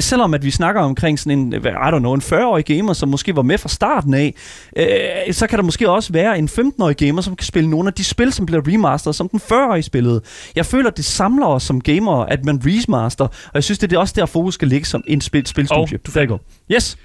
Selvom 0.00 0.34
at 0.34 0.44
vi 0.44 0.50
snakker 0.50 0.80
omkring 0.80 1.18
sådan 1.18 1.38
en, 1.38 1.52
I 1.52 1.56
don't 1.56 1.98
know, 1.98 2.12
en 2.14 2.22
40-årig 2.22 2.64
gamer, 2.64 2.92
som 2.92 3.08
måske 3.08 3.36
var 3.36 3.42
med 3.42 3.58
fra 3.58 3.68
starten 3.68 4.14
af, 4.14 4.34
øh, 4.76 5.34
så 5.34 5.46
kan 5.46 5.58
der 5.58 5.64
måske 5.64 5.90
også 5.90 6.12
være 6.12 6.38
en 6.38 6.48
15-årig 6.48 6.96
gamer, 6.96 7.22
som 7.22 7.36
kan 7.36 7.46
spille 7.46 7.70
nogle 7.70 7.88
af 7.88 7.94
de 7.94 8.04
spil, 8.04 8.32
som 8.32 8.46
bliver 8.46 8.62
remasteret, 8.66 9.16
som 9.16 9.28
den 9.28 9.40
40-årige 9.52 9.82
spillede. 9.82 10.20
Jeg 10.56 10.66
føler, 10.66 10.90
at 10.90 10.96
det 10.96 11.04
samler 11.04 11.46
os 11.46 11.62
som 11.62 11.80
gamere, 11.80 12.32
at 12.32 12.44
man 12.44 12.60
remaster, 12.64 13.24
og 13.24 13.54
jeg 13.54 13.64
synes, 13.64 13.78
det 13.78 13.92
er 13.92 13.98
også 13.98 14.14
der, 14.16 14.26
fokus 14.26 14.54
skal 14.54 14.68
ligge 14.68 14.81
som 14.88 15.04
en 15.06 15.20
spil, 15.20 15.46
spilstudie. 15.46 15.98
du 15.98 16.10
Der 16.14 16.26
you 16.26 16.36
go. 16.36 16.38
Yes! 16.74 16.96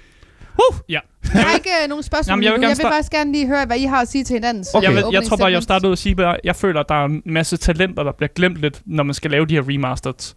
Ja. 0.88 1.00
Jeg 1.34 1.42
har 1.42 1.54
ikke 1.54 1.70
uh, 1.84 1.88
nogen 1.88 2.02
spørgsmål 2.02 2.32
Jamen, 2.32 2.44
jeg 2.44 2.52
vil 2.52 2.60
nu. 2.60 2.66
gerne 2.66 2.70
jeg 2.70 2.84
vil 2.84 2.92
faktisk 2.92 3.12
gerne 3.12 3.32
lige 3.32 3.46
høre, 3.46 3.66
hvad 3.66 3.78
I 3.78 3.84
har 3.84 4.00
at 4.00 4.08
sige 4.08 4.24
til 4.24 4.34
hinanden. 4.34 4.64
Okay. 4.74 4.88
Jeg, 4.88 4.96
vil, 4.96 5.04
jeg 5.12 5.22
tror 5.22 5.36
bare, 5.36 5.46
jeg 5.46 5.56
vil 5.56 5.62
segments. 5.62 5.64
starte 5.64 5.86
ud 5.86 5.92
og 5.92 5.98
sige, 5.98 6.26
at 6.26 6.40
jeg 6.44 6.56
føler, 6.56 6.80
at 6.80 6.88
der 6.88 6.94
er 6.94 7.04
en 7.04 7.22
masse 7.26 7.56
talenter, 7.56 8.02
der 8.02 8.12
bliver 8.12 8.28
glemt 8.34 8.56
lidt, 8.56 8.82
når 8.86 9.02
man 9.02 9.14
skal 9.14 9.30
lave 9.30 9.46
de 9.46 9.54
her 9.54 9.62
remasters. 9.68 10.34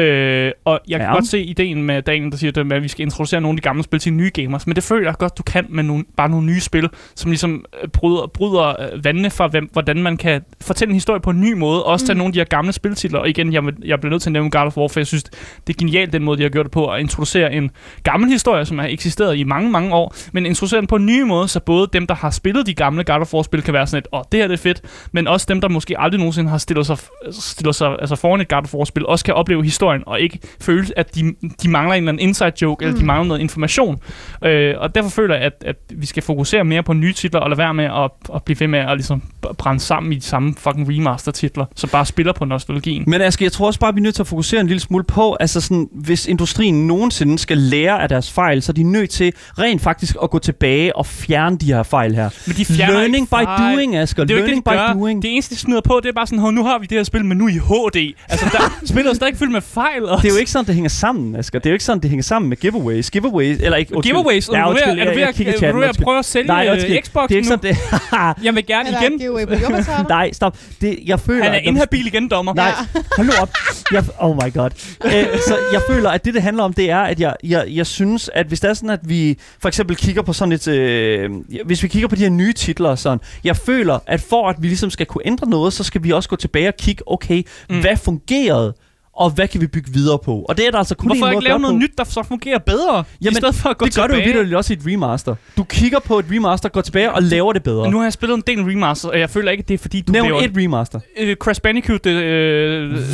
Øh, 0.00 0.52
og 0.64 0.80
jeg 0.88 0.98
kan 1.00 1.08
Ja. 1.08 1.14
godt 1.14 1.26
se 1.26 1.42
ideen 1.42 1.82
med 1.82 2.02
Daniel, 2.02 2.30
der 2.30 2.36
siger 2.36 2.50
det 2.52 2.66
med, 2.66 2.76
at 2.76 2.82
vi 2.82 2.88
skal 2.88 3.02
introducere 3.02 3.40
nogle 3.40 3.56
af 3.56 3.56
de 3.56 3.62
gamle 3.62 3.82
spil 3.82 4.00
til 4.00 4.12
nye 4.12 4.30
gamers, 4.34 4.66
men 4.66 4.76
det 4.76 4.84
føler 4.84 5.08
jeg 5.08 5.14
godt, 5.18 5.38
du 5.38 5.42
kan 5.42 5.66
med 5.68 5.82
nogle, 5.84 6.04
bare 6.16 6.28
nogle 6.28 6.46
nye 6.46 6.60
spil, 6.60 6.88
som 7.14 7.30
ligesom 7.30 7.64
øh, 7.82 7.88
bryder, 7.88 8.26
bryder 8.34 8.68
øh, 8.92 9.04
vandene 9.04 9.30
for, 9.30 9.48
hvem, 9.48 9.70
hvordan 9.72 10.02
man 10.02 10.16
kan 10.16 10.40
fortælle 10.62 10.90
en 10.90 10.94
historie 10.94 11.20
på 11.20 11.30
en 11.30 11.40
ny 11.40 11.52
måde, 11.52 11.84
og 11.84 11.92
også 11.92 12.06
tage 12.06 12.14
Mm. 12.14 12.18
nogle 12.18 12.28
af 12.28 12.32
de 12.32 12.38
her 12.38 12.44
gamle 12.44 12.72
spiltitler. 12.72 13.18
Og 13.18 13.28
igen, 13.28 13.52
jeg, 13.52 13.62
jeg 13.84 14.00
bliver 14.00 14.10
nødt 14.10 14.22
til 14.22 14.28
at 14.30 14.32
nævne 14.32 14.50
God 14.50 14.60
of 14.66 14.76
War, 14.76 14.88
for 14.88 15.00
jeg 15.00 15.06
synes, 15.06 15.22
det 15.66 15.74
er 15.74 15.78
genialt 15.78 16.12
den 16.12 16.24
måde, 16.24 16.38
de 16.38 16.42
har 16.42 16.50
gjort 16.50 16.64
det 16.64 16.72
på, 16.72 16.86
at 16.86 17.00
introducere 17.00 17.52
en 17.52 17.70
gammel 18.02 18.30
historie, 18.30 18.64
som 18.64 18.78
har 18.78 18.86
eksisteret 18.86 19.36
i 19.38 19.44
mange, 19.44 19.70
mange 19.70 19.94
år, 19.94 20.14
men 20.32 20.46
introducere 20.46 20.80
den 20.80 20.86
på 20.86 20.96
en 20.96 21.06
ny 21.06 21.22
måde, 21.22 21.48
så 21.48 21.60
både 21.60 21.86
dem, 21.92 22.06
der 22.06 22.14
har 22.14 22.30
spillet 22.30 22.66
de 22.66 22.74
gamle 22.74 23.04
God 23.04 23.20
of 23.20 23.34
War-spil, 23.34 23.62
kan 23.62 23.74
være 23.74 23.86
sådan 23.86 23.98
et, 23.98 24.06
åh, 24.12 24.18
oh, 24.18 24.24
det 24.32 24.40
her 24.40 24.46
det 24.46 24.54
er 24.54 24.58
fedt, 24.62 24.82
men 25.12 25.28
også 25.28 25.46
dem, 25.48 25.60
der 25.60 25.68
måske 25.68 26.00
aldrig 26.00 26.18
nogensinde 26.18 26.50
har 26.50 26.58
stillet 26.58 26.86
sig, 26.86 26.96
stillet 27.30 27.74
sig 27.74 27.96
altså 28.00 28.16
foran 28.16 28.40
et 28.40 28.48
God 28.48 28.62
of 28.62 28.74
War-spil, 28.74 29.06
også 29.06 29.24
kan 29.24 29.34
opleve 29.34 29.64
historien 29.64 29.89
historien, 29.98 30.02
og 30.06 30.20
ikke 30.20 30.38
føle, 30.60 30.86
at 30.96 31.14
de, 31.14 31.34
de 31.62 31.68
mangler 31.70 31.94
en 31.94 32.02
eller 32.02 32.12
anden 32.12 32.28
inside 32.28 32.52
joke, 32.62 32.84
mm. 32.84 32.88
eller 32.88 33.00
de 33.00 33.06
mangler 33.06 33.28
noget 33.28 33.40
information. 33.40 33.98
Øh, 34.44 34.74
og 34.78 34.94
derfor 34.94 35.10
føler 35.10 35.34
jeg, 35.34 35.44
at, 35.44 35.52
at 35.66 35.76
vi 35.94 36.06
skal 36.06 36.22
fokusere 36.22 36.64
mere 36.64 36.82
på 36.82 36.92
nye 36.92 37.12
titler, 37.12 37.40
og 37.40 37.50
lade 37.50 37.58
være 37.58 37.74
med 37.74 37.84
at, 37.84 38.10
at 38.34 38.42
blive 38.44 38.60
ved 38.60 38.68
med 38.68 38.78
at 38.78 38.96
ligesom 38.96 39.22
brænde 39.58 39.80
sammen 39.80 40.12
i 40.12 40.16
de 40.16 40.20
samme 40.20 40.54
fucking 40.58 40.88
remaster-titler, 40.88 41.64
så 41.76 41.86
bare 41.86 42.06
spiller 42.06 42.32
på 42.32 42.44
nostalgien. 42.44 43.04
Men 43.06 43.20
Aske, 43.20 43.44
jeg 43.44 43.52
tror 43.52 43.66
også 43.66 43.80
bare, 43.80 43.94
vi 43.94 43.98
er 44.00 44.02
nødt 44.02 44.14
til 44.14 44.22
at 44.22 44.26
fokusere 44.26 44.60
en 44.60 44.66
lille 44.66 44.80
smule 44.80 45.04
på, 45.04 45.36
altså 45.40 45.60
sådan, 45.60 45.88
hvis 45.94 46.26
industrien 46.26 46.86
nogensinde 46.86 47.38
skal 47.38 47.58
lære 47.58 48.02
af 48.02 48.08
deres 48.08 48.32
fejl, 48.32 48.62
så 48.62 48.72
er 48.72 48.74
de 48.74 48.82
nødt 48.82 49.10
til 49.10 49.32
rent 49.58 49.82
faktisk 49.82 50.16
at 50.22 50.30
gå 50.30 50.38
tilbage 50.38 50.96
og 50.96 51.06
fjerne 51.06 51.56
de 51.58 51.66
her 51.66 51.82
fejl 51.82 52.14
her. 52.14 52.30
Men 52.46 52.56
de 52.56 52.64
Learning 52.76 53.26
by 53.28 53.30
fejl. 53.30 53.74
doing, 53.76 53.96
Asger. 53.96 54.24
Det 54.24 54.30
er 54.30 54.34
jo 54.34 54.44
ikke 54.44 54.62
Learning 54.64 54.66
det, 54.66 54.72
de 54.72 54.76
by 54.76 54.94
gør. 54.94 55.00
doing. 55.00 55.22
Det 55.22 55.32
eneste, 55.32 55.54
de 55.54 55.60
smider 55.60 55.80
på, 55.80 56.00
det 56.02 56.08
er 56.08 56.12
bare 56.12 56.26
sådan, 56.26 56.38
"Hov, 56.38 56.50
nu 56.52 56.64
har 56.64 56.78
vi 56.78 56.86
det 56.86 56.98
her 56.98 57.04
spil, 57.04 57.24
men 57.24 57.38
nu 57.38 57.48
i 57.48 57.52
HD. 57.52 58.14
Altså, 58.28 58.46
der 58.52 58.74
spiller 58.92 59.14
stadig 59.14 59.36
fyldt 59.36 59.52
med 59.52 59.60
fejl. 59.74 60.04
Og 60.04 60.22
Det 60.22 60.28
er 60.28 60.32
jo 60.32 60.38
ikke 60.38 60.50
sådan, 60.50 60.66
det 60.66 60.74
hænger 60.74 60.88
sammen, 60.88 61.36
Asger. 61.36 61.58
Det 61.58 61.66
er 61.66 61.70
jo 61.70 61.74
ikke 61.74 61.84
sådan, 61.84 62.02
det 62.02 62.10
hænger 62.10 62.22
sammen 62.22 62.48
med 62.48 62.56
giveaways. 62.56 63.10
Giveaways, 63.10 63.58
eller 63.60 63.76
ikke... 63.76 63.94
undskyld. 63.96 64.12
Giveaways, 64.14 64.48
er 64.48 64.58
Ja, 64.58 64.62
du 64.62 64.68
ved, 64.68 64.70
undskyld, 64.74 64.90
er 64.90 64.94
du 64.94 65.00
jeg- 65.00 65.10
ved, 65.10 65.18
jeg 65.18 65.28
at, 65.28 65.34
kigger 65.34 65.52
er 65.52 65.72
du 65.72 65.76
ved 65.78 65.84
at 65.84 65.88
undskyld. 65.88 66.04
prøve 66.04 66.18
at 66.18 66.24
sælge 66.24 66.46
Nej, 66.46 66.66
øh, 66.66 66.72
undskyld. 66.72 67.02
Xbox 67.02 67.28
Det 67.28 67.34
er 67.34 67.38
ikke 67.38 67.48
nu? 67.50 67.56
sådan, 67.56 67.74
det... 68.38 68.44
Jeg 68.46 68.54
vil 68.54 68.66
gerne 68.66 68.88
Eller 68.88 69.02
igen. 69.02 69.18
giveaway 69.18 69.46
på. 69.46 69.54
Nej, 70.08 70.32
stop. 70.32 70.56
Det, 70.80 70.98
jeg 71.06 71.20
føler... 71.20 71.44
Han 71.44 71.52
er 71.54 71.58
inhabil 71.58 72.06
igen, 72.06 72.28
dommer. 72.28 72.54
Nej, 72.54 72.70
hold 73.16 73.26
nu 73.26 73.32
op. 73.42 73.50
Jeg, 73.92 74.04
oh 74.18 74.36
my 74.36 74.52
god. 74.54 74.70
Æ, 75.04 75.24
så 75.48 75.56
jeg 75.72 75.80
føler, 75.90 76.10
at 76.10 76.24
det, 76.24 76.34
det 76.34 76.42
handler 76.42 76.62
om, 76.64 76.72
det 76.72 76.90
er, 76.90 76.98
at 77.00 77.20
jeg, 77.20 77.34
jeg, 77.44 77.64
jeg 77.68 77.86
synes, 77.86 78.30
at 78.34 78.46
hvis 78.46 78.60
det 78.60 78.70
er 78.70 78.74
sådan, 78.74 78.90
at 78.90 79.00
vi 79.02 79.38
for 79.60 79.68
eksempel 79.68 79.96
kigger 79.96 80.22
på 80.22 80.32
sådan 80.32 80.52
et... 80.52 80.68
Øh, 80.68 81.30
hvis 81.66 81.82
vi 81.82 81.88
kigger 81.88 82.08
på 82.08 82.14
de 82.16 82.20
her 82.22 82.30
nye 82.30 82.52
titler, 82.52 82.94
sådan, 82.94 83.18
jeg 83.44 83.56
føler, 83.56 83.98
at 84.06 84.20
for 84.20 84.48
at 84.48 84.56
vi 84.58 84.66
ligesom 84.66 84.90
skal 84.90 85.06
kunne 85.06 85.22
ændre 85.26 85.48
noget, 85.50 85.72
så 85.72 85.84
skal 85.84 86.04
vi 86.04 86.10
også 86.10 86.28
gå 86.28 86.36
tilbage 86.36 86.68
og 86.68 86.74
kigge, 86.78 87.02
okay, 87.06 87.42
mm. 87.70 87.80
hvad 87.80 87.96
fungerede, 87.96 88.74
og 89.20 89.30
hvad 89.30 89.48
kan 89.48 89.60
vi 89.60 89.66
bygge 89.66 89.92
videre 89.92 90.18
på? 90.24 90.46
Og 90.48 90.56
det 90.56 90.66
er 90.66 90.70
der 90.70 90.78
altså 90.78 90.94
kun 90.94 91.08
Hvorfor 91.08 91.16
en 91.16 91.20
måde 91.20 91.32
ikke 91.32 91.44
lave 91.44 91.58
noget 91.58 91.74
på. 91.74 91.78
nyt, 91.78 91.98
der 91.98 92.04
så 92.04 92.22
fungerer 92.22 92.58
bedre? 92.58 93.04
I 93.20 93.24
Jamen, 93.24 93.36
stedet 93.36 93.54
for 93.54 93.68
at 93.68 93.78
gå 93.78 93.86
Det 93.86 93.94
gør 93.94 94.06
du 94.06 94.06
jo 94.06 94.14
tilbage. 94.14 94.32
vidderligt 94.32 94.56
også 94.56 94.72
i 94.72 94.76
et 94.76 94.82
remaster. 94.86 95.34
Du 95.56 95.64
kigger 95.64 95.98
på 95.98 96.18
et 96.18 96.24
remaster, 96.30 96.68
går 96.68 96.80
tilbage 96.80 97.12
og 97.12 97.22
laver 97.22 97.52
det 97.52 97.62
bedre. 97.62 97.90
Nu 97.90 97.96
har 97.96 98.04
jeg 98.04 98.12
spillet 98.12 98.36
en 98.36 98.42
del 98.46 98.60
remaster, 98.64 99.08
og 99.08 99.18
jeg 99.20 99.30
føler 99.30 99.50
ikke, 99.50 99.62
at 99.62 99.68
det 99.68 99.74
er 99.74 99.78
fordi, 99.78 100.00
du 100.00 100.12
Nævn 100.12 100.26
laver... 100.26 100.40
et 100.40 100.52
remaster. 100.56 101.00
Uh, 101.22 101.32
Crash 101.34 101.60
Bandicoot, 101.60 102.06
uh, 102.06 102.12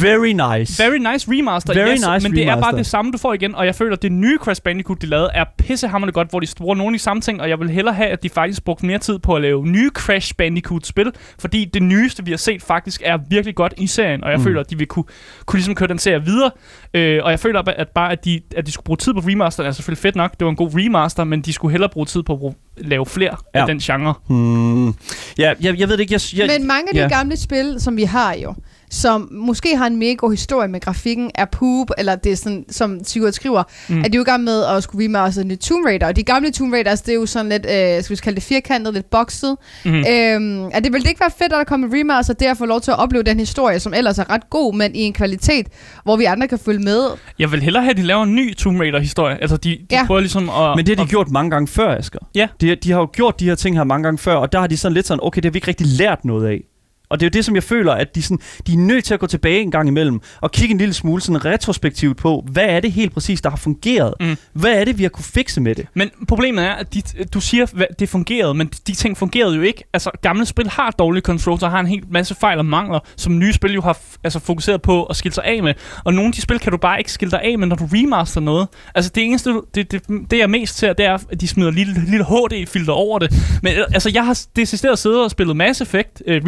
Very 0.02 0.58
nice. 0.58 0.82
Very 0.84 1.12
nice 1.12 1.26
remaster, 1.30 1.74
Very 1.74 1.90
yes, 1.90 2.00
nice 2.14 2.28
men 2.28 2.32
det 2.36 2.42
er 2.42 2.52
remaster. 2.52 2.70
bare 2.70 2.78
det 2.78 2.86
samme, 2.86 3.12
du 3.12 3.18
får 3.18 3.32
igen, 3.34 3.54
og 3.54 3.66
jeg 3.66 3.74
føler, 3.74 3.96
at 3.96 4.02
det 4.02 4.12
nye 4.12 4.38
Crash 4.38 4.62
Bandicoot, 4.62 5.02
de 5.02 5.06
lavede, 5.06 5.30
er 5.34 5.44
pissehammerende 5.58 6.12
godt, 6.12 6.30
hvor 6.30 6.40
de 6.40 6.46
bruger 6.56 6.74
nogle 6.74 6.94
af 6.94 6.98
de 6.98 7.02
samme 7.02 7.20
ting, 7.20 7.40
og 7.40 7.48
jeg 7.48 7.60
vil 7.60 7.70
hellere 7.70 7.94
have, 7.94 8.08
at 8.08 8.22
de 8.22 8.28
faktisk 8.28 8.64
brugte 8.64 8.86
mere 8.86 8.98
tid 8.98 9.18
på 9.18 9.34
at 9.34 9.42
lave 9.42 9.66
nye 9.66 9.90
Crash 9.94 10.34
Bandicoot-spil, 10.38 11.12
fordi 11.38 11.64
det 11.64 11.82
nyeste, 11.82 12.24
vi 12.24 12.30
har 12.30 12.38
set, 12.38 12.62
faktisk 12.62 13.02
er 13.04 13.18
virkelig 13.30 13.54
godt 13.54 13.74
i 13.76 13.86
serien, 13.86 14.24
og 14.24 14.30
jeg 14.30 14.38
mm. 14.38 14.44
føler, 14.44 14.60
at 14.60 14.70
de 14.70 14.78
vil 14.78 14.86
kunne, 14.86 15.04
kunne 15.46 15.58
ligesom 15.58 15.74
køre 15.74 15.88
den 15.96 16.00
serie 16.00 16.24
videre, 16.24 16.50
øh, 16.94 17.20
og 17.24 17.30
jeg 17.30 17.40
føler, 17.40 17.62
at 17.66 17.88
bare, 17.88 18.12
at 18.12 18.24
de, 18.24 18.40
at 18.56 18.66
de 18.66 18.72
skulle 18.72 18.84
bruge 18.84 18.96
tid 18.96 19.14
på 19.14 19.20
remasteren, 19.20 19.68
er 19.68 19.72
selvfølgelig 19.72 20.02
fedt 20.02 20.16
nok, 20.16 20.30
det 20.32 20.44
var 20.44 20.50
en 20.50 20.56
god 20.56 20.70
remaster, 20.74 21.24
men 21.24 21.40
de 21.42 21.52
skulle 21.52 21.72
hellere 21.72 21.90
bruge 21.90 22.06
tid 22.06 22.22
på 22.22 22.32
at 22.32 22.38
bruge, 22.38 22.54
lave 22.76 23.06
flere 23.06 23.36
ja. 23.54 23.58
Ja. 23.58 23.60
af 23.60 23.66
den 23.66 23.78
genre. 23.78 24.14
Hmm. 24.28 24.94
Ja, 25.38 25.54
jeg, 25.60 25.78
jeg 25.78 25.88
ved 25.88 25.96
det 25.96 26.00
ikke. 26.00 26.14
Jeg, 26.14 26.20
jeg, 26.36 26.58
Men 26.58 26.66
mange 26.66 26.88
af 26.88 26.94
de 26.94 27.00
ja. 27.00 27.08
gamle 27.08 27.36
spil, 27.36 27.76
som 27.78 27.96
vi 27.96 28.02
har 28.02 28.34
jo, 28.34 28.54
som 28.90 29.28
måske 29.32 29.76
har 29.76 29.86
en 29.86 29.96
mega 29.96 30.12
god 30.14 30.30
historie 30.30 30.68
med 30.68 30.80
grafikken, 30.80 31.30
er 31.34 31.44
poop, 31.44 31.90
eller 31.98 32.16
det 32.16 32.32
er 32.32 32.36
sådan, 32.36 32.64
som 32.70 33.04
Sigurd 33.04 33.32
skriver, 33.32 33.62
Mm. 33.88 33.98
at 33.98 34.04
de 34.04 34.10
er 34.16 34.18
jo 34.18 34.22
i 34.22 34.24
gang 34.24 34.44
med 34.44 34.64
at 34.64 34.82
skulle 34.82 35.04
remaster 35.04 35.42
en 35.42 35.48
ny 35.48 35.58
Tomb 35.58 35.86
Raider. 35.86 36.06
Og 36.06 36.16
de 36.16 36.22
gamle 36.22 36.50
Tomb 36.50 36.72
Raiders, 36.72 37.00
det 37.00 37.10
er 37.12 37.14
jo 37.16 37.26
sådan 37.26 37.48
lidt, 37.48 37.66
øh, 37.66 38.02
skal 38.02 38.10
vi 38.16 38.20
kalde 38.24 38.34
det 38.36 38.42
firkantet, 38.42 38.94
lidt 38.94 39.10
bokset. 39.10 39.56
Mm. 39.84 39.90
Øhm, 39.94 40.64
at 40.72 40.84
det 40.84 40.92
ville 40.92 41.08
ikke 41.08 41.20
være 41.20 41.30
fedt, 41.38 41.52
at 41.52 41.56
der 41.58 41.64
kommer 41.64 41.86
en 41.88 41.94
remaster, 42.00 42.34
det 42.34 42.46
at 42.46 42.56
få 42.58 42.66
lov 42.66 42.80
til 42.80 42.90
at 42.90 42.98
opleve 42.98 43.22
den 43.22 43.38
historie, 43.38 43.80
som 43.80 43.94
ellers 43.94 44.18
er 44.18 44.30
ret 44.30 44.50
god, 44.50 44.74
men 44.74 44.94
i 44.94 44.98
en 45.00 45.12
kvalitet, 45.12 45.66
hvor 46.04 46.16
vi 46.16 46.24
andre 46.24 46.48
kan 46.48 46.58
følge 46.58 46.80
med. 46.80 47.00
Jeg 47.38 47.52
vil 47.52 47.62
hellere 47.62 47.82
have, 47.82 47.90
at 47.90 47.96
de 47.96 48.02
laver 48.02 48.22
en 48.22 48.34
ny 48.34 48.54
Tomb 48.56 48.80
Raider-historie. 48.80 49.36
Altså, 49.40 49.56
de, 49.56 49.70
de 49.70 49.76
Ja. 49.90 50.06
prøver 50.06 50.20
ligesom 50.20 50.48
at... 50.50 50.76
Men 50.76 50.86
det 50.86 50.88
har 50.88 50.96
de 50.96 51.02
at, 51.02 51.08
gjort 51.08 51.30
mange 51.30 51.50
gange 51.50 51.68
før, 51.68 51.96
Asger. 51.98 52.18
Ja. 52.34 52.48
De, 52.60 52.74
de 52.74 52.90
har 52.92 52.98
jo 52.98 53.08
gjort 53.12 53.40
de 53.40 53.44
her 53.44 53.54
ting 53.54 53.76
her 53.76 53.84
mange 53.84 54.02
gange 54.04 54.18
før, 54.18 54.34
og 54.34 54.52
der 54.52 54.60
har 54.60 54.66
de 54.66 54.76
sådan 54.76 54.94
lidt 54.94 55.06
sådan, 55.06 55.20
okay, 55.22 55.36
det 55.36 55.44
har 55.44 55.50
vi 55.52 55.56
ikke 55.56 55.68
rigtig 55.68 55.86
lært 55.86 56.24
noget 56.24 56.48
af. 56.48 56.60
Og 57.08 57.20
det 57.20 57.26
er 57.26 57.28
jo 57.28 57.32
det, 57.38 57.44
som 57.44 57.54
jeg 57.54 57.62
føler, 57.62 57.92
at 57.92 58.14
de, 58.14 58.22
sådan, 58.22 58.38
de 58.66 58.72
er 58.72 58.76
nødt 58.78 59.04
til 59.04 59.14
at 59.14 59.20
gå 59.20 59.26
tilbage 59.26 59.60
en 59.60 59.70
gang 59.70 59.88
imellem 59.88 60.20
og 60.40 60.52
kigge 60.52 60.72
en 60.72 60.78
lille 60.78 60.94
smule 60.94 61.22
sådan 61.22 61.44
retrospektivt 61.44 62.16
på, 62.16 62.44
hvad 62.52 62.64
er 62.64 62.80
det 62.80 62.92
helt 62.92 63.12
præcis, 63.14 63.40
der 63.40 63.50
har 63.50 63.56
fungeret? 63.56 64.14
Mm. 64.20 64.36
Hvad 64.52 64.72
er 64.72 64.84
det, 64.84 64.98
vi 64.98 65.02
har 65.02 65.10
kunne 65.10 65.24
fikse 65.24 65.60
med 65.60 65.74
det? 65.74 65.86
Men 65.94 66.10
problemet 66.28 66.64
er, 66.64 66.70
at 66.72 66.94
de, 66.94 67.02
du 67.34 67.40
siger, 67.40 67.66
at 67.80 67.86
det 67.98 68.08
fungerede, 68.08 68.54
men 68.54 68.66
de 68.86 68.92
ting 68.94 69.16
fungerede 69.18 69.56
jo 69.56 69.62
ikke. 69.62 69.84
Altså, 69.92 70.10
gamle 70.22 70.46
spil 70.46 70.68
har 70.68 70.90
dårlige 70.90 71.22
controls 71.22 71.62
og 71.62 71.70
har 71.70 71.80
en 71.80 71.86
hel 71.86 72.02
masse 72.10 72.34
fejl 72.34 72.58
og 72.58 72.66
mangler, 72.66 72.98
som 73.16 73.38
nye 73.38 73.52
spil 73.52 73.72
jo 73.74 73.80
har 73.80 73.98
altså, 74.24 74.38
fokuseret 74.38 74.82
på 74.82 75.04
at 75.04 75.16
skille 75.16 75.34
sig 75.34 75.44
af 75.44 75.62
med. 75.62 75.74
Og 76.04 76.14
nogle 76.14 76.26
af 76.28 76.32
de 76.32 76.40
spil 76.40 76.58
kan 76.58 76.72
du 76.72 76.78
bare 76.78 76.98
ikke 76.98 77.12
skille 77.12 77.30
dig 77.30 77.40
af 77.42 77.58
med, 77.58 77.66
når 77.66 77.76
du 77.76 77.88
remaster 77.92 78.40
noget. 78.40 78.68
Altså, 78.94 79.10
det 79.14 79.24
eneste, 79.24 79.50
du- 79.50 79.64
det, 79.74 79.92
det, 79.92 80.02
det 80.30 80.38
jeg 80.38 80.50
mest 80.50 80.76
til, 80.78 80.88
det 80.98 81.06
er, 81.06 81.18
at 81.32 81.40
de 81.40 81.48
smider 81.48 81.70
lille, 81.70 81.94
lille 82.10 82.24
HD-filter 82.24 82.92
over 82.92 83.18
det. 83.18 83.34
Men 83.62 83.72
altså, 83.94 84.10
jeg 84.14 84.26
har 84.26 84.40
decideret 84.56 84.98
siddet 84.98 85.24
og 85.24 85.30
spillet 85.30 85.56
Mass 85.56 85.80
Effect 85.80 86.22
øh, 86.26 86.44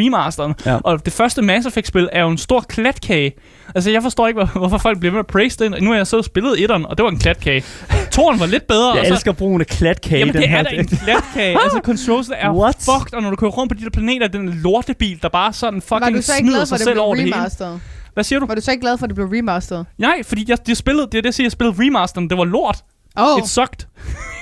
remasteren, 0.49 0.73
Ja. 0.75 0.79
og 0.85 1.05
det 1.05 1.13
første 1.13 1.43
Mass 1.43 1.67
Effect-spil 1.67 2.09
er 2.13 2.23
jo 2.23 2.29
en 2.29 2.39
stor 2.39 2.61
klatkage. 2.61 3.33
Altså, 3.75 3.91
jeg 3.91 4.03
forstår 4.03 4.29
ikke, 4.29 4.41
hvor- 4.45 4.59
hvorfor 4.59 4.79
folk 4.79 4.99
bliver 4.99 5.11
ved 5.11 5.17
med 5.17 5.21
at 5.21 5.27
praise 5.27 5.59
den. 5.59 5.75
Nu 5.85 5.91
har 5.91 5.97
jeg 5.97 6.07
og 6.19 6.25
spillet 6.25 6.63
etteren, 6.63 6.87
og 6.87 6.99
det 6.99 7.05
var 7.05 7.11
en 7.11 7.19
klatkage. 7.19 7.63
Toren 8.11 8.41
var 8.41 8.47
lidt 8.47 8.67
bedre. 8.67 8.91
Jeg 8.93 9.01
og 9.01 9.07
så, 9.07 9.13
elsker 9.13 9.33
brugen 9.33 9.61
af 9.61 9.67
klatkage. 9.67 10.19
Jamen, 10.19 10.35
den 10.35 10.43
det 10.43 10.51
her. 10.51 10.59
er 10.59 10.63
da 10.63 10.69
en 10.71 10.87
klatkage. 10.89 11.57
altså, 11.65 11.81
controls 11.85 12.31
er 12.37 12.51
What? 12.53 12.77
fucked, 12.77 13.15
og 13.15 13.23
når 13.23 13.31
du 13.31 13.37
kører 13.37 13.51
rundt 13.51 13.73
på 13.73 13.79
de 13.79 13.85
der 13.85 13.91
planeter, 13.91 14.29
den 14.29 14.49
lortebil, 14.49 15.23
der 15.23 15.29
bare 15.29 15.53
sådan 15.53 15.83
Var 15.91 15.99
fucking 15.99 16.17
du 16.17 16.23
så 16.23 16.33
smider 16.39 16.53
glad 16.55 16.61
for, 16.61 16.67
sig 16.67 16.75
at 16.75 16.79
det 16.79 16.85
selv 16.85 16.95
blev 16.95 17.03
over 17.05 17.15
det 17.15 17.25
hele. 17.25 17.37
remasteret? 17.37 17.81
Hvad 18.15 18.25
siger 18.25 18.39
du? 18.39 18.47
Var 18.47 18.55
du 18.55 18.61
så 18.61 18.71
ikke 18.71 18.81
glad 18.81 18.99
for, 18.99 19.05
at 19.05 19.09
det 19.11 19.15
blev 19.15 19.27
remasteret? 19.33 19.87
Nej, 19.99 20.23
fordi 20.23 20.45
jeg, 20.49 20.59
det 20.67 20.77
spillede, 20.77 21.07
det 21.07 21.19
er 21.19 21.23
det, 21.23 21.25
jeg 21.27 21.35
siger, 21.35 21.45
jeg 21.45 21.53
spillede 21.53 21.77
remasteren, 21.85 22.31
det 22.31 22.39
var 22.39 22.45
lort. 22.45 22.79
Åh, 23.21 23.39
It 23.39 23.49
sucked. 23.49 23.79
det 23.79 23.87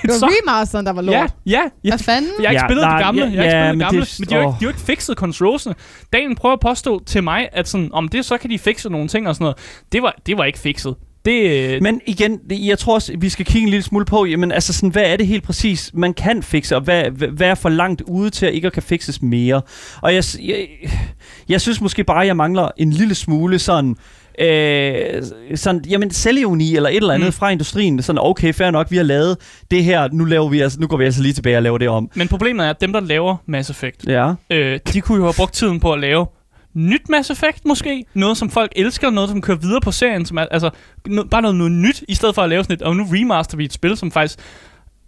It 0.03 0.09
var 0.09 0.13
sucked. 0.13 0.35
remasteren, 0.47 0.85
der 0.85 0.93
var 0.93 1.01
lort. 1.01 1.13
Ja, 1.15 1.25
ja. 1.45 1.61
Jeg, 1.83 1.91
Hvad 1.91 1.99
fanden? 1.99 2.31
jeg 2.39 2.47
har 2.47 2.51
ikke 2.51 2.61
Ja, 2.63 2.67
spillet 2.67 2.83
nej, 2.83 2.97
det 2.97 3.05
gamle. 3.05 3.21
ja, 3.21 3.27
jeg 3.31 3.37
har 3.37 3.43
ikke 3.43 3.57
ja, 3.57 3.63
spillet 3.63 3.69
det 3.69 3.77
men 3.77 3.79
gamle. 3.85 4.01
det- 4.01 4.19
Men 4.19 4.29
de 4.29 4.33
har 4.35 4.41
jo 4.41 4.47
ikke, 4.49 4.59
de 4.59 4.65
har 4.65 4.71
ikke 4.71 4.81
fikset 4.81 5.17
controlsene. 5.17 5.75
Daniel 6.13 6.35
prøver 6.35 6.53
at 6.53 6.59
påstå 6.59 7.03
til 7.05 7.23
mig, 7.23 7.49
at 7.53 7.67
sådan, 7.67 7.89
om 7.93 8.07
det, 8.07 8.25
så 8.25 8.37
kan 8.37 8.49
de 8.49 8.59
fikse 8.59 8.89
nogle 8.89 9.07
ting 9.07 9.27
og 9.27 9.35
sådan 9.35 9.43
noget. 9.43 9.57
Det 9.91 10.01
var, 10.01 10.15
det 10.25 10.37
var 10.37 10.43
ikke 10.45 10.59
fikset. 10.59 10.95
Det, 11.25 11.73
øh, 11.75 11.81
Men 11.81 12.01
igen, 12.07 12.37
det- 12.49 12.65
jeg 12.65 12.79
tror 12.79 12.93
også, 12.93 13.13
vi 13.17 13.29
skal 13.29 13.45
kigge 13.45 13.63
en 13.65 13.69
lille 13.69 13.83
smule 13.83 14.05
på, 14.05 14.25
jamen 14.25 14.51
altså 14.51 14.73
sådan, 14.73 14.89
hvad 14.89 15.03
er 15.03 15.15
det 15.17 15.27
helt 15.27 15.43
præcis, 15.43 15.91
man 15.93 16.13
kan 16.13 16.43
fikse, 16.43 16.75
og 16.75 16.81
hvad, 16.81 17.03
hvad 17.31 17.47
er 17.47 17.55
for 17.55 17.69
langt 17.69 18.01
ude 18.01 18.29
til 18.29 18.45
at 18.45 18.53
ikke 18.53 18.67
at 18.67 18.73
kan 18.73 18.83
fikses 18.83 19.21
mere? 19.21 19.61
Og 20.01 20.13
jeg, 20.15 20.23
jeg, 20.41 20.67
jeg 21.49 21.61
synes 21.61 21.81
måske 21.81 22.03
bare, 22.03 22.19
jeg 22.19 22.35
mangler 22.37 22.69
en 22.77 22.91
lille 22.91 23.15
smule 23.15 23.59
sådan, 23.59 23.95
øh, 24.39 25.23
sådan 25.55 25.81
jamen 25.89 26.11
selvevni 26.11 26.75
eller 26.75 26.89
et 26.89 26.95
eller 26.95 27.13
andet 27.13 27.27
Mm. 27.27 27.31
fra 27.33 27.49
industrien. 27.49 28.01
Sådan, 28.01 28.19
okay, 28.23 28.53
fair 28.53 28.71
nok, 28.71 28.91
vi 28.91 28.97
har 28.97 29.03
lavet 29.03 29.37
det 29.71 29.83
her, 29.83 30.09
nu, 30.11 30.25
laver 30.25 30.49
vi 30.49 30.59
altså, 30.61 30.79
nu 30.79 30.87
går 30.87 30.97
vi 30.97 31.05
altså 31.05 31.21
lige 31.21 31.33
tilbage 31.33 31.57
og 31.57 31.63
laver 31.63 31.77
det 31.77 31.89
om. 31.89 32.09
men 32.15 32.27
problemet 32.27 32.65
er, 32.65 32.69
at 32.69 32.81
dem, 32.81 32.93
der 32.93 32.99
laver 32.99 33.35
Mass 33.45 33.69
Effect, 33.69 34.05
Ja. 34.07 34.33
øh, 34.49 34.79
de 34.93 35.01
kunne 35.01 35.17
jo 35.17 35.23
have 35.23 35.33
brugt 35.37 35.53
tiden 35.53 35.79
på 35.79 35.93
at 35.93 35.99
lave 35.99 36.25
nyt 36.73 37.09
Mass 37.09 37.29
Effect 37.29 37.65
måske. 37.65 38.05
Noget, 38.13 38.37
som 38.37 38.49
folk 38.49 38.71
elsker, 38.75 39.09
noget, 39.09 39.29
som 39.29 39.41
kører 39.41 39.57
videre 39.57 39.81
på 39.81 39.91
serien. 39.91 40.25
Som 40.25 40.37
er, 40.37 40.45
altså, 40.51 40.69
no, 41.07 41.23
bare 41.23 41.41
noget, 41.41 41.57
noget 41.57 41.71
nyt, 41.71 42.03
i 42.07 42.15
stedet 42.15 42.35
for 42.35 42.41
at 42.41 42.49
lave 42.49 42.63
sådan 42.63 42.73
et, 42.73 42.81
og 42.81 42.95
nu 42.95 43.03
remaster 43.11 43.57
vi 43.57 43.65
et 43.65 43.73
spil, 43.73 43.97
som 43.97 44.11
faktisk 44.11 44.39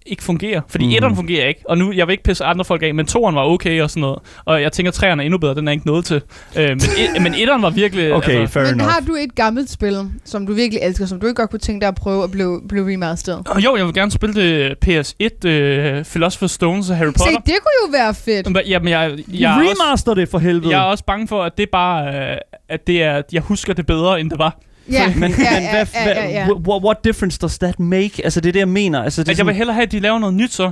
ikke 0.09 0.23
fungerer. 0.23 0.61
Fordi 0.67 0.85
mm. 0.85 0.91
etteren 0.91 1.15
fungerer 1.15 1.47
ikke, 1.47 1.61
og 1.69 1.77
nu, 1.77 1.91
jeg 1.91 2.07
vil 2.07 2.11
ikke 2.13 2.23
pisse 2.23 2.43
andre 2.45 2.65
folk 2.65 2.83
af, 2.83 2.93
men 2.93 3.05
toeren 3.05 3.35
var 3.35 3.43
okay 3.43 3.81
og 3.81 3.89
sådan 3.89 4.01
noget. 4.01 4.19
Og 4.45 4.61
jeg 4.61 4.71
tænker, 4.71 4.91
treeren 4.91 5.19
er 5.19 5.23
endnu 5.23 5.37
bedre, 5.37 5.55
den 5.55 5.67
er 5.67 5.71
ikke 5.71 5.87
noget 5.87 6.05
til. 6.05 6.21
Øh, 6.57 6.69
men, 6.69 6.77
et, 6.77 7.21
men 7.21 7.33
etteren 7.33 7.61
var 7.61 7.69
virkelig... 7.69 8.13
Okay, 8.13 8.31
altså, 8.41 8.53
fair 8.53 8.63
Men 8.63 8.73
enough. 8.73 8.91
har 8.91 8.99
du 8.99 9.15
et 9.15 9.35
gammelt 9.35 9.69
spil, 9.69 10.11
som 10.25 10.47
du 10.47 10.53
virkelig 10.53 10.83
elsker, 10.83 11.05
som 11.05 11.19
du 11.19 11.27
ikke 11.27 11.35
godt 11.35 11.49
kunne 11.49 11.59
tænke 11.59 11.81
dig 11.81 11.87
at 11.87 11.95
prøve 11.95 12.23
at 12.23 12.31
blive, 12.31 12.61
blive 12.69 12.93
remasteret? 12.93 13.47
og 13.47 13.63
jo, 13.63 13.75
jeg 13.75 13.85
vil 13.85 13.93
gerne 13.93 14.11
spille 14.11 14.35
det 14.35 14.75
PS1, 14.85 15.47
øh, 15.47 15.99
Philosopher's 16.01 16.47
Stones 16.47 16.89
og 16.89 16.97
Harry 16.97 17.07
Se, 17.09 17.13
Potter. 17.17 17.39
det 17.39 17.55
kunne 17.61 17.87
jo 17.87 17.91
være 17.91 18.13
fedt. 18.13 18.51
Men, 18.51 18.61
Jamen, 18.67 18.87
jeg, 18.87 19.17
jeg, 19.33 19.51
er 19.51 19.69
også, 19.69 19.83
Remaster 19.83 20.13
det 20.13 20.29
for 20.29 20.39
helvede. 20.39 20.69
jeg 20.69 20.79
er 20.79 20.83
også 20.85 21.03
bange 21.03 21.27
for, 21.27 21.43
at 21.43 21.57
det 21.57 21.69
bare... 21.69 22.31
Øh, 22.31 22.37
at 22.69 22.87
det 22.87 23.03
er, 23.03 23.21
jeg 23.31 23.41
husker 23.41 23.73
det 23.73 23.85
bedre, 23.85 24.19
end 24.19 24.29
det 24.29 24.39
var. 24.39 24.57
Ja, 24.91 25.13
Men, 25.15 25.31
ja, 25.31 25.53
ja, 25.53 25.71
hvad, 25.71 25.85
ja, 25.93 26.23
ja, 26.23 26.29
ja. 26.29 26.53
What, 26.53 26.83
what 26.83 26.97
difference 27.03 27.39
does 27.39 27.57
that 27.57 27.79
make? 27.79 28.23
Altså, 28.23 28.41
det 28.41 28.49
er 28.49 28.53
det, 28.53 28.59
jeg 28.59 28.67
mener. 28.67 29.03
Altså, 29.03 29.23
det 29.23 29.27
er 29.27 29.31
At 29.31 29.37
jeg 29.37 29.45
vil 29.45 29.55
hellere 29.55 29.73
have, 29.73 29.83
at 29.83 29.91
de 29.91 29.99
laver 29.99 30.19
noget 30.19 30.35
nyt 30.35 30.53
så. 30.53 30.71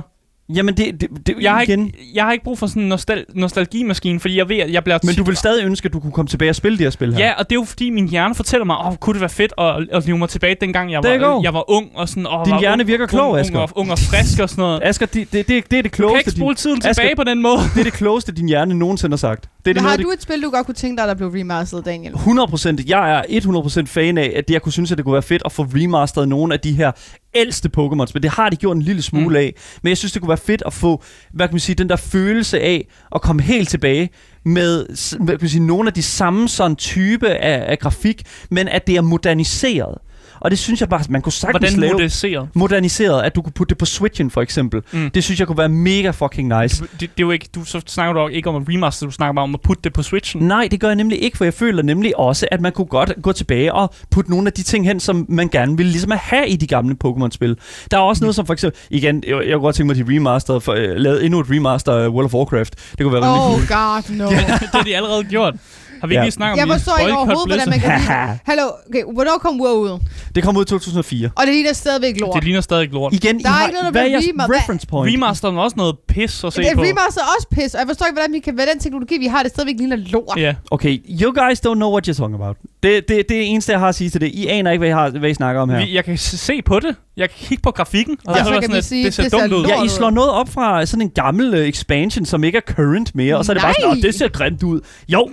Jamen, 0.54 0.76
det, 0.76 1.00
det, 1.00 1.08
det 1.26 1.34
Jeg 1.40 1.52
har, 1.52 1.60
igen... 1.62 1.86
ikke, 1.86 1.98
jeg 2.14 2.24
har 2.24 2.32
ikke 2.32 2.44
brug 2.44 2.58
for 2.58 2.66
sådan 2.66 2.82
en 2.82 2.92
nostal- 2.92 3.24
nostalgimaskine, 3.34 4.20
fordi 4.20 4.36
jeg 4.38 4.48
ved, 4.48 4.56
at 4.56 4.72
jeg 4.72 4.84
bliver... 4.84 4.98
Men 5.02 5.14
du 5.14 5.22
vil 5.24 5.36
stadig 5.36 5.64
ønske, 5.64 5.86
at 5.86 5.92
du 5.92 6.00
kunne 6.00 6.12
komme 6.12 6.28
tilbage 6.28 6.50
og 6.50 6.54
spille 6.54 6.78
de 6.78 6.82
her 6.82 6.90
spil 6.90 7.14
her? 7.14 7.24
Ja, 7.24 7.32
og 7.32 7.50
det 7.50 7.56
er 7.56 7.60
jo 7.60 7.64
fordi, 7.64 7.90
min 7.90 8.08
hjerne 8.08 8.34
fortæller 8.34 8.64
mig, 8.64 8.76
åh, 8.86 8.96
kunne 8.96 9.14
det 9.14 9.20
være 9.20 9.30
fedt 9.30 9.52
at, 9.58 9.86
at 9.92 10.06
leve 10.06 10.18
mig 10.18 10.28
tilbage, 10.28 10.56
dengang 10.60 10.92
jeg 10.92 11.02
var, 11.02 11.40
jeg 11.42 11.54
var 11.54 11.70
ung 11.70 11.90
og 11.94 12.08
sådan... 12.08 12.26
Åh, 12.26 12.44
Din 12.44 12.52
var 12.52 12.60
hjerne 12.60 12.82
ung, 12.82 12.86
virker 12.88 13.04
ung, 13.04 13.10
klog, 13.10 13.30
ung, 13.30 13.38
Asger. 13.40 13.58
og, 13.58 13.68
ung 13.74 13.90
og 13.90 13.98
frisk 13.98 14.40
og 14.40 14.50
sådan 14.50 14.62
noget. 14.62 14.80
Asger, 14.84 15.06
det, 15.06 15.32
det, 15.32 15.48
det, 15.48 15.48
det 15.48 15.56
er 15.58 15.62
det 15.62 15.70
Du 15.70 15.82
kan 15.82 15.90
klogeste, 15.90 16.18
ikke 16.18 16.30
spole 16.30 16.54
tiden 16.54 16.76
Asger- 16.84 16.92
tilbage 16.94 17.16
på 17.16 17.24
den 17.24 17.42
måde. 17.42 17.56
din, 17.58 17.68
det 17.74 17.80
er 17.80 17.84
det 17.84 17.92
klogeste, 17.92 18.32
din 18.32 18.48
hjerne 18.48 18.74
nogensinde 18.74 19.12
har 19.12 19.16
sagt. 19.16 19.42
Det 19.42 19.48
er 19.48 19.50
det 19.64 19.74
Men 19.74 19.82
har 19.82 19.88
noget, 19.96 20.00
du 20.06 20.10
et 20.10 20.22
spil, 20.22 20.42
du 20.42 20.50
godt 20.50 20.66
kunne 20.66 20.74
tænke 20.74 21.00
dig, 21.00 21.08
der 21.08 21.14
blev 21.14 21.28
remasteret, 21.28 21.84
Daniel? 21.84 22.12
100%, 22.12 22.84
jeg 22.86 23.24
er 23.30 23.82
100% 23.82 23.86
fan 23.86 24.18
af, 24.18 24.32
at 24.36 24.50
jeg 24.50 24.62
kunne 24.62 24.72
synes, 24.72 24.92
at 24.92 24.98
det 24.98 25.04
kunne 25.04 25.12
være 25.12 25.22
fedt 25.22 25.42
at 25.44 25.52
få 25.52 25.62
remasteret 25.62 26.28
nogle 26.28 26.54
af 26.54 26.60
de 26.60 26.72
her 26.72 26.92
ældste 27.34 27.70
Pokémon-spil. 27.78 28.22
Det 28.22 28.30
har 28.30 28.48
de 28.50 28.56
gjort 28.56 28.76
en 28.76 28.82
lille 28.82 29.02
smule 29.02 29.28
Mm. 29.28 29.36
af. 29.36 29.54
Men 29.82 29.88
jeg 29.88 29.96
synes, 29.98 30.12
det 30.12 30.22
kunne 30.22 30.28
være 30.28 30.38
fedt 30.38 30.62
at 30.66 30.72
få, 30.72 31.02
hvad 31.32 31.48
kan 31.48 31.54
man 31.54 31.60
sige, 31.60 31.76
den 31.76 31.88
der 31.88 31.96
følelse 31.96 32.60
af 32.60 32.88
at 33.14 33.22
komme 33.22 33.42
helt 33.42 33.68
tilbage 33.68 34.10
med, 34.44 34.86
hvad 35.18 35.26
kan 35.36 35.38
man 35.40 35.48
sige, 35.48 35.66
nogle 35.66 35.88
af 35.88 35.92
de 35.92 36.02
samme 36.02 36.48
sådan 36.48 36.76
type 36.76 37.28
af, 37.28 37.70
af 37.70 37.78
grafik, 37.78 38.22
men 38.50 38.68
at 38.68 38.86
det 38.86 38.96
er 38.96 39.00
moderniseret. 39.00 39.98
Og 40.40 40.50
det 40.50 40.58
synes 40.58 40.80
jeg 40.80 40.88
bare, 40.88 41.04
man 41.08 41.22
kunne 41.22 41.32
sagtens 41.32 41.60
Hvordan 41.60 41.80
lave 41.80 41.92
moderniseret? 41.92 42.48
moderniseret, 42.54 43.22
at 43.22 43.34
du 43.34 43.42
kunne 43.42 43.52
putte 43.52 43.70
det 43.70 43.78
på 43.78 43.84
Switchen 43.84 44.30
for 44.30 44.42
eksempel. 44.42 44.82
Mm. 44.92 45.10
Det 45.10 45.24
synes 45.24 45.40
jeg 45.40 45.46
kunne 45.46 45.58
være 45.58 45.68
mega 45.68 46.10
fucking 46.10 46.60
nice. 46.62 46.82
Det, 46.82 47.00
det, 47.00 47.06
er 47.06 47.10
jo 47.20 47.30
ikke, 47.30 47.48
du 47.54 47.64
så 47.64 47.80
snakker 47.86 48.12
du 48.22 48.28
ikke 48.28 48.48
om 48.48 48.56
en 48.56 48.66
remaster, 48.68 49.06
du 49.06 49.12
snakker 49.12 49.32
bare 49.34 49.42
om 49.42 49.54
at 49.54 49.60
putte 49.60 49.82
det 49.84 49.92
på 49.92 50.02
Switchen. 50.02 50.42
Nej, 50.42 50.68
det 50.70 50.80
gør 50.80 50.88
jeg 50.88 50.96
nemlig 50.96 51.22
ikke, 51.22 51.36
for 51.36 51.44
jeg 51.44 51.54
føler 51.54 51.82
nemlig 51.82 52.18
også, 52.18 52.46
at 52.50 52.60
man 52.60 52.72
kunne 52.72 52.86
godt 52.86 53.12
gå 53.22 53.32
tilbage 53.32 53.74
og 53.74 53.94
putte 54.10 54.30
nogle 54.30 54.46
af 54.46 54.52
de 54.52 54.62
ting 54.62 54.86
hen, 54.86 55.00
som 55.00 55.26
man 55.28 55.48
gerne 55.48 55.76
ville 55.76 55.92
ligesom 55.92 56.12
have 56.14 56.48
i 56.48 56.56
de 56.56 56.66
gamle 56.66 56.96
Pokémon-spil. 57.04 57.56
Der 57.90 57.96
er 57.96 58.02
også 58.02 58.24
noget 58.24 58.34
som 58.34 58.46
for 58.46 58.52
eksempel, 58.52 58.80
igen, 58.90 59.24
jeg, 59.26 59.36
jeg 59.36 59.52
kunne 59.52 59.60
godt 59.60 59.76
tænke 59.76 59.86
mig, 59.86 60.00
at 60.00 60.06
de 60.06 60.14
remaster, 60.16 60.58
for, 60.58 60.72
uh, 60.72 60.78
lavet 60.78 61.24
endnu 61.24 61.40
et 61.40 61.46
remaster 61.50 61.92
af 61.92 62.08
World 62.08 62.24
of 62.24 62.34
Warcraft. 62.34 62.74
Det 62.90 63.00
kunne 63.02 63.12
være 63.12 63.22
rimelig 63.22 63.48
Oh 63.48 63.68
god, 63.68 64.16
no. 64.16 64.30
det 64.60 64.68
har 64.72 64.82
de 64.82 64.96
allerede 64.96 65.24
gjort. 65.24 65.54
Har 66.00 66.06
vi 66.06 66.12
ikke 66.14 66.20
Ja. 66.20 66.24
lige 66.24 66.32
snakket 66.32 66.52
om 66.62 66.68
Jeg 66.68 66.76
i 66.76 66.78
forstår 66.78 66.96
ikke 66.98 67.16
overhovedet, 67.16 67.48
hvordan 67.52 67.68
man 67.74 67.80
kan 67.80 67.90
lide 68.00 68.38
Hallo, 68.50 68.66
okay, 68.88 69.02
hvornår 69.14 69.36
kom 69.44 69.60
WoW 69.60 69.78
ud? 69.94 69.98
Det 70.34 70.42
kom 70.44 70.56
ud 70.56 70.62
i 70.62 70.66
2004. 70.66 71.30
Og 71.36 71.42
det 71.46 71.54
ligner 71.54 71.72
stadigvæk 71.72 72.20
lort. 72.20 72.34
Det 72.34 72.44
ligner 72.44 72.60
stadig 72.60 72.88
lort. 72.92 73.12
Igen, 73.14 73.40
Der 73.40 73.48
er 73.50 73.52
I 73.52 73.56
har, 73.56 73.66
ikke 73.66 73.72
noget, 73.80 73.84
der 73.84 73.90
hvad 73.90 74.02
er 74.02 74.06
bliver 74.06 74.12
jeres 74.20 74.24
rema- 74.26 74.46
hvad- 74.46 74.56
reference 74.58 74.86
point? 74.86 75.14
Remasteren 75.14 75.56
er 75.56 75.60
også 75.60 75.76
noget 75.76 75.94
pis 76.08 76.44
at 76.44 76.52
se 76.52 76.60
Det 76.62 76.70
er 76.70 76.74
på. 76.74 76.82
remaster 76.82 77.20
er 77.20 77.30
også 77.38 77.46
pis, 77.56 77.74
og 77.74 77.80
jeg 77.80 77.86
forstår 77.88 78.06
ikke, 78.06 78.14
hvordan 78.18 78.32
vi 78.32 78.38
kan, 78.38 78.54
med 78.56 78.64
den 78.72 78.78
teknologi, 78.80 79.18
vi 79.18 79.26
har, 79.26 79.42
det 79.42 79.50
stadigvæk 79.52 79.74
ligner 79.78 79.96
lort. 79.96 80.36
Ja. 80.36 80.54
Okay, 80.70 80.98
you 81.22 81.32
guys 81.40 81.58
don't 81.66 81.74
know 81.82 81.90
what 81.94 82.08
you're 82.08 82.12
talking 82.20 82.34
about. 82.42 82.56
Det, 82.82 83.08
det, 83.08 83.28
det 83.28 83.36
er 83.36 83.42
eneste, 83.42 83.72
jeg 83.72 83.80
har 83.80 83.88
at 83.88 83.94
sige 83.94 84.10
til 84.10 84.20
det. 84.20 84.26
I 84.34 84.46
aner 84.46 84.70
ikke, 84.70 84.80
hvad 84.80 84.88
I, 84.88 84.92
har, 84.92 85.10
hvad 85.10 85.30
I 85.30 85.34
snakker 85.34 85.62
om 85.62 85.70
her. 85.70 85.78
Vi, 85.86 85.94
jeg 85.94 86.04
kan 86.04 86.18
se 86.18 86.62
på 86.62 86.80
det. 86.80 86.96
Jeg 87.18 87.30
kan 87.30 87.38
kigge 87.38 87.62
på 87.62 87.70
grafikken. 87.70 88.18
Og 88.26 88.34
Ja, 88.36 88.42
så, 88.44 88.48
så 88.48 88.54
er 88.56 88.60
sådan, 88.60 88.76
at 88.76 88.84
sige, 88.84 89.04
det 89.04 89.14
ser 89.14 89.22
det 89.22 89.32
ser 89.32 89.38
dumt 89.40 89.52
ud. 89.52 89.64
Ja, 89.66 89.82
I 89.84 89.88
slår 89.88 90.10
noget 90.10 90.30
op 90.30 90.48
fra 90.48 90.86
sådan 90.86 91.02
en 91.02 91.10
gammel 91.10 91.54
uh, 91.54 91.60
expansion, 91.60 92.24
som 92.26 92.44
ikke 92.44 92.56
er 92.58 92.72
current 92.74 93.14
mere, 93.14 93.36
og 93.36 93.44
så 93.44 93.52
er 93.52 93.54
det 93.54 93.62
bare 93.62 93.74
sådan, 93.74 93.88
Nej. 93.88 93.96
"Nå, 93.96 94.02
det 94.02 94.14
ser 94.14 94.28
grimt 94.28 94.62
ud. 94.62 94.80
Jo, 95.08 95.30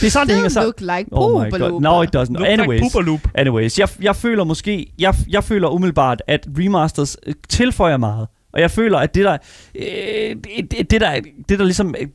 det 0.00 0.06
er 0.06 0.10
sådan, 0.10 0.26
det 0.26 0.34
hænger 0.34 0.48
sammen. 0.50 0.72
look 0.78 0.98
like 0.98 1.08
Oh 1.12 1.30
my 1.30 1.50
god, 1.50 1.50
Poobaloopa. 1.50 1.82
no 1.82 2.02
it 2.02 2.16
doesn't. 2.16 2.32
Look 2.32 2.46
Anyways, 2.48 2.94
like 2.94 3.20
anyways 3.34 3.78
jeg, 3.78 3.88
jeg 4.00 4.16
føler 4.16 4.44
måske, 4.44 4.92
jeg, 4.98 5.14
jeg 5.28 5.44
føler 5.44 5.68
umiddelbart, 5.68 6.22
at 6.26 6.46
remasters 6.58 7.16
øh, 7.26 7.34
tilføjer 7.48 7.96
meget. 7.96 8.26
Og 8.54 8.60
jeg 8.60 8.70
føler, 8.70 8.98
at 8.98 9.14
det 9.14 9.24
der, 9.24 9.36
øh, 9.74 10.36
det, 10.70 10.90
det, 10.90 11.00
der, 11.00 11.20
det 11.48 11.58
der 11.58 11.64
ligesom, 11.64 11.94
øh, 12.00 12.06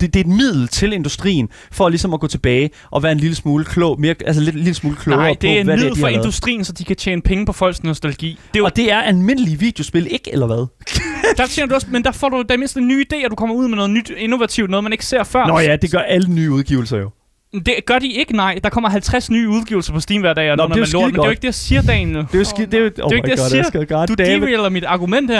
det 0.00 0.16
er 0.16 0.20
et 0.20 0.26
middel 0.26 0.68
til 0.68 0.92
industrien, 0.92 1.48
for 1.72 1.88
ligesom 1.88 2.14
at 2.14 2.20
gå 2.20 2.26
tilbage 2.26 2.70
og 2.90 3.02
være 3.02 3.12
en 3.12 3.18
lille 3.18 3.36
smule 3.36 3.64
klog, 3.64 4.00
mere, 4.00 4.14
altså 4.26 4.42
lidt, 4.42 4.56
lille 4.56 4.74
smule 4.74 4.96
klogere 4.96 5.22
Nej, 5.22 5.34
på, 5.34 5.38
det 5.40 5.50
er 5.50 5.62
det 5.62 5.72
er, 5.72 5.76
middel 5.76 5.94
de 5.94 6.00
for 6.00 6.08
industrien, 6.08 6.64
så 6.64 6.72
de 6.72 6.84
kan 6.84 6.96
tjene 6.96 7.22
penge 7.22 7.46
på 7.46 7.52
folks 7.52 7.82
nostalgi. 7.82 8.28
Det 8.28 8.58
er 8.58 8.58
jo, 8.58 8.64
Og 8.64 8.76
det 8.76 8.92
er 8.92 9.00
almindelige 9.00 9.58
videospil, 9.58 10.08
ikke 10.10 10.32
eller 10.32 10.46
hvad? 10.46 10.66
der 11.36 11.46
tjener 11.46 11.68
du 11.68 11.74
også, 11.74 11.86
men 11.90 12.04
der 12.04 12.12
får 12.12 12.28
du 12.28 12.44
da 12.48 12.56
mindst 12.56 12.76
en 12.76 12.88
ny 12.88 13.06
idé, 13.06 13.24
og 13.24 13.30
du 13.30 13.36
kommer 13.36 13.54
ud 13.54 13.68
med 13.68 13.76
noget 13.76 13.90
nyt, 13.90 14.10
innovativt, 14.16 14.70
noget 14.70 14.84
man 14.84 14.92
ikke 14.92 15.06
ser 15.06 15.24
før. 15.24 15.46
Nå 15.46 15.58
ja, 15.58 15.76
det 15.76 15.90
gør 15.90 15.98
alle 15.98 16.28
nye 16.28 16.50
udgivelser 16.50 16.98
jo. 16.98 17.10
Det 17.66 17.74
gør 17.86 17.98
de 17.98 18.08
ikke, 18.12 18.36
nej. 18.36 18.58
Der 18.64 18.70
kommer 18.70 18.88
50 18.90 19.30
nye 19.30 19.48
udgivelser 19.48 19.92
på 19.92 20.00
Steam 20.00 20.20
hver 20.20 20.34
dag, 20.34 20.50
og 20.50 20.56
Nå, 20.56 20.62
Nå, 20.62 20.68
men 20.68 20.74
det 20.78 20.82
er 20.82 20.86
man 20.86 20.92
jo 20.92 20.98
lort, 21.00 21.12
men 21.12 21.14
det 21.14 21.20
er 21.20 21.24
jo 21.24 21.30
ikke 21.30 21.40
det, 21.40 21.46
jeg 21.46 21.54
siger, 21.54 21.82
Daniel. 21.82 22.16
Det 22.16 22.34
er 22.34 22.38
jo 22.38 22.44
skidt, 22.44 22.72
det 22.72 22.78
er 22.78 22.82
jo, 22.84 22.90
oh 23.02 23.10
det 23.10 23.12
er 23.12 23.16
ikke 23.16 23.22
det, 23.24 23.30
jeg 23.30 23.38
god, 23.38 23.50
siger. 23.50 23.62
skal 23.62 23.86
God 23.86 24.06
Du 24.06 24.14
derailer 24.14 24.68
mit 24.68 24.84
argument 24.84 25.30
her. 25.30 25.36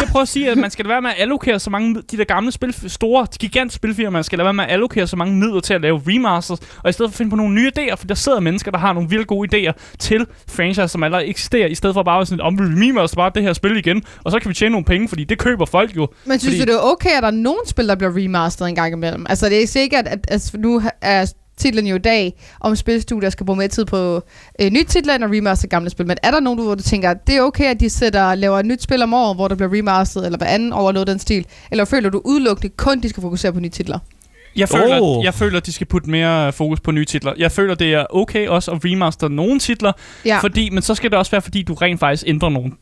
jeg 0.00 0.08
prøver 0.10 0.22
at 0.22 0.28
sige, 0.28 0.50
at 0.50 0.58
man 0.58 0.70
skal 0.70 0.84
lade 0.84 0.92
være 0.92 1.02
med 1.02 1.10
at 1.10 1.16
allokere 1.18 1.58
så 1.58 1.70
mange, 1.70 1.94
de 2.10 2.16
der 2.16 2.24
gamle 2.24 2.52
spil, 2.52 2.74
store, 2.90 3.26
gigant 3.40 3.72
spilfirmaer, 3.72 4.10
man 4.10 4.24
skal 4.24 4.38
lade 4.38 4.44
være 4.44 4.54
med 4.54 4.64
at 4.64 4.70
allokere 4.70 5.06
så 5.06 5.16
mange 5.16 5.34
midler 5.36 5.60
til 5.60 5.74
at 5.74 5.80
lave 5.80 6.02
remasters, 6.06 6.58
og 6.84 6.90
i 6.90 6.92
stedet 6.92 7.10
for 7.10 7.14
at 7.14 7.16
finde 7.18 7.30
på 7.30 7.36
nogle 7.36 7.54
nye 7.54 7.70
idéer, 7.78 7.94
for 7.94 8.06
der 8.06 8.14
sidder 8.14 8.40
mennesker, 8.40 8.70
der 8.70 8.78
har 8.78 8.92
nogle 8.92 9.08
virkelig 9.08 9.26
gode 9.26 9.68
idéer 9.68 9.72
til 9.98 10.26
franchise, 10.50 10.88
som 10.88 11.02
allerede 11.02 11.26
eksisterer, 11.26 11.66
i 11.68 11.74
stedet 11.74 11.94
for 11.94 12.02
bare 12.02 12.20
at 12.20 12.28
sådan, 12.28 12.40
om 12.40 12.58
vi 12.58 12.62
remaster 12.64 13.16
bare 13.16 13.30
det 13.34 13.42
her 13.42 13.52
spil 13.52 13.76
igen, 13.76 14.02
og 14.24 14.30
så 14.30 14.38
kan 14.38 14.48
vi 14.48 14.54
tjene 14.54 14.70
nogle 14.72 14.84
penge, 14.84 15.08
fordi 15.08 15.24
det 15.24 15.38
køber 15.38 15.66
folk 15.66 15.96
jo. 15.96 16.08
Men 16.24 16.38
synes 16.38 16.54
Fordi- 16.54 16.66
du, 16.70 16.72
det 16.72 16.78
er 16.78 16.82
okay, 16.92 17.10
at 17.16 17.22
der 17.22 17.28
er 17.28 17.32
nogen 17.32 17.66
spil, 17.66 17.88
der 17.88 17.94
bliver 17.94 18.16
remasteret 18.16 18.68
en 18.68 18.74
gang 18.74 18.92
imellem? 18.92 19.26
Altså, 19.28 19.48
det 19.48 19.62
er 19.62 19.66
sikkert, 19.66 20.06
at 20.06 20.18
altså, 20.28 20.58
nu 20.58 20.82
er 21.00 21.32
titlen 21.60 21.86
jo 21.86 21.94
i 21.96 21.98
dag, 21.98 22.34
om 22.60 22.76
spilstudier 22.76 23.30
skal 23.30 23.46
bruge 23.46 23.56
mere 23.56 23.68
tid 23.68 23.84
på 23.84 24.22
øh, 24.60 24.70
nye 24.70 24.84
titler 24.84 25.14
end 25.14 25.24
at 25.24 25.30
remaster 25.30 25.68
gamle 25.68 25.90
spil. 25.90 26.06
Men 26.06 26.16
er 26.22 26.30
der 26.30 26.40
nogen, 26.40 26.58
du, 26.58 26.64
hvor 26.64 26.74
du 26.74 26.82
tænker, 26.82 27.10
at 27.10 27.26
det 27.26 27.36
er 27.36 27.42
okay, 27.42 27.64
at 27.64 27.80
de 27.80 27.90
sætter, 27.90 28.34
laver 28.34 28.58
et 28.58 28.66
nyt 28.66 28.82
spil 28.82 29.02
om 29.02 29.14
året, 29.14 29.36
hvor 29.36 29.48
der 29.48 29.54
bliver 29.54 29.78
remasteret, 29.78 30.26
eller 30.26 30.38
hvad 30.38 30.48
anden 30.48 30.72
over 30.72 30.92
noget 30.92 31.06
den 31.06 31.18
stil? 31.18 31.46
Eller 31.70 31.84
føler 31.84 32.10
du 32.10 32.20
udelukkende 32.24 32.74
kun, 32.76 33.00
de 33.00 33.08
skal 33.08 33.20
fokusere 33.20 33.52
på 33.52 33.60
nye 33.60 33.68
titler? 33.68 33.98
Jeg 34.56 34.68
føler, 34.68 34.98
Oh. 35.02 35.24
jeg 35.24 35.34
føler, 35.34 35.56
at 35.56 35.66
de 35.66 35.72
skal 35.72 35.86
putte 35.86 36.10
mere 36.10 36.52
fokus 36.52 36.80
på 36.80 36.90
nye 36.90 37.04
titler. 37.04 37.32
Jeg 37.38 37.52
føler, 37.52 37.74
det 37.74 37.94
er 37.94 38.04
okay 38.10 38.48
også 38.48 38.70
at 38.70 38.78
remaster 38.84 39.28
nogle 39.28 39.58
titler, 39.58 39.92
Ja, 40.24 40.38
fordi, 40.38 40.70
men 40.70 40.82
så 40.82 40.94
skal 40.94 41.10
det 41.10 41.18
også 41.18 41.30
være, 41.30 41.42
fordi 41.42 41.62
du 41.62 41.74
rent 41.74 42.00
faktisk 42.00 42.24
ændrer 42.26 42.48
nogle, 42.48 42.72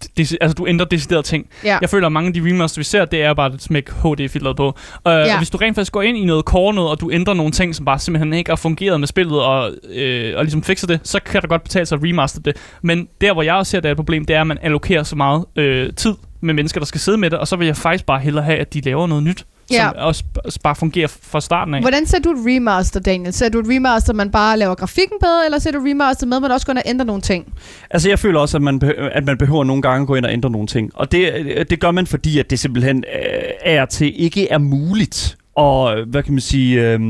altså 0.41 0.55
du 0.59 0.67
ændrer 0.67 0.87
deciderede 0.87 1.23
ting. 1.27 1.47
ja. 1.65 1.79
Jeg 1.81 1.91
føler, 1.91 2.07
at 2.07 2.13
mange 2.13 2.27
af 2.27 2.35
de 2.35 2.41
remasters, 2.51 2.79
vi 2.79 2.85
ser, 2.85 3.05
det 3.05 3.23
er 3.23 3.35
bare 3.35 3.55
et 3.55 3.63
smæk 3.63 3.89
HD-filteret 3.91 4.57
på. 4.57 4.67
Uh, 4.69 4.75
Ja. 5.07 5.11
ja. 5.19 5.33
Og 5.33 5.39
hvis 5.39 5.51
du 5.51 5.59
rent 5.59 5.75
faktisk 5.75 5.93
går 5.93 6.03
ind 6.03 6.19
i 6.19 6.25
noget 6.25 6.45
core 6.45 6.75
noget, 6.75 6.91
og 6.91 7.01
du 7.01 7.11
ændrer 7.11 7.35
nogle 7.35 7.53
ting, 7.53 7.75
som 7.75 7.85
bare 7.85 7.99
simpelthen 7.99 8.33
ikke 8.33 8.51
har 8.51 8.57
fungeret 8.57 9.01
med 9.01 9.09
spillet, 9.09 9.41
og, 9.43 9.71
øh, 9.95 10.33
og 10.37 10.45
ligesom 10.45 10.63
fikser 10.63 10.87
det, 10.87 11.01
så 11.05 11.21
kan 11.27 11.43
der 11.43 11.49
godt 11.49 11.63
betale 11.63 11.87
sig 11.87 11.97
at 11.97 12.03
remaster 12.05 12.41
det. 12.41 12.57
Men 12.83 13.09
der, 13.21 13.33
hvor 13.33 13.43
jeg 13.43 13.55
også 13.55 13.71
ser, 13.71 13.81
det 13.81 13.89
er 13.89 13.93
et 13.93 13.97
problem, 13.97 14.25
det 14.25 14.37
er, 14.37 14.41
at 14.41 14.47
man 14.47 14.59
allokerer 14.63 15.03
så 15.03 15.17
meget 15.17 15.45
øh, 15.57 15.93
tid 15.93 16.15
med 16.41 16.55
mennesker, 16.55 16.81
der 16.81 16.87
skal 16.87 17.01
sidde 17.01 17.19
med 17.19 17.31
det, 17.31 17.39
og 17.39 17.49
så 17.49 17.57
vil 17.57 17.67
jeg 17.67 17.77
faktisk 17.77 18.07
bare 18.07 18.21
hellere 18.21 18.45
have, 18.45 18.59
at 18.59 18.75
de 18.75 18.81
laver 18.81 19.07
noget 19.07 19.25
nyt, 19.25 19.45
Ja. 19.71 19.91
som 20.13 20.23
også 20.45 20.61
bare 20.63 20.75
fungerer 20.75 21.09
fra 21.23 21.41
starten 21.41 21.75
af. 21.75 21.81
Hvordan 21.81 22.07
ser 22.07 22.19
du 22.19 22.31
et 22.31 22.39
remaster, 22.47 23.01
Daniel? 23.01 23.33
Ser 23.33 23.49
du 23.49 23.59
et 23.59 23.67
remaster, 23.69 24.13
man 24.13 24.31
bare 24.31 24.59
laver 24.59 24.75
grafikken 24.75 25.17
bedre, 25.21 25.45
eller 25.45 25.59
ser 25.59 25.71
du 25.71 25.79
et 25.79 25.91
remaster 25.91 26.27
med, 26.27 26.37
at 26.37 26.43
man 26.43 26.51
også 26.51 26.67
går 26.67 26.71
ind 26.71 26.79
og 26.79 26.85
ændrer 26.87 27.07
nogle 27.07 27.23
ting? 27.23 27.53
Altså, 27.91 28.09
jeg 28.09 28.19
føler 28.19 28.41
også, 28.41 28.57
at 28.57 28.63
man, 28.63 28.79
behøver, 28.79 29.11
at 29.11 29.25
man 29.25 29.39
behøver 29.39 29.65
nogle 29.65 29.83
gange 29.83 30.03
at 30.03 30.07
gå 30.07 30.15
ind 30.15 30.25
og 30.25 30.33
ændre 30.33 30.51
nogle 30.51 30.67
ting. 30.67 30.91
Og 30.95 31.13
det, 31.13 31.71
det 31.71 31.81
gør 31.81 31.91
man, 31.91 32.07
fordi 32.07 32.39
at 32.39 32.51
det 32.51 32.59
simpelthen 32.59 33.05
øh, 33.15 33.43
er 33.63 33.85
til 33.85 34.23
ikke 34.23 34.49
er 34.49 34.59
muligt. 34.59 35.37
Og 35.57 36.05
hvad 36.07 36.23
kan 36.23 36.33
man 36.33 36.41
sige, 36.41 36.93
øh, 36.93 37.01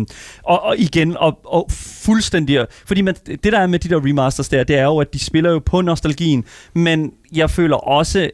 og, 0.42 0.62
og 0.62 0.78
igen, 0.78 1.16
og, 1.16 1.40
og 1.44 1.66
fuldstændig, 2.04 2.66
fordi 2.86 3.00
man, 3.00 3.14
det 3.26 3.52
der 3.52 3.58
er 3.58 3.66
med 3.66 3.78
de 3.78 3.88
der 3.88 4.06
remasters 4.06 4.48
der, 4.48 4.64
det 4.64 4.78
er 4.78 4.84
jo, 4.84 4.98
at 4.98 5.14
de 5.14 5.18
spiller 5.18 5.50
jo 5.50 5.58
på 5.58 5.80
nostalgien, 5.80 6.44
men 6.74 7.12
jeg 7.32 7.50
føler 7.50 7.76
også, 7.76 8.30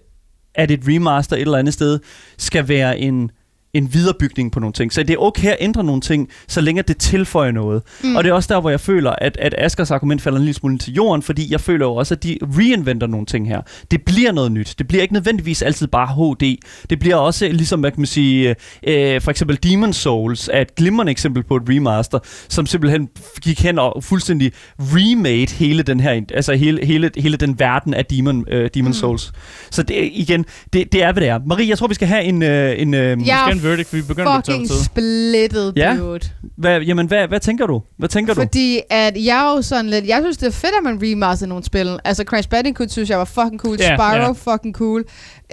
at 0.55 0.71
et 0.71 0.81
remaster 0.89 1.37
et 1.37 1.41
eller 1.41 1.59
andet 1.59 1.75
sted 1.75 1.99
skal 2.39 2.69
være 2.69 2.99
en, 2.99 3.31
en 3.75 3.95
viderebygning 3.95 4.53
på 4.53 4.61
nogle 4.61 4.73
ting. 4.73 4.93
Så 4.93 5.03
det 5.03 5.15
er 5.15 5.19
okay 5.19 5.49
at 5.49 5.57
ændre 5.61 5.85
nogle 5.85 6.01
ting, 6.01 6.29
så 6.49 6.61
længe 6.61 6.83
det 6.83 6.97
tilføjer 6.97 7.53
noget. 7.53 7.83
Mm. 8.05 8.17
Og 8.17 8.25
det 8.25 8.31
er 8.31 8.35
også 8.35 8.55
der, 8.55 8.61
hvor 8.61 8.71
jeg 8.71 8.81
føler, 8.81 9.11
at, 9.11 9.37
at 9.41 9.55
Askers 9.59 9.91
argument 9.91 10.23
falder 10.23 10.39
en 10.39 10.45
lille 10.45 10.55
smule 10.55 10.79
til 10.79 10.93
jorden, 10.95 11.23
fordi 11.23 11.53
jeg 11.53 11.61
føler 11.61 11.87
jo 11.87 11.95
også, 11.95 12.15
at 12.15 12.23
de 12.23 12.39
reinventer 12.43 13.07
nogle 13.07 13.27
ting 13.27 13.49
her. 13.49 13.61
Det 13.91 14.03
bliver 14.03 14.33
noget 14.33 14.53
nyt. 14.53 14.75
Det 14.79 14.89
bliver 14.89 15.03
ikke 15.03 15.15
nødvendigvis 15.15 15.63
altid 15.63 15.87
bare 15.87 16.07
HD. 16.07 16.57
Det 16.91 16.99
bliver 16.99 17.17
også 17.17 17.49
ligesom, 17.49 17.81
hvad 17.81 17.91
kan 17.91 18.01
man 18.01 18.07
sige, 18.07 18.55
øh, 18.87 19.21
for 19.21 19.31
eksempel 19.31 19.59
Demon 19.63 19.93
Souls 19.93 20.51
er 20.53 20.61
et 20.61 20.75
glimrende 20.75 21.11
eksempel 21.11 21.43
på 21.43 21.57
et 21.57 21.63
remaster, 21.69 22.19
som 22.49 22.67
simpelthen 22.67 23.09
gik 23.43 23.63
hen 23.63 23.79
og 23.79 24.05
fuldstændig 24.05 24.53
remade 24.79 25.55
hele 25.55 25.83
den 25.83 26.01
her, 26.01 26.21
altså 26.35 26.55
hele, 26.55 26.87
hele, 26.87 27.11
hele 27.17 27.37
den 27.37 27.59
verden 27.59 27.95
af 27.95 28.07
Demon, 28.07 28.45
øh, 28.49 28.71
Demon 28.75 28.89
mm. 28.89 28.95
Souls. 28.95 29.33
Så 29.71 29.83
det, 29.83 30.11
igen, 30.13 30.45
det, 30.73 30.93
det 30.93 31.03
er, 31.03 31.13
hvad 31.13 31.23
det 31.23 31.29
er. 31.29 31.39
Marie, 31.47 31.69
jeg 31.69 31.79
tror, 31.79 31.87
vi 31.87 31.95
skal 31.95 32.09
have 32.09 32.23
en... 32.23 32.43
Øh, 32.43 32.75
en 32.79 32.95
øh, 32.95 33.19
Ja. 33.27 33.51
Verdict, 33.65 33.93
vi 33.95 34.03
begynder 34.03 34.31
at 34.31 34.45
tage 34.45 34.59
Fucking 34.59 34.85
splittet, 34.85 35.73
Ja. 35.77 35.97
dude. 35.99 36.21
hvad, 36.57 36.81
jamen, 36.81 37.07
hvad, 37.07 37.29
hvad 37.29 37.41
tænker 37.41 37.67
du? 37.67 37.83
Hvad 37.99 38.09
tænker 38.09 38.35
du? 38.35 38.41
Fordi 38.41 38.81
at 38.91 39.25
jeg 39.25 39.47
er 39.51 39.57
jo 39.57 39.63
sådan 39.63 39.91
lidt... 39.91 40.07
Jeg 40.07 40.19
synes, 40.23 40.37
det 40.37 40.47
er 40.47 40.51
fedt, 40.51 40.73
at 40.79 40.85
man 40.85 40.99
remaster 41.03 41.47
nogle 41.47 41.65
spil. 41.65 41.99
Altså, 42.05 42.25
Crash 42.25 42.49
Bandicoot 42.49 42.91
synes 42.91 43.11
jeg 43.11 43.19
var 43.19 43.25
fucking 43.25 43.61
cool. 43.61 43.77
Ja, 43.81 43.97
Spyro, 43.97 44.33
fucking 44.33 44.75
cool. 44.75 45.05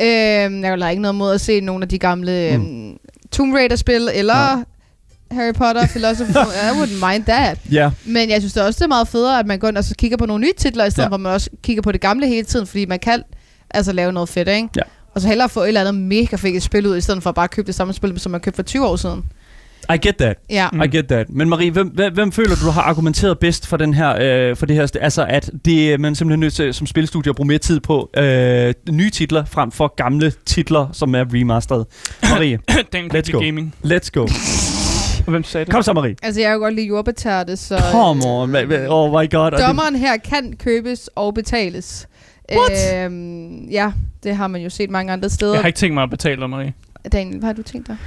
Øhm, 0.01 0.63
jeg 0.63 0.77
har 0.81 0.89
ikke 0.89 1.01
noget 1.01 1.15
mod 1.15 1.33
at 1.33 1.41
se 1.41 1.59
nogle 1.59 1.83
af 1.83 1.89
de 1.89 1.99
gamle 1.99 2.53
Mm. 2.57 2.63
mm. 2.63 2.97
Tomb 3.31 3.53
Raider-spil, 3.53 4.09
eller 4.13 4.55
Nej. 4.55 4.63
Harry 5.31 5.53
Potter, 5.53 5.87
Philosophy 5.87 6.31
Stone. 6.35 6.47
I 6.47 6.81
wouldn't 6.81 7.11
mind 7.11 7.23
that. 7.25 7.57
Ja. 7.71 7.91
Men 8.05 8.29
jeg 8.29 8.41
synes 8.41 8.53
det 8.53 8.63
også, 8.63 8.77
det 8.77 8.83
er 8.83 8.87
meget 8.87 9.07
federe, 9.07 9.39
at 9.39 9.45
man 9.47 9.59
går 9.59 9.67
ind 9.67 9.77
og 9.77 9.83
så 9.83 9.95
kigger 9.97 10.17
på 10.17 10.25
nogle 10.25 10.41
nye 10.41 10.53
titler, 10.57 10.85
i 10.85 10.91
stedet 10.91 11.03
Ja. 11.03 11.07
ja. 11.07 11.09
for 11.09 11.15
at 11.15 11.21
man 11.21 11.31
også 11.31 11.49
kigger 11.63 11.81
på 11.81 11.91
det 11.91 12.01
gamle 12.01 12.27
hele 12.27 12.45
tiden, 12.45 12.67
fordi 12.67 12.85
man 12.85 12.99
kan 12.99 13.23
altså 13.69 13.91
lave 13.93 14.11
noget 14.13 14.29
fedt, 14.29 14.47
ikke? 14.47 14.69
Ja. 14.75 14.81
Og 15.15 15.21
så 15.21 15.27
hellere 15.27 15.49
få 15.49 15.59
et 15.61 15.67
eller 15.67 15.81
andet 15.81 15.95
mega 15.95 16.35
fedt 16.35 16.63
spil 16.63 16.87
ud, 16.87 16.97
i 16.97 17.01
stedet 17.01 17.23
for 17.23 17.29
at 17.29 17.35
bare 17.35 17.47
købe 17.47 17.67
det 17.67 17.75
samme 17.75 17.93
spil, 17.93 18.19
som 18.19 18.31
man 18.31 18.41
købte 18.41 18.55
for 18.55 18.63
20 18.63 18.87
år 18.87 18.95
siden. 18.95 19.23
I 19.93 19.97
get 20.07 20.15
that. 20.15 20.37
Ja. 20.49 20.69
Mm. 20.73 20.81
I 20.81 20.87
get 20.87 21.07
that. 21.07 21.29
Men 21.29 21.49
Marie, 21.49 21.71
hvem, 21.71 21.87
hvem, 21.87 22.13
hvem 22.13 22.31
føler 22.31 22.55
du, 22.55 22.69
har 22.69 22.81
argumenteret 22.81 23.39
bedst 23.39 23.67
for, 23.67 23.77
den 23.77 23.93
her, 23.93 24.15
øh, 24.49 24.55
for 24.55 24.65
det 24.65 24.75
her? 24.75 24.87
Altså, 25.01 25.25
at 25.29 25.51
det, 25.65 25.99
man 25.99 26.11
er 26.11 26.15
simpelthen 26.15 26.39
nødt 26.39 26.53
til 26.53 26.73
som 26.73 26.87
spilstudie 26.87 27.29
at 27.29 27.35
bruge 27.35 27.47
mere 27.47 27.57
tid 27.57 27.79
på 27.79 28.09
øh, 28.17 28.73
nye 28.91 29.09
titler, 29.09 29.45
frem 29.45 29.71
for 29.71 29.95
gamle 29.95 30.33
titler, 30.45 30.87
som 30.93 31.15
er 31.15 31.25
remasteret. 31.33 31.85
Marie, 32.23 32.59
Den 32.93 33.11
Let's 33.17 33.31
go. 33.31 33.39
gaming. 33.39 33.75
let's 33.85 34.09
go. 34.13 34.27
Hvem 35.31 35.43
sagde 35.43 35.65
det? 35.65 35.73
Kom 35.73 35.83
så, 35.83 35.93
Marie. 35.93 36.15
Altså, 36.23 36.41
jeg 36.41 36.49
kan 36.49 36.59
godt 36.59 36.75
lide 36.75 36.87
jordbetærte, 36.87 37.57
så... 37.57 37.83
Come 37.91 38.25
on. 38.25 38.55
hva- 38.55 38.65
hva- 38.65 38.87
Oh 38.87 39.21
my 39.21 39.29
god. 39.31 39.51
Dommeren 39.67 39.95
her 39.95 40.17
kan 40.17 40.53
købes 40.59 41.09
og 41.15 41.33
betales. 41.33 42.07
What? 42.59 42.95
Øhm, 43.05 43.65
ja, 43.69 43.91
det 44.23 44.35
har 44.35 44.47
man 44.47 44.61
jo 44.61 44.69
set 44.69 44.89
mange 44.89 45.13
andre 45.13 45.29
steder. 45.29 45.53
Jeg 45.53 45.61
har 45.61 45.67
ikke 45.67 45.77
tænkt 45.79 45.93
mig 45.93 46.03
at 46.03 46.09
betale 46.09 46.41
dig, 46.41 46.49
Marie. 46.49 46.73
Daniel, 47.11 47.37
hvad 47.39 47.47
har 47.47 47.53
du 47.53 47.61
tænkt 47.63 47.87
dig? 47.87 47.97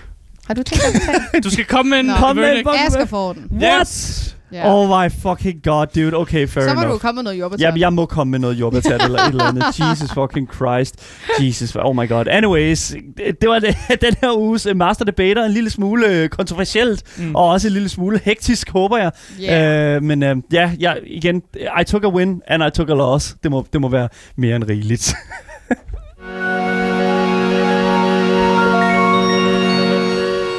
Har 0.47 0.55
du 0.55 0.63
tænkt 0.63 0.85
dig 0.85 0.95
at 0.95 1.01
betale? 1.01 1.43
Du 1.45 1.51
skal 1.51 1.65
komme 1.65 1.91
med 1.91 1.99
en 2.01 2.07
Nå. 2.07 2.15
Kom 2.17 2.37
med 2.37 2.63
fucking- 2.67 2.87
Asger 2.87 3.05
får 3.07 3.33
den. 3.33 3.49
What? 3.53 3.81
Yes! 3.81 4.34
Ja. 4.55 4.75
Oh 4.75 4.89
my 4.89 5.11
fucking 5.11 5.63
god, 5.63 5.87
dude. 5.87 6.17
Okay, 6.17 6.49
fair 6.49 6.65
Så 6.69 6.75
må 6.75 6.81
enough. 6.81 6.95
du 6.95 6.99
komme 6.99 7.17
med 7.17 7.23
noget 7.23 7.39
jordbær. 7.41 7.57
Jamen, 7.61 7.81
jeg 7.81 7.93
må 7.93 8.07
komme 8.07 8.31
med 8.31 8.39
noget 8.39 8.55
jordbærtat 8.55 9.03
eller 9.05 9.19
et 9.19 9.29
eller 9.29 9.45
andet. 9.45 9.65
Jesus 9.91 10.13
fucking 10.13 10.49
Christ. 10.55 10.95
Jesus, 11.41 11.77
oh 11.77 11.97
my 11.97 12.09
god. 12.09 12.27
Anyways, 12.27 12.95
det 13.17 13.41
det 13.41 13.49
var 13.49 13.59
det, 13.59 13.77
den 14.07 14.15
her 14.21 14.39
uges 14.39 14.67
øh, 14.67 14.77
Master 14.77 15.05
Debater. 15.05 15.45
En 15.45 15.51
lille 15.53 15.71
smule 15.71 16.07
øh, 16.09 16.29
kontroversielt, 16.29 17.19
mm. 17.19 17.35
og 17.35 17.49
også 17.49 17.69
en 17.69 17.73
lille 17.73 17.89
smule 17.89 18.21
hektisk, 18.25 18.71
håber 18.71 18.99
jeg. 18.99 19.11
Yeah. 19.43 19.97
Øh, 19.97 20.03
men 20.03 20.23
øh, 20.23 20.37
ja, 20.53 20.71
jeg, 20.81 20.99
igen, 21.07 21.43
I 21.81 21.85
took 21.85 22.05
a 22.05 22.09
win, 22.09 22.43
and 22.47 22.63
I 22.67 22.71
took 22.71 22.91
a 22.91 22.95
loss. 22.95 23.37
Det 23.43 23.51
må, 23.51 23.67
det 23.73 23.81
må 23.81 23.89
være 23.89 24.09
mere 24.37 24.57
end 24.57 24.65
rigeligt. 24.65 25.15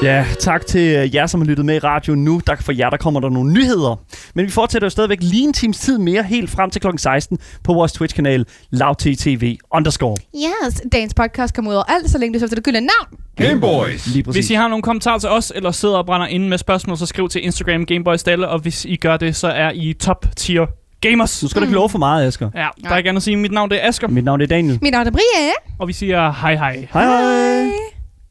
Ja, 0.05 0.25
tak 0.39 0.65
til 0.65 0.95
øh, 0.95 1.15
jer, 1.15 1.27
som 1.27 1.41
har 1.41 1.45
lyttet 1.45 1.65
med 1.65 1.75
i 1.75 1.79
radioen 1.79 2.23
nu. 2.23 2.41
Der, 2.47 2.55
for 2.55 2.71
jer, 2.71 2.89
der 2.89 2.97
kommer 2.97 3.19
der 3.19 3.29
nogle 3.29 3.53
nyheder. 3.53 4.01
Men 4.35 4.45
vi 4.45 4.51
fortsætter 4.51 4.85
jo 4.85 4.89
stadigvæk 4.89 5.17
lige 5.21 5.43
en 5.43 5.53
times 5.53 5.77
tid 5.77 5.97
mere, 5.97 6.23
helt 6.23 6.49
frem 6.49 6.69
til 6.69 6.81
kl. 6.81 6.87
16 6.97 7.37
på 7.63 7.73
vores 7.73 7.91
Twitch-kanal, 7.91 8.45
lavttv 8.71 9.55
underscore. 9.73 10.15
Yes, 10.35 10.81
dagens 10.91 11.13
podcast 11.13 11.55
kommer 11.55 11.71
ud 11.71 11.75
over 11.75 11.83
alt, 11.83 12.09
så 12.09 12.17
længe 12.17 12.33
du 12.33 12.39
søger 12.39 12.55
det 12.55 12.63
gyldne 12.63 12.79
navn. 12.79 13.19
Gameboys. 13.35 14.07
Lige 14.07 14.23
præcis. 14.23 14.37
Hvis 14.37 14.49
I 14.49 14.53
har 14.53 14.67
nogle 14.67 14.81
kommentarer 14.83 15.19
til 15.19 15.29
os, 15.29 15.51
eller 15.55 15.71
sidder 15.71 15.97
og 15.97 16.05
brænder 16.05 16.27
inde 16.27 16.49
med 16.49 16.57
spørgsmål, 16.57 16.97
så 16.97 17.05
skriv 17.05 17.29
til 17.29 17.45
Instagram 17.45 17.85
Gameboy 17.85 18.15
Stalle, 18.15 18.47
og 18.47 18.59
hvis 18.59 18.85
I 18.85 18.95
gør 18.95 19.17
det, 19.17 19.35
så 19.35 19.47
er 19.47 19.71
I 19.71 19.93
top 19.93 20.25
tier 20.35 20.65
gamers. 21.01 21.43
Nu 21.43 21.49
skal 21.49 21.61
du 21.61 21.65
ikke 21.65 21.75
love 21.75 21.89
for 21.89 21.97
meget, 21.97 22.27
Asger. 22.27 22.49
Ja, 22.55 22.67
der 22.83 22.89
er 22.89 22.97
ikke 22.97 23.09
andet 23.09 23.19
at 23.19 23.23
sige. 23.23 23.37
Mit 23.37 23.51
navn 23.51 23.69
det 23.69 23.83
er 23.83 23.87
Asger, 23.87 24.07
Mit 24.07 24.23
navn 24.23 24.41
er 24.41 24.45
Daniel. 24.45 24.79
Mit 24.81 24.91
navn 24.91 25.07
er 25.07 25.11
Bria. 25.11 25.51
og 25.79 25.87
vi 25.87 25.93
siger 25.93 26.31
hej 26.31 26.55
hej. 26.55 26.87
Hej 26.93 27.05
hej. 27.05 27.63
Hej. 27.63 27.94